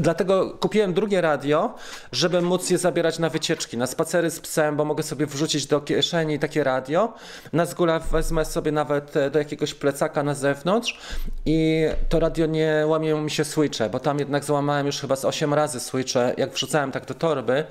Dlatego 0.00 0.50
kupiłem 0.50 0.94
drugie 0.94 1.20
radio, 1.20 1.74
żeby 2.12 2.42
móc 2.42 2.70
je 2.70 2.78
zabierać 2.78 3.18
na 3.18 3.28
wycieczki, 3.28 3.76
na 3.76 3.86
spacery 3.86 4.30
z 4.30 4.40
psem, 4.40 4.76
bo 4.76 4.84
mogę 4.84 5.02
sobie 5.02 5.26
wrzucić 5.26 5.66
do 5.66 5.80
kieszeni 5.80 6.38
takie 6.38 6.64
radio. 6.64 7.12
Na 7.52 7.66
zgóla 7.66 7.98
wezmę 7.98 8.44
sobie 8.44 8.72
nawet 8.72 9.16
e, 9.16 9.30
do 9.30 9.38
jakiegoś 9.38 9.74
plecaka 9.74 10.22
na 10.22 10.34
zewnątrz 10.34 10.98
i 11.46 11.86
to 12.08 12.20
radio 12.20 12.46
nie 12.46 12.84
łamie 12.86 13.14
mi 13.14 13.30
się 13.30 13.44
switche, 13.44 13.90
bo 13.90 14.00
tam 14.00 14.18
jednak 14.18 14.44
złamałem 14.44 14.86
już 14.86 15.00
chyba 15.00 15.16
z 15.16 15.24
8 15.24 15.54
razy 15.54 15.80
switche, 15.80 16.34
jak 16.36 16.52
wrzucałem 16.52 16.92
tak 16.92 17.06
do 17.06 17.14
torby, 17.14 17.64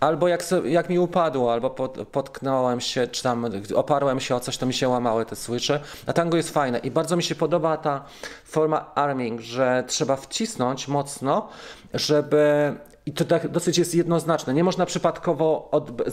albo 0.00 0.28
jak, 0.28 0.44
jak 0.64 0.88
mi 0.88 0.98
upadło, 0.98 1.52
albo 1.52 1.70
pod, 1.70 1.98
potknąłem 2.12 2.80
się, 2.80 3.06
czy 3.06 3.22
tam 3.22 3.46
oparłem 3.74 4.20
się 4.20 4.34
o 4.34 4.40
coś, 4.40 4.56
to 4.56 4.66
mi 4.66 4.74
się 4.74 4.88
łamały 4.88 5.26
te 5.26 5.36
switche. 5.36 5.80
A 6.06 6.12
tango 6.12 6.36
jest 6.36 6.50
fajne 6.50 6.78
i 6.78 6.90
bardzo 6.90 7.16
mi 7.16 7.22
się 7.22 7.34
podoba 7.34 7.76
ta 7.76 8.04
forma 8.44 8.94
arming, 8.94 9.40
że 9.40 9.84
trzeba 9.86 10.16
wcisnąć 10.16 10.88
mocno, 10.88 11.48
żeby 11.94 12.74
i 13.06 13.12
to 13.12 13.24
tak 13.24 13.48
dosyć 13.48 13.78
jest 13.78 13.94
jednoznaczne. 13.94 14.54
Nie 14.54 14.64
można 14.64 14.86
przypadkowo 14.86 15.68
odbe 15.70 16.04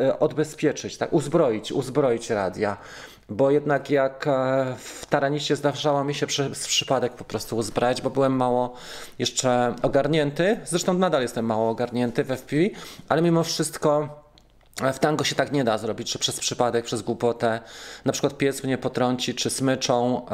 e, 0.00 0.18
odbezpieczyć, 0.18 0.96
tak, 0.98 1.12
uzbroić, 1.12 1.72
uzbroić 1.72 2.30
radia. 2.30 2.76
Bo 3.30 3.50
jednak 3.50 3.90
jak 3.90 4.26
e, 4.26 4.74
w 4.78 5.06
Taraniście 5.06 5.56
zdarzało 5.56 6.04
mi 6.04 6.14
się 6.14 6.26
przez 6.26 6.66
przypadek 6.66 7.12
po 7.12 7.24
prostu 7.24 7.56
uzbrać, 7.56 8.02
bo 8.02 8.10
byłem 8.10 8.36
mało 8.36 8.74
jeszcze 9.18 9.74
ogarnięty. 9.82 10.60
Zresztą 10.64 10.94
nadal 10.94 11.22
jestem 11.22 11.46
mało 11.46 11.70
ogarnięty 11.70 12.24
w 12.24 12.30
FPV, 12.30 12.62
ale 13.08 13.22
mimo 13.22 13.44
wszystko 13.44 14.20
w 14.92 14.98
tango 14.98 15.24
się 15.24 15.34
tak 15.34 15.52
nie 15.52 15.64
da 15.64 15.78
zrobić, 15.78 16.12
że 16.12 16.18
przez 16.18 16.40
przypadek, 16.40 16.84
przez 16.84 17.02
głupotę, 17.02 17.60
na 18.04 18.12
przykład 18.12 18.36
pies 18.36 18.64
mnie 18.64 18.78
potrąci, 18.78 19.34
czy 19.34 19.50
smyczą, 19.50 20.26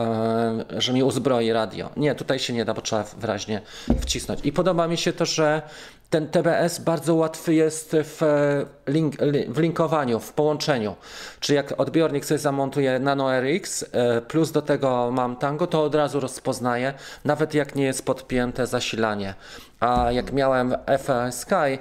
yy, 0.71 0.81
że 0.81 0.93
mi 0.93 1.03
uzbroi 1.03 1.53
radio. 1.53 1.91
Nie, 1.97 2.15
tutaj 2.15 2.39
się 2.39 2.53
nie 2.53 2.65
da, 2.65 2.75
bo 2.75 2.81
trzeba 2.81 3.03
wyraźnie 3.03 3.63
wcisnąć. 4.01 4.41
I 4.45 4.53
podoba 4.53 4.89
mi 4.89 4.97
się 4.97 5.13
to, 5.13 5.25
że 5.25 5.63
ten 6.11 6.29
TBS 6.29 6.79
bardzo 6.79 7.15
łatwy 7.15 7.55
jest 7.55 7.97
w, 8.03 8.21
link, 8.87 9.15
w 9.49 9.59
linkowaniu, 9.59 10.21
w 10.21 10.33
połączeniu. 10.33 10.97
Czyli 11.41 11.57
jak 11.57 11.81
odbiornik 11.81 12.25
sobie 12.25 12.39
zamontuje 12.39 12.99
Nano 12.99 13.41
RX, 13.41 13.85
e, 13.93 14.21
plus 14.21 14.53
do 14.53 14.63
tego 14.63 15.11
mam 15.13 15.37
Tango, 15.37 15.67
to 15.67 15.85
od 15.85 15.95
razu 15.95 16.21
rozpoznaje, 16.21 16.95
nawet 17.25 17.55
jak 17.55 17.75
nie 17.75 17.85
jest 17.85 18.05
podpięte 18.05 18.67
zasilanie. 18.67 19.35
A 19.81 20.13
jak 20.13 20.33
miałem 20.33 20.75
FL 20.99 21.33
Sky, 21.33 21.79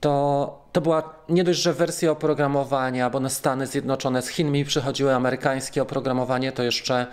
to 0.00 0.61
to 0.72 0.80
była 0.80 1.14
nie 1.28 1.44
dość, 1.44 1.60
że 1.60 1.72
wersja 1.72 2.10
oprogramowania, 2.10 3.10
bo 3.10 3.20
na 3.20 3.28
Stany 3.28 3.66
Zjednoczone 3.66 4.22
z 4.22 4.28
Chin 4.28 4.52
mi 4.52 4.64
przychodziły 4.64 5.14
amerykańskie 5.14 5.82
oprogramowanie, 5.82 6.52
to 6.52 6.62
jeszcze 6.62 7.06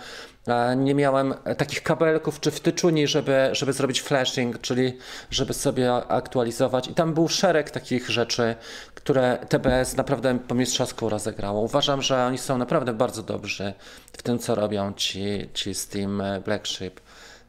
e, 0.46 0.76
nie 0.76 0.94
miałem 0.94 1.34
takich 1.56 1.82
kabelków 1.82 2.40
czy 2.40 2.50
wtyczuni, 2.50 3.06
żeby, 3.06 3.48
żeby 3.52 3.72
zrobić 3.72 4.02
flashing, 4.02 4.60
czyli 4.60 4.98
żeby 5.30 5.54
sobie 5.54 5.92
aktualizować. 5.92 6.88
I 6.88 6.94
tam 6.94 7.14
był 7.14 7.28
szereg 7.28 7.70
takich 7.70 8.10
rzeczy, 8.10 8.54
które 8.94 9.38
TBS 9.48 9.96
naprawdę 9.96 10.38
po 10.48 10.54
mistrzowsku 10.54 11.08
rozegrało. 11.08 11.60
Uważam, 11.60 12.02
że 12.02 12.26
oni 12.26 12.38
są 12.38 12.58
naprawdę 12.58 12.92
bardzo 12.92 13.22
dobrzy 13.22 13.74
w 14.12 14.22
tym, 14.22 14.38
co 14.38 14.54
robią 14.54 14.92
ci, 14.92 15.50
ci 15.54 15.74
z 15.74 15.88
Team 15.88 16.22
Black 16.44 16.66
Sheep. 16.66 17.00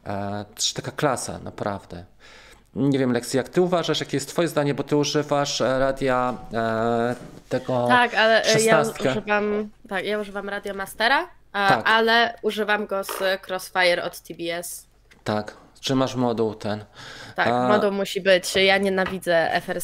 E, 0.06 0.46
taka 0.76 0.92
klasa, 0.92 1.40
naprawdę. 1.40 2.06
Nie 2.76 3.00
wiem, 3.00 3.12
Leksy, 3.12 3.38
jak 3.38 3.50
ty 3.50 3.62
uważasz, 3.62 4.00
jakie 4.00 4.18
jest 4.18 4.30
twoje 4.30 4.48
zdanie, 4.48 4.74
bo 4.74 4.84
ty 4.84 4.96
używasz 4.96 5.62
e, 5.62 5.80
radia 5.80 6.38
e, 6.54 7.16
tego 7.50 7.86
Tak, 7.88 8.14
ale 8.14 8.44
16. 8.44 8.64
ja 8.70 9.12
używam, 9.12 9.70
tak, 9.90 10.06
ja 10.06 10.20
używam 10.20 10.50
Radio 10.50 10.74
Mastera, 10.74 11.28
tak. 11.52 11.90
ale 11.90 12.34
używam 12.42 12.86
go 12.86 13.04
z 13.04 13.20
Crossfire 13.48 14.04
od 14.04 14.20
TBS. 14.20 14.88
Tak, 15.24 15.58
czy 15.80 15.96
masz 15.96 16.16
moduł 16.16 16.56
ten? 16.56 16.86
Tak, 17.36 17.48
A... 17.48 17.68
moduł 17.68 17.92
musi 17.92 18.22
być. 18.22 18.56
Ja 18.56 18.78
nienawidzę 18.78 19.62
FR 19.62 19.80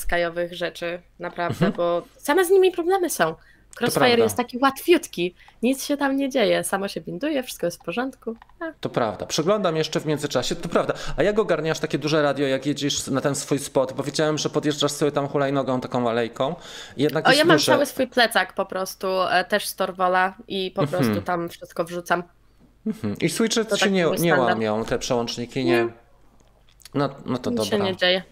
rzeczy, 0.52 1.02
naprawdę, 1.20 1.66
mhm. 1.66 1.74
bo 1.74 2.02
same 2.18 2.46
z 2.46 2.50
nimi 2.50 2.72
problemy 2.72 3.10
są. 3.10 3.36
Crossfire 3.82 4.18
jest 4.18 4.38
taki 4.38 4.58
łatwiutki, 4.58 5.36
nic 5.64 5.86
się 5.86 5.98
tam 5.98 6.16
nie 6.18 6.30
dzieje, 6.30 6.64
samo 6.64 6.88
się 6.88 7.02
binduje, 7.02 7.44
wszystko 7.44 7.68
jest 7.68 7.82
w 7.82 7.86
porządku. 7.86 8.36
A. 8.60 8.66
To 8.80 8.90
prawda. 8.90 9.26
Przeglądam 9.26 9.76
jeszcze 9.76 10.00
w 10.00 10.06
międzyczasie, 10.06 10.56
to 10.56 10.70
prawda. 10.70 10.94
A 11.18 11.24
jak 11.24 11.40
ogarniasz 11.40 11.80
takie 11.80 11.98
duże 11.98 12.22
radio, 12.22 12.48
jak 12.48 12.66
jedziesz 12.66 13.08
na 13.08 13.22
ten 13.22 13.36
swój 13.36 13.60
spot? 13.60 13.94
Bo 13.94 14.04
wiedziałem, 14.04 14.38
że 14.38 14.50
podjeżdżasz 14.50 14.92
sobie 14.92 15.12
tam 15.12 15.28
hulajnogą 15.28 15.82
taką 15.82 16.10
alejką. 16.10 16.56
Jednak 16.98 17.28
o, 17.28 17.32
ja 17.32 17.46
mam 17.46 17.60
cały 17.60 17.86
swój 17.86 18.08
plecak 18.08 18.54
po 18.54 18.66
prostu, 18.66 19.08
e, 19.22 19.46
też 19.46 19.68
z 19.68 19.76
Torwola 19.76 20.36
i 20.48 20.72
po 20.72 20.82
mhm. 20.82 21.04
prostu 21.04 21.22
tam 21.22 21.50
wszystko 21.50 21.84
wrzucam. 21.84 22.24
Mhm. 22.88 23.16
I 23.22 23.30
switche 23.30 23.78
się 23.78 23.92
nie, 23.92 24.06
nie 24.20 24.36
łamią, 24.36 24.86
te 24.86 25.00
przełączniki, 25.00 25.66
nie? 25.66 25.88
No, 26.94 27.10
no 27.26 27.38
to 27.38 27.50
Nic 27.50 27.60
dobra. 27.60 27.78
się 27.78 27.84
nie 27.84 27.96
dzieje. 27.96 28.24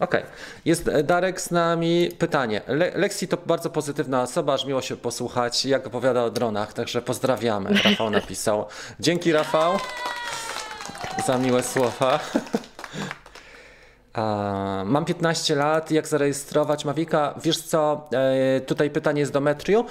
Okej. 0.00 0.20
Okay. 0.20 0.32
Jest 0.64 0.90
Darek 1.04 1.40
z 1.40 1.50
nami. 1.50 2.10
Pytanie. 2.18 2.60
Le 2.66 2.90
Lexi 2.94 3.28
to 3.28 3.36
bardzo 3.46 3.70
pozytywna 3.70 4.22
osoba, 4.22 4.54
aż 4.54 4.64
miło 4.64 4.82
się 4.82 4.96
posłuchać, 4.96 5.64
jak 5.64 5.86
opowiada 5.86 6.24
o 6.24 6.30
dronach, 6.30 6.72
także 6.72 7.02
pozdrawiamy. 7.02 7.70
Rafał 7.84 8.10
napisał. 8.10 8.66
Dzięki 9.00 9.32
Rafał 9.32 9.78
za 11.26 11.38
miłe 11.38 11.62
słowa. 11.62 12.20
Mam 14.84 15.04
15 15.04 15.54
lat, 15.54 15.90
jak 15.90 16.08
zarejestrować 16.08 16.84
Mavica? 16.84 17.34
Wiesz 17.42 17.62
co, 17.62 18.08
e, 18.12 18.60
tutaj 18.60 18.90
pytanie 18.90 19.20
jest 19.20 19.32
do 19.32 19.40
Metriu. 19.40 19.84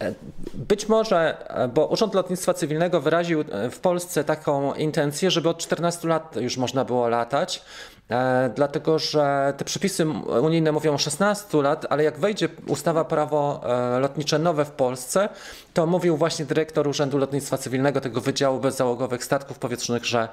E, 0.00 0.14
być 0.54 0.88
może, 0.88 1.48
e, 1.48 1.68
bo 1.68 1.86
Urząd 1.86 2.14
Lotnictwa 2.14 2.54
Cywilnego 2.54 3.00
wyraził 3.00 3.44
w 3.70 3.78
Polsce 3.78 4.24
taką 4.24 4.74
intencję, 4.74 5.30
żeby 5.30 5.48
od 5.48 5.58
14 5.58 6.08
lat 6.08 6.36
już 6.36 6.56
można 6.56 6.84
było 6.84 7.08
latać. 7.08 7.62
E, 8.10 8.50
dlatego 8.54 8.98
że 8.98 9.54
te 9.56 9.64
przepisy 9.64 10.06
unijne 10.42 10.72
mówią 10.72 10.94
o 10.94 10.98
16 10.98 11.62
lat, 11.62 11.86
ale 11.90 12.04
jak 12.04 12.18
wejdzie 12.18 12.48
ustawa 12.66 13.04
prawo 13.04 13.60
e, 13.64 13.98
lotnicze 13.98 14.38
nowe 14.38 14.64
w 14.64 14.70
Polsce, 14.70 15.28
to 15.74 15.86
mówił 15.86 16.16
właśnie 16.16 16.44
dyrektor 16.44 16.88
Urzędu 16.88 17.18
Lotnictwa 17.18 17.58
Cywilnego, 17.58 18.00
tego 18.00 18.20
Wydziału 18.20 18.60
Bezzałogowych 18.60 19.24
Statków 19.24 19.58
Powietrznych, 19.58 20.04
że, 20.04 20.28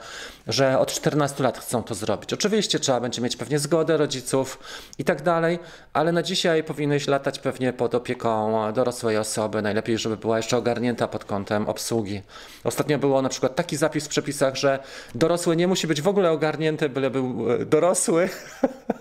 że 0.48 0.80
od 0.80 0.92
14 0.92 1.44
lat 1.44 1.58
chcą 1.58 1.84
to 1.84 1.96
zrobić. 1.96 2.34
Oczywiście 2.34 2.80
trzeba 2.80 3.00
będzie 3.00 3.22
mieć 3.22 3.36
pewnie 3.36 3.60
zgodę 3.60 3.98
rodziców 3.98 4.60
i 4.98 5.04
tak 5.04 5.22
dalej, 5.22 5.60
ale 5.94 6.12
na 6.12 6.24
dzisiaj 6.24 6.64
powinieneś 6.64 7.08
latać 7.08 7.40
pewnie 7.40 7.74
pod 7.74 7.96
opieką 7.96 8.58
dorosłej 8.74 9.18
osoby, 9.18 9.62
najlepiej, 9.62 9.98
żeby 9.98 10.18
była 10.18 10.38
jeszcze 10.38 10.58
ogarnięta 10.58 11.08
pod 11.08 11.26
kątem 11.26 11.70
obsługi. 11.70 12.22
Ostatnio 12.64 13.00
było 13.00 13.22
na 13.22 13.30
przykład 13.30 13.56
taki 13.56 13.78
zapis 13.78 14.06
w 14.06 14.10
przepisach, 14.10 14.56
że 14.56 14.80
dorosły 15.16 15.56
nie 15.56 15.68
musi 15.68 15.88
być 15.88 16.02
w 16.02 16.08
ogóle 16.08 16.32
ogarnięty, 16.32 16.90
byle 16.90 17.10
był 17.10 17.52
e, 17.52 17.66
dorosły, 17.66 18.30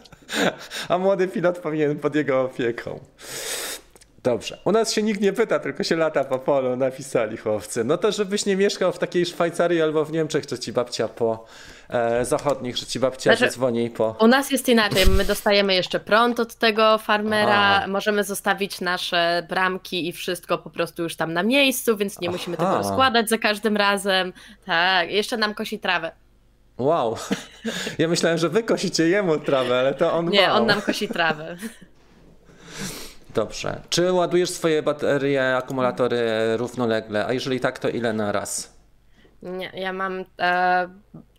a 0.89 0.99
młody 0.99 1.29
pilot 1.29 1.59
powinien 1.59 1.99
pod 1.99 2.15
jego 2.15 2.41
opieką. 2.41 3.01
Dobrze. 4.27 4.59
U 4.65 4.73
nas 4.73 4.93
się 4.93 5.03
nikt 5.03 5.21
nie 5.21 5.33
pyta, 5.33 5.59
tylko 5.59 5.85
się 5.85 5.97
lata 5.97 6.25
po 6.25 6.39
polu, 6.39 6.77
napisali 6.77 7.37
chłopcy. 7.37 7.85
No 7.85 7.99
to 7.99 8.13
żebyś 8.13 8.47
nie 8.47 8.57
mieszkał 8.57 8.93
w 8.93 8.99
takiej 8.99 9.27
Szwajcarii 9.27 9.83
albo 9.83 10.05
w 10.05 10.13
Niemczech, 10.13 10.45
że 10.51 10.59
ci 10.59 10.73
babcia 10.73 11.09
po 11.09 11.45
e, 11.89 12.25
zachodnich, 12.25 12.77
że 12.77 12.87
ci 12.87 13.01
babcia 13.01 13.37
Znaczy, 13.37 13.53
dzwoni 13.53 13.91
po... 13.91 14.17
U 14.21 14.27
nas 14.27 14.51
jest 14.51 14.69
inaczej. 14.69 15.07
My 15.07 15.25
dostajemy 15.25 15.75
jeszcze 15.75 16.01
prąd 16.01 16.41
od 16.41 16.55
tego 16.55 16.99
farmera, 16.99 17.83
A. 17.85 17.87
możemy 17.87 18.25
zostawić 18.25 18.81
nasze 18.81 19.47
bramki 19.49 20.09
i 20.09 20.13
wszystko 20.13 20.59
po 20.59 20.71
prostu 20.71 21.03
już 21.03 21.17
tam 21.17 21.33
na 21.33 21.43
miejscu, 21.43 21.97
więc 21.97 22.21
nie 22.21 22.31
musimy 22.31 22.57
tego 22.57 22.69
Aha. 22.69 22.79
rozkładać 22.79 23.29
za 23.29 23.39
każdym 23.39 23.77
razem. 23.77 24.33
Tak, 24.65 25.11
jeszcze 25.11 25.37
nam 25.37 25.55
kosi 25.55 25.79
trawę. 25.79 26.13
Wow. 26.79 27.17
Ja 27.99 28.09
myślałem, 28.09 28.39
że 28.39 28.49
wy 28.49 28.63
kosicie 28.63 29.09
jemu 29.09 29.39
trawę, 29.39 29.79
ale 29.79 29.95
to 29.95 30.13
on 30.13 30.29
Nie, 30.29 30.49
ma. 30.49 30.55
on 30.55 30.67
nam 30.67 30.83
kosi 30.83 31.09
trawę. 31.09 31.57
Dobrze. 33.37 33.81
Czy 33.89 34.13
ładujesz 34.13 34.51
swoje 34.51 34.83
baterie, 34.83 35.57
akumulatory 35.57 36.19
równolegle? 36.57 37.27
A 37.27 37.33
jeżeli 37.33 37.61
tak, 37.61 37.79
to 37.79 37.89
ile 37.89 38.13
na 38.13 38.33
raz? 38.33 38.77
Nie, 39.43 39.73
ja 39.75 39.93
mam 39.93 40.25
e, 40.41 40.89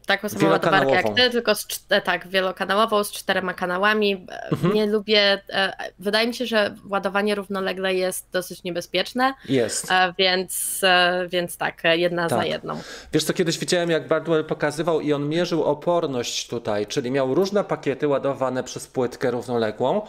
taką 0.08 0.30
samą 0.30 0.50
ładowarkę 0.50 0.92
jak 0.92 1.16
ty, 1.16 1.30
tylko 1.30 1.56
z, 1.56 1.68
e, 1.90 2.02
tak, 2.02 2.28
wielokanałową 2.28 3.04
z 3.04 3.12
czterema 3.12 3.54
kanałami. 3.54 4.26
E, 4.32 4.48
Mhm. 4.52 4.74
Nie 4.74 4.86
lubię, 4.86 5.42
e, 5.50 5.74
wydaje 6.00 6.28
mi 6.28 6.34
się, 6.34 6.46
że 6.46 6.76
ładowanie 6.90 7.36
równolegle 7.36 7.94
jest 7.96 8.28
dosyć 8.32 8.64
niebezpieczne, 8.64 9.34
Jest. 9.50 9.88
więc, 10.18 10.82
więc 11.30 11.58
tak, 11.58 11.82
jedna 11.94 12.30
za 12.30 12.38
Tak. 12.38 12.48
jedną. 12.48 12.80
Wiesz 13.14 13.24
co, 13.24 13.34
kiedyś 13.34 13.60
widziałem 13.60 13.90
jak 13.90 14.08
Bardwell 14.08 14.46
pokazywał 14.46 15.02
i 15.02 15.14
on 15.14 15.30
mierzył 15.30 15.64
oporność 15.64 16.48
tutaj, 16.48 16.86
czyli 16.86 17.12
miał 17.12 17.34
różne 17.36 17.64
pakiety 17.64 18.08
ładowane 18.08 18.64
przez 18.64 18.88
płytkę 18.88 19.32
równoległą, 19.32 20.02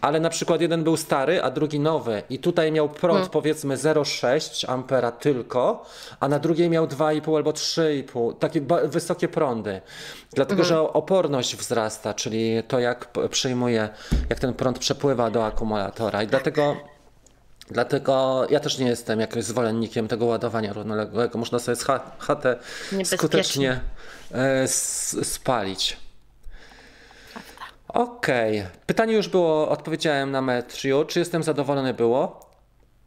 ale 0.00 0.20
na 0.20 0.30
przykład 0.30 0.60
jeden 0.60 0.84
był 0.84 0.96
stary, 0.96 1.42
a 1.42 1.50
drugi 1.50 1.80
nowy 1.80 2.22
i 2.30 2.38
tutaj 2.38 2.72
miał 2.72 2.88
prąd 2.88 3.12
Hmm. 3.16 3.30
powiedzmy 3.30 3.76
0,6 3.76 4.64
ampera 4.72 5.12
tylko, 5.12 5.84
a 6.20 6.28
na 6.28 6.38
drugiej 6.38 6.70
miał 6.70 6.86
2,5 6.86 7.36
albo 7.36 7.50
3,5, 7.52 8.34
takie 8.38 8.60
wysokie 8.84 9.28
prądy. 9.28 9.45
Dlatego, 10.34 10.62
Hmm. 10.62 10.68
że 10.68 10.92
oporność 10.92 11.56
wzrasta, 11.56 12.14
czyli 12.14 12.62
to 12.68 12.78
jak 12.78 13.08
przyjmuje, 13.30 13.88
jak 14.28 14.38
ten 14.38 14.54
prąd 14.54 14.78
przepływa 14.78 15.30
do 15.30 15.46
akumulatora 15.46 16.22
i 16.22 16.26
dlatego 16.26 16.76
Dlatego 17.70 18.46
ja 18.50 18.60
też 18.60 18.78
nie 18.78 18.86
jestem 18.86 19.20
jakoś 19.20 19.44
zwolennikiem 19.44 20.08
tego 20.08 20.26
ładowania 20.26 20.72
równoległego. 20.72 21.38
Można 21.38 21.58
sobie 21.58 21.76
chatę 22.18 22.56
skutecznie 23.04 23.80
e, 24.32 24.68
spalić. 25.22 25.96
Okej. 27.88 28.66
Pytanie 28.86 29.14
już 29.14 29.28
było, 29.28 29.68
odpowiedziałem 29.68 30.30
na 30.30 30.42
Metriu. 30.42 31.04
Czy 31.04 31.18
jestem 31.18 31.42
zadowolony 31.42 31.94
było? 31.94 32.50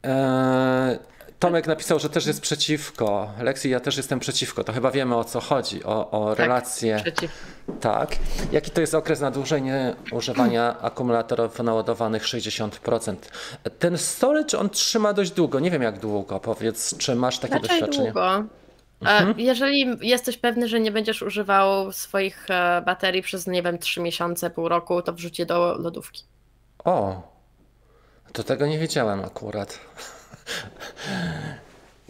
E, 0.05 0.99
Tomek 1.39 1.67
napisał, 1.67 1.99
że 1.99 2.09
też 2.09 2.25
jest 2.25 2.41
przeciwko. 2.41 3.31
Lexi, 3.41 3.69
ja 3.69 3.79
też 3.79 3.97
jestem 3.97 4.19
przeciwko. 4.19 4.63
To 4.63 4.73
chyba 4.73 4.91
wiemy 4.91 5.15
o 5.15 5.23
co 5.23 5.39
chodzi, 5.39 5.83
o, 5.83 6.11
o 6.11 6.35
relacje. 6.35 6.99
Przeciw. 7.01 7.31
Tak. 7.81 8.15
Jaki 8.51 8.71
to 8.71 8.81
jest 8.81 8.93
okres 8.95 9.19
nadużenia 9.21 9.95
używania 10.11 10.75
akumulatorów 10.81 11.59
naładowanych 11.59 12.23
60%? 12.23 13.15
Ten 13.79 13.97
storage 13.97 14.59
on 14.59 14.69
trzyma 14.69 15.13
dość 15.13 15.31
długo. 15.31 15.59
Nie 15.59 15.71
wiem 15.71 15.81
jak 15.81 15.99
długo. 15.99 16.39
Powiedz, 16.39 16.97
czy 16.97 17.15
masz 17.15 17.39
takie 17.39 17.53
Raczej 17.53 17.69
doświadczenie? 17.69 18.05
długo. 18.11 18.35
E, 18.35 18.43
Mhm. 19.01 19.39
Jeżeli 19.39 19.97
jesteś 20.01 20.37
pewny, 20.37 20.67
że 20.67 20.79
nie 20.79 20.91
będziesz 20.91 21.21
używał 21.21 21.91
swoich 21.91 22.45
e, 22.49 22.81
baterii 22.85 23.21
przez, 23.21 23.47
nie 23.47 23.63
wiem, 23.63 23.77
3 23.79 24.01
miesiące, 24.01 24.49
pół 24.49 24.69
roku, 24.69 25.01
to 25.01 25.13
wrzuć 25.13 25.39
je 25.39 25.45
do 25.45 25.75
lodówki. 25.79 26.23
O, 26.85 27.21
to 28.33 28.43
tego 28.43 28.67
nie 28.67 28.79
wiedziałem 28.79 29.19
akurat. 29.25 29.79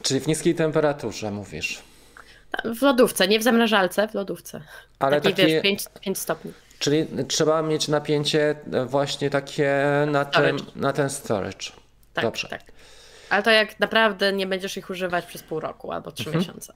Czyli 0.02 0.20
w 0.20 0.28
niskiej 0.28 0.56
temperaturze 0.56 1.32
mówisz. 1.32 1.82
Ta- 2.52 2.74
W 2.76 2.82
lodówce, 2.82 3.28
nie 3.28 3.40
w 3.40 3.44
zamrażalce, 3.44 4.08
w 4.08 4.14
lodówce. 4.14 4.62
Ale 5.00 5.22
Takiej, 5.22 5.36
taki, 5.36 5.48
wiesz, 5.48 5.64
5, 5.64 5.84
5 6.02 6.18
stopni. 6.20 6.54
czyli 6.80 7.08
trzeba 7.28 7.62
mieć 7.62 7.88
napięcie 7.88 8.56
e, 8.74 8.86
właśnie 8.86 9.30
takie 9.30 9.74
na 10.08 10.26
ten, 10.26 10.58
Storage. 10.60 10.64
na 10.80 10.94
ten 10.94 11.10
storage. 11.10 11.72
Tak, 12.14 12.24
Dobrze. 12.26 12.48
tak. 12.48 12.62
Ale 13.30 13.44
to 13.44 13.52
jak 13.52 13.80
naprawdę 13.80 14.34
nie 14.34 14.48
będziesz 14.48 14.78
ich 14.78 14.90
używać 14.90 15.26
przez 15.26 15.44
pół 15.44 15.60
roku 15.60 15.92
albo 15.92 16.12
3 16.12 16.24
Mhm. 16.26 16.40
miesiące. 16.40 16.74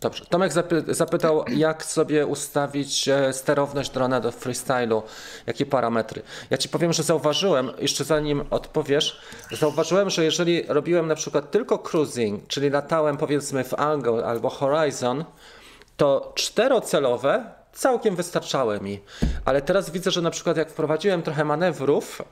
Dobrze. 0.00 0.24
Tomek 0.28 0.52
zapy- 0.52 0.94
zapytał, 0.94 1.44
jak 1.48 1.84
sobie 1.84 2.26
ustawić 2.26 3.08
e, 3.08 3.32
sterowność 3.32 3.90
drona 3.90 4.20
do 4.20 4.32
freestylu, 4.32 5.02
jakie 5.46 5.66
parametry. 5.66 6.22
Ja 6.50 6.58
ci 6.58 6.68
powiem, 6.68 6.92
że 6.92 7.02
zauważyłem, 7.02 7.70
jeszcze 7.78 8.04
zanim 8.04 8.44
odpowiesz, 8.50 9.20
zauważyłem, 9.52 10.10
że 10.10 10.24
jeżeli 10.24 10.62
robiłem 10.68 11.06
na 11.06 11.14
przykład 11.14 11.50
tylko 11.50 11.78
cruising, 11.78 12.46
czyli 12.48 12.70
latałem 12.70 13.16
powiedzmy 13.16 13.64
w 13.64 13.74
angle 13.74 14.24
albo 14.24 14.50
horizon, 14.50 15.24
to 15.96 16.32
czterocelowe 16.34 17.59
całkiem 17.72 18.16
wystarczały 18.16 18.80
mi. 18.80 19.00
Ale 19.44 19.62
teraz 19.62 19.90
widzę, 19.90 20.10
że 20.10 20.22
na 20.22 20.30
przykład 20.30 20.56
jak 20.56 20.70
wprowadziłem 20.70 21.22
trochę 21.22 21.44
manewrów, 21.44 22.22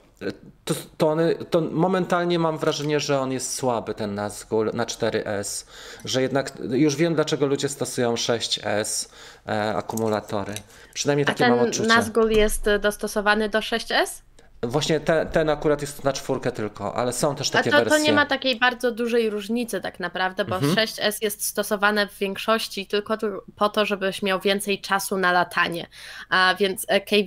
to, 0.65 0.75
to, 0.97 1.17
to 1.51 1.61
momentalnie 1.61 2.39
mam 2.39 2.59
wrażenie, 2.59 3.01
że 3.01 3.21
on 3.21 3.33
jest 3.33 3.55
słaby, 3.55 3.95
ten 3.95 4.15
Nazgul 4.15 4.71
na 4.75 4.85
4S. 4.85 5.67
Że 6.05 6.23
jednak 6.23 6.53
już 6.71 6.97
wiem, 6.97 7.15
dlaczego 7.15 7.47
ludzie 7.47 7.69
stosują 7.69 8.15
6S 8.15 9.09
e, 9.47 9.75
akumulatory. 9.75 10.55
Przynajmniej 10.95 11.25
A 11.25 11.27
takie 11.27 11.49
mam 11.49 11.59
ten 11.59 11.69
odczucie. 11.69 11.89
Nazgul 11.89 12.31
jest 12.31 12.69
e, 12.69 12.79
dostosowany 12.79 13.49
do 13.49 13.59
6S? 13.59 14.28
Właśnie 14.63 15.01
te, 15.01 15.27
ten 15.27 15.51
akurat 15.51 15.81
jest 15.81 16.05
na 16.05 16.13
czwórkę 16.13 16.53
tylko, 16.53 16.95
ale 16.95 17.13
są 17.13 17.35
też 17.35 17.49
A 17.49 17.53
takie 17.53 17.71
to, 17.71 17.77
wersje. 17.77 17.99
to 17.99 18.05
nie 18.05 18.13
ma 18.13 18.27
takiej 18.27 18.59
bardzo 18.59 18.93
dużej 18.93 19.31
różnicy 19.31 19.81
tak 19.81 20.01
naprawdę, 20.01 20.45
bo 20.45 20.57
Mhm. 20.57 20.75
6S 20.75 21.19
jest 21.23 21.45
stosowane 21.45 22.07
w 22.09 22.19
większości 22.19 22.87
tylko 22.87 23.17
po 23.57 23.69
to, 23.69 23.87
żebyś 23.87 24.23
miał 24.23 24.41
więcej 24.41 24.81
czasu 24.81 25.19
na 25.19 25.33
latanie. 25.33 25.87
A 26.31 26.55
więc 26.59 26.87
KV 26.87 27.27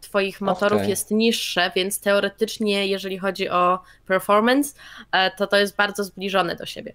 twoich 0.00 0.40
motorów 0.40 0.76
Okej. 0.78 0.90
jest 0.90 1.10
niższe, 1.10 1.70
więc 1.76 2.00
teoretycznie 2.00 2.86
jeżeli 2.86 3.18
chodzi 3.18 3.48
o 3.48 3.78
performance, 4.06 4.74
e, 5.12 5.30
to 5.30 5.46
to 5.46 5.56
jest 5.56 5.76
bardzo 5.76 6.04
zbliżone 6.04 6.56
do 6.56 6.66
siebie. 6.66 6.94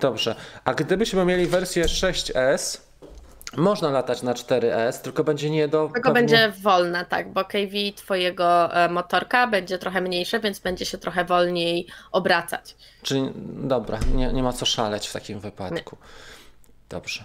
Dobrze. 0.00 0.34
A 0.64 0.74
gdybyśmy 0.74 1.24
mieli 1.24 1.46
wersję 1.46 1.84
6S, 1.84 2.80
można 3.56 3.90
latać 3.90 4.22
na 4.22 4.34
4S, 4.34 5.00
tylko 5.02 5.24
będzie 5.24 5.50
nie 5.50 5.68
do. 5.68 5.90
Tylko 5.94 6.12
pewnie- 6.12 6.12
będzie 6.36 6.52
wolna, 6.62 7.04
tak, 7.04 7.32
bo 7.32 7.44
KV 7.44 7.70
twojego 7.96 8.74
e, 8.74 8.88
motorka 8.88 9.46
będzie 9.46 9.78
trochę 9.78 10.00
mniejsze, 10.00 10.40
więc 10.40 10.58
będzie 10.58 10.84
się 10.86 10.98
trochę 10.98 11.24
wolniej 11.24 11.86
obracać. 12.12 12.76
Czyli 13.02 13.30
dobra, 13.62 13.98
nie, 14.14 14.32
nie 14.32 14.42
ma 14.42 14.52
co 14.52 14.66
szaleć 14.66 15.08
w 15.08 15.12
takim 15.12 15.40
wypadku. 15.40 15.96
Dobrze. 16.88 17.24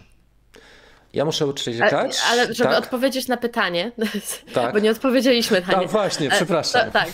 Ja 1.14 1.26
muszę 1.26 1.47
uciekać. 1.47 1.91
Ale, 1.91 2.12
ale 2.43 2.53
żeby 2.53 2.70
tak? 2.70 2.80
odpowiedzieć 2.84 3.28
na 3.28 3.38
pytanie, 3.38 3.91
Tak. 4.53 4.74
bo 4.74 4.80
nie 4.80 4.91
odpowiedzieliśmy 4.91 5.62
na 5.68 5.78
A 5.78 5.82
nie. 5.82 5.88
właśnie, 5.88 6.28
E, 6.28 6.32
przepraszam. 6.32 6.86
To, 6.86 6.91
tak, 6.91 7.07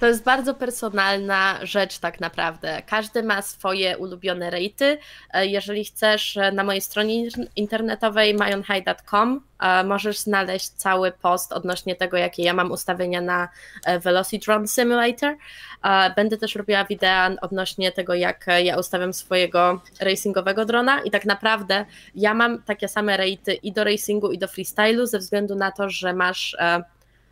to 0.00 0.06
jest 0.06 0.22
bardzo 0.22 0.54
personalna 0.54 1.58
rzecz 1.62 1.98
tak 1.98 2.20
naprawdę. 2.20 2.82
Każdy 2.86 3.22
ma 3.22 3.42
swoje 3.42 3.98
ulubione 3.98 4.50
rejty. 4.50 4.98
E, 5.34 5.46
Jeżeli 5.46 5.84
chcesz, 5.84 6.36
e, 6.36 6.52
na 6.52 6.64
mojej 6.64 6.80
stronie 6.80 7.14
inter- 7.30 7.46
internetowej 7.56 8.34
myonhigh.com 8.34 9.36
e, 9.36 9.53
możesz 9.84 10.18
znaleźć 10.18 10.68
cały 10.68 11.12
post 11.12 11.52
odnośnie 11.52 11.96
tego, 11.96 12.16
jakie 12.16 12.42
ja 12.42 12.54
mam 12.54 12.70
ustawienia 12.72 13.20
na 13.20 13.48
e, 13.84 13.98
Velocitron 14.00 14.68
Simulator. 14.68 15.36
E, 15.84 16.14
Będę 16.16 16.36
też 16.36 16.54
robiła 16.54 16.84
wideo 16.84 17.30
odnośnie 17.40 17.92
tego, 17.92 18.14
jak 18.14 18.48
e, 18.48 18.62
ja 18.62 18.78
ustawiam 18.78 19.12
swojego 19.12 19.80
racingowego 20.00 20.64
drona 20.64 21.00
i 21.02 21.10
tak 21.10 21.24
naprawdę 21.24 21.84
ja 22.14 22.34
mam 22.34 22.62
takie 22.62 22.88
same 22.88 23.16
rejty 23.16 23.54
i 23.54 23.72
do 23.72 23.84
racingu 23.84 24.32
i 24.32 24.38
do 24.38 24.48
freestylu 24.48 25.06
ze 25.06 25.18
względu 25.18 25.54
na 25.54 25.72
to, 25.72 25.90
że 25.90 26.12
masz 26.14 26.56
e, 26.58 26.82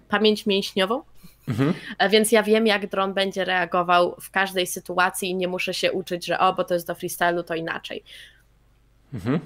pamięć 0.08 0.46
mięśniową, 0.46 1.02
Mhm. 1.48 1.74
E, 1.98 2.08
Więc 2.08 2.32
ja 2.32 2.42
wiem, 2.42 2.66
jak 2.66 2.86
dron 2.86 3.14
będzie 3.14 3.44
reagował 3.44 4.16
w 4.20 4.30
każdej 4.30 4.66
sytuacji 4.66 5.30
i 5.30 5.34
nie 5.34 5.48
muszę 5.48 5.74
się 5.74 5.92
uczyć, 5.92 6.26
że 6.26 6.38
o, 6.38 6.54
bo 6.54 6.64
to 6.64 6.74
jest 6.74 6.86
do 6.86 6.94
freestylu, 6.94 7.42
to 7.42 7.54
inaczej. 7.54 8.04
Ale 9.24 9.40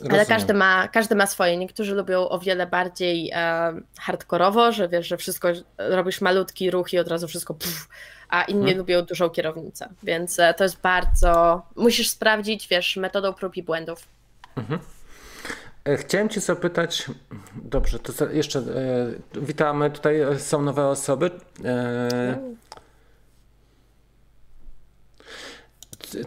Rozumiem. 0.00 0.26
każdy 0.26 0.54
ma, 0.54 0.88
każdy 0.88 1.14
ma 1.14 1.26
swoje. 1.26 1.56
Niektórzy 1.56 1.94
lubią 1.94 2.28
o 2.28 2.38
wiele 2.38 2.66
bardziej 2.66 3.30
e, 3.34 3.72
hardkorowo, 3.98 4.72
że 4.72 4.88
wiesz, 4.88 5.06
że 5.08 5.16
wszystko 5.16 5.48
robisz 5.78 6.20
malutki 6.20 6.70
ruch 6.70 6.92
i 6.92 6.98
od 6.98 7.08
razu 7.08 7.28
wszystko 7.28 7.54
puf, 7.54 7.88
a 8.28 8.42
inni 8.42 8.60
Mhm. 8.60 8.78
lubią 8.78 9.02
dużą 9.02 9.30
kierownicę. 9.30 9.88
Więc 10.02 10.38
e, 10.38 10.54
to 10.54 10.64
jest 10.64 10.80
bardzo. 10.80 11.62
Musisz 11.76 12.08
sprawdzić, 12.08 12.68
wiesz, 12.68 12.96
metodą 12.96 13.32
prób 13.34 13.56
i 13.56 13.62
błędów. 13.62 14.08
E, 15.84 15.96
Chciałem 15.96 16.28
Cię 16.28 16.40
zapytać, 16.40 17.04
dobrze, 17.54 17.98
to 17.98 18.30
jeszcze 18.30 18.58
e, 18.58 19.40
witamy, 19.40 19.90
tutaj 19.90 20.16
są 20.38 20.62
nowe 20.62 20.86
osoby. 20.86 21.30
E, 21.64 22.38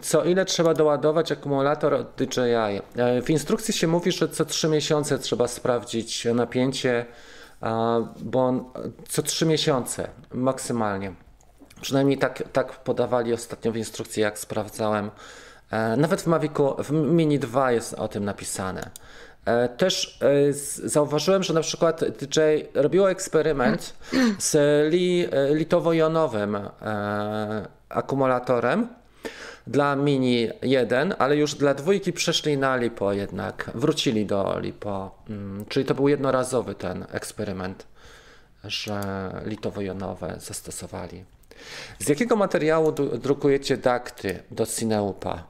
co 0.02 0.24
ile 0.24 0.44
trzeba 0.44 0.74
doładować 0.74 1.32
akumulator 1.32 1.94
od 1.94 2.14
DJI? 2.16 2.80
E, 2.96 3.22
w 3.22 3.30
instrukcji 3.30 3.74
się 3.74 3.86
mówi, 3.86 4.12
że 4.12 4.28
co 4.28 4.44
3 4.44 4.68
miesiące 4.68 5.18
trzeba 5.18 5.48
sprawdzić 5.48 6.24
napięcie, 6.34 7.06
bo 8.20 8.72
co 9.08 9.22
3 9.22 9.46
miesiące 9.46 10.08
maksymalnie. 10.32 11.12
Przynajmniej 11.80 12.18
tak, 12.18 12.42
tak 12.52 12.72
podawali 12.72 13.32
ostatnio 13.32 13.72
w 13.72 13.76
instrukcji, 13.76 14.22
jak 14.22 14.38
sprawdzałem. 14.38 15.10
E, 15.70 15.96
nawet 15.96 16.22
w 16.22 16.26
Mavicu 16.26 16.76
w 16.78 16.90
Mini 16.90 17.38
2 17.38 17.72
jest 17.72 17.94
o 17.94 18.08
tym 18.08 18.24
napisane. 18.24 18.90
E, 19.44 19.68
też 19.68 20.18
zauważyłem, 20.84 21.42
że 21.42 21.54
na 21.54 21.60
przykład 21.60 22.04
DJ 22.04 22.40
robiło 22.74 23.10
eksperyment 23.10 23.94
z 24.38 24.54
li, 24.92 25.28
litowo-jonowym 25.54 26.70
akumulatorem 27.88 28.88
dla 29.66 29.96
Mini 29.96 30.48
1, 30.62 31.14
ale 31.18 31.36
już 31.36 31.54
dla 31.54 31.74
dwójki 31.74 32.12
przeszli 32.12 32.58
na 32.58 32.76
LiPo 32.76 33.12
jednak. 33.12 33.70
Wrócili 33.74 34.26
do 34.26 34.58
LiPo. 34.60 35.18
Mm, 35.30 35.64
czyli 35.68 35.86
to 35.86 35.94
był 35.94 36.08
jednorazowy 36.08 36.74
ten 36.74 37.06
eksperyment, 37.12 37.86
że 38.64 39.00
litowo-jonowe 39.44 40.40
zastosowali. 40.40 41.24
Z 41.98 42.08
jakiego 42.08 42.36
materiału 42.36 42.92
drukujecie 43.18 43.76
dakty 43.76 44.42
do 44.50 44.66
Cineupa? 44.66 45.44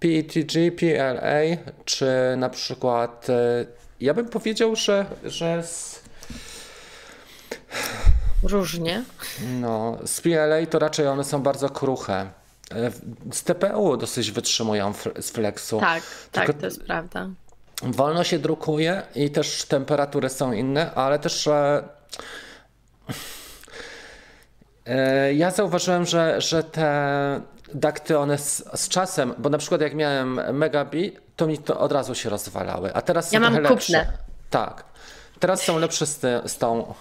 PETG, 0.00 0.72
PLA, 0.78 1.40
czy 1.84 2.06
na 2.36 2.50
przykład. 2.50 3.30
E, 3.30 3.66
ja 4.00 4.14
bym 4.14 4.28
powiedział, 4.28 4.76
że, 4.76 5.06
że 5.24 5.62
z. 5.62 6.04
Różnie. 8.42 9.04
No, 9.60 9.98
z 10.04 10.20
PLA 10.20 10.66
to 10.70 10.78
raczej 10.78 11.06
one 11.06 11.24
są 11.24 11.42
bardzo 11.42 11.68
kruche. 11.68 12.26
E, 12.76 12.90
z 13.32 13.42
TPU 13.42 13.96
dosyć 13.96 14.30
wytrzymują 14.30 14.92
z 15.20 15.30
flexu. 15.30 15.80
Tak, 15.80 16.02
Tylko 16.32 16.52
tak, 16.52 16.60
to 16.60 16.66
jest 16.66 16.82
prawda. 16.82 17.28
Wolno 17.82 18.24
się 18.24 18.38
drukuje 18.38 19.02
i 19.14 19.30
też 19.30 19.64
temperatury 19.64 20.28
są 20.28 20.52
inne, 20.52 20.94
ale 20.94 21.18
też. 21.18 21.48
E, 24.86 25.34
ja 25.34 25.50
zauważyłem, 25.50 26.06
że, 26.06 26.40
że 26.40 26.62
te 26.62 27.40
dakty 27.74 28.18
one 28.18 28.38
z, 28.38 28.64
z, 28.74 28.88
czasem, 28.88 29.34
bo 29.38 29.48
na 29.48 29.58
przykład 29.58 29.80
jak 29.80 29.94
miałem 29.94 30.56
Megabi, 30.56 31.16
to 31.36 31.46
mi 31.46 31.58
to 31.58 31.80
od 31.80 31.92
razu 31.92 32.14
się 32.14 32.30
rozwalały, 32.30 32.94
a 32.94 33.02
teraz 33.02 33.32
ja 33.32 33.38
są 33.38 33.42
mam 33.42 33.52
trochę 33.54 33.68
kupne. 33.68 33.98
lepsze. 33.98 34.18
Tak. 34.50 34.84
Teraz 35.40 35.62
są 35.62 35.78
lepsze 35.78 36.06
z, 36.06 36.18
ty, 36.18 36.40
z 36.46 36.58
tą 36.58 36.94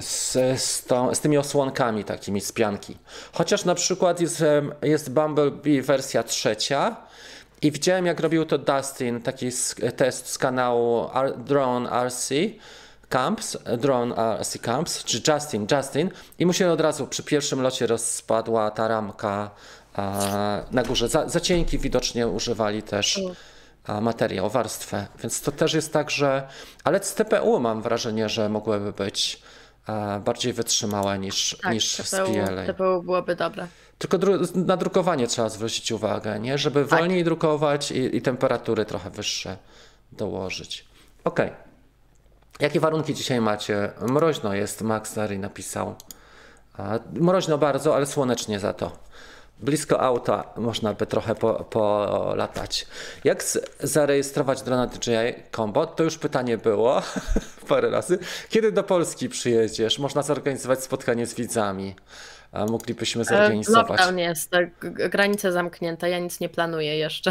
z, 0.00 0.32
z, 0.60 0.84
tą, 0.84 1.14
z 1.14 1.20
tymi 1.20 1.38
osłonkami 1.38 2.04
takimi 2.04 2.40
z 2.40 2.52
pianki. 2.52 2.96
Chociaż 3.32 3.64
na 3.64 3.74
przykład 3.74 4.20
jest, 4.20 4.44
jest 4.82 5.12
Bumblebee 5.12 5.82
wersja 5.82 6.22
trzecia 6.22 6.96
i 7.62 7.72
widziałem 7.72 8.06
jak 8.06 8.20
robił 8.20 8.44
to 8.44 8.58
Dustin, 8.58 9.20
taki 9.20 9.48
test 9.96 10.28
z 10.28 10.38
kanału 10.38 11.08
Drone 11.36 11.90
RC 11.90 12.34
Camps, 13.08 13.58
Drone 13.78 14.14
RC 14.40 14.58
Camps, 14.58 15.04
czy 15.04 15.22
Justin, 15.32 15.66
Justin 15.70 16.10
i 16.38 16.46
mu 16.46 16.52
się 16.52 16.70
od 16.70 16.80
razu 16.80 17.06
przy 17.06 17.22
pierwszym 17.22 17.62
locie 17.62 17.86
rozpadła 17.86 18.70
ta 18.70 18.88
ramka 18.88 19.50
na 20.70 20.82
górze. 20.82 21.08
Za, 21.08 21.28
za 21.28 21.40
cienki 21.40 21.78
widocznie 21.78 22.28
używali 22.28 22.82
też 22.82 23.20
materiał, 24.00 24.50
warstwę, 24.50 25.06
więc 25.22 25.40
to 25.40 25.52
też 25.52 25.74
jest 25.74 25.92
tak, 25.92 26.10
że 26.10 26.48
ale 26.84 27.02
z 27.02 27.14
TPU 27.14 27.60
mam 27.60 27.82
wrażenie, 27.82 28.28
że 28.28 28.48
mogłyby 28.48 28.92
być 28.92 29.42
bardziej 30.24 30.52
wytrzymałe 30.52 31.18
niż, 31.18 31.58
tak, 31.62 31.72
niż 31.72 31.96
TPU, 31.96 32.06
z 32.06 32.10
PLA. 32.10 32.66
TPU 32.66 33.02
byłoby 33.02 33.36
dobre. 33.36 33.66
Tylko 33.98 34.18
na 34.54 34.76
drukowanie 34.76 35.26
trzeba 35.26 35.48
zwrócić 35.48 35.92
uwagę, 35.92 36.40
nie? 36.40 36.58
żeby 36.58 36.84
tak. 36.84 36.98
wolniej 36.98 37.24
drukować 37.24 37.90
i, 37.90 38.16
i 38.16 38.22
temperatury 38.22 38.84
trochę 38.84 39.10
wyższe 39.10 39.56
dołożyć. 40.12 40.84
Okay. 41.24 41.50
Jakie 42.60 42.80
warunki 42.80 43.14
dzisiaj 43.14 43.40
macie? 43.40 43.92
Mroźno 44.00 44.54
jest, 44.54 44.82
Max 44.82 45.14
Dary 45.14 45.38
napisał. 45.38 45.94
Mroźno 47.12 47.58
bardzo, 47.58 47.96
ale 47.96 48.06
słonecznie 48.06 48.60
za 48.60 48.72
to. 48.72 48.92
Blisko 49.60 50.00
auta 50.00 50.44
można 50.56 50.94
by 50.94 51.06
trochę 51.06 51.34
polatać. 51.70 52.84
Po 52.84 53.28
Jak 53.28 53.44
zarejestrować 53.80 54.62
drona 54.62 54.86
DJI 54.86 55.42
Combo? 55.56 55.86
To 55.86 56.04
już 56.04 56.18
pytanie 56.18 56.58
było 56.58 57.02
parę 57.68 57.90
razy. 57.90 58.18
Kiedy 58.48 58.72
do 58.72 58.82
Polski 58.82 59.28
przyjedziesz? 59.28 59.98
Można 59.98 60.22
zorganizować 60.22 60.82
spotkanie 60.82 61.26
z 61.26 61.34
widzami. 61.34 61.94
Moglibyśmy 62.70 63.22
e, 63.22 63.24
zorganizować. 63.24 63.88
Lockdown 63.88 64.18
jest, 64.18 64.52
granice 65.10 65.52
zamknięte, 65.52 66.10
ja 66.10 66.18
nic 66.18 66.40
nie 66.40 66.48
planuję 66.48 66.98
jeszcze. 66.98 67.30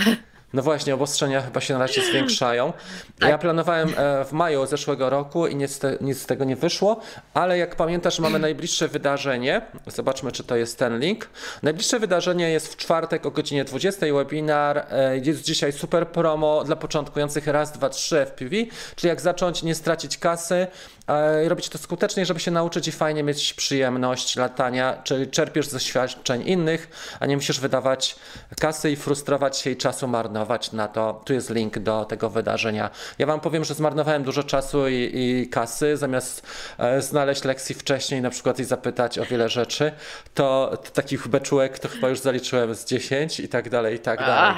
No 0.53 0.61
właśnie, 0.61 0.93
obostrzenia 0.93 1.41
chyba 1.41 1.61
się 1.61 1.73
na 1.73 1.79
razie 1.79 2.01
zwiększają. 2.01 2.73
Tak. 3.19 3.29
Ja 3.29 3.37
planowałem 3.37 3.89
e, 3.97 4.25
w 4.25 4.31
maju 4.31 4.65
zeszłego 4.65 5.09
roku 5.09 5.47
i 5.47 5.55
nic, 5.55 5.79
nic 6.01 6.21
z 6.21 6.25
tego 6.25 6.45
nie 6.45 6.55
wyszło, 6.55 6.99
ale 7.33 7.57
jak 7.57 7.75
pamiętasz, 7.75 8.19
mamy 8.19 8.39
najbliższe 8.39 8.87
wydarzenie. 8.87 9.61
Zobaczmy, 9.87 10.31
czy 10.31 10.43
to 10.43 10.55
jest 10.55 10.79
ten 10.79 10.99
link. 10.99 11.29
Najbliższe 11.63 11.99
wydarzenie 11.99 12.49
jest 12.49 12.73
w 12.73 12.77
czwartek 12.77 13.25
o 13.25 13.31
godzinie 13.31 13.63
20. 13.63 14.05
Webinar. 14.13 14.85
E, 14.89 15.17
jest 15.17 15.41
dzisiaj 15.41 15.71
super 15.71 16.07
promo 16.07 16.63
dla 16.63 16.75
początkujących 16.75 17.47
raz, 17.47 17.71
dwa, 17.71 17.89
trzy 17.89 18.25
FPV, 18.25 18.55
czyli 18.95 19.09
jak 19.09 19.21
zacząć 19.21 19.63
nie 19.63 19.75
stracić 19.75 20.17
kasy, 20.17 20.67
e, 21.07 21.49
robić 21.49 21.69
to 21.69 21.77
skutecznie, 21.77 22.25
żeby 22.25 22.39
się 22.39 22.51
nauczyć 22.51 22.87
i 22.87 22.91
fajnie 22.91 23.23
mieć 23.23 23.53
przyjemność 23.53 24.35
latania, 24.35 25.01
czyli 25.03 25.27
czerpiesz 25.27 25.67
ze 25.67 25.75
doświadczeń 25.75 26.47
innych, 26.47 26.89
a 27.19 27.25
nie 27.25 27.35
musisz 27.35 27.59
wydawać 27.59 28.15
kasy 28.59 28.91
i 28.91 28.95
frustrować 28.95 29.57
się 29.57 29.69
i 29.69 29.77
czasu 29.77 30.07
marnować 30.07 30.71
na 30.71 30.87
to. 30.87 31.21
Tu 31.25 31.33
jest 31.33 31.49
link 31.49 31.79
do 31.79 32.05
tego 32.05 32.29
wydarzenia. 32.29 32.89
Ja 33.19 33.25
Wam 33.25 33.39
powiem, 33.39 33.65
że 33.65 33.73
zmarnowałem 33.73 34.23
dużo 34.23 34.43
czasu 34.43 34.87
i, 34.87 35.11
i 35.13 35.49
kasy, 35.49 35.97
zamiast 35.97 36.47
e, 36.77 37.01
znaleźć 37.01 37.43
lekcji 37.43 37.75
wcześniej 37.75 38.21
na 38.21 38.29
przykład 38.29 38.59
i 38.59 38.63
zapytać 38.63 39.19
o 39.19 39.25
wiele 39.25 39.49
rzeczy, 39.49 39.91
to, 40.33 40.77
to 40.83 40.91
takich 40.91 41.27
beczułek 41.27 41.79
to 41.79 41.87
chyba 41.87 42.09
już 42.09 42.19
zaliczyłem 42.19 42.75
z 42.75 42.85
10 42.85 43.39
i 43.39 43.49
tak 43.49 43.69
dalej, 43.69 43.95
i 43.95 43.99
tak 43.99 44.19
dalej 44.19 44.55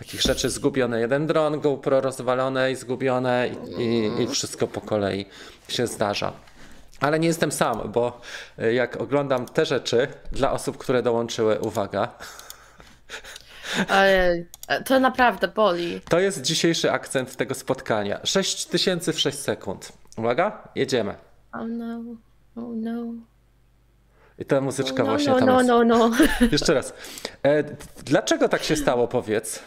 takich 0.00 0.22
rzeczy 0.22 0.50
zgubione. 0.50 1.00
Jeden 1.00 1.26
dron, 1.26 1.60
GoPro 1.60 2.00
rozwalone 2.00 2.72
i 2.72 2.76
zgubione 2.76 3.48
i, 3.48 3.82
i, 3.82 4.22
i 4.22 4.26
wszystko 4.26 4.66
po 4.66 4.80
kolei 4.80 5.26
się 5.68 5.86
zdarza. 5.86 6.32
Ale 7.00 7.18
nie 7.18 7.28
jestem 7.28 7.52
sam, 7.52 7.92
bo 7.92 8.20
e, 8.58 8.72
jak 8.72 9.00
oglądam 9.00 9.46
te 9.46 9.66
rzeczy 9.66 10.08
dla 10.32 10.52
osób, 10.52 10.78
które 10.78 11.02
dołączyły, 11.02 11.58
uwaga. 11.58 12.08
Ojej, 14.00 14.46
to 14.84 15.00
naprawdę 15.00 15.48
boli. 15.48 16.00
To 16.08 16.18
jest 16.18 16.42
dzisiejszy 16.42 16.92
akcent 16.92 17.36
tego 17.36 17.54
spotkania. 17.54 18.20
6000 18.24 19.12
w 19.12 19.20
6 19.20 19.38
sekund. 19.38 19.92
Uwaga, 20.16 20.68
jedziemy. 20.74 21.14
Oh 21.52 21.66
no, 21.68 22.02
oh 22.56 22.68
no. 22.74 23.29
I 24.40 24.44
ta 24.44 24.60
muzyczka 24.60 25.02
oh 25.02 25.04
no, 25.04 25.10
właśnie 25.10 25.32
no, 25.32 25.38
tam 25.38 25.48
no, 25.48 25.56
jest. 25.56 25.68
no, 25.68 25.84
no. 25.84 26.10
Jeszcze 26.52 26.74
raz. 26.74 26.94
E, 27.42 27.64
dlaczego 28.04 28.48
tak 28.48 28.62
się 28.62 28.76
stało, 28.76 29.08
powiedz? 29.08 29.62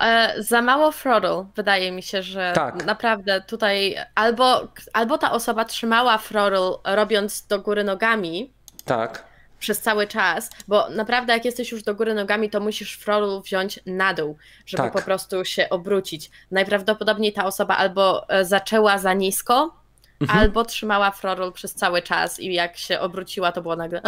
E, 0.00 0.34
za 0.38 0.62
mało 0.62 0.92
throttle, 0.92 1.46
wydaje 1.56 1.92
mi 1.92 2.02
się, 2.02 2.22
że 2.22 2.52
tak. 2.54 2.84
naprawdę 2.84 3.42
tutaj 3.46 3.96
albo, 4.14 4.68
albo 4.92 5.18
ta 5.18 5.32
osoba 5.32 5.64
trzymała 5.64 6.18
throttle 6.18 6.94
robiąc 6.96 7.46
do 7.46 7.60
góry 7.60 7.84
nogami. 7.84 8.52
Tak. 8.84 9.24
Przez 9.58 9.80
cały 9.80 10.06
czas, 10.06 10.50
bo 10.68 10.88
naprawdę 10.90 11.32
jak 11.32 11.44
jesteś 11.44 11.72
już 11.72 11.82
do 11.82 11.94
góry 11.94 12.14
nogami, 12.14 12.50
to 12.50 12.60
musisz 12.60 12.98
throttle 12.98 13.40
wziąć 13.40 13.80
na 13.86 14.14
dół, 14.14 14.36
żeby 14.66 14.82
tak. 14.82 14.92
po 14.92 15.02
prostu 15.02 15.44
się 15.44 15.68
obrócić. 15.70 16.30
Najprawdopodobniej 16.50 17.32
ta 17.32 17.44
osoba 17.44 17.76
albo 17.76 18.28
e, 18.28 18.44
zaczęła 18.44 18.98
za 18.98 19.14
nisko, 19.14 19.81
mhm. 20.22 20.38
albo 20.38 20.64
trzymała 20.64 21.10
throttle 21.10 21.52
przez 21.52 21.74
cały 21.74 22.02
czas 22.02 22.40
i 22.40 22.52
jak 22.52 22.76
się 22.76 23.00
obróciła, 23.00 23.52
to 23.52 23.62
było 23.62 23.76
nagle. 23.76 24.02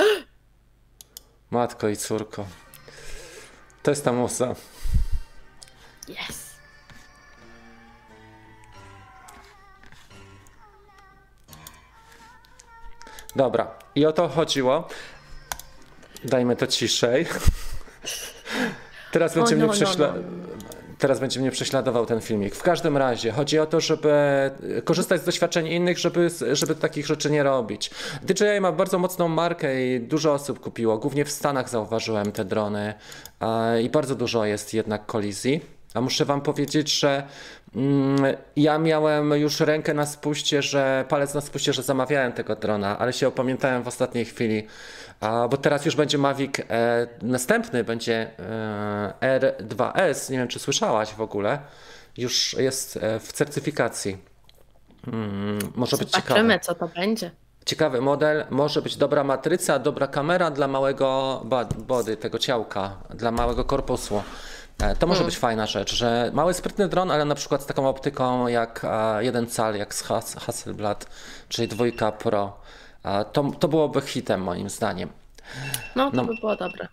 Matko 1.50 1.88
i 1.88 1.96
córko. 1.96 2.46
To 3.82 3.90
jest 3.90 4.04
ta 4.04 4.12
musa. 4.12 4.54
Yes. 6.08 6.54
Dobra, 13.36 13.70
i 13.94 14.06
o 14.06 14.12
to 14.12 14.28
chodziło. 14.28 14.88
Dajmy 16.24 16.56
to 16.56 16.66
ciszej. 16.66 17.26
Teraz 19.12 19.34
będzie, 19.34 19.56
oh, 19.56 19.66
no, 19.66 19.72
prześla... 19.72 20.06
no, 20.06 20.14
no. 20.14 20.73
Teraz 21.04 21.20
będzie 21.20 21.40
mnie 21.40 21.50
prześladował 21.50 22.06
ten 22.06 22.20
filmik. 22.20 22.54
W 22.54 22.62
każdym 22.62 22.96
razie 22.96 23.32
chodzi 23.32 23.58
o 23.58 23.66
to, 23.66 23.80
żeby 23.80 24.10
korzystać 24.84 25.20
z 25.20 25.24
doświadczeń 25.24 25.66
innych, 25.66 25.98
żeby, 25.98 26.30
żeby 26.52 26.74
takich 26.74 27.06
rzeczy 27.06 27.30
nie 27.30 27.42
robić. 27.42 27.90
DJI 28.22 28.60
ma 28.60 28.72
bardzo 28.72 28.98
mocną 28.98 29.28
markę 29.28 29.86
i 29.86 30.00
dużo 30.00 30.32
osób 30.32 30.60
kupiło. 30.60 30.98
Głównie 30.98 31.24
w 31.24 31.30
Stanach 31.30 31.68
zauważyłem 31.68 32.32
te 32.32 32.44
drony 32.44 32.94
i 33.82 33.90
bardzo 33.90 34.14
dużo 34.14 34.44
jest 34.44 34.74
jednak 34.74 35.06
kolizji. 35.06 35.60
A 35.94 36.00
muszę 36.00 36.24
wam 36.24 36.40
powiedzieć, 36.40 37.00
że 37.00 37.22
mm, 37.76 38.36
ja 38.56 38.78
miałem 38.78 39.30
już 39.30 39.60
rękę 39.60 39.94
na 39.94 40.06
spuście, 40.06 40.62
że 40.62 41.04
palec 41.08 41.34
na 41.34 41.40
spuście, 41.40 41.72
że 41.72 41.82
zamawiałem 41.82 42.32
tego 42.32 42.56
drona, 42.56 42.98
ale 42.98 43.12
się 43.12 43.28
opamiętałem 43.28 43.82
w 43.82 43.88
ostatniej 43.88 44.24
chwili, 44.24 44.66
a, 45.24 45.48
bo 45.48 45.56
teraz 45.56 45.84
już 45.84 45.96
będzie 45.96 46.18
Mavic 46.18 46.60
e, 46.60 47.06
następny, 47.22 47.84
będzie 47.84 48.30
e, 49.20 49.38
R2S. 49.40 50.30
Nie 50.30 50.38
wiem, 50.38 50.48
czy 50.48 50.58
słyszałaś 50.58 51.14
w 51.14 51.20
ogóle. 51.20 51.58
Już 52.16 52.56
jest 52.58 52.96
e, 52.96 53.20
w 53.20 53.32
certyfikacji. 53.32 54.18
Mm, 55.06 55.58
może 55.74 55.96
Zobaczymy, 55.96 56.04
być 56.04 56.12
ciekawe. 56.12 56.60
co 56.60 56.74
to 56.74 56.88
będzie. 56.88 57.30
Ciekawy 57.66 58.00
model, 58.00 58.44
może 58.50 58.82
być 58.82 58.96
dobra 58.96 59.24
matryca, 59.24 59.78
dobra 59.78 60.06
kamera 60.06 60.50
dla 60.50 60.68
małego 60.68 61.42
body, 61.78 62.16
tego 62.16 62.38
ciałka, 62.38 62.96
dla 63.10 63.30
małego 63.30 63.64
korpusu. 63.64 64.22
E, 64.82 64.96
to 64.96 65.06
może 65.06 65.18
hmm. 65.18 65.26
być 65.26 65.38
fajna 65.38 65.66
rzecz, 65.66 65.94
że 65.94 66.30
mały 66.34 66.54
sprytny 66.54 66.88
dron, 66.88 67.10
ale 67.10 67.24
na 67.24 67.34
przykład 67.34 67.62
z 67.62 67.66
taką 67.66 67.88
optyką 67.88 68.48
jak 68.48 68.86
jeden 69.20 69.46
cal, 69.46 69.76
jak 69.76 69.94
z 69.94 70.02
Hasselblad, 70.38 71.06
czyli 71.48 71.68
dwójka 71.68 72.12
Pro. 72.12 72.64
To, 73.32 73.50
to 73.58 73.68
byłoby 73.68 74.00
hitem 74.00 74.42
moim 74.42 74.70
zdaniem. 74.70 75.08
No 75.96 76.10
to 76.10 76.16
no, 76.16 76.24
by 76.24 76.34
było 76.34 76.56
dobre. 76.56 76.88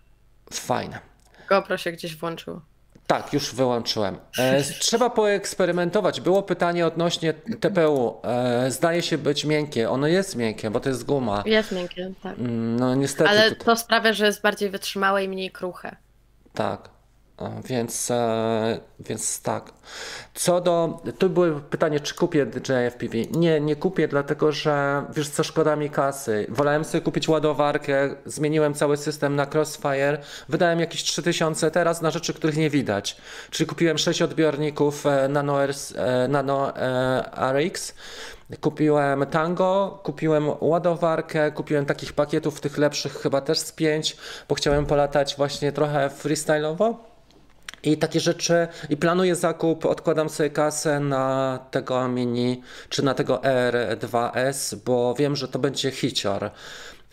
Fajne. 0.52 1.00
GoPro 1.48 1.76
się 1.76 1.92
gdzieś 1.92 2.16
włączyło. 2.16 2.60
Tak, 3.06 3.32
już 3.32 3.54
wyłączyłem. 3.54 4.16
E, 4.38 4.62
trzeba 4.62 5.10
poeksperymentować. 5.10 6.20
Było 6.20 6.42
pytanie 6.42 6.86
odnośnie 6.86 7.34
TPU. 7.60 8.20
E, 8.24 8.70
zdaje 8.70 9.02
się 9.02 9.18
być 9.18 9.44
miękkie. 9.44 9.90
Ono 9.90 10.06
jest 10.06 10.36
miękkie, 10.36 10.70
bo 10.70 10.80
to 10.80 10.88
jest 10.88 11.04
guma. 11.04 11.42
Jest 11.46 11.72
miękkie, 11.72 12.12
tak. 12.22 12.38
Mm, 12.38 12.80
no 12.80 12.94
niestety. 12.94 13.30
Ale 13.30 13.54
to, 13.54 13.64
to 13.64 13.76
sprawia, 13.76 14.12
że 14.12 14.26
jest 14.26 14.42
bardziej 14.42 14.70
wytrzymałe 14.70 15.24
i 15.24 15.28
mniej 15.28 15.50
kruche. 15.50 15.96
Tak. 16.54 16.88
Więc, 17.64 18.10
e, 18.10 18.80
więc 19.00 19.42
tak. 19.42 19.72
Co 20.34 20.60
do. 20.60 21.02
Tu 21.18 21.30
było 21.30 21.60
pytanie, 21.60 22.00
czy 22.00 22.14
kupię 22.14 22.46
DJI 22.46 22.72
FPV. 22.90 23.18
Nie, 23.30 23.60
nie 23.60 23.76
kupię, 23.76 24.08
dlatego 24.08 24.52
że 24.52 25.04
wiesz 25.14 25.28
co, 25.28 25.44
szkoda 25.44 25.76
mi 25.76 25.90
kasy. 25.90 26.46
Wolałem 26.48 26.84
sobie 26.84 27.00
kupić 27.00 27.28
ładowarkę, 27.28 28.14
zmieniłem 28.26 28.74
cały 28.74 28.96
system 28.96 29.36
na 29.36 29.46
Crossfire, 29.46 30.18
wydałem 30.48 30.80
jakieś 30.80 31.02
3000 31.02 31.70
teraz 31.70 32.02
na 32.02 32.10
rzeczy, 32.10 32.34
których 32.34 32.56
nie 32.56 32.70
widać. 32.70 33.16
Czyli 33.50 33.66
kupiłem 33.66 33.98
6 33.98 34.22
odbiorników 34.22 35.06
e, 35.06 35.28
Nano, 35.28 35.64
e, 35.64 36.28
Nano 36.28 36.72
RX. 37.52 37.94
Kupiłem 38.60 39.26
tango, 39.26 40.00
kupiłem 40.02 40.50
ładowarkę, 40.60 41.52
kupiłem 41.52 41.86
takich 41.86 42.12
pakietów, 42.12 42.60
tych 42.60 42.78
lepszych 42.78 43.12
chyba 43.14 43.40
też 43.40 43.58
z 43.58 43.72
5, 43.72 44.16
bo 44.48 44.54
chciałem 44.54 44.86
polatać 44.86 45.36
właśnie 45.36 45.72
trochę 45.72 46.08
freestyle'owo. 46.08 47.11
I 47.82 47.96
takie 47.96 48.20
rzeczy, 48.20 48.68
i 48.90 48.96
planuję 48.96 49.34
zakup, 49.34 49.86
odkładam 49.86 50.28
sobie 50.28 50.50
kasę 50.50 51.00
na 51.00 51.58
tego 51.70 52.08
mini, 52.08 52.62
czy 52.88 53.04
na 53.04 53.14
tego 53.14 53.36
R2S, 53.36 54.76
bo 54.84 55.14
wiem, 55.14 55.36
że 55.36 55.48
to 55.48 55.58
będzie 55.58 55.90
hicior. 55.90 56.50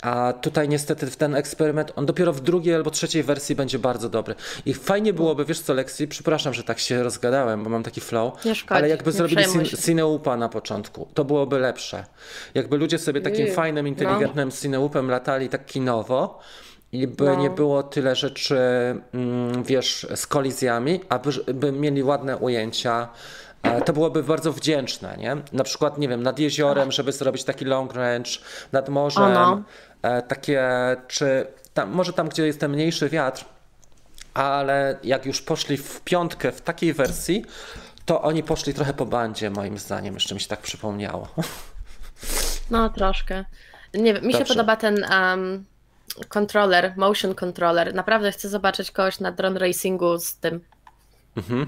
A 0.02 0.34
tutaj 0.34 0.70
niestety 0.70 1.08
w 1.08 1.18
ten 1.18 1.36
eksperyment, 1.36 1.94
on 1.96 2.06
dopiero 2.06 2.34
w 2.34 2.42
drugiej 2.42 2.76
albo 2.76 2.92
trzeciej 2.92 3.24
wersji 3.24 3.56
będzie 3.56 3.80
bardzo 3.80 4.10
dobry. 4.10 4.36
I 4.66 4.74
fajnie 4.74 5.14
byłoby, 5.14 5.46
wiesz 5.46 5.60
co 5.60 5.74
Lexi, 5.74 6.08
przepraszam, 6.08 6.54
że 6.54 6.64
tak 6.64 6.80
się 6.80 7.04
rozgadałem, 7.04 7.64
bo 7.64 7.70
mam 7.70 7.84
taki 7.84 8.02
flow, 8.02 8.46
nie 8.46 8.56
szkodzi, 8.56 8.78
ale 8.78 8.90
jakby 8.90 9.12
zrobili 9.12 9.44
Cineupa 9.86 10.38
na 10.38 10.50
początku, 10.50 11.08
to 11.14 11.26
byłoby 11.26 11.60
lepsze. 11.60 12.06
Jakby 12.54 12.78
ludzie 12.78 13.00
sobie 13.00 13.22
takim 13.22 13.52
fajnym, 13.52 13.86
no. 13.86 13.90
inteligentnym 13.90 14.50
no. 14.50 14.56
Cineupem 14.56 15.10
latali 15.10 15.50
tak 15.50 15.66
kinowo, 15.66 16.40
i 16.92 17.08
by 17.08 17.26
no. 17.26 17.36
nie 17.36 17.50
było 17.50 17.84
tyle 17.84 18.16
rzeczy, 18.16 18.58
mm, 19.14 19.64
wiesz, 19.64 20.08
z 20.16 20.28
kolizjami, 20.28 21.02
aby 21.10 21.30
by 21.54 21.72
mieli 21.72 22.04
ładne 22.04 22.38
ujęcia. 22.38 23.10
E, 23.64 23.82
to 23.82 23.94
byłoby 23.94 24.24
bardzo 24.24 24.54
wdzięczne, 24.54 25.18
nie? 25.18 25.38
Na 25.54 25.64
przykład, 25.64 25.98
nie 25.98 26.08
wiem, 26.08 26.24
nad 26.24 26.40
jeziorem, 26.40 26.92
żeby 26.92 27.12
zrobić 27.12 27.44
taki 27.44 27.66
long 27.66 27.94
range, 27.94 28.32
nad 28.72 28.90
morzem, 28.90 29.34
no. 29.34 29.64
takie, 30.28 30.68
czy 31.08 31.48
tam, 31.74 31.92
może 31.92 32.14
tam, 32.14 32.30
gdzie 32.30 32.46
jest 32.46 32.60
ten 32.60 32.72
mniejszy 32.72 33.10
wiatr, 33.10 33.46
ale 34.34 34.98
jak 35.04 35.26
już 35.26 35.42
poszli 35.42 35.78
w 35.78 36.02
piątkę 36.02 36.52
w 36.52 36.62
takiej 36.62 36.94
wersji, 36.94 37.46
to 38.06 38.22
oni 38.22 38.44
poszli 38.44 38.74
trochę 38.74 38.94
po 38.94 39.06
bandzie, 39.06 39.50
moim 39.50 39.78
zdaniem, 39.78 40.14
jeszcze 40.14 40.36
mi 40.36 40.42
się 40.42 40.48
tak 40.48 40.62
przypomniało. 40.62 41.28
No, 42.72 42.90
troszkę. 42.90 43.46
Nie 43.94 44.14
wiem, 44.14 44.24
mi 44.24 44.32
Dobrze. 44.32 44.40
się 44.40 44.46
podoba 44.46 44.76
ten 44.76 45.06
um, 45.12 45.66
controller, 46.28 46.94
motion 46.98 47.36
controller. 47.36 47.94
Naprawdę 47.94 48.32
chcę 48.32 48.50
zobaczyć 48.50 48.92
kogoś 48.92 49.20
na 49.20 49.32
drone 49.32 49.60
racingu 49.60 50.20
z 50.20 50.36
tym. 50.36 50.62
Mhm. 51.38 51.68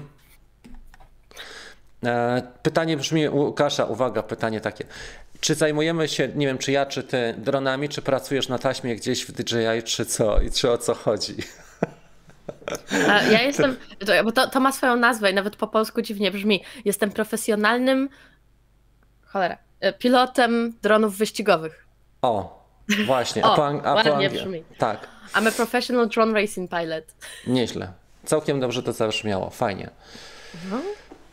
E, 2.04 2.42
pytanie 2.62 2.96
brzmi, 2.96 3.28
Łukasza, 3.28 3.84
uwaga, 3.84 4.22
pytanie 4.22 4.60
takie. 4.60 4.84
Czy 5.40 5.54
zajmujemy 5.54 6.08
się, 6.08 6.28
nie 6.28 6.46
wiem, 6.46 6.58
czy 6.58 6.72
ja, 6.72 6.86
czy 6.86 7.02
ty 7.02 7.34
dronami, 7.38 7.88
czy 7.88 8.02
pracujesz 8.02 8.48
na 8.48 8.58
taśmie 8.58 8.96
gdzieś 8.96 9.24
w 9.24 9.32
DJI, 9.32 9.82
czy 9.84 10.06
co, 10.06 10.40
i 10.40 10.50
czy 10.50 10.70
o 10.70 10.78
co 10.78 10.94
chodzi? 10.94 11.36
Ja 13.30 13.42
jestem, 13.42 13.76
bo 14.24 14.32
to, 14.32 14.50
to 14.50 14.60
ma 14.60 14.72
swoją 14.72 14.96
nazwę 14.96 15.30
i 15.30 15.34
nawet 15.34 15.56
po 15.56 15.66
polsku 15.66 16.02
dziwnie 16.02 16.30
brzmi. 16.30 16.64
Jestem 16.84 17.10
profesjonalnym, 17.10 18.08
cholera, 19.24 19.58
e, 19.80 19.92
pilotem 19.92 20.72
dronów 20.82 21.16
wyścigowych. 21.16 21.86
O, 22.22 22.61
Właśnie, 23.06 23.42
o, 23.42 23.52
a 23.52 23.56
po, 23.56 23.88
a 23.88 24.04
po 24.04 24.16
brzmi. 24.30 24.64
Tak. 24.78 25.08
I'm 25.34 25.48
a 25.48 25.52
professional 25.52 26.08
drone 26.08 26.40
racing 26.40 26.70
pilot. 26.70 27.04
Nieźle. 27.46 27.92
Całkiem 28.24 28.60
dobrze 28.60 28.82
to 28.82 28.92
zabrzmiało, 28.92 29.50
fajnie. 29.50 29.90
Mhm. 30.54 30.82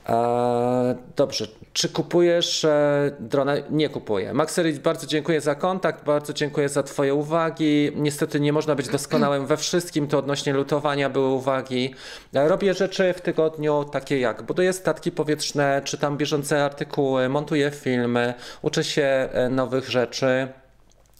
E, 0.09 0.95
dobrze, 1.15 1.47
czy 1.73 1.89
kupujesz 1.89 2.65
e, 2.65 3.11
drona? 3.19 3.53
Nie 3.69 3.89
kupuję. 3.89 4.33
Maxerit, 4.33 4.79
bardzo 4.79 5.07
dziękuję 5.07 5.41
za 5.41 5.55
kontakt, 5.55 6.05
bardzo 6.05 6.33
dziękuję 6.33 6.69
za 6.69 6.83
Twoje 6.83 7.13
uwagi. 7.13 7.91
Niestety 7.95 8.39
nie 8.39 8.53
można 8.53 8.75
być 8.75 8.87
doskonałym 8.87 9.45
we 9.45 9.57
wszystkim, 9.57 10.07
to 10.07 10.17
odnośnie 10.17 10.53
lutowania 10.53 11.09
były 11.09 11.27
uwagi. 11.27 11.95
E, 12.33 12.47
robię 12.47 12.73
rzeczy 12.73 13.13
w 13.13 13.21
tygodniu 13.21 13.83
takie 13.83 14.19
jak 14.19 14.41
buduję 14.41 14.73
statki 14.73 15.11
powietrzne, 15.11 15.81
czytam 15.85 16.17
bieżące 16.17 16.65
artykuły, 16.65 17.29
montuję 17.29 17.71
filmy, 17.71 18.33
uczę 18.61 18.83
się 18.83 19.03
e, 19.03 19.49
nowych 19.49 19.89
rzeczy. 19.89 20.47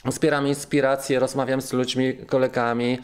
Zbieram 0.05 0.47
inspiracje, 0.47 1.19
rozmawiam 1.19 1.61
z 1.61 1.73
ludźmi, 1.73 2.13
kolegami, 2.13 2.99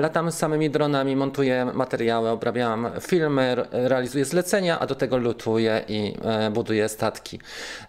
latam 0.00 0.32
z 0.32 0.34
samymi 0.34 0.70
dronami, 0.70 1.16
montuję 1.16 1.64
materiały, 1.74 2.28
obrabiam 2.28 2.90
filmy, 3.00 3.56
realizuję 3.72 4.24
zlecenia, 4.24 4.78
a 4.78 4.86
do 4.86 4.94
tego 4.94 5.18
lutuję 5.18 5.84
i 5.88 6.14
e, 6.24 6.50
buduję 6.50 6.88
statki. 6.88 7.40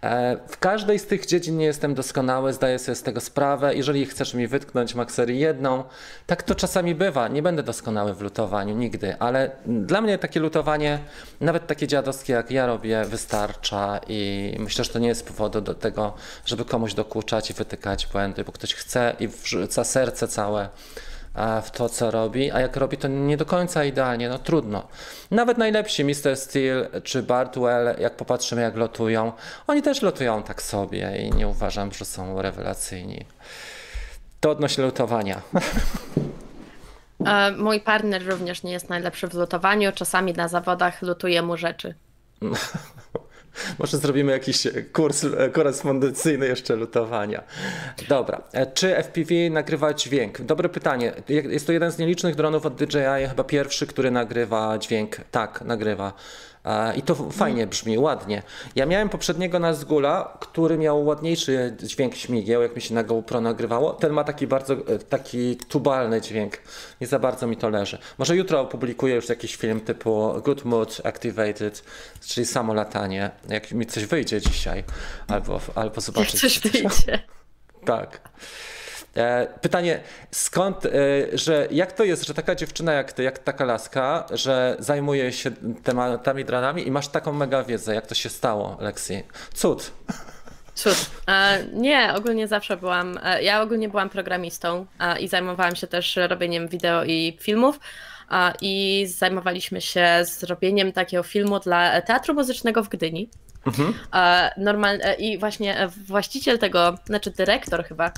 E, 0.03 0.37
w 0.47 0.57
każdej 0.57 0.99
z 0.99 1.05
tych 1.05 1.25
dziedzin 1.25 1.57
nie 1.57 1.65
jestem 1.65 1.93
doskonały, 1.93 2.53
zdaję 2.53 2.79
sobie 2.79 2.95
z 2.95 3.03
tego 3.03 3.21
sprawę. 3.21 3.75
Jeżeli 3.75 4.05
chcesz 4.05 4.33
mi 4.33 4.47
wytknąć 4.47 4.95
makserii 4.95 5.39
jedną, 5.39 5.83
tak 6.27 6.43
to 6.43 6.55
czasami 6.55 6.95
bywa. 6.95 7.27
Nie 7.27 7.41
będę 7.41 7.63
doskonały 7.63 8.13
w 8.13 8.21
lutowaniu 8.21 8.75
nigdy, 8.75 9.15
ale 9.19 9.51
dla 9.65 10.01
mnie 10.01 10.17
takie 10.17 10.39
lutowanie, 10.39 10.99
nawet 11.41 11.67
takie 11.67 11.87
dziadowskie 11.87 12.33
jak 12.33 12.51
ja 12.51 12.65
robię, 12.65 13.05
wystarcza 13.05 13.99
i 14.07 14.55
myślę, 14.59 14.83
że 14.83 14.91
to 14.91 14.99
nie 14.99 15.07
jest 15.07 15.27
powodu 15.27 15.61
do 15.61 15.73
tego, 15.73 16.13
żeby 16.45 16.65
komuś 16.65 16.93
dokuczać 16.93 17.49
i 17.51 17.53
wytykać 17.53 18.07
bo 18.45 18.51
ktoś 18.51 18.73
chce 18.73 19.15
i 19.19 19.27
wrzuca 19.27 19.83
serce 19.83 20.27
całe 20.27 20.69
e, 21.35 21.61
w 21.61 21.71
to, 21.71 21.89
co 21.89 22.11
robi, 22.11 22.51
a 22.51 22.59
jak 22.59 22.75
robi 22.75 22.97
to 22.97 23.07
nie 23.07 23.37
do 23.37 23.45
końca 23.45 23.83
idealnie, 23.83 24.29
no 24.29 24.39
trudno. 24.39 24.87
Nawet 25.31 25.57
najlepsi 25.57 26.05
Mr. 26.05 26.35
Steel 26.35 26.87
czy 27.03 27.23
Bartwell, 27.23 27.95
jak 27.99 28.15
popatrzymy 28.15 28.61
jak 28.61 28.75
lotują, 28.75 29.31
oni 29.67 29.81
też 29.81 30.01
lotują 30.01 30.43
tak 30.43 30.61
sobie 30.61 31.17
i 31.17 31.31
nie 31.31 31.47
uważam, 31.47 31.93
że 31.93 32.05
są 32.05 32.41
rewelacyjni. 32.41 33.25
To 34.39 34.51
odnośnie 34.51 34.83
lutowania. 34.83 35.41
E, 37.25 37.51
mój 37.51 37.79
partner 37.79 38.27
również 38.29 38.63
nie 38.63 38.71
jest 38.71 38.89
najlepszy 38.89 39.27
w 39.27 39.33
lutowaniu, 39.33 39.91
czasami 39.91 40.33
na 40.33 40.47
zawodach 40.47 41.01
lutuje 41.01 41.41
mu 41.41 41.57
rzeczy. 41.57 41.95
Może 43.79 43.97
zrobimy 43.97 44.31
jakiś 44.31 44.67
kurs 44.93 45.25
korespondencyjny 45.51 46.47
jeszcze 46.47 46.75
lutowania. 46.75 47.43
Dobra. 48.09 48.41
E, 48.53 48.65
czy 48.65 48.95
FPV 48.95 49.33
nagrywa 49.49 49.93
dźwięk? 49.93 50.41
Dobre 50.41 50.69
pytanie. 50.69 51.13
Jest 51.29 51.67
to 51.67 51.71
jeden 51.73 51.91
z 51.91 51.97
nielicznych 51.97 52.35
dronów 52.35 52.65
od 52.65 52.75
DJI, 52.75 53.27
chyba 53.29 53.43
pierwszy, 53.43 53.87
który 53.87 54.11
nagrywa 54.11 54.77
dźwięk. 54.77 55.17
Tak, 55.31 55.61
nagrywa. 55.61 56.13
I 56.95 57.01
to 57.01 57.15
fajnie 57.15 57.67
brzmi, 57.67 57.97
ładnie. 57.97 58.43
Ja 58.75 58.85
miałem 58.85 59.09
poprzedniego 59.09 59.59
na 59.59 59.73
Zgula, 59.73 60.37
który 60.39 60.77
miał 60.77 61.05
ładniejszy 61.05 61.75
dźwięk 61.83 62.15
śmigieł, 62.15 62.61
jak 62.61 62.75
mi 62.75 62.81
się 62.81 62.93
na 62.95 63.03
GoPro 63.03 63.41
nagrywało. 63.41 63.93
Ten 63.93 64.13
ma 64.13 64.23
taki 64.23 64.47
bardzo 64.47 64.73
e, 64.73 64.99
taki 64.99 65.57
tubalny 65.57 66.21
dźwięk. 66.21 66.57
Nie 67.01 67.07
za 67.07 67.19
bardzo 67.19 67.47
mi 67.47 67.57
to 67.57 67.69
leży. 67.69 67.97
Może 68.17 68.35
jutro 68.35 68.61
opublikuję 68.61 69.15
już 69.15 69.29
jakiś 69.29 69.55
film 69.55 69.81
typu 69.81 70.33
Good 70.45 70.65
Mood 70.65 71.01
Activated, 71.03 71.83
czyli 72.27 72.45
samo 72.45 72.73
latanie. 72.73 73.31
Jak 73.49 73.71
mi 73.71 73.85
coś 73.85 74.05
wyjdzie 74.05 74.41
dzisiaj, 74.41 74.83
albo, 75.27 75.59
albo 75.75 76.01
zobaczyć. 76.01 76.33
Jak 76.33 76.41
coś 76.41 76.59
wyjdzie. 76.59 77.23
Tak. 77.85 78.29
E, 79.19 79.47
pytanie, 79.61 79.99
skąd, 80.31 80.85
e, 80.85 80.89
że 81.33 81.67
jak 81.71 81.91
to 81.91 82.03
jest, 82.03 82.27
że 82.27 82.33
taka 82.33 82.55
dziewczyna 82.55 82.93
jak 82.93 83.13
ty, 83.13 83.23
jak 83.23 83.39
taka 83.39 83.65
laska, 83.65 84.25
że 84.31 84.75
zajmuje 84.79 85.31
się 85.31 85.51
tematami 85.83 86.45
dranami 86.45 86.87
i 86.87 86.91
masz 86.91 87.07
taką 87.07 87.33
mega 87.33 87.63
wiedzę, 87.63 87.95
jak 87.95 88.07
to 88.07 88.15
się 88.15 88.29
stało, 88.29 88.77
Lexi? 88.79 89.23
Cud. 89.53 89.91
Cud. 90.75 91.09
E, 91.27 91.63
nie, 91.73 92.13
ogólnie 92.15 92.47
zawsze 92.47 92.77
byłam, 92.77 93.19
ja 93.41 93.61
ogólnie 93.61 93.89
byłam 93.89 94.09
programistą 94.09 94.85
i 95.19 95.27
zajmowałam 95.27 95.75
się 95.75 95.87
też 95.87 96.15
robieniem 96.15 96.67
wideo 96.67 97.03
i 97.03 97.37
filmów, 97.41 97.79
i 98.61 99.05
zajmowaliśmy 99.07 99.81
się 99.81 100.07
zrobieniem 100.23 100.91
takiego 100.91 101.23
filmu 101.23 101.59
dla 101.59 102.01
Teatru 102.01 102.33
Muzycznego 102.33 102.83
w 102.83 102.89
Gdyni. 102.89 103.29
Mhm. 103.65 103.93
Normal, 104.57 104.99
I 105.17 105.37
właśnie 105.37 105.87
właściciel 106.07 106.59
tego, 106.59 106.97
znaczy 107.05 107.31
dyrektor 107.31 107.85
chyba, 107.85 108.11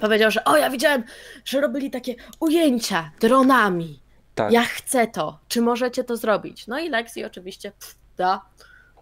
powiedział, 0.00 0.30
że 0.30 0.44
o, 0.44 0.56
ja 0.56 0.70
widziałem, 0.70 1.04
że 1.44 1.60
robili 1.60 1.90
takie 1.90 2.14
ujęcia 2.40 3.10
dronami. 3.20 4.00
Tak. 4.34 4.52
Ja 4.52 4.62
chcę 4.62 5.06
to. 5.06 5.38
Czy 5.48 5.60
możecie 5.60 6.04
to 6.04 6.16
zrobić? 6.16 6.66
No 6.66 6.78
i 6.78 6.88
Lexi 6.88 7.24
oczywiście 7.24 7.70
pff, 7.70 7.94
da. 8.16 8.44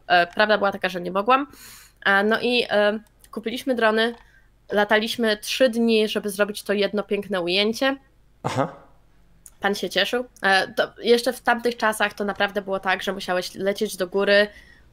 E, 0.06 0.26
prawda 0.26 0.58
była 0.58 0.72
taka, 0.72 0.88
że 0.88 1.00
nie 1.00 1.10
mogłam. 1.10 1.46
No 2.24 2.40
i 2.40 2.66
e, 2.70 3.00
kupiliśmy 3.30 3.74
drony, 3.74 4.14
lataliśmy 4.72 5.36
trzy 5.36 5.68
dni, 5.68 6.08
żeby 6.08 6.30
zrobić 6.30 6.62
to 6.62 6.72
jedno 6.72 7.02
piękne 7.02 7.40
ujęcie. 7.40 7.96
Aha. 8.42 8.76
Pan 9.60 9.74
się 9.74 9.90
cieszył. 9.90 10.24
E, 10.42 10.72
to 10.74 10.92
jeszcze 11.02 11.32
w 11.32 11.40
tamtych 11.40 11.76
czasach 11.76 12.14
to 12.14 12.24
naprawdę 12.24 12.62
było 12.62 12.80
tak, 12.80 13.02
że 13.02 13.12
musiałeś 13.12 13.54
lecieć 13.54 13.96
do 13.96 14.06
góry, 14.06 14.48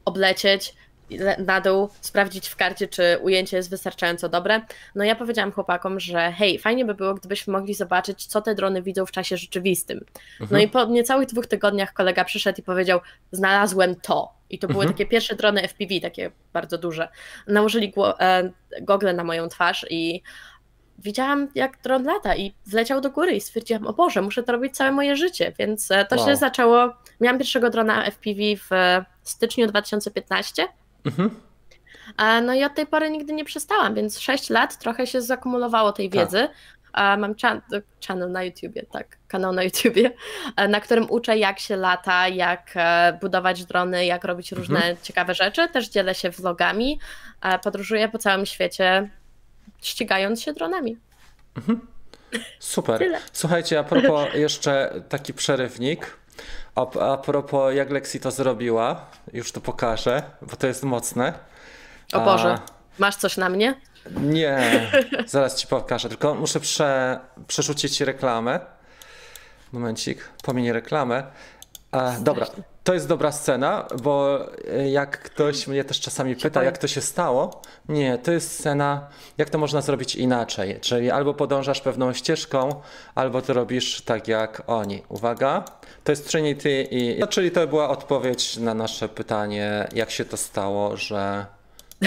oblecieć, 0.05 0.75
na 1.37 1.61
dół, 1.61 1.89
sprawdzić 2.01 2.47
w 2.47 2.55
karcie, 2.55 2.87
czy 2.87 3.19
ujęcie 3.21 3.57
jest 3.57 3.69
wystarczająco 3.69 4.29
dobre. 4.29 4.61
No 4.95 5.03
ja 5.03 5.15
powiedziałam 5.15 5.51
chłopakom, 5.51 5.99
że 5.99 6.31
hej, 6.31 6.59
fajnie 6.59 6.85
by 6.85 6.93
było, 6.93 7.13
gdybyśmy 7.13 7.53
mogli 7.53 7.73
zobaczyć, 7.73 8.25
co 8.25 8.41
te 8.41 8.55
drony 8.55 8.81
widzą 8.81 9.05
w 9.05 9.11
czasie 9.11 9.37
rzeczywistym. 9.37 9.97
Mhm. 10.41 10.49
No 10.51 10.59
i 10.59 10.67
po 10.67 10.85
niecałych 10.85 11.27
dwóch 11.27 11.47
tygodniach 11.47 11.93
kolega 11.93 12.25
przyszedł 12.25 12.59
i 12.59 12.63
powiedział, 12.63 12.99
znalazłem 13.31 13.95
to. 13.95 14.35
I 14.49 14.59
to 14.59 14.67
były 14.67 14.83
mhm. 14.83 14.93
takie 14.93 15.05
pierwsze 15.05 15.35
drony 15.35 15.67
FPV, 15.67 15.99
takie 16.01 16.31
bardzo 16.53 16.77
duże. 16.77 17.07
Nałożyli 17.47 17.93
e, 18.19 18.51
gogle 18.81 19.13
na 19.13 19.23
moją 19.23 19.49
twarz 19.49 19.85
i 19.89 20.21
widziałam, 20.97 21.47
jak 21.55 21.81
dron 21.81 22.03
lata 22.03 22.35
i 22.35 22.53
wleciał 22.65 23.01
do 23.01 23.11
góry 23.11 23.31
i 23.31 23.41
stwierdziłam, 23.41 23.87
o 23.87 23.93
Boże, 23.93 24.21
muszę 24.21 24.43
to 24.43 24.51
robić 24.51 24.75
całe 24.75 24.91
moje 24.91 25.15
życie, 25.15 25.53
więc 25.59 25.91
e, 25.91 26.05
to 26.05 26.15
wow. 26.15 26.27
się 26.27 26.35
zaczęło. 26.35 26.93
Miałam 27.21 27.37
pierwszego 27.37 27.69
drona 27.69 28.05
FPV 28.05 28.41
w 28.55 28.69
styczniu 29.23 29.67
2015 29.67 30.67
Mhm. 31.05 31.29
No 32.45 32.53
i 32.53 32.63
od 32.63 32.75
tej 32.75 32.87
pory 32.87 33.09
nigdy 33.09 33.33
nie 33.33 33.45
przestałam, 33.45 33.95
więc 33.95 34.19
6 34.19 34.49
lat 34.49 34.77
trochę 34.79 35.07
się 35.07 35.21
zakumulowało 35.21 35.91
tej 35.91 36.09
tak. 36.09 36.19
wiedzy. 36.19 36.39
Tak. 36.39 37.19
Mam 37.19 37.35
channel 38.07 38.31
na 38.31 38.43
YouTubie, 38.43 38.83
tak, 38.91 39.17
kanał 39.27 39.53
na 39.53 39.63
YouTubie, 39.63 40.11
na 40.69 40.79
którym 40.79 41.05
uczę 41.09 41.37
jak 41.37 41.59
się 41.59 41.75
lata, 41.75 42.27
jak 42.27 42.71
e, 42.75 43.17
budować 43.21 43.65
drony, 43.65 44.05
jak 44.05 44.23
robić 44.23 44.51
różne 44.51 44.75
mhm. 44.75 44.97
ciekawe 45.01 45.33
rzeczy. 45.33 45.67
Też 45.67 45.89
dzielę 45.89 46.15
się 46.15 46.29
vlogami, 46.29 46.99
podróżuję 47.63 48.09
po 48.09 48.17
całym 48.17 48.45
świecie, 48.45 49.09
ścigając 49.81 50.41
się 50.41 50.53
dronami. 50.53 50.97
Mhm. 51.57 51.87
Super. 52.59 53.05
Słuchajcie, 53.33 53.79
a 53.79 53.83
propos 53.83 54.27
jeszcze 54.33 55.01
taki 55.09 55.33
przerywnik. 55.33 56.17
A, 56.75 56.99
a 56.99 57.17
propos, 57.17 57.75
jak 57.75 57.91
Lexi 57.91 58.19
to 58.19 58.31
zrobiła, 58.31 59.05
już 59.33 59.51
to 59.51 59.61
pokażę, 59.61 60.23
bo 60.41 60.55
to 60.55 60.67
jest 60.67 60.83
mocne. 60.83 61.33
O 62.13 62.19
Boże, 62.19 62.49
a... 62.49 62.59
masz 62.99 63.15
coś 63.15 63.37
na 63.37 63.49
mnie? 63.49 63.81
Nie, 64.11 64.91
zaraz 65.27 65.55
ci 65.55 65.67
pokażę, 65.67 66.09
tylko 66.09 66.35
muszę 66.35 66.59
prze, 66.59 67.19
przerzucić 67.47 68.01
reklamę. 68.01 68.59
Momencik, 69.71 70.29
pomienię 70.43 70.73
reklamę. 70.73 71.23
A, 71.91 72.11
dobra, 72.19 72.45
to 72.85 72.93
jest 72.93 73.07
dobra 73.07 73.31
scena, 73.31 73.85
bo 74.03 74.39
e, 74.67 74.89
jak 74.89 75.19
ktoś 75.19 75.67
mnie 75.67 75.83
też 75.83 75.99
czasami 75.99 76.35
pyta, 76.35 76.63
jak 76.63 76.77
to 76.77 76.87
się 76.87 77.01
stało, 77.01 77.61
nie, 77.89 78.17
to 78.17 78.31
jest 78.31 78.51
scena, 78.51 79.07
jak 79.37 79.49
to 79.49 79.57
można 79.57 79.81
zrobić 79.81 80.15
inaczej. 80.15 80.79
Czyli 80.81 81.11
albo 81.11 81.33
podążasz 81.33 81.81
pewną 81.81 82.13
ścieżką, 82.13 82.81
albo 83.15 83.41
to 83.41 83.53
robisz 83.53 84.01
tak 84.01 84.27
jak 84.27 84.61
oni. 84.67 85.03
Uwaga, 85.09 85.63
to 86.03 86.11
jest 86.11 86.29
Trinity 86.29 86.87
i. 86.91 87.19
No, 87.19 87.27
czyli 87.27 87.51
to 87.51 87.67
była 87.67 87.89
odpowiedź 87.89 88.57
na 88.57 88.73
nasze 88.73 89.09
pytanie, 89.09 89.87
jak 89.93 90.11
się 90.11 90.25
to 90.25 90.37
stało, 90.37 90.97
że 90.97 91.45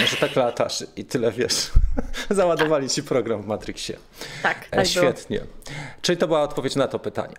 że 0.07 0.17
tak 0.17 0.35
latasz 0.35 0.83
i 0.95 1.05
tyle 1.05 1.31
wiesz. 1.31 1.71
Załadowali 2.29 2.89
ci 2.89 3.03
program 3.03 3.41
w 3.41 3.47
Matrixie. 3.47 3.97
Tak, 4.43 4.67
e, 4.71 4.77
tak 4.77 4.87
Świetnie. 4.87 5.39
Było. 5.39 5.49
Czyli 6.01 6.17
to 6.17 6.27
była 6.27 6.41
odpowiedź 6.41 6.75
na 6.75 6.87
to 6.87 6.99
pytanie. 6.99 7.33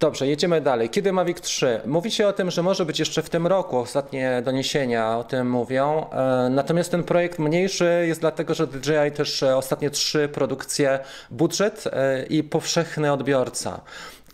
Dobrze, 0.00 0.26
jedziemy 0.26 0.60
dalej. 0.60 0.90
Kiedy 0.90 1.12
Mavic 1.12 1.40
3? 1.40 1.80
Mówi 1.86 2.10
się 2.10 2.26
o 2.26 2.32
tym, 2.32 2.50
że 2.50 2.62
może 2.62 2.86
być 2.86 2.98
jeszcze 2.98 3.22
w 3.22 3.30
tym 3.30 3.46
roku. 3.46 3.78
Ostatnie 3.78 4.42
doniesienia 4.44 5.18
o 5.18 5.24
tym 5.24 5.50
mówią. 5.50 6.10
E, 6.10 6.48
natomiast 6.50 6.90
ten 6.90 7.04
projekt 7.04 7.38
mniejszy 7.38 8.04
jest 8.08 8.20
dlatego, 8.20 8.54
że 8.54 8.66
DJI 8.66 9.12
też 9.16 9.42
e, 9.42 9.56
ostatnie 9.56 9.90
trzy 9.90 10.28
produkcje 10.28 10.98
budżet 11.30 11.84
i 12.30 12.44
powszechny 12.44 13.12
odbiorca. 13.12 13.80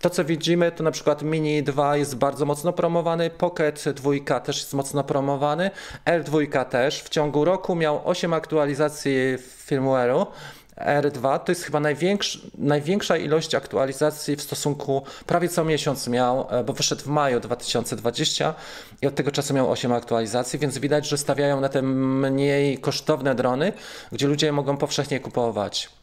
To, 0.03 0.11
co 0.11 0.24
widzimy, 0.24 0.72
to 0.72 0.84
na 0.84 0.90
przykład 0.90 1.22
Mini 1.22 1.62
2 1.62 1.96
jest 1.96 2.16
bardzo 2.16 2.46
mocno 2.46 2.72
promowany, 2.72 3.30
Pocket 3.30 3.84
2 3.94 4.40
też 4.40 4.59
jest 4.59 4.74
mocno 4.74 5.05
promowany, 5.05 5.70
L2 6.07 6.64
też. 6.64 7.03
W 7.03 7.09
ciągu 7.09 7.44
roku 7.44 7.74
miał 7.74 8.00
8 8.09 8.34
aktualizacji 8.34 9.12
firmware'u. 9.66 10.26
R2 10.76 11.38
to 11.38 11.53
jest 11.53 11.64
chyba 11.64 11.80
największa 12.59 13.16
ilość 13.16 13.55
aktualizacji 13.55 14.36
w 14.36 14.42
stosunku, 14.42 15.03
prawie 15.26 15.48
co 15.48 15.64
miesiąc 15.64 16.09
miał, 16.09 16.46
e, 16.50 16.64
bo 16.64 16.72
wyszedł 16.72 17.03
w 17.03 17.07
maju 17.07 17.40
2020 17.40 18.55
i 19.03 19.07
od 19.07 19.14
tego 19.14 19.30
czasu 19.30 19.55
miał 19.55 19.70
8 19.70 19.92
aktualizacji, 19.92 20.59
więc 20.59 20.78
widać, 20.78 21.09
że 21.09 21.18
stawiają 21.18 21.61
na 21.61 21.68
te 21.68 21.82
mniej 21.82 22.78
kosztowne 22.78 23.34
drony, 23.34 23.72
gdzie 24.12 24.26
ludzie 24.26 24.53
mogą 24.53 24.76
powszechnie 24.76 25.20
kupować. 25.20 26.01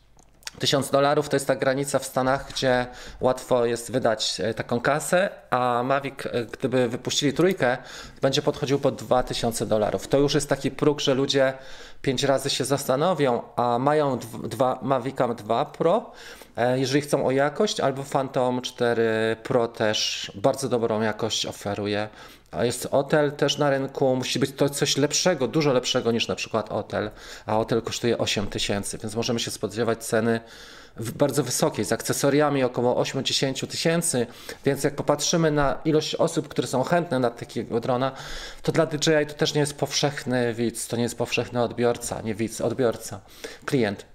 1000 0.60 0.92
dolarów 0.92 1.30
to 1.30 1.36
jest 1.36 1.48
ta 1.48 1.56
granica 1.56 2.00
w 2.00 2.06
Stanach, 2.06 2.50
gdzie 2.50 2.86
łatwo 3.22 3.66
jest 3.66 3.92
wydać 3.92 4.42
e, 4.44 4.54
taką 4.54 4.82
kasę, 4.82 5.30
a 5.50 5.84
Mavic, 5.86 6.26
e, 6.26 6.46
gdyby 6.46 6.90
wypuścili 6.90 7.34
trójkę, 7.34 7.78
będzie 8.22 8.42
podchodził 8.42 8.80
po 8.80 8.92
2000 8.92 9.66
dolarów. 9.66 10.08
To 10.08 10.18
już 10.18 10.34
jest 10.34 10.50
taki 10.50 10.72
próg, 10.72 11.00
że 11.00 11.14
ludzie 11.14 11.54
pięć 12.02 12.24
razy 12.24 12.50
się 12.50 12.66
zastanowią, 12.66 13.42
a 13.56 13.80
mają 13.80 14.20
dwa, 14.44 14.80
Mavica 14.82 15.28
2 15.28 15.66
Pro, 15.66 16.12
e, 16.56 16.80
jeżeli 16.80 17.02
chcą 17.02 17.26
o 17.26 17.32
jakość, 17.32 17.80
albo 17.80 18.04
Phantom 18.04 18.62
4 18.62 19.36
Pro 19.44 19.68
też 19.68 20.32
bardzo 20.36 20.70
dobrą 20.70 21.02
jakość 21.02 21.46
oferuje. 21.46 22.10
A 22.52 22.66
jest 22.66 22.88
hotel 22.92 23.32
też 23.32 23.58
na 23.58 23.70
rynku, 23.70 24.16
musi 24.16 24.40
być 24.40 24.52
to 24.52 24.70
coś 24.70 24.98
lepszego, 24.98 25.48
dużo 25.48 25.74
lepszego 25.74 26.12
niż 26.12 26.28
na 26.28 26.36
przykład 26.36 26.70
hotel, 26.70 27.12
a 27.46 27.54
hotel 27.54 27.82
kosztuje 27.82 28.18
8 28.18 28.48
tysięcy, 28.48 28.98
więc 28.98 29.16
możemy 29.16 29.40
się 29.40 29.52
spodziewać 29.52 30.04
ceny 30.04 30.40
bardzo 31.00 31.44
wysokiej, 31.44 31.86
z 31.86 31.92
akcesoriami 31.92 32.64
około 32.64 33.04
8-10 33.04 33.68
tysięcy, 33.68 34.28
więc 34.66 34.84
jak 34.84 34.96
popatrzymy 34.96 35.52
na 35.52 35.82
ilość 35.86 36.16
osób, 36.16 36.48
które 36.48 36.68
są 36.68 36.84
chętne 36.84 37.20
na 37.20 37.30
takiego 37.30 37.80
drona, 37.80 38.12
to 38.62 38.72
dla 38.72 38.86
DJI 38.86 39.26
to 39.28 39.34
też 39.34 39.54
nie 39.54 39.60
jest 39.60 39.78
powszechny 39.78 40.54
widz, 40.54 40.88
to 40.88 40.98
nie 40.98 41.04
jest 41.04 41.18
powszechny 41.18 41.62
odbiorca, 41.64 42.22
nie 42.22 42.36
widz, 42.36 42.62
odbiorca, 42.62 43.20
klient. 43.66 44.06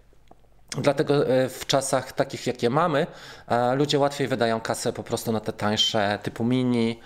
Dlatego 0.79 1.29
e, 1.29 1.49
w 1.49 1.67
czasach 1.67 2.13
takich, 2.13 2.47
jakie 2.47 2.71
mamy, 2.71 3.07
e, 3.49 3.75
ludzie 3.75 3.99
łatwiej 3.99 4.29
wydają 4.29 4.61
kasę 4.61 4.93
po 4.93 5.03
prostu 5.03 5.33
na 5.33 5.41
te 5.41 5.53
tańsze 5.53 6.19
typu 6.23 6.45
mini, 6.45 7.01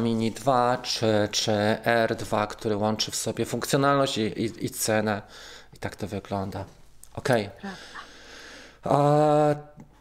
Mini 0.00 0.32
2 0.32 0.78
czy, 0.82 1.28
czy 1.30 1.52
R2, 1.84 2.46
który 2.46 2.76
łączy 2.76 3.10
w 3.10 3.16
sobie 3.16 3.44
funkcjonalność 3.44 4.18
i, 4.18 4.20
i, 4.22 4.64
i 4.64 4.70
cenę. 4.70 5.22
I 5.74 5.78
tak 5.78 5.96
to 5.96 6.06
wygląda. 6.06 6.64
Ok. 7.14 7.28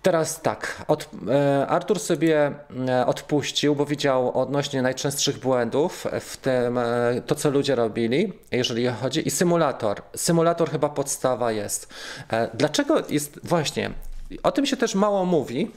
Teraz 0.08 0.42
tak, 0.42 0.86
od, 0.88 1.10
e, 1.30 1.68
Artur 1.68 2.00
sobie 2.00 2.52
e, 2.90 3.06
odpuścił, 3.06 3.76
bo 3.76 3.86
widział 3.86 4.40
odnośnie 4.40 4.82
najczęstszych 4.82 5.40
błędów 5.40 6.08
w 6.22 6.38
tym, 6.38 6.78
e, 6.78 7.22
to 7.26 7.36
co 7.36 7.50
ludzie 7.50 7.76
robili, 7.76 8.34
jeżeli 8.52 8.88
chodzi, 8.88 9.28
i 9.28 9.32
symulator. 9.32 10.02
Symulator 10.16 10.72
chyba 10.72 10.90
podstawa 10.90 11.52
jest. 11.52 11.94
Dlaczego 12.54 13.04
jest, 13.10 13.40
właśnie, 13.44 13.92
o 14.44 14.52
tym 14.52 14.66
się 14.66 14.78
też 14.78 14.96
mało 14.96 15.26
mówi, 15.26 15.72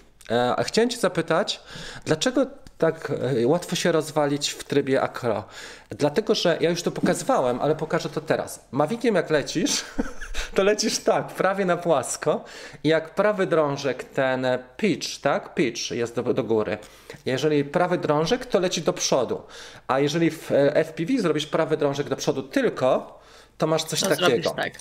a 0.56 0.62
chciałem 0.64 0.90
Cię 0.90 0.98
zapytać, 0.98 1.60
dlaczego 2.04 2.46
tak 2.80 3.12
e, 3.42 3.46
łatwo 3.46 3.76
się 3.76 3.92
rozwalić 3.92 4.50
w 4.50 4.64
trybie 4.64 5.02
akro. 5.02 5.44
Dlatego, 5.90 6.34
że 6.34 6.56
ja 6.60 6.70
już 6.70 6.82
to 6.82 6.90
pokazywałem, 6.90 7.60
ale 7.60 7.76
pokażę 7.76 8.08
to 8.08 8.20
teraz. 8.20 8.66
Maviciem 8.70 9.14
jak 9.14 9.30
lecisz, 9.30 9.84
to 10.54 10.62
lecisz 10.62 10.98
tak, 10.98 11.28
prawie 11.28 11.64
na 11.64 11.76
płasko 11.76 12.44
i 12.84 12.88
jak 12.88 13.14
prawy 13.14 13.46
drążek, 13.46 14.04
ten 14.04 14.46
pitch, 14.76 15.20
tak, 15.20 15.54
pitch 15.54 15.90
jest 15.90 16.14
do, 16.14 16.34
do 16.34 16.44
góry. 16.44 16.78
Jeżeli 17.26 17.64
prawy 17.64 17.98
drążek, 17.98 18.46
to 18.46 18.60
leci 18.60 18.82
do 18.82 18.92
przodu, 18.92 19.42
a 19.86 20.00
jeżeli 20.00 20.30
w 20.30 20.52
e, 20.52 20.84
FPV 20.84 21.18
zrobisz 21.18 21.46
prawy 21.46 21.76
drążek 21.76 22.08
do 22.08 22.16
przodu 22.16 22.42
tylko, 22.42 23.20
to 23.58 23.66
masz 23.66 23.84
coś 23.84 24.00
to 24.00 24.08
takiego. 24.08 24.50
Tak. 24.50 24.72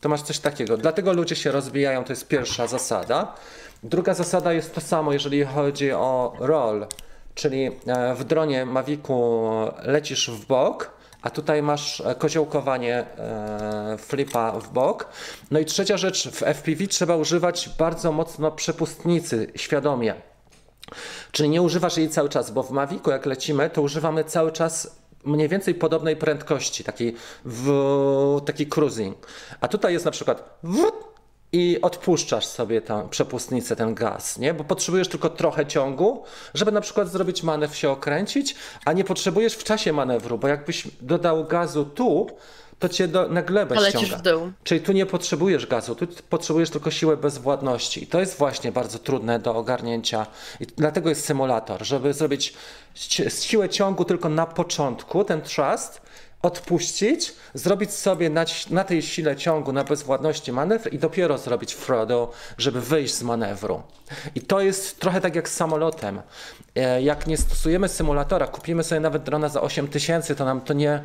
To 0.00 0.08
masz 0.08 0.22
coś 0.22 0.38
takiego. 0.38 0.76
Dlatego 0.76 1.12
ludzie 1.12 1.36
się 1.36 1.50
rozbijają, 1.50 2.04
to 2.04 2.12
jest 2.12 2.28
pierwsza 2.28 2.66
zasada. 2.66 3.34
Druga 3.82 4.14
zasada 4.14 4.52
jest 4.52 4.74
to 4.74 4.80
samo, 4.80 5.12
jeżeli 5.12 5.44
chodzi 5.44 5.92
o 5.92 6.36
roll 6.38 6.86
czyli 7.38 7.70
e, 7.86 8.14
w 8.14 8.24
dronie 8.24 8.66
Mavicu 8.66 9.50
lecisz 9.82 10.30
w 10.30 10.46
bok, 10.46 10.90
a 11.22 11.30
tutaj 11.30 11.62
masz 11.62 12.02
koziołkowanie 12.18 12.96
e, 12.96 13.96
flipa 13.98 14.52
w 14.52 14.72
bok. 14.72 15.08
No 15.50 15.58
i 15.58 15.64
trzecia 15.64 15.96
rzecz, 15.96 16.28
w 16.28 16.42
FPV 16.42 16.86
trzeba 16.86 17.16
używać 17.16 17.70
bardzo 17.78 18.12
mocno 18.12 18.50
przepustnicy 18.52 19.52
świadomie. 19.56 20.14
Czyli 21.32 21.48
nie 21.48 21.62
używasz 21.62 21.96
jej 21.96 22.08
cały 22.08 22.28
czas, 22.28 22.50
bo 22.50 22.62
w 22.62 22.70
Mavicu 22.70 23.10
jak 23.10 23.26
lecimy, 23.26 23.70
to 23.70 23.82
używamy 23.82 24.24
cały 24.24 24.52
czas 24.52 24.96
mniej 25.24 25.48
więcej 25.48 25.74
podobnej 25.74 26.16
prędkości, 26.16 26.84
takiej, 26.84 27.14
w, 27.44 28.40
taki 28.46 28.66
cruising. 28.66 29.26
A 29.60 29.68
tutaj 29.68 29.92
jest 29.92 30.04
na 30.04 30.10
przykład 30.10 30.58
i 31.52 31.78
odpuszczasz 31.82 32.46
sobie 32.46 32.80
tę 32.80 33.06
przepustnicę, 33.10 33.76
ten 33.76 33.94
gaz, 33.94 34.38
nie? 34.38 34.54
Bo 34.54 34.64
potrzebujesz 34.64 35.08
tylko 35.08 35.30
trochę 35.30 35.66
ciągu, 35.66 36.22
żeby 36.54 36.72
na 36.72 36.80
przykład 36.80 37.08
zrobić 37.08 37.42
manewr, 37.42 37.76
się 37.76 37.90
okręcić, 37.90 38.54
a 38.84 38.92
nie 38.92 39.04
potrzebujesz 39.04 39.54
w 39.54 39.64
czasie 39.64 39.92
manewru, 39.92 40.38
bo 40.38 40.48
jakbyś 40.48 40.88
dodał 41.00 41.44
gazu 41.44 41.84
tu, 41.84 42.26
to 42.78 42.88
cię 42.88 43.08
do, 43.08 43.28
na 43.28 43.42
glebę 43.42 43.74
Polecisz 43.74 44.00
ściąga. 44.00 44.16
w 44.18 44.22
dół. 44.22 44.52
Czyli 44.64 44.80
tu 44.80 44.92
nie 44.92 45.06
potrzebujesz 45.06 45.66
gazu, 45.66 45.94
tu 45.94 46.06
potrzebujesz 46.30 46.70
tylko 46.70 46.90
siłę 46.90 47.16
bezwładności. 47.16 48.02
I 48.04 48.06
to 48.06 48.20
jest 48.20 48.38
właśnie 48.38 48.72
bardzo 48.72 48.98
trudne 48.98 49.38
do 49.38 49.56
ogarnięcia. 49.56 50.26
I 50.60 50.66
dlatego 50.66 51.08
jest 51.08 51.24
symulator, 51.24 51.84
żeby 51.86 52.12
zrobić 52.14 52.54
si- 52.94 53.30
siłę 53.30 53.68
ciągu 53.68 54.04
tylko 54.04 54.28
na 54.28 54.46
początku, 54.46 55.24
ten 55.24 55.40
trust, 55.42 56.02
odpuścić, 56.42 57.32
zrobić 57.54 57.92
sobie 57.92 58.30
na, 58.30 58.44
na 58.70 58.84
tej 58.84 59.02
sile 59.02 59.36
ciągu, 59.36 59.72
na 59.72 59.84
bezwładności 59.84 60.52
manewr 60.52 60.94
i 60.94 60.98
dopiero 60.98 61.38
zrobić 61.38 61.74
Frodo, 61.74 62.32
żeby 62.58 62.80
wyjść 62.80 63.14
z 63.14 63.22
manewru. 63.22 63.82
I 64.34 64.40
to 64.40 64.60
jest 64.60 65.00
trochę 65.00 65.20
tak 65.20 65.36
jak 65.36 65.48
z 65.48 65.54
samolotem. 65.54 66.22
E, 66.76 67.02
Jak 67.02 67.26
nie 67.26 67.36
stosujemy 67.36 67.88
symulatora, 67.88 68.46
kupimy 68.46 68.84
sobie 68.84 69.00
nawet 69.00 69.22
drona 69.22 69.48
za 69.48 69.60
8 69.60 69.88
tysięcy, 69.88 70.34
to 70.34 70.44
nam 70.44 70.60
to 70.60 70.72
nie, 70.72 71.02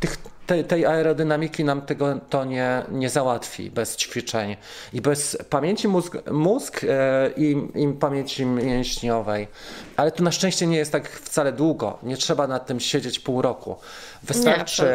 tych, 0.00 0.18
tej, 0.46 0.64
tej 0.64 0.86
aerodynamiki 0.86 1.64
nam 1.64 1.82
tego 1.82 2.20
to 2.30 2.44
nie, 2.44 2.82
nie 2.90 3.10
załatwi 3.10 3.70
bez 3.70 3.96
ćwiczeń 3.96 4.56
i 4.92 5.00
bez 5.00 5.38
pamięci 5.50 5.88
mózg, 5.88 6.16
mózg 6.30 6.84
e, 6.84 7.30
i, 7.36 7.56
i 7.74 7.88
pamięci 8.00 8.46
mięśniowej. 8.46 9.48
Ale 9.96 10.12
to 10.12 10.22
na 10.22 10.32
szczęście 10.32 10.66
nie 10.66 10.76
jest 10.76 10.92
tak 10.92 11.08
wcale 11.08 11.52
długo. 11.52 11.98
Nie 12.02 12.16
trzeba 12.16 12.46
nad 12.46 12.66
tym 12.66 12.80
siedzieć 12.80 13.18
pół 13.18 13.42
roku. 13.42 13.76
Wystarczy 14.22 14.86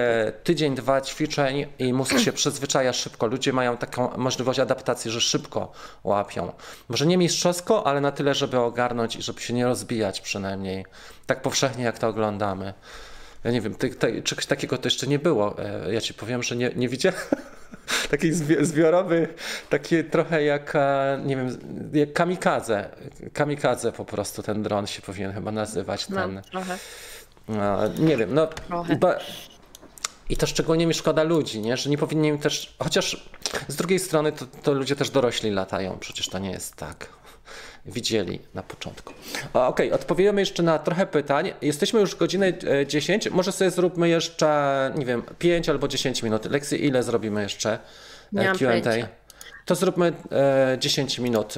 tydzień, 0.44 0.76
dwa 0.76 1.02
ćwiczeń 1.02 1.66
i 1.80 1.94
mózg 1.94 2.20
się 2.20 2.34
przyzwyczaja 2.40 2.94
szybko. 2.94 3.28
Ludzie 3.28 3.54
mają 3.54 3.78
taką 3.78 4.18
możliwość 4.18 4.60
adaptacji, 4.60 5.12
że 5.12 5.22
szybko 5.22 5.72
łapią. 6.04 6.52
Może 6.90 7.06
nie 7.06 7.18
mistrzowsko, 7.18 7.88
ale 7.88 8.02
na 8.02 8.12
tyle, 8.12 8.34
żeby 8.34 8.60
ogarnąć 8.60 9.16
i 9.16 9.22
żeby 9.22 9.42
się 9.42 9.54
nie 9.54 9.66
rozbijać 9.66 10.22
przynajmniej. 10.22 10.86
Tak 11.26 11.42
powszechnie, 11.42 11.84
jak 11.84 12.00
to 12.00 12.08
oglądamy. 12.08 12.74
Ja 13.44 13.52
nie 13.52 13.62
wiem, 13.62 13.76
ty, 13.76 13.90
ty, 13.90 14.22
czegoś 14.24 14.46
takiego 14.46 14.78
to 14.78 14.88
jeszcze 14.88 15.08
nie 15.08 15.20
było. 15.20 15.56
E, 15.60 15.94
Ja 15.94 16.02
ci 16.02 16.14
powiem, 16.14 16.44
że 16.44 16.56
nie, 16.56 16.72
nie 16.76 16.90
widziałem. 16.90 17.20
Taki 18.12 18.32
zbi- 18.34 18.66
zbiorowy, 18.66 19.28
taki 19.70 20.04
trochę 20.04 20.44
jak, 20.44 20.72
e, 20.76 21.20
nie 21.26 21.36
wiem, 21.36 21.58
jak 21.94 22.14
kamikadze. 22.14 22.90
Kamikadze 23.34 23.92
po 23.92 24.06
prostu 24.06 24.44
ten 24.44 24.64
dron 24.64 24.88
się 24.88 25.02
powinien 25.02 25.34
chyba 25.34 25.52
nazywać. 25.52 26.10
No, 26.10 26.16
Ten, 26.16 26.42
trochę. 26.52 26.78
no, 27.48 27.80
nie 28.00 28.18
wiem, 28.18 28.34
no. 28.34 28.48
Ba, 29.00 29.16
I 30.30 30.38
to 30.38 30.48
szczególnie 30.48 30.88
mi 30.88 30.94
szkoda 30.94 31.24
ludzi, 31.24 31.60
nie? 31.62 31.78
że 31.78 31.90
nie 31.90 31.98
powinni 31.98 32.28
im 32.28 32.38
też. 32.38 32.76
Chociaż 32.80 33.30
z 33.68 33.76
drugiej 33.76 34.00
strony 34.00 34.32
to, 34.32 34.46
to 34.64 34.74
ludzie 34.74 34.96
też 34.96 35.10
dorośli 35.10 35.52
latają, 35.52 35.98
przecież 36.00 36.30
to 36.30 36.40
nie 36.40 36.52
jest 36.52 36.76
tak. 36.76 37.10
Widzieli 37.86 38.40
na 38.54 38.64
początku. 38.64 39.14
Okej, 39.54 39.92
odpowiemy 39.92 40.42
jeszcze 40.42 40.64
na 40.64 40.80
trochę 40.80 41.06
pytań. 41.08 41.54
Jesteśmy 41.62 42.00
już 42.00 42.16
godzinę 42.16 42.48
e, 42.82 42.88
10. 42.88 43.30
Może 43.30 43.52
sobie 43.52 43.72
zróbmy 43.72 44.10
jeszcze, 44.10 44.92
nie 44.98 45.06
wiem, 45.06 45.24
5 45.40 45.70
albo 45.70 45.88
10 45.88 46.24
minut. 46.24 46.46
Leksy, 46.46 46.78
ile 46.78 47.04
zrobimy 47.04 47.42
jeszcze 47.44 47.80
Nie 48.32 48.42
e, 48.42 48.46
mam 48.46 48.58
QA? 48.58 49.08
To 49.66 49.76
zróbmy 49.76 50.14
e, 50.32 50.78
10 50.80 51.20
minut 51.20 51.56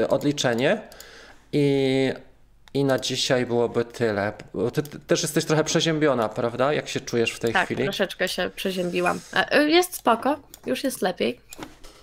e, 0.00 0.08
odliczenie 0.08 0.80
i, 1.52 2.12
i 2.74 2.84
na 2.84 2.98
dzisiaj 2.98 3.46
byłoby 3.46 3.84
tyle. 3.84 4.32
Ty 4.72 4.82
też 4.82 5.22
jesteś 5.22 5.44
trochę 5.44 5.64
przeziębiona, 5.64 6.28
prawda? 6.28 6.72
Jak 6.72 6.88
się 6.88 7.00
czujesz 7.00 7.30
w 7.30 7.38
tej 7.38 7.52
Tak, 7.52 7.64
chwili? 7.64 7.84
troszeczkę 7.84 8.28
się 8.28 8.50
przeziębiłam. 8.56 9.20
Jest 9.66 9.94
spoko, 9.94 10.36
już 10.66 10.84
jest 10.84 11.02
lepiej. 11.02 11.40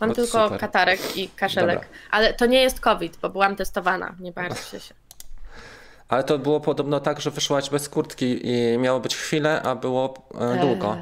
Mam 0.02 0.10
No 0.10 0.16
tylko 0.16 0.44
super. 0.44 0.60
katarek 0.60 1.18
i 1.18 1.30
kaszelek. 1.30 1.76
Dobra. 1.76 1.90
Ale 2.12 2.34
to 2.34 2.46
nie 2.46 2.62
jest 2.62 2.80
COVID, 2.80 3.18
bo 3.22 3.30
byłam 3.30 3.56
testowana. 3.56 4.16
Nie 4.20 4.34
martwcie 4.36 4.80
się. 4.80 4.94
Ale 6.10 6.24
to 6.24 6.40
było 6.40 6.60
podobno 6.60 7.00
tak, 7.00 7.22
że 7.22 7.32
wyszłaś 7.32 7.70
bez 7.70 7.90
kurtki 7.90 8.48
i 8.48 8.78
miało 8.78 9.00
być 9.00 9.16
chwilę, 9.16 9.62
a 9.62 9.76
było 9.76 10.14
e, 10.40 10.58
długo. 10.62 10.98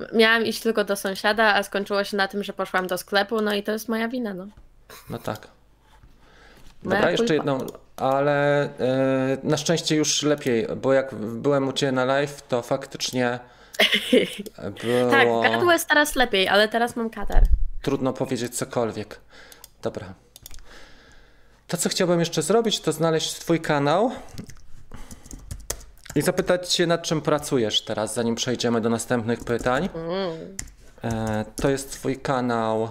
E, 0.00 0.16
Miałam 0.16 0.44
iść 0.46 0.60
tylko 0.60 0.84
do 0.84 0.96
sąsiada, 0.96 1.54
a 1.54 1.62
skończyło 1.62 2.04
się 2.04 2.16
na 2.16 2.28
tym, 2.28 2.44
że 2.44 2.52
poszłam 2.52 2.86
do 2.86 2.98
sklepu, 2.98 3.40
no 3.40 3.54
i 3.54 3.62
to 3.62 3.72
jest 3.72 3.88
moja 3.88 4.08
wina, 4.08 4.34
no. 4.34 4.46
No 5.10 5.18
tak. 5.18 5.48
Moja 6.82 6.96
Dobra, 6.96 7.10
jeszcze 7.10 7.34
jedną, 7.34 7.66
ale 7.96 8.62
e, 8.62 8.68
na 9.42 9.56
szczęście 9.56 9.96
już 9.96 10.22
lepiej, 10.22 10.66
bo 10.76 10.92
jak 10.92 11.14
byłem 11.14 11.68
u 11.68 11.72
Ciebie 11.72 11.92
na 11.92 12.04
live, 12.04 12.42
to 12.42 12.62
faktycznie 12.62 13.38
było 14.82 15.10
Tak, 15.10 15.28
gardło 15.42 15.72
jest 15.72 15.88
teraz 15.88 16.16
lepiej, 16.16 16.48
ale 16.48 16.68
teraz 16.68 16.96
mam 16.96 17.10
katar. 17.10 17.42
Trudno 17.84 18.12
powiedzieć 18.12 18.56
cokolwiek. 18.56 19.20
Dobra. 19.82 20.14
To, 21.68 21.76
co 21.76 21.88
chciałbym 21.88 22.20
jeszcze 22.20 22.42
zrobić, 22.42 22.80
to 22.80 22.92
znaleźć 22.92 23.34
Twój 23.34 23.60
kanał 23.60 24.10
i 26.14 26.22
zapytać 26.22 26.74
Cię, 26.74 26.86
nad 26.86 27.02
czym 27.02 27.20
pracujesz 27.20 27.84
teraz, 27.84 28.14
zanim 28.14 28.34
przejdziemy 28.34 28.80
do 28.80 28.90
następnych 28.90 29.44
pytań. 29.44 29.88
E, 31.04 31.44
to 31.56 31.70
jest 31.70 31.92
Twój 31.92 32.16
kanał 32.16 32.88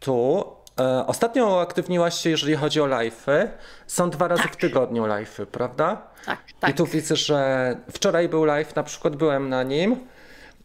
tu. 0.00 0.44
E, 0.80 1.06
ostatnio 1.06 1.46
uaktywniłaś 1.46 2.14
się, 2.14 2.30
jeżeli 2.30 2.56
chodzi 2.56 2.80
o 2.80 2.86
live'y. 2.86 3.48
Są 3.86 4.10
dwa 4.10 4.28
razy 4.28 4.42
w 4.42 4.56
tygodniu 4.56 5.04
live'y, 5.04 5.46
prawda? 5.46 6.02
Tak, 6.26 6.38
tak. 6.60 6.70
I 6.70 6.74
tu 6.74 6.86
widzę, 6.86 7.16
że 7.16 7.76
wczoraj 7.92 8.28
był 8.28 8.44
live, 8.44 8.76
na 8.76 8.82
przykład 8.82 9.16
byłem 9.16 9.48
na 9.48 9.62
nim. 9.62 10.08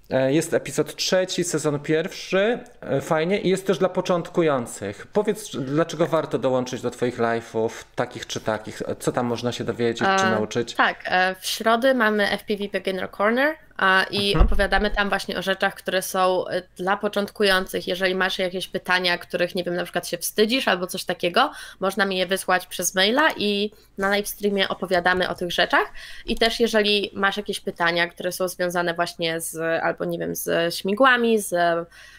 E, 0.09 0.33
Jest 0.33 0.53
epizod 0.53 0.95
trzeci, 0.95 1.43
sezon 1.43 1.79
pierwszy, 1.79 2.59
e, 2.81 3.01
fajnie 3.01 3.39
i 3.41 3.49
jest 3.49 3.67
też 3.67 3.77
dla 3.77 3.89
początkujących. 3.89 5.07
Powiedz, 5.13 5.55
dlaczego 5.57 6.07
warto 6.07 6.39
dołączyć 6.39 6.81
do 6.81 6.91
Twoich 6.91 7.17
live'ów, 7.17 7.69
takich 7.95 8.27
czy 8.27 8.39
takich? 8.39 8.81
Co 8.99 9.11
tam 9.11 9.25
można 9.25 9.51
się 9.51 9.63
dowiedzieć 9.63 10.07
czy 10.17 10.25
E, 10.25 10.29
nauczyć? 10.29 10.73
Tak, 10.75 10.97
e, 11.05 11.35
w 11.39 11.45
środę 11.45 11.93
mamy 11.93 12.27
FPV 12.37 12.63
Beginner 12.73 13.09
Corner 13.11 13.55
a, 13.77 14.03
i 14.11 14.27
Mhm. 14.27 14.45
opowiadamy 14.45 14.91
tam 14.91 15.09
właśnie 15.09 15.37
o 15.37 15.41
rzeczach, 15.41 15.75
które 15.75 16.01
są 16.01 16.47
e, 16.47 16.61
dla 16.77 16.97
początkujących. 16.97 17.87
Jeżeli 17.87 18.15
masz 18.15 18.39
jakieś 18.39 18.67
pytania, 18.67 19.17
których 19.17 19.55
nie 19.55 19.63
wiem, 19.63 19.75
na 19.75 19.83
przykład 19.83 20.07
się 20.07 20.17
wstydzisz 20.17 20.67
albo 20.67 20.87
coś 20.87 21.03
takiego, 21.03 21.51
można 21.79 22.05
mi 22.05 22.17
je 22.17 22.25
wysłać 22.27 22.67
przez 22.67 22.95
maila 22.95 23.29
i 23.37 23.71
na 23.97 24.09
live 24.09 24.27
streamie 24.27 24.69
opowiadamy 24.69 25.29
o 25.29 25.35
tych 25.35 25.51
rzeczach. 25.51 25.91
I 26.25 26.35
też 26.35 26.59
jeżeli 26.59 27.11
masz 27.13 27.37
jakieś 27.37 27.59
pytania, 27.59 28.07
które 28.07 28.31
są 28.31 28.47
związane 28.47 28.93
właśnie 28.93 29.41
z 29.41 29.83
albo 29.83 30.05
nie 30.05 30.19
wiem, 30.19 30.35
z 30.35 30.75
śmigłami, 30.75 31.39
z 31.39 31.55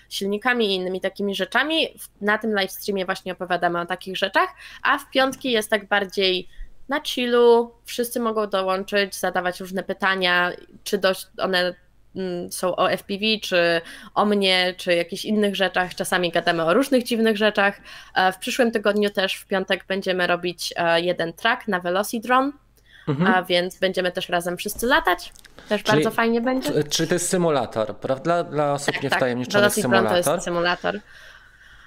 silnikami 0.09 0.67
i 0.67 0.75
innymi 0.75 1.01
takimi 1.01 1.35
rzeczami, 1.35 1.89
na 2.21 2.39
tym 2.39 2.53
live 2.53 2.71
streamie 2.71 3.05
właśnie 3.05 3.33
opowiadamy 3.33 3.81
o 3.81 3.87
takich 3.87 4.17
rzeczach, 4.17 4.49
a 4.83 4.99
w 4.99 5.11
piątki 5.11 5.51
jest 5.51 5.71
tak 5.71 5.89
bardziej 5.89 6.49
na 6.89 7.01
chillu, 7.01 7.73
wszyscy 7.85 8.21
mogą 8.21 8.47
dołączyć, 8.47 9.15
zadawać 9.17 9.61
różne 9.61 9.83
pytania, 9.83 10.53
czy 10.85 10.99
dość 10.99 11.27
one 11.39 11.75
mm, 12.17 12.53
są 12.53 12.77
o 12.77 12.91
FPV, 12.91 13.25
czy 13.43 13.81
o 14.15 14.25
mnie, 14.25 14.75
czy 14.77 14.95
jakichś 14.95 15.25
innych 15.25 15.57
rzeczach. 15.57 15.95
Czasami 15.95 16.31
gadamy 16.31 16.65
o 16.65 16.75
różnych 16.75 17.05
dziwnych 17.05 17.37
rzeczach. 17.37 17.81
E, 18.15 18.33
W 18.33 18.39
przyszłym 18.39 18.71
tygodniu 18.71 19.11
też 19.11 19.35
w 19.35 19.47
piątek 19.47 19.85
będziemy 19.89 20.27
robić 20.27 20.75
e, 20.77 21.01
jeden 21.01 21.33
track 21.33 21.69
na 21.69 21.81
Velocidron, 21.81 22.53
Mhm. 23.09 23.35
a 23.35 23.43
więc 23.43 23.79
będziemy 23.79 24.13
też 24.13 24.29
razem 24.29 24.57
wszyscy 24.57 24.87
latać. 24.87 25.33
Też 25.69 25.83
Czyli- 25.83 25.97
bardzo 25.97 26.11
fajnie 26.17 26.41
będzie. 26.41 26.85
Czy 26.85 27.07
to 27.07 27.15
jest 27.15 27.29
symulator, 27.29 27.97
prawda? 27.97 28.45
Dla, 28.45 28.73
osób 28.73 29.03
niewtajemniczonych 29.03 29.63
Velocidron 29.63 29.93
Tak, 29.93 30.03
to 30.03 30.09
symulator. 30.09 30.35
jest 30.35 30.45
symulator. 30.45 31.01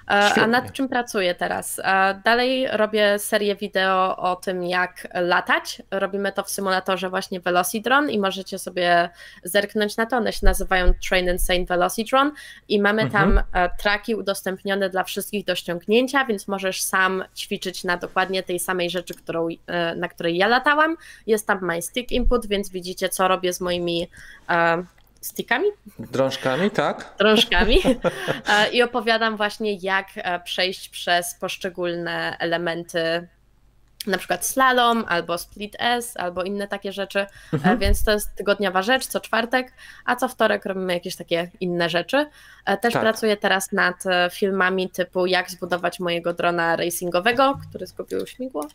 E, 0.08 0.34
A 0.42 0.46
nad 0.46 0.72
czym 0.72 0.88
pracuję 0.88 1.34
teraz? 1.34 1.78
E, 1.84 2.20
Dalej 2.24 2.66
robię 2.72 3.18
serię 3.18 3.56
wideo 3.56 4.16
o 4.16 4.36
tym, 4.36 4.62
jak 4.64 5.08
latać. 5.14 5.82
Robimy 5.90 6.32
to 6.32 6.42
w 6.44 6.50
symulatorze 6.50 7.10
właśnie 7.10 7.40
Velocidron 7.40 8.10
i 8.10 8.18
możecie 8.18 8.58
sobie 8.58 9.10
zerknąć 9.44 9.96
na 9.96 10.06
to. 10.06 10.16
One 10.16 10.32
się 10.32 10.46
nazywają 10.46 10.92
Train 11.08 11.28
and 11.30 11.42
Sane 11.42 11.64
Velocidron 11.64 12.32
i 12.68 12.80
mamy 12.80 13.02
Mhm. 13.02 13.34
tam 13.34 13.42
e, 13.64 13.70
traki 13.78 14.14
udostępnione 14.14 14.90
dla 14.90 15.04
wszystkich 15.04 15.44
do 15.44 15.54
ściągnięcia, 15.54 16.24
więc 16.24 16.48
możesz 16.48 16.82
sam 16.82 17.24
ćwiczyć 17.36 17.84
na 17.84 17.96
dokładnie 17.96 18.42
tej 18.42 18.58
samej 18.60 18.90
rzeczy, 18.90 19.14
którą, 19.14 19.48
na 19.96 20.08
której 20.08 20.36
ja 20.36 20.46
latałam. 20.48 20.96
Jest 21.26 21.46
tam 21.46 21.58
My 21.62 21.82
Stick 21.82 22.12
Input, 22.12 22.46
więc 22.46 22.70
widzicie, 22.70 23.08
co 23.08 23.28
robię 23.28 23.52
z 23.52 23.60
moimi 23.60 24.08
stickami 25.28 25.66
Drążkami, 25.98 26.70
tak? 26.70 27.14
drążkami 27.18 27.78
E, 28.48 28.70
i 28.70 28.82
opowiadam 28.82 29.36
właśnie, 29.36 29.74
jak 29.74 30.06
e, 30.16 30.40
przejść 30.40 30.88
przez 30.88 31.34
poszczególne 31.34 32.36
elementy, 32.38 33.28
na 34.06 34.18
przykład 34.18 34.46
slalom, 34.46 35.04
albo 35.08 35.38
split 35.38 35.76
S, 35.78 36.16
albo 36.16 36.42
inne 36.42 36.68
takie 36.68 36.92
rzeczy, 36.92 37.26
E, 37.64 37.76
więc 37.76 38.04
to 38.04 38.10
jest 38.10 38.34
tygodniowa 38.34 38.82
rzecz, 38.82 39.06
co 39.06 39.20
czwartek, 39.20 39.72
a 40.04 40.16
co 40.16 40.28
wtorek 40.28 40.64
robimy 40.64 40.94
jakieś 40.94 41.16
takie 41.16 41.50
inne 41.60 41.88
rzeczy. 41.88 42.26
Też 42.80 42.92
Tak. 42.92 43.02
pracuję 43.02 43.36
teraz 43.36 43.72
nad 43.72 44.04
filmami 44.32 44.90
typu 44.90 45.26
jak 45.26 45.50
zbudować 45.50 46.00
mojego 46.00 46.32
drona 46.32 46.76
racingowego, 46.76 47.58
który 47.68 47.86
zgubił 47.86 48.26
śmigło. 48.26 48.66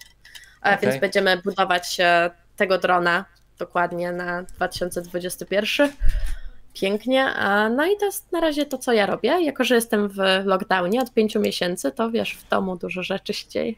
okay. 0.62 0.78
więc 0.82 1.02
będziemy 1.02 1.38
budować 1.38 1.98
tego 2.56 2.78
drona 2.78 3.26
dokładnie 3.60 4.12
na 4.12 4.44
2021. 4.44 5.92
Pięknie. 6.74 7.34
No 7.76 7.86
i 7.86 7.98
to 7.98 8.06
jest 8.06 8.32
na 8.32 8.40
razie 8.40 8.66
to, 8.66 8.78
co 8.78 8.94
ja 8.94 9.06
robię. 9.06 9.44
Jako, 9.44 9.64
że 9.64 9.76
jestem 9.76 10.10
w 10.10 10.18
lockdownie 10.46 11.02
od 11.02 11.14
pięciu 11.14 11.40
miesięcy, 11.40 11.92
to 11.92 12.12
wiesz, 12.12 12.34
w 12.34 12.50
domu 12.50 12.78
dużo 12.78 13.04
rzeczy 13.04 13.34
się 13.34 13.50
dzieje. 13.50 13.74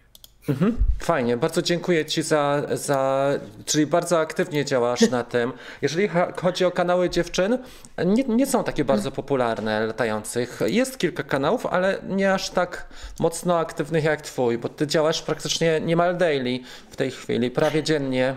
Mhm, 0.50 0.78
fajnie, 1.00 1.38
bardzo 1.38 1.62
dziękuję 1.62 2.06
Ci 2.06 2.22
za, 2.22 2.62
za. 2.74 3.30
Czyli 3.66 3.88
bardzo 3.88 4.20
aktywnie 4.20 4.66
działasz 4.66 5.10
na 5.10 5.24
tym. 5.34 5.54
Jeżeli 5.82 6.10
chodzi 6.42 6.66
o 6.66 6.72
kanały 6.72 7.10
dziewczyn, 7.10 7.58
nie, 8.06 8.24
nie 8.24 8.48
są 8.48 8.64
takie 8.64 8.86
bardzo 8.86 9.12
popularne 9.12 9.86
latających. 9.86 10.60
Jest 10.66 10.98
kilka 10.98 11.24
kanałów, 11.24 11.66
ale 11.66 12.00
nie 12.08 12.34
aż 12.34 12.50
tak 12.50 12.88
mocno 13.20 13.60
aktywnych 13.60 14.04
jak 14.04 14.22
Twój, 14.22 14.58
bo 14.58 14.70
Ty 14.70 14.88
działasz 14.88 15.22
praktycznie 15.22 15.82
niemal 15.82 16.18
daily 16.18 16.60
w 16.90 16.96
tej 16.96 17.12
chwili, 17.12 17.52
prawie 17.52 17.84
dziennie. 17.84 18.36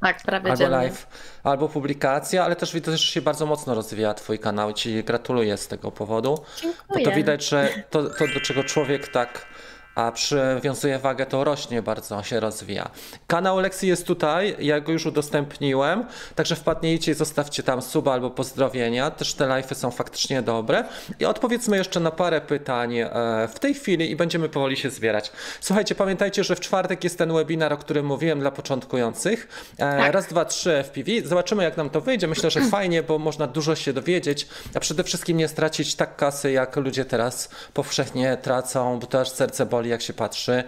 Tak, 0.00 0.22
prawie 0.22 0.50
albo 0.50 0.56
dziennie. 0.56 0.76
live, 0.76 1.06
albo 1.44 1.68
publikacja, 1.68 2.44
ale 2.44 2.56
też 2.56 2.74
widzę, 2.74 2.92
że 2.92 2.98
się 3.06 3.22
bardzo 3.22 3.46
mocno 3.46 3.74
rozwija 3.74 4.14
Twój 4.14 4.38
kanał 4.38 4.72
Ci 4.72 5.04
gratuluję 5.04 5.56
z 5.56 5.68
tego 5.68 5.90
powodu. 5.90 6.38
Dziękuję. 6.62 7.04
Bo 7.04 7.10
to 7.10 7.16
widać, 7.16 7.48
że 7.48 7.68
to, 7.90 8.02
to 8.02 8.28
do 8.34 8.40
czego 8.40 8.64
człowiek 8.64 9.08
tak 9.08 9.46
a 9.94 10.12
przywiązuje 10.12 10.98
wagę, 10.98 11.26
to 11.26 11.44
rośnie 11.44 11.82
bardzo, 11.82 12.22
się 12.22 12.40
rozwija. 12.40 12.90
Kanał 13.26 13.60
Lexi 13.60 13.86
jest 13.86 14.06
tutaj, 14.06 14.56
ja 14.58 14.80
go 14.80 14.92
już 14.92 15.06
udostępniłem, 15.06 16.04
także 16.34 16.56
wpadnijcie 16.56 17.12
i 17.12 17.14
zostawcie 17.14 17.62
tam 17.62 17.82
suba 17.82 18.12
albo 18.12 18.30
pozdrowienia. 18.30 19.10
Też 19.10 19.34
te 19.34 19.44
live'y 19.44 19.74
są 19.74 19.90
faktycznie 19.90 20.42
dobre. 20.42 20.84
I 21.20 21.24
odpowiedzmy 21.24 21.76
jeszcze 21.76 22.00
na 22.00 22.10
parę 22.10 22.40
pytań 22.40 22.98
e, 22.98 23.08
w 23.54 23.58
tej 23.58 23.74
chwili 23.74 24.10
i 24.10 24.16
będziemy 24.16 24.48
powoli 24.48 24.76
się 24.76 24.90
zbierać. 24.90 25.32
Słuchajcie, 25.60 25.94
pamiętajcie, 25.94 26.44
że 26.44 26.56
w 26.56 26.60
czwartek 26.60 27.04
jest 27.04 27.18
ten 27.18 27.32
webinar, 27.32 27.72
o 27.72 27.76
którym 27.76 28.06
mówiłem 28.06 28.40
dla 28.40 28.50
początkujących. 28.50 29.48
E, 29.74 29.78
tak. 29.78 30.12
Raz, 30.12 30.26
dwa, 30.26 30.44
trzy 30.44 30.84
FPV. 30.84 31.10
Zobaczymy, 31.24 31.64
jak 31.64 31.76
nam 31.76 31.90
to 31.90 32.00
wyjdzie. 32.00 32.26
Myślę, 32.26 32.50
że 32.50 32.60
fajnie, 32.60 33.02
bo 33.02 33.18
można 33.18 33.46
dużo 33.46 33.76
się 33.76 33.92
dowiedzieć, 33.92 34.48
a 34.74 34.80
przede 34.80 35.04
wszystkim 35.04 35.36
nie 35.36 35.48
stracić 35.48 35.94
tak 35.94 36.16
kasy, 36.16 36.52
jak 36.52 36.76
ludzie 36.76 37.04
teraz 37.04 37.48
powszechnie 37.74 38.36
tracą, 38.42 38.98
bo 38.98 39.06
to 39.06 39.20
aż 39.20 39.28
serce 39.28 39.66
boli 39.66 39.81
jak 39.88 40.02
się 40.02 40.12
patrzy, 40.12 40.64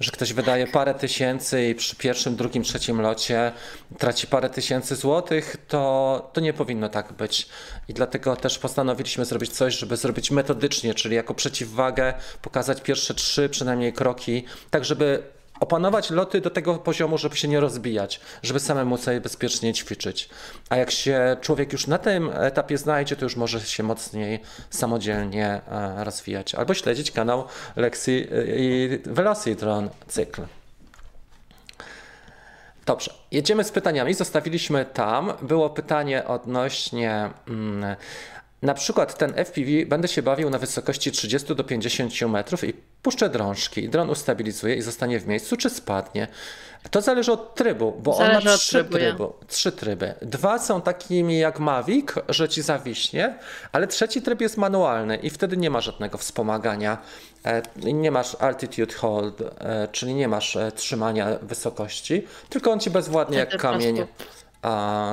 że 0.00 0.10
ktoś 0.10 0.32
wydaje 0.32 0.66
parę 0.66 0.94
tysięcy 0.94 1.68
i 1.68 1.74
przy 1.74 1.96
pierwszym, 1.96 2.36
drugim, 2.36 2.62
trzecim 2.62 3.00
locie 3.00 3.52
traci 3.98 4.26
parę 4.26 4.50
tysięcy 4.50 4.96
złotych, 4.96 5.56
to, 5.68 6.30
to 6.32 6.40
nie 6.40 6.52
powinno 6.52 6.88
tak 6.88 7.12
być. 7.12 7.48
I 7.88 7.94
dlatego 7.94 8.36
też 8.36 8.58
postanowiliśmy 8.58 9.24
zrobić 9.24 9.52
coś, 9.52 9.78
żeby 9.78 9.96
zrobić 9.96 10.30
metodycznie, 10.30 10.94
czyli 10.94 11.16
jako 11.16 11.34
przeciwwagę 11.34 12.14
pokazać 12.42 12.80
pierwsze 12.80 13.14
trzy 13.14 13.48
przynajmniej 13.48 13.92
kroki, 13.92 14.44
tak 14.70 14.84
żeby 14.84 15.22
opanować 15.60 16.10
loty 16.10 16.40
do 16.40 16.50
tego 16.50 16.74
poziomu, 16.74 17.18
żeby 17.18 17.36
się 17.36 17.48
nie 17.48 17.60
rozbijać, 17.60 18.20
żeby 18.42 18.60
samemu 18.60 18.96
sobie 18.96 19.20
bezpiecznie 19.20 19.74
ćwiczyć. 19.74 20.28
A 20.68 20.76
jak 20.76 20.90
się 20.90 21.36
człowiek 21.40 21.72
już 21.72 21.86
na 21.86 21.98
tym 21.98 22.30
etapie 22.34 22.78
znajdzie, 22.78 23.16
to 23.16 23.24
już 23.24 23.36
może 23.36 23.60
się 23.60 23.82
mocniej 23.82 24.40
samodzielnie 24.70 25.46
e, 25.46 26.04
rozwijać. 26.04 26.54
Albo 26.54 26.74
śledzić 26.74 27.10
kanał 27.10 27.44
Lexi 27.76 28.26
e, 28.32 28.56
i 28.56 28.98
Velocitron 29.04 29.90
cykl. 30.08 30.42
Dobrze, 32.86 33.14
jedziemy 33.30 33.64
z 33.64 33.70
pytaniami. 33.70 34.14
Zostawiliśmy 34.14 34.84
tam. 34.84 35.32
Było 35.42 35.70
pytanie 35.70 36.24
odnośnie 36.24 37.30
mm, 37.48 37.96
na 38.64 38.74
przykład 38.74 39.18
ten 39.18 39.34
FPV 39.44 39.70
będę 39.86 40.08
się 40.08 40.22
bawił 40.22 40.50
na 40.50 40.58
wysokości 40.58 41.12
30 41.12 41.54
do 41.54 41.64
50 41.64 42.22
metrów 42.22 42.64
i 42.64 42.72
puszczę 43.02 43.28
drążki. 43.28 43.88
Dron 43.88 44.10
ustabilizuje 44.10 44.74
i 44.76 44.82
zostanie 44.82 45.20
w 45.20 45.26
miejscu, 45.26 45.56
czy 45.56 45.70
spadnie. 45.70 46.28
To 46.90 47.00
zależy 47.00 47.32
od 47.32 47.54
trybu, 47.54 47.92
bo 48.02 48.14
zależy 48.14 48.38
on 48.38 48.44
ma 48.44 48.58
trzy, 48.58 48.72
trybu, 48.72 48.92
trybu, 48.92 49.34
trzy 49.46 49.72
tryby. 49.72 50.14
Dwa 50.22 50.58
są 50.58 50.80
takimi 50.80 51.38
jak 51.38 51.58
Mavic, 51.58 52.06
że 52.28 52.48
ci 52.48 52.62
zawiśnie, 52.62 53.38
ale 53.72 53.86
trzeci 53.86 54.22
tryb 54.22 54.40
jest 54.40 54.56
manualny 54.56 55.16
i 55.16 55.30
wtedy 55.30 55.56
nie 55.56 55.70
ma 55.70 55.80
żadnego 55.80 56.18
wspomagania. 56.18 56.98
E, 57.46 57.62
nie 57.76 58.10
masz 58.10 58.34
altitude 58.34 58.94
hold, 58.94 59.40
e, 59.40 59.88
czyli 59.92 60.14
nie 60.14 60.28
masz 60.28 60.56
e, 60.56 60.72
trzymania 60.72 61.38
wysokości, 61.42 62.26
tylko 62.48 62.70
on 62.70 62.80
ci 62.80 62.90
bezwładnie 62.90 63.38
jak 63.38 63.56
kamień 63.56 64.06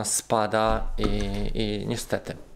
spada 0.04 0.88
i, 0.98 1.22
i 1.54 1.88
niestety. 1.88 2.51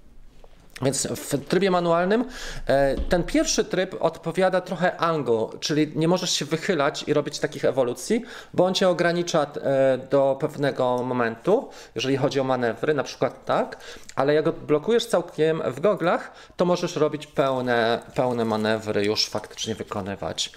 Więc 0.82 1.08
w 1.08 1.46
trybie 1.46 1.72
manualnym 1.72 2.26
e, 2.68 2.96
ten 2.96 3.24
pierwszy 3.24 3.66
tryb 3.66 3.96
odpowiada 4.00 4.62
trochę 4.62 4.98
angle, 4.98 5.48
czyli 5.60 5.92
nie 5.96 6.08
możesz 6.08 6.32
się 6.32 6.46
wychylać 6.46 7.04
i 7.08 7.14
robić 7.14 7.40
takich 7.40 7.66
ewolucji, 7.66 8.22
bo 8.54 8.66
on 8.66 8.74
cię 8.74 8.90
ogranicza 8.90 9.44
e, 9.44 9.98
do 9.98 10.38
pewnego 10.40 11.04
momentu, 11.04 11.70
jeżeli 11.96 12.18
chodzi 12.18 12.40
o 12.40 12.44
manewry, 12.44 12.94
na 12.94 13.04
przykład 13.04 13.46
tak, 13.46 13.78
ale 14.16 14.34
jak 14.34 14.52
blokujesz 14.52 15.06
całkiem 15.06 15.62
w 15.66 15.80
goglach, 15.80 16.32
to 16.58 16.66
możesz 16.66 16.96
robić 16.96 17.28
pełne, 17.28 18.02
pełne 18.16 18.46
manewry, 18.46 19.06
już 19.06 19.26
faktycznie 19.26 19.76
wykonywać. 19.76 20.52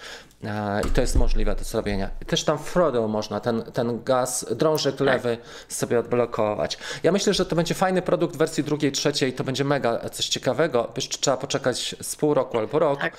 I 0.87 0.89
to 0.89 1.01
jest 1.01 1.15
możliwe 1.15 1.55
do 1.55 1.63
zrobienia. 1.63 2.09
Też 2.27 2.43
tam 2.43 2.57
Frodo 2.59 3.07
można 3.07 3.39
ten, 3.39 3.63
ten 3.63 4.03
gaz, 4.03 4.45
drążek 4.55 4.95
tak. 4.95 5.07
lewy 5.07 5.37
sobie 5.67 5.99
odblokować. 5.99 6.77
Ja 7.03 7.11
myślę, 7.11 7.33
że 7.33 7.45
to 7.45 7.55
będzie 7.55 7.75
fajny 7.75 8.01
produkt 8.01 8.35
w 8.35 8.37
wersji 8.37 8.63
drugiej, 8.63 8.91
trzeciej, 8.91 9.33
to 9.33 9.43
będzie 9.43 9.63
mega 9.63 10.09
coś 10.09 10.27
ciekawego. 10.27 10.91
Jeszcze 10.95 11.17
trzeba 11.17 11.37
poczekać 11.37 11.95
z 12.01 12.15
pół 12.15 12.33
roku 12.33 12.57
albo 12.57 12.79
rok. 12.79 12.99
Tak, 12.99 13.17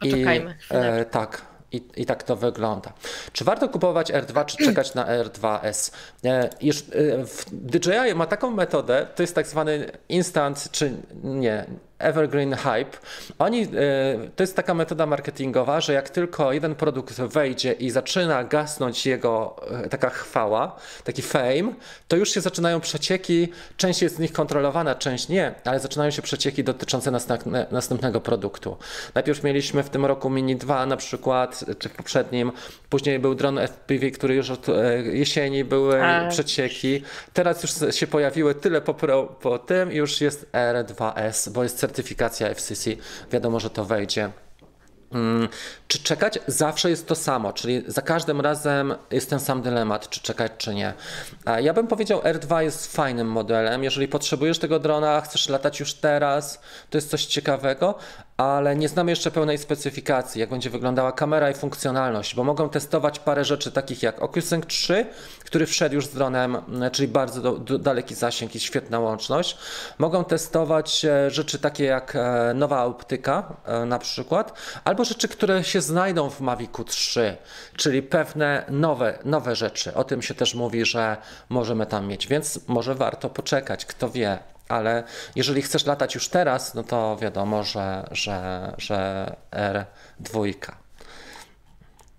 poczekajmy. 0.00 0.50
I, 0.50 0.74
e, 0.74 1.04
tak, 1.04 1.42
i, 1.72 1.82
I 1.96 2.06
tak 2.06 2.22
to 2.22 2.36
wygląda. 2.36 2.92
Czy 3.32 3.44
warto 3.44 3.68
kupować 3.68 4.12
R2, 4.12 4.44
czy 4.44 4.64
czekać 4.64 4.94
na 4.94 5.06
R2S? 5.06 5.92
E, 6.24 6.50
już, 6.60 6.78
e, 6.78 6.82
w 7.26 7.44
DJI 7.52 8.14
ma 8.14 8.26
taką 8.26 8.50
metodę, 8.50 9.06
to 9.14 9.22
jest 9.22 9.34
tak 9.34 9.46
zwany 9.46 9.90
instant, 10.08 10.70
czy 10.70 10.92
nie, 11.22 11.66
evergreen 12.00 12.54
hype. 12.54 12.98
Oni, 13.38 13.62
e, 13.62 13.68
to 14.36 14.42
jest 14.42 14.56
taka 14.56 14.74
metoda 14.74 15.06
marketingowa, 15.06 15.80
że 15.80 15.92
jak 15.92 16.10
tylko 16.10 16.52
jeden 16.52 16.74
produkt 16.74 17.20
wejdzie 17.20 17.72
i 17.72 17.90
zaczyna 17.90 18.44
gasnąć 18.44 19.06
jego 19.06 19.56
e, 19.70 19.88
taka 19.88 20.10
chwała, 20.10 20.76
taki 21.04 21.22
fame, 21.22 21.72
to 22.08 22.16
już 22.16 22.30
się 22.30 22.40
zaczynają 22.40 22.80
przecieki. 22.80 23.48
Część 23.76 24.02
jest 24.02 24.16
z 24.16 24.18
nich 24.18 24.32
kontrolowana, 24.32 24.94
część 24.94 25.28
nie, 25.28 25.54
ale 25.64 25.80
zaczynają 25.80 26.10
się 26.10 26.22
przecieki 26.22 26.64
dotyczące 26.64 27.10
następnego 27.70 28.20
produktu. 28.20 28.76
Najpierw 29.14 29.44
mieliśmy 29.44 29.82
w 29.82 29.90
tym 29.90 30.06
roku 30.06 30.30
Mini 30.30 30.56
2 30.56 30.86
na 30.86 30.96
przykład, 30.96 31.64
czy 31.78 31.88
w 31.88 31.92
poprzednim, 31.92 32.52
później 32.88 33.18
był 33.18 33.34
dron 33.34 33.58
FPV, 33.58 34.10
który 34.10 34.34
już 34.34 34.50
od 34.50 34.68
e, 34.68 35.02
jesieni 35.02 35.64
były 35.64 36.04
A. 36.04 36.28
przecieki. 36.28 37.02
Teraz 37.32 37.62
już 37.62 37.94
się 37.96 38.06
pojawiły 38.06 38.54
tyle 38.54 38.80
po, 38.80 38.94
po 39.40 39.58
tym, 39.58 39.92
już 39.92 40.20
jest 40.20 40.46
R2S, 40.52 41.50
bo 41.50 41.62
jest 41.62 41.78
certyfikacja 41.90 42.54
FCC, 42.54 42.90
wiadomo, 43.32 43.60
że 43.60 43.70
to 43.70 43.84
wejdzie. 43.84 44.30
Hmm, 45.12 45.48
czy 45.88 45.98
czekać? 45.98 46.38
Zawsze 46.46 46.90
jest 46.90 47.06
to 47.06 47.14
samo, 47.14 47.52
czyli 47.52 47.82
za 47.86 48.02
każdym 48.02 48.40
razem 48.40 48.94
jest 49.10 49.30
ten 49.30 49.40
sam 49.40 49.62
dylemat, 49.62 50.08
czy 50.10 50.20
czekać, 50.20 50.52
czy 50.58 50.74
nie. 50.74 50.94
Ja 51.62 51.74
bym 51.74 51.86
powiedział, 51.86 52.20
R2 52.20 52.60
jest 52.60 52.96
fajnym 52.96 53.26
modelem. 53.26 53.84
Jeżeli 53.84 54.08
potrzebujesz 54.08 54.58
tego 54.58 54.78
drona, 54.78 55.20
chcesz 55.20 55.48
latać 55.48 55.80
już 55.80 55.94
teraz, 55.94 56.60
to 56.90 56.98
jest 56.98 57.10
coś 57.10 57.26
ciekawego, 57.26 57.94
ale 58.40 58.76
nie 58.76 58.88
znamy 58.88 59.12
jeszcze 59.12 59.30
pełnej 59.30 59.58
specyfikacji, 59.58 60.40
jak 60.40 60.50
będzie 60.50 60.70
wyglądała 60.70 61.12
kamera 61.12 61.50
i 61.50 61.54
funkcjonalność, 61.54 62.34
bo 62.34 62.44
mogą 62.44 62.68
testować 62.68 63.18
parę 63.18 63.44
rzeczy 63.44 63.72
takich 63.72 64.02
jak 64.02 64.22
OcuSync 64.22 64.66
3, 64.66 65.06
który 65.44 65.66
wszedł 65.66 65.94
już 65.94 66.06
z 66.06 66.14
dronem, 66.14 66.58
czyli 66.92 67.08
bardzo 67.08 67.40
do, 67.40 67.52
do, 67.52 67.78
daleki 67.78 68.14
zasięg 68.14 68.54
i 68.54 68.60
świetna 68.60 69.00
łączność. 69.00 69.56
Mogą 69.98 70.24
testować 70.24 71.04
e, 71.04 71.30
rzeczy 71.30 71.58
takie 71.58 71.84
jak 71.84 72.16
e, 72.16 72.54
nowa 72.54 72.84
optyka 72.84 73.56
e, 73.64 73.84
na 73.84 73.98
przykład, 73.98 74.52
albo 74.84 75.04
rzeczy, 75.04 75.28
które 75.28 75.64
się 75.64 75.80
znajdą 75.80 76.30
w 76.30 76.40
Mavicu 76.40 76.84
3, 76.84 77.36
czyli 77.76 78.02
pewne 78.02 78.64
nowe, 78.68 79.18
nowe 79.24 79.56
rzeczy. 79.56 79.94
O 79.94 80.04
tym 80.04 80.22
się 80.22 80.34
też 80.34 80.54
mówi, 80.54 80.84
że 80.84 81.16
możemy 81.48 81.86
tam 81.86 82.06
mieć, 82.06 82.26
więc 82.26 82.68
może 82.68 82.94
warto 82.94 83.30
poczekać, 83.30 83.86
kto 83.86 84.10
wie 84.10 84.38
ale 84.70 85.04
jeżeli 85.36 85.62
chcesz 85.62 85.86
latać 85.86 86.14
już 86.14 86.28
teraz, 86.28 86.74
no 86.74 86.82
to 86.82 87.16
wiadomo, 87.20 87.64
że, 87.64 88.08
że, 88.10 88.72
że 88.78 89.36
R2. 89.52 90.54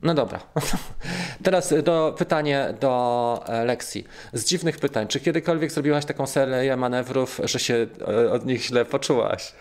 No 0.02 0.14
dobra. 0.14 0.40
Teraz 1.44 1.74
do 1.84 2.16
pytanie 2.18 2.74
do 2.80 3.44
e, 3.48 3.66
Lexi. 3.66 4.06
Z 4.34 4.46
dziwnych 4.46 4.78
pytań. 4.78 5.08
Czy 5.08 5.20
kiedykolwiek 5.20 5.72
zrobiłaś 5.72 6.06
taką 6.06 6.28
serię 6.28 6.78
manewrów, 6.78 7.40
że 7.44 7.60
się 7.60 7.88
e, 8.08 8.32
od 8.32 8.46
nich 8.46 8.62
źle 8.64 8.86
poczułaś? 8.86 9.54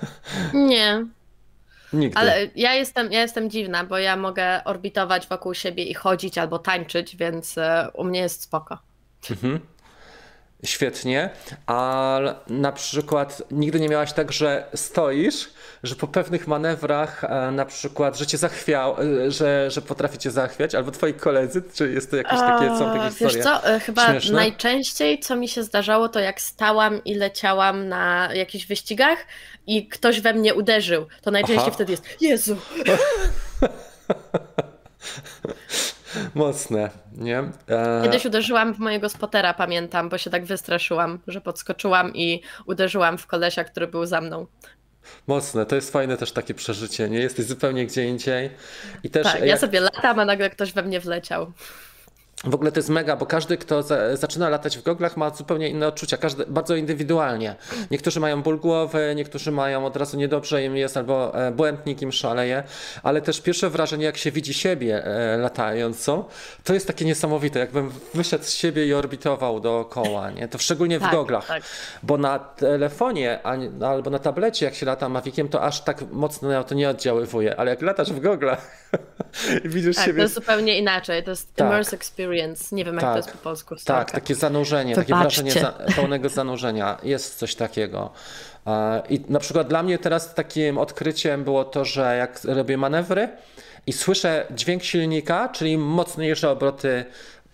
Nie. 0.54 1.06
Nigdy. 1.92 2.18
Ale 2.18 2.48
ja 2.56 2.74
jestem, 2.74 3.12
ja 3.12 3.20
jestem 3.20 3.50
dziwna, 3.50 3.84
bo 3.84 3.98
ja 3.98 4.16
mogę 4.16 4.64
orbitować 4.64 5.26
wokół 5.26 5.54
siebie 5.54 5.84
i 5.84 5.94
chodzić 5.94 6.38
albo 6.38 6.58
tańczyć, 6.58 7.16
więc 7.16 7.58
e, 7.58 7.88
u 7.94 8.04
mnie 8.04 8.20
jest 8.20 8.42
spoko. 8.42 8.78
Mhm. 9.30 9.60
Świetnie, 10.64 11.30
a 11.66 12.18
na 12.48 12.72
przykład 12.72 13.42
nigdy 13.50 13.80
nie 13.80 13.88
miałaś 13.88 14.12
tak, 14.12 14.32
że 14.32 14.66
stoisz, 14.74 15.50
że 15.82 15.94
po 15.94 16.06
pewnych 16.06 16.46
manewrach 16.46 17.24
e, 17.24 17.50
na 17.50 17.64
przykład, 17.64 18.18
że 18.18 18.26
cię 18.26 18.38
zachwiał, 18.38 18.96
e, 19.00 19.30
że, 19.30 19.70
że 19.70 19.82
potrafi 19.82 20.18
cię 20.18 20.30
zachwiać, 20.30 20.74
albo 20.74 20.90
twoi 20.90 21.14
koledzy, 21.14 21.62
czy 21.74 21.92
jest 21.92 22.10
to 22.10 22.16
jakieś 22.16 22.40
takie, 22.40 22.78
są 22.78 22.92
takie 22.92 23.08
historie 23.08 23.34
Wiesz 23.34 23.44
co, 23.44 23.66
e, 23.66 23.80
chyba 23.80 24.10
śmieszne? 24.10 24.34
najczęściej 24.34 25.20
co 25.20 25.36
mi 25.36 25.48
się 25.48 25.62
zdarzało, 25.62 26.08
to 26.08 26.20
jak 26.20 26.40
stałam 26.40 27.04
i 27.04 27.14
leciałam 27.14 27.88
na 27.88 28.28
jakichś 28.34 28.66
wyścigach 28.66 29.18
i 29.66 29.88
ktoś 29.88 30.20
we 30.20 30.34
mnie 30.34 30.54
uderzył, 30.54 31.06
to 31.22 31.30
najczęściej 31.30 31.66
Aha. 31.66 31.74
wtedy 31.74 31.92
jest 31.92 32.04
Jezu! 32.20 32.56
Mocne, 36.34 36.90
nie? 37.12 37.38
E, 37.68 38.00
Kiedyś 38.02 38.24
uderzyłam 38.26 38.74
w 38.74 38.78
mojego 38.78 39.08
spotera, 39.08 39.54
pamiętam, 39.54 40.08
bo 40.08 40.18
się 40.18 40.30
tak 40.30 40.44
wystraszyłam, 40.44 41.18
że 41.26 41.40
podskoczyłam 41.40 42.14
i 42.14 42.42
uderzyłam 42.66 43.18
w 43.18 43.26
kolesia, 43.26 43.64
który 43.64 43.86
był 43.86 44.06
za 44.06 44.20
mną. 44.20 44.46
Mocne, 45.26 45.66
to 45.66 45.74
jest 45.74 45.92
fajne 45.92 46.16
też 46.16 46.32
takie 46.32 46.54
przeżycie, 46.54 47.08
nie? 47.08 47.18
Jesteś 47.18 47.46
zupełnie 47.46 47.86
gdzie 47.86 48.04
indziej 48.04 48.50
i 49.02 49.10
też 49.10 49.24
Tak, 49.26 49.40
ja 49.40 49.46
jak- 49.46 49.60
sobie 49.60 49.80
latam, 49.80 50.18
a 50.18 50.24
nagle 50.24 50.50
ktoś 50.50 50.72
we 50.72 50.82
mnie 50.82 51.00
wleciał. 51.00 51.52
W 52.44 52.54
ogóle 52.54 52.72
to 52.72 52.78
jest 52.78 52.88
mega, 52.88 53.16
bo 53.16 53.26
każdy, 53.26 53.56
kto 53.58 53.82
za, 53.82 54.16
zaczyna 54.16 54.48
latać 54.48 54.78
w 54.78 54.82
goglach, 54.82 55.16
ma 55.16 55.30
zupełnie 55.30 55.68
inne 55.68 55.86
odczucia, 55.86 56.16
każdy, 56.16 56.46
bardzo 56.46 56.76
indywidualnie. 56.76 57.54
Niektórzy 57.90 58.20
mają 58.20 58.42
ból 58.42 58.58
głowy, 58.60 59.12
niektórzy 59.16 59.52
mają 59.52 59.86
od 59.86 59.96
razu 59.96 60.16
niedobrze 60.16 60.64
im 60.64 60.76
jest, 60.76 60.96
albo 60.96 61.46
e, 61.46 61.50
błędnik 61.50 62.02
im 62.02 62.12
szaleje, 62.12 62.62
ale 63.02 63.22
też 63.22 63.40
pierwsze 63.40 63.70
wrażenie, 63.70 64.04
jak 64.04 64.16
się 64.16 64.30
widzi 64.30 64.54
siebie 64.54 65.04
e, 65.04 65.36
latającą, 65.36 66.24
to 66.64 66.74
jest 66.74 66.86
takie 66.86 67.04
niesamowite, 67.04 67.58
jakbym 67.58 67.90
wyszedł 68.14 68.44
z 68.44 68.50
siebie 68.54 68.86
i 68.86 68.94
orbitował 68.94 69.60
dookoła, 69.60 70.30
nie? 70.30 70.48
To 70.48 70.58
szczególnie 70.58 70.98
w 70.98 71.02
Tak, 71.02 71.12
goglach, 71.12 71.46
tak. 71.46 71.62
bo 72.02 72.18
na 72.18 72.38
telefonie 72.38 73.38
nie- 73.58 73.86
albo 73.86 74.10
na 74.10 74.18
tablecie, 74.18 74.64
jak 74.66 74.74
się 74.74 74.86
lata 74.86 75.08
Maviciem, 75.08 75.48
to 75.48 75.62
aż 75.62 75.80
tak 75.80 76.02
mocno 76.10 76.64
to 76.64 76.74
nie 76.74 76.90
oddziaływuje, 76.90 77.56
ale 77.56 77.70
jak 77.70 77.82
latasz 77.82 78.12
w 78.12 78.20
goglach 78.20 78.70
i 79.64 79.68
widzisz 79.68 79.96
Tak, 79.96 80.04
siebie... 80.04 80.16
to 80.16 80.22
jest 80.22 80.34
zupełnie 80.34 80.78
inaczej. 80.78 81.22
To 81.22 81.30
jest 81.30 81.54
Tak. 81.54 81.66
immerse 81.68 81.96
experience. 81.96 82.27
Nie 82.72 82.84
wiem, 82.84 82.94
jak 82.94 83.02
Tak. 83.02 83.12
to 83.12 83.16
jest 83.16 83.30
po 83.32 83.38
polsku. 83.38 83.74
Tak, 83.84 84.10
takie 84.10 84.34
zanurzenie, 84.34 84.94
takie 84.94 85.14
Wybaczcie. 85.14 85.42
wrażenie 85.42 85.66
za, 85.66 85.92
pełnego 85.96 86.28
zanurzenia. 86.28 86.98
Jest 87.02 87.38
coś 87.38 87.54
takiego. 87.54 88.10
I 89.08 89.20
na 89.28 89.38
przykład 89.40 89.68
dla 89.68 89.82
mnie 89.82 89.98
teraz 89.98 90.34
takim 90.34 90.78
odkryciem 90.78 91.44
było 91.44 91.64
to, 91.64 91.84
że 91.84 92.16
jak 92.16 92.40
robię 92.44 92.76
manewry 92.76 93.28
i 93.86 93.92
słyszę 93.92 94.46
dźwięk 94.50 94.82
silnika, 94.84 95.48
czyli 95.48 95.78
mocniejsze 95.78 96.50
obroty, 96.50 97.04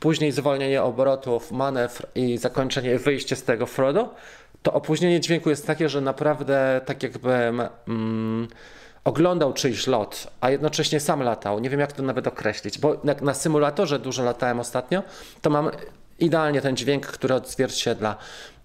później 0.01 0.33
zwolnienie 0.33 0.83
obrotów, 0.83 1.53
manewr 1.53 2.07
i 2.15 2.39
zakończenie, 2.39 2.99
wyjście 2.99 3.37
z 3.37 3.43
tego 3.43 3.67
Frodo, 3.67 4.15
to 4.63 4.73
opóźnienie 4.73 5.21
dźwięku 5.21 5.51
jest 5.51 5.67
takie, 5.67 5.89
że 5.89 6.01
naprawdę 6.01 6.81
tak 6.87 7.03
jakbym 7.03 7.63
mm, 7.89 8.49
oglądał 9.05 9.53
czyjś 9.53 9.87
lot, 9.87 10.27
a 10.41 10.51
jednocześnie 10.51 11.01
sam 11.01 11.23
latał. 11.23 11.61
Nie 11.61 11.71
wiem, 11.71 11.81
jak 11.81 11.93
to 11.93 12.03
nawet 12.03 12.27
określić, 12.27 12.79
bo 12.79 12.97
jak 13.05 13.23
na 13.23 13.35
symulatorze 13.35 13.99
dużo 13.99 14.23
latałem 14.23 14.61
ostatnio, 14.61 15.03
to 15.43 15.51
mam 15.51 15.71
idealnie 16.19 16.61
ten 16.61 16.77
dźwięk, 16.77 17.07
który 17.07 17.35
odzwierciedla. 17.35 18.17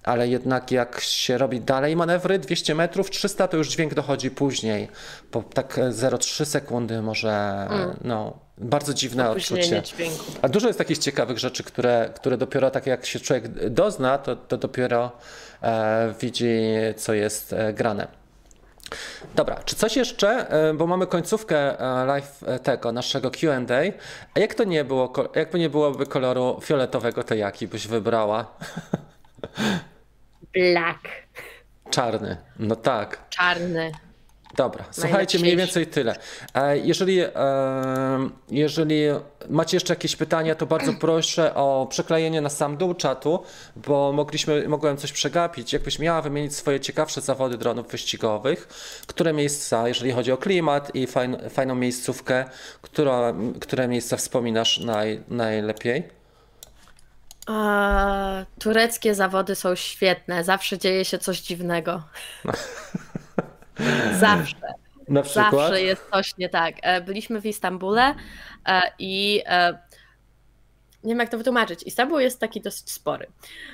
Ale 0.03 0.27
jednak 0.27 0.71
jak 0.71 0.99
się 0.99 1.37
robi 1.37 1.61
dalej 1.61 1.95
manewry, 1.95 2.39
200 2.39 2.75
metrów, 2.75 3.09
300, 3.09 3.47
to 3.47 3.57
już 3.57 3.69
dźwięk 3.69 3.93
dochodzi 3.93 4.31
później. 4.31 4.87
Po 5.31 5.43
tak 5.43 5.77
0,3 5.77 6.45
sekundy 6.45 7.01
może, 7.01 7.67
no, 8.03 8.39
bardzo 8.57 8.93
dziwne 8.93 9.29
odczucie. 9.29 9.81
dźwięku. 9.81 10.23
A 10.41 10.49
dużo 10.49 10.67
jest 10.67 10.79
takich 10.79 10.97
ciekawych 10.97 11.39
rzeczy, 11.39 11.63
które, 11.63 12.09
które 12.15 12.37
dopiero 12.37 12.71
tak 12.71 12.87
jak 12.87 13.05
się 13.05 13.19
człowiek 13.19 13.69
dozna, 13.69 14.17
to, 14.17 14.35
to 14.35 14.57
dopiero 14.57 15.11
e, 15.61 16.13
widzi, 16.21 16.59
co 16.97 17.13
jest 17.13 17.53
e, 17.53 17.73
grane. 17.73 18.18
Dobra, 19.35 19.55
czy 19.65 19.75
coś 19.75 19.95
jeszcze, 19.95 20.49
E, 20.49 20.73
bo 20.73 20.87
mamy 20.87 21.07
końcówkę 21.07 21.79
e, 21.79 22.05
live 22.05 22.43
e, 22.45 22.59
tego 22.59 22.91
naszego 22.91 23.31
Q&A, 23.31 23.81
a 24.35 24.39
jak 24.39 24.53
to 24.53 24.63
nie 24.63 24.83
było, 24.83 25.13
jakby 25.35 25.59
nie 25.59 25.69
byłoby 25.69 26.05
koloru 26.05 26.59
fioletowego, 26.63 27.23
to 27.23 27.35
jaki 27.35 27.67
byś 27.67 27.87
wybrała? 27.87 28.45
Black. 30.53 30.99
Czarny, 31.89 32.37
no 32.59 32.75
tak. 32.75 33.19
Czarny. 33.29 33.91
Dobra, 34.59 34.85
słuchajcie, 34.91 35.39
mniej 35.39 35.57
więcej 35.57 35.87
tyle. 35.87 36.15
E, 36.53 36.77
Jeżeli, 36.77 37.19
e, 37.19 37.29
jeżeli 38.51 39.01
macie 39.49 39.77
jeszcze 39.77 39.93
jakieś 39.93 40.15
pytania, 40.15 40.55
to 40.55 40.65
bardzo 40.65 40.93
proszę 41.01 41.55
o 41.55 41.87
przeklejenie 41.89 42.41
na 42.41 42.49
sam 42.49 42.77
dół 42.77 42.93
czatu, 42.93 43.43
bo 43.75 44.11
mogliśmy, 44.13 44.67
mogłem 44.67 44.97
coś 44.97 45.11
przegapić. 45.11 45.73
Jakbyś 45.73 45.99
miała 45.99 46.21
wymienić 46.21 46.55
swoje 46.55 46.79
ciekawsze 46.79 47.21
zawody 47.21 47.57
dronów 47.57 47.87
wyścigowych, 47.87 48.67
które 49.07 49.33
miejsca, 49.33 49.87
jeżeli 49.87 50.11
chodzi 50.11 50.31
o 50.31 50.37
klimat 50.37 50.95
i 50.95 51.07
fajn, 51.07 51.37
fajną 51.49 51.75
miejscówkę, 51.75 52.45
która, 52.81 53.33
które 53.61 53.87
miejsca 53.87 54.17
wspominasz 54.17 54.79
naj, 54.79 55.21
najlepiej? 55.27 56.09
A, 57.47 58.45
tureckie 58.59 59.15
zawody 59.15 59.55
są 59.55 59.75
świetne. 59.75 60.43
Zawsze 60.43 60.77
dzieje 60.77 61.05
się 61.05 61.17
coś 61.17 61.41
dziwnego. 61.41 62.03
Zawsze. 64.19 64.73
Na 65.07 65.21
przykład? 65.21 65.51
Zawsze 65.51 65.81
jest 65.81 66.09
coś 66.13 66.37
nie 66.37 66.49
tak. 66.49 66.75
E, 66.81 67.01
Byliśmy 67.01 67.41
w 67.41 67.45
Istambule 67.45 68.15
e, 68.65 68.81
i 68.99 69.41
e, 69.45 69.73
nie 71.03 71.09
wiem 71.09 71.19
jak 71.19 71.29
to 71.29 71.37
wytłumaczyć. 71.37 71.83
Istanbul 71.83 72.21
jest 72.21 72.39
taki 72.39 72.61
dosyć 72.61 72.91
spory. 72.91 73.27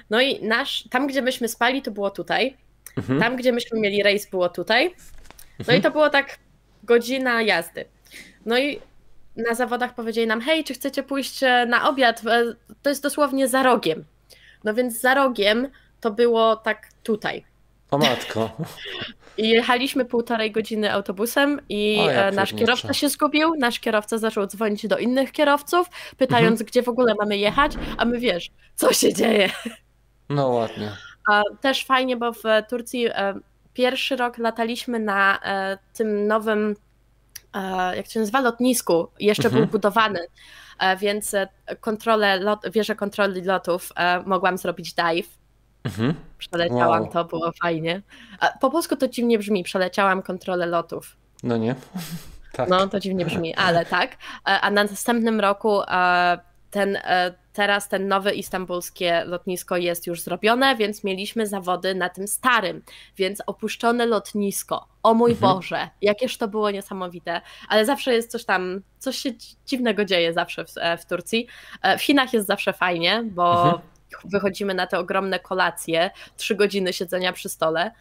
No 0.09 0.21
i 0.21 0.43
nasz, 0.43 0.83
tam 0.89 1.07
gdzie 1.07 1.21
myśmy 1.21 1.47
spali, 1.47 1.81
to 1.81 1.91
było 1.91 2.09
tutaj. 2.09 2.57
Mhm. 2.97 3.19
Tam 3.19 3.35
gdzie 3.35 3.51
myśmy 3.51 3.79
mieli 3.79 4.03
rejs, 4.03 4.29
było 4.29 4.49
tutaj. 4.49 4.95
No 5.67 5.73
i 5.73 5.81
to 5.81 5.91
było 5.91 6.09
tak 6.09 6.37
godzina 6.83 7.41
jazdy. 7.41 7.85
No 8.45 8.57
i 8.57 8.79
na 9.35 9.55
zawodach 9.55 9.95
powiedzieli 9.95 10.27
nam, 10.27 10.41
hej, 10.41 10.63
czy 10.63 10.73
chcecie 10.73 11.03
pójść 11.03 11.41
na 11.67 11.89
obiad? 11.89 12.21
To 12.81 12.89
jest 12.89 13.03
dosłownie 13.03 13.47
za 13.47 13.63
rogiem. 13.63 14.05
No 14.63 14.73
więc 14.73 15.01
za 15.01 15.13
rogiem 15.13 15.67
to 16.01 16.11
było 16.11 16.55
tak 16.55 16.87
tutaj. 17.03 17.45
O 17.95 17.97
matko. 17.97 18.49
I 19.37 19.49
jechaliśmy 19.49 20.05
półtorej 20.05 20.51
godziny 20.51 20.93
autobusem 20.93 21.61
i 21.69 21.95
ja 21.97 22.11
e, 22.27 22.31
nasz 22.31 22.53
kierowca 22.53 22.93
się 22.93 23.09
zgubił, 23.09 23.53
nasz 23.59 23.79
kierowca 23.79 24.17
zaczął 24.17 24.47
dzwonić 24.47 24.87
do 24.87 24.97
innych 24.97 25.31
kierowców, 25.31 25.87
pytając, 26.17 26.51
Mhm. 26.51 26.65
gdzie 26.67 26.83
w 26.83 26.89
ogóle 26.89 27.15
mamy 27.19 27.37
jechać, 27.37 27.71
a 27.97 28.05
my 28.05 28.19
wiesz, 28.19 28.51
co 28.75 28.93
się 28.93 29.13
dzieje. 29.13 29.49
No 30.29 30.47
ładnie. 30.49 30.91
A 31.31 31.41
też 31.61 31.85
fajnie, 31.85 32.17
bo 32.17 32.33
w 32.33 32.43
Turcji 32.69 33.07
e, 33.07 33.33
pierwszy 33.73 34.15
rok 34.15 34.37
lataliśmy 34.37 34.99
na 34.99 35.39
e, 35.43 35.77
tym 35.93 36.27
nowym, 36.27 36.75
jak 37.95 38.07
się 38.07 38.19
nazywa, 38.19 38.41
lotnisku. 38.41 39.07
Jeszcze 39.19 39.43
Mhm. 39.47 39.63
był 39.63 39.71
budowany, 39.71 40.19
więc 40.99 41.35
kontrolę, 41.79 42.39
lot, 42.39 42.59
wieżę 42.71 42.95
kontroli 42.95 43.41
lotów 43.41 43.89
mogłam 44.25 44.57
zrobić 44.57 44.93
dive. 44.93 45.27
Mhm. 45.85 46.13
Przeleciałam 46.37 47.01
Wow. 47.03 47.11
to, 47.11 47.25
było 47.25 47.51
fajnie. 47.61 48.01
A 48.39 48.47
po 48.61 48.69
polsku 48.71 48.95
to 48.95 49.07
dziwnie 49.07 49.39
brzmi, 49.39 49.63
przeleciałam 49.63 50.21
kontrolę 50.21 50.65
lotów. 50.65 51.15
No 51.43 51.57
nie? 51.57 51.75
Tak. 52.51 52.69
No, 52.69 52.87
to 52.87 52.99
dziwnie 52.99 53.25
brzmi, 53.25 53.55
ale 53.55 53.85
tak. 53.85 54.11
E, 54.11 54.61
A 54.61 54.71
na 54.71 54.83
następnym 54.83 55.39
roku 55.39 55.81
e, 55.81 56.39
ten, 56.71 56.95
e, 56.95 57.33
teraz 57.53 57.89
ten 57.89 58.07
nowe 58.07 58.33
istambulskie 58.35 59.23
lotnisko 59.25 59.77
jest 59.77 60.07
już 60.07 60.21
zrobione, 60.21 60.75
więc 60.75 61.03
mieliśmy 61.03 61.47
zawody 61.47 61.95
na 61.95 62.09
tym 62.09 62.27
starym, 62.27 62.81
więc 63.17 63.41
opuszczone 63.47 64.05
lotnisko. 64.05 64.87
O 65.03 65.13
mój 65.13 65.31
Mhm. 65.31 65.53
Boże, 65.55 65.89
jakież 66.01 66.37
to 66.37 66.47
było 66.47 66.71
niesamowite, 66.71 67.41
ale 67.69 67.85
zawsze 67.85 68.13
jest 68.13 68.31
coś 68.31 68.45
tam, 68.45 68.81
coś 68.99 69.17
się 69.17 69.31
dzi- 69.31 69.55
dziwnego 69.65 70.05
dzieje 70.05 70.33
zawsze 70.33 70.65
w, 70.65 70.71
w 71.01 71.05
Turcji. 71.05 71.47
W 71.97 72.01
Chinach 72.01 72.33
jest 72.33 72.47
zawsze 72.47 72.73
fajnie, 72.73 73.23
bo 73.25 73.63
Mhm. 73.63 73.81
Wychodzimy 74.25 74.73
na 74.73 74.87
te 74.87 74.99
ogromne 74.99 75.39
kolacje, 75.39 76.11
trzy 76.37 76.55
godziny 76.55 76.93
siedzenia 76.93 77.33
przy 77.33 77.49
stole. 77.49 77.91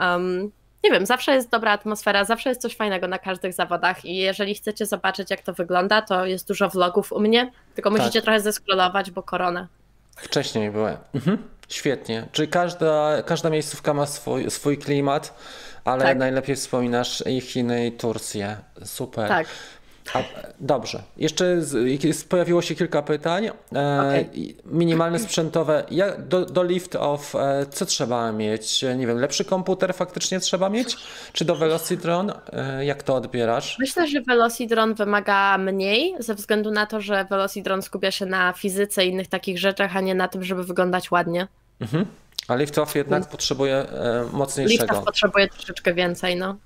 Um, 0.00 0.52
nie 0.84 0.90
wiem, 0.90 1.06
zawsze 1.06 1.34
jest 1.34 1.50
dobra 1.50 1.72
atmosfera, 1.72 2.24
zawsze 2.24 2.48
jest 2.48 2.60
coś 2.60 2.76
fajnego 2.76 3.08
na 3.08 3.18
każdych 3.18 3.52
zawodach 3.52 4.04
i 4.04 4.16
jeżeli 4.16 4.54
chcecie 4.54 4.86
zobaczyć, 4.86 5.30
jak 5.30 5.42
to 5.42 5.52
wygląda, 5.52 6.02
to 6.02 6.26
jest 6.26 6.48
dużo 6.48 6.68
vlogów 6.68 7.12
u 7.12 7.20
mnie, 7.20 7.50
tylko 7.74 7.90
musicie 7.90 8.12
Tak. 8.12 8.22
trochę 8.22 8.40
zeskrolować, 8.40 9.10
bo 9.10 9.22
korona. 9.22 9.68
Wcześniej 10.16 10.70
były. 10.70 10.96
Mhm. 11.14 11.38
Świetnie. 11.68 12.26
Czyli 12.32 12.48
każda, 12.48 13.22
każda 13.22 13.50
miejscówka 13.50 13.94
ma 13.94 14.06
swój, 14.06 14.50
swój 14.50 14.78
klimat, 14.78 15.34
ale 15.84 16.04
Tak. 16.04 16.18
najlepiej 16.18 16.56
wspominasz 16.56 17.22
i 17.26 17.40
Chiny, 17.40 17.86
i 17.86 17.92
Turcję. 17.92 18.56
Super. 18.84 19.28
Tak. 19.28 19.46
A, 20.12 20.22
dobrze. 20.60 21.02
Jeszcze 21.16 21.62
z, 21.62 22.24
pojawiło 22.24 22.62
się 22.62 22.74
kilka 22.74 23.02
pytań. 23.02 23.50
E, 23.74 24.24
i 24.34 24.56
Minimalne 24.64 25.18
sprzętowe. 25.18 25.84
Ja, 25.90 26.16
do, 26.18 26.46
do 26.46 26.62
lift 26.62 26.96
off, 26.96 27.34
e, 27.34 27.66
co 27.70 27.86
trzeba 27.86 28.32
mieć? 28.32 28.82
Nie 28.82 29.06
wiem, 29.06 29.18
lepszy 29.18 29.44
komputer 29.44 29.94
faktycznie 29.94 30.40
trzeba 30.40 30.68
mieć? 30.68 30.96
Czy 31.32 31.44
do 31.44 31.56
Velocidron? 31.56 32.32
E, 32.52 32.84
jak 32.84 33.02
to 33.02 33.14
odbierasz? 33.14 33.76
Myślę, 33.78 34.08
że 34.08 34.20
Velocidron 34.20 34.94
wymaga 34.94 35.58
mniej, 35.58 36.14
ze 36.18 36.34
względu 36.34 36.70
na 36.70 36.86
to, 36.86 37.00
że 37.00 37.26
Velocidron 37.30 37.82
skupia 37.82 38.10
się 38.10 38.26
na 38.26 38.52
fizyce 38.52 39.06
i 39.06 39.08
innych 39.08 39.28
takich 39.28 39.58
rzeczach, 39.58 39.96
a 39.96 40.00
nie 40.00 40.14
na 40.14 40.28
tym, 40.28 40.44
żeby 40.44 40.64
wyglądać 40.64 41.10
ładnie. 41.10 41.48
A 42.48 42.54
liftoff 42.56 42.94
jednak 42.94 43.28
potrzebuje 43.28 43.76
e, 43.76 44.24
mocniejszego. 44.32 44.82
Liftoff 44.82 45.04
potrzebuje 45.04 45.48
troszeczkę 45.48 45.94
więcej, 45.94 46.36
no. 46.36 46.56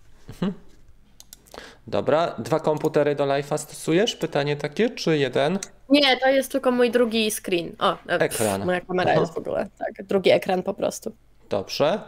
Dobra, 1.88 2.34
dwa 2.38 2.60
komputery 2.60 3.14
do 3.14 3.24
live'a 3.24 3.58
stosujesz? 3.58 4.16
Pytanie 4.16 4.56
takie, 4.56 4.90
czy 4.90 5.18
jeden? 5.18 5.58
Nie, 5.88 6.16
to 6.16 6.28
jest 6.28 6.52
tylko 6.52 6.70
mój 6.70 6.90
drugi 6.90 7.30
screen. 7.30 7.76
O, 7.78 7.92
e, 7.92 8.18
pff, 8.18 8.40
Ekran. 8.40 8.64
Moja 8.66 8.80
kamera 8.80 9.10
Aha. 9.10 9.20
jest 9.20 9.34
w 9.34 9.38
ogóle, 9.38 9.68
tak, 9.78 10.06
drugi 10.06 10.30
ekran 10.30 10.62
po 10.62 10.74
prostu. 10.74 11.12
Dobrze. 11.50 12.00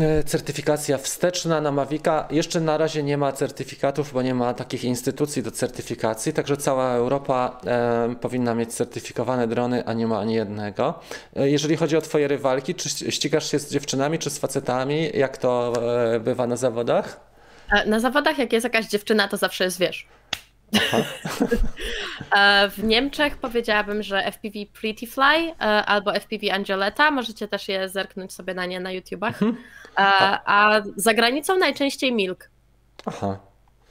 E, 0.00 0.24
Certyfikacja 0.24 0.98
wsteczna 0.98 1.60
na 1.60 1.72
Mavica. 1.72 2.28
Jeszcze 2.30 2.60
na 2.60 2.78
razie 2.78 3.02
nie 3.02 3.18
ma 3.18 3.32
certyfikatów, 3.32 4.12
bo 4.12 4.22
nie 4.22 4.34
ma 4.34 4.54
takich 4.54 4.84
instytucji 4.84 5.42
do 5.42 5.50
certyfikacji, 5.50 6.32
także 6.32 6.56
cała 6.56 6.92
Europa 6.94 7.60
e, 7.66 8.14
powinna 8.20 8.54
mieć 8.54 8.74
certyfikowane 8.74 9.46
drony, 9.48 9.84
a 9.86 9.92
nie 9.92 10.06
ma 10.06 10.18
ani 10.18 10.34
jednego. 10.34 10.94
E, 11.36 11.50
jeżeli 11.50 11.76
chodzi 11.76 11.96
o 11.96 12.00
Twoje 12.00 12.28
rywalki, 12.28 12.74
czy 12.74 12.88
ścigasz 13.12 13.50
się 13.50 13.58
z 13.58 13.70
dziewczynami, 13.70 14.18
czy 14.18 14.30
z 14.30 14.38
facetami? 14.38 15.10
Jak 15.14 15.36
to 15.36 15.72
e, 16.14 16.20
bywa 16.20 16.46
na 16.46 16.56
zawodach? 16.56 17.27
E, 17.70 17.86
Na 17.86 18.00
zawodach, 18.00 18.38
jak 18.38 18.52
jest 18.52 18.64
jakaś 18.64 18.86
dziewczyna, 18.86 19.28
to 19.28 19.36
zawsze 19.36 19.64
jest 19.64 19.78
wiesz. 19.78 20.06
E, 22.36 22.70
W 22.70 22.84
Niemczech 22.84 23.36
powiedziałabym, 23.36 24.02
że 24.02 24.22
FPV 24.32 24.58
Pretty 24.80 25.06
Fly 25.06 25.24
e, 25.50 25.54
albo 25.64 26.14
FPV 26.14 26.52
Angeletta. 26.52 27.10
Możecie 27.10 27.48
też 27.48 27.68
je 27.68 27.88
zerknąć 27.88 28.32
sobie 28.32 28.54
na 28.54 28.66
nie 28.66 28.80
na 28.80 28.92
YouTubach. 28.92 29.42
Mhm. 29.42 29.56
A 30.44 30.80
za 30.96 31.14
granicą 31.14 31.58
najczęściej 31.58 32.12
Milk. 32.12 32.50
Aha. 33.06 33.38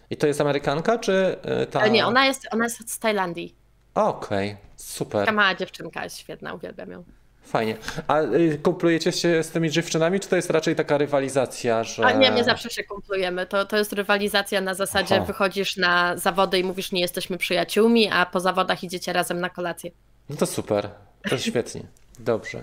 I 0.10 0.18
to 0.18 0.28
jest 0.28 0.42
Amerykanka, 0.42 0.98
czy 1.00 1.36
ta... 1.72 1.88
Nie, 1.88 2.06
ona 2.08 2.26
jest, 2.26 2.48
ona 2.52 2.64
jest 2.64 2.92
z 2.92 3.00
Tajlandii. 3.00 3.56
Okej, 3.96 4.58
super. 4.76 5.20
Taka 5.22 5.32
mała 5.32 5.56
dziewczynka 5.56 6.04
jest 6.04 6.18
świetna, 6.18 6.54
uwielbiam 6.54 6.92
ją. 6.92 7.04
Fajnie. 7.48 7.78
A 8.08 8.22
y, 8.22 8.60
kumplujecie 8.64 9.12
się 9.12 9.44
z 9.44 9.50
tymi 9.50 9.72
dziewczynami, 9.72 10.20
czy 10.20 10.30
to 10.30 10.36
jest 10.36 10.50
raczej 10.50 10.76
taka 10.76 10.98
rywalizacja, 10.98 11.84
że... 11.84 12.06
A 12.06 12.12
nie, 12.12 12.32
my 12.32 12.44
zawsze 12.44 12.70
się 12.70 12.84
kumplujemy. 12.84 13.46
To, 13.46 13.66
to 13.66 13.78
jest 13.78 13.94
rywalizacja 13.94 14.62
na 14.62 14.74
zasadzie 14.74 15.16
Aha. 15.16 15.26
wychodzisz 15.26 15.78
na 15.78 16.18
zawody 16.18 16.60
i 16.60 16.64
mówisz, 16.64 16.92
nie 16.92 17.02
jesteśmy 17.02 17.38
przyjaciółmi, 17.38 18.10
a 18.12 18.26
po 18.26 18.40
zawodach 18.40 18.84
idziecie 18.84 19.14
razem 19.14 19.40
na 19.40 19.50
kolację. 19.50 19.92
No 20.30 20.36
to 20.36 20.46
super, 20.46 20.90
to 21.30 21.38
świetnie. 21.38 21.82
Dobrze. 22.20 22.62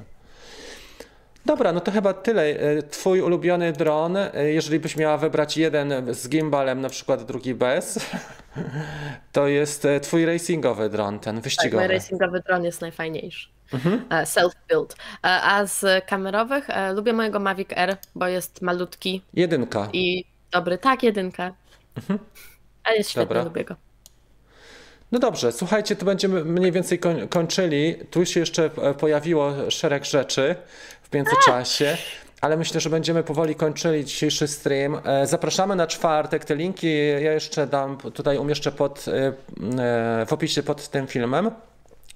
Dobra, 1.47 1.73
no 1.73 1.81
to 1.81 1.93
chyba 1.93 2.13
tyle. 2.15 2.43
E, 2.43 2.83
Twój 2.83 3.21
ulubiony 3.21 3.73
dron, 3.73 4.17
e, 4.17 4.31
jeżeli 4.53 4.81
byś 4.81 4.97
miała 4.97 5.17
wybrać 5.17 5.57
jeden 5.57 6.15
z 6.15 6.29
gimbalem, 6.29 6.81
na 6.81 6.89
przykład 6.89 7.25
drugi 7.25 7.55
bez, 7.55 7.99
to 9.33 9.49
jest 9.49 9.85
e, 9.85 10.01
twój 10.01 10.27
racingowy 10.27 10.91
dron, 10.91 11.19
ten 11.19 11.21
Tak, 11.21 11.35
mój 11.35 11.43
wyścigowy. 11.43 11.89
racingowy 11.89 12.41
dron 12.41 12.65
jest 12.65 12.81
najfajniejszy. 12.81 13.54
E, 14.11 14.25
Self-built. 14.27 14.95
E, 15.25 15.43
A 15.43 15.67
z 15.67 16.05
kamerowych 16.07 16.71
e, 16.71 16.93
lubię 16.93 17.13
mojego 17.13 17.41
Mavic 17.41 17.69
Air, 17.77 17.97
bo 18.15 18.27
jest 18.27 18.63
malutki 18.63 19.23
Jedynka. 19.35 19.89
i 19.93 20.25
dobry. 20.51 20.79
Tak, 20.79 21.03
jedynka. 21.03 21.53
A 22.85 22.93
jest 22.93 23.11
świetny, 23.11 23.29
Dobra. 23.29 23.45
lubię 23.45 23.65
go. 23.65 23.77
No 25.13 25.19
dobrze, 25.19 25.53
słuchajcie, 25.53 25.97
to 25.97 26.05
będziemy 26.05 26.45
mniej 26.45 26.73
więcej 26.73 26.99
koń, 26.99 27.29
kończyli. 27.29 27.95
Tu 28.11 28.27
się 28.27 28.41
jeszcze 28.41 28.71
pojawiło 28.99 29.71
szereg 29.71 30.05
rzeczy 30.05 30.55
w 31.03 31.15
międzyczasie. 31.15 31.97
Ale 32.41 32.57
myślę, 32.57 32.81
że 32.81 32.91
będziemy 32.91 33.23
powoli 33.23 33.55
kończyli 33.55 34.05
dzisiejszy 34.05 34.49
stream. 34.49 35.01
Zapraszamy 35.25 35.77
na 35.77 35.87
czwartek. 35.87 36.45
Te 36.45 36.57
linki 36.57 36.97
ja 37.09 37.33
jeszcze 37.33 37.67
dam, 37.67 37.97
tutaj 37.99 38.39
umieszczę 38.39 38.73
pod, 38.73 39.05
w 40.27 40.33
opisie 40.33 40.63
pod 40.63 40.89
tym 40.89 41.07
filmem. 41.07 41.51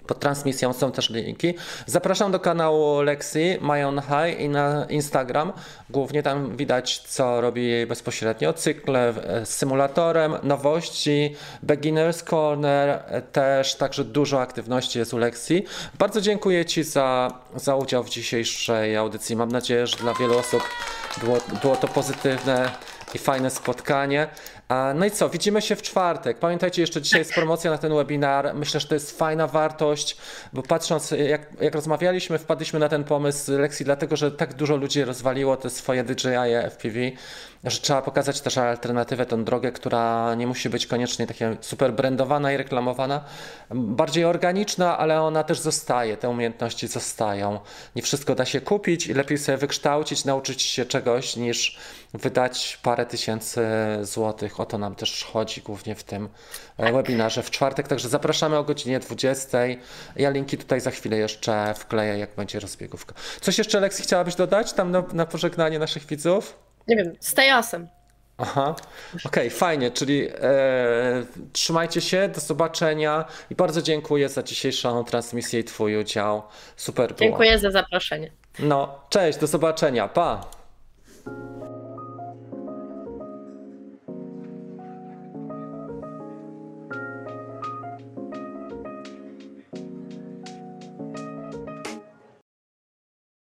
Pod 0.08 0.20
transmisją 0.20 0.72
są 0.72 0.92
też 0.92 1.10
linki. 1.10 1.54
Zapraszam 1.86 2.32
do 2.32 2.40
kanału 2.40 3.02
Lexi, 3.02 3.58
My 3.60 3.86
On 3.86 4.00
High 4.00 4.40
i 4.40 4.48
na 4.48 4.86
Instagram. 4.88 5.52
Głównie 5.90 6.22
tam 6.22 6.56
widać, 6.56 6.98
co 6.98 7.40
robi 7.40 7.86
bezpośrednio. 7.86 8.52
Cykle 8.52 9.08
e, 9.08 9.46
z 9.46 9.56
symulatorem, 9.56 10.34
nowości, 10.42 11.36
Beginners 11.62 12.22
Corner, 12.22 12.88
e, 12.88 13.22
też 13.22 13.74
także 13.74 14.04
dużo 14.04 14.40
aktywności 14.40 14.98
jest 14.98 15.14
u 15.14 15.18
Lexi. 15.18 15.64
Bardzo 15.98 16.20
dziękuję 16.20 16.64
Ci 16.64 16.84
za, 16.84 17.32
za 17.56 17.76
udział 17.76 18.04
w 18.04 18.10
dzisiejszej 18.10 18.96
audycji. 18.96 19.36
Mam 19.36 19.52
nadzieję, 19.52 19.86
że 19.86 19.96
dla 19.96 20.14
wielu 20.14 20.38
osób 20.38 20.62
było, 21.20 21.38
było 21.62 21.76
to 21.76 21.88
pozytywne 21.88 22.70
i 23.14 23.18
fajne 23.18 23.50
spotkanie. 23.50 24.28
No 24.94 25.06
i 25.06 25.10
co, 25.10 25.28
widzimy 25.28 25.62
się 25.62 25.76
w 25.76 25.82
czwartek. 25.82 26.38
Pamiętajcie, 26.38 26.82
jeszcze 26.82 27.02
dzisiaj 27.02 27.20
jest 27.20 27.34
promocja 27.34 27.70
na 27.70 27.78
ten 27.78 27.94
webinar. 27.94 28.54
Myślę, 28.54 28.80
że 28.80 28.88
to 28.88 28.94
jest 28.94 29.18
fajna 29.18 29.46
wartość, 29.46 30.16
bo 30.52 30.62
patrząc, 30.62 31.10
jak, 31.10 31.46
jak 31.60 31.74
rozmawialiśmy, 31.74 32.38
wpadliśmy 32.38 32.78
na 32.78 32.88
ten 32.88 33.04
pomysł 33.04 33.52
lekcji, 33.52 33.84
dlatego 33.84 34.16
że 34.16 34.32
tak 34.32 34.54
dużo 34.54 34.76
ludzi 34.76 35.04
rozwaliło 35.04 35.56
te 35.56 35.70
swoje 35.70 36.04
DJI 36.04 36.70
FPV, 36.70 36.98
że 37.64 37.80
trzeba 37.80 38.02
pokazać 38.02 38.40
też 38.40 38.58
alternatywę, 38.58 39.26
tą 39.26 39.44
drogę, 39.44 39.72
która 39.72 40.34
nie 40.34 40.46
musi 40.46 40.68
być 40.70 40.86
koniecznie 40.86 41.26
taka 41.26 41.44
super 41.60 41.92
brandowana 41.92 42.52
i 42.52 42.56
reklamowana, 42.56 43.24
bardziej 43.70 44.24
organiczna, 44.24 44.98
ale 44.98 45.22
ona 45.22 45.44
też 45.44 45.60
zostaje, 45.60 46.16
te 46.16 46.28
umiejętności 46.28 46.88
zostają. 46.88 47.60
Nie 47.96 48.02
wszystko 48.02 48.34
da 48.34 48.44
się 48.44 48.60
kupić 48.60 49.06
i 49.06 49.14
lepiej 49.14 49.38
sobie 49.38 49.58
wykształcić, 49.58 50.24
nauczyć 50.24 50.62
się 50.62 50.84
czegoś, 50.84 51.36
niż 51.36 51.78
wydać 52.14 52.78
parę 52.82 53.06
tysięcy 53.06 53.66
złotych. 54.02 54.60
O 54.60 54.66
to 54.66 54.78
nam 54.78 54.94
też 54.94 55.24
chodzi 55.24 55.60
głównie 55.60 55.94
w 55.94 56.04
tym 56.04 56.28
e, 56.76 56.92
webinarze 56.92 57.42
w 57.42 57.50
czwartek. 57.50 57.88
Także 57.88 58.08
zapraszamy 58.08 58.56
o 58.56 58.64
godzinie 58.64 59.00
20. 59.00 59.58
Ja 60.16 60.30
linki 60.30 60.58
tutaj 60.58 60.80
za 60.80 60.90
chwilę 60.90 61.16
jeszcze 61.16 61.74
wkleję, 61.74 62.18
jak 62.18 62.34
będzie 62.36 62.60
rozbiegówka. 62.60 63.14
Coś 63.40 63.58
jeszcze, 63.58 63.80
Lexi, 63.80 64.02
chciałabyś 64.02 64.34
dodać 64.34 64.72
tam 64.72 64.90
na, 64.90 65.02
na 65.12 65.26
pożegnanie 65.26 65.78
naszych 65.78 66.06
widzów? 66.06 66.67
Nie 66.88 66.96
wiem, 66.96 67.16
stay 67.20 67.52
awesome. 67.52 67.86
Aha, 68.38 68.74
okej, 69.24 69.50
fajnie, 69.50 69.90
czyli 69.90 70.28
e, 70.28 71.24
trzymajcie 71.52 72.00
się, 72.00 72.28
do 72.34 72.40
zobaczenia 72.40 73.24
i 73.50 73.54
bardzo 73.54 73.82
dziękuję 73.82 74.28
za 74.28 74.42
dzisiejszą 74.42 75.04
transmisję 75.04 75.60
i 75.60 75.64
Twój 75.64 75.96
udział. 75.96 76.42
Super 76.76 77.14
było. 77.14 77.18
Dziękuję 77.30 77.58
za 77.58 77.70
zaproszenie. 77.70 78.30
No, 78.58 79.00
cześć, 79.08 79.38
do 79.38 79.46
zobaczenia, 79.46 80.08
pa! 80.08 80.44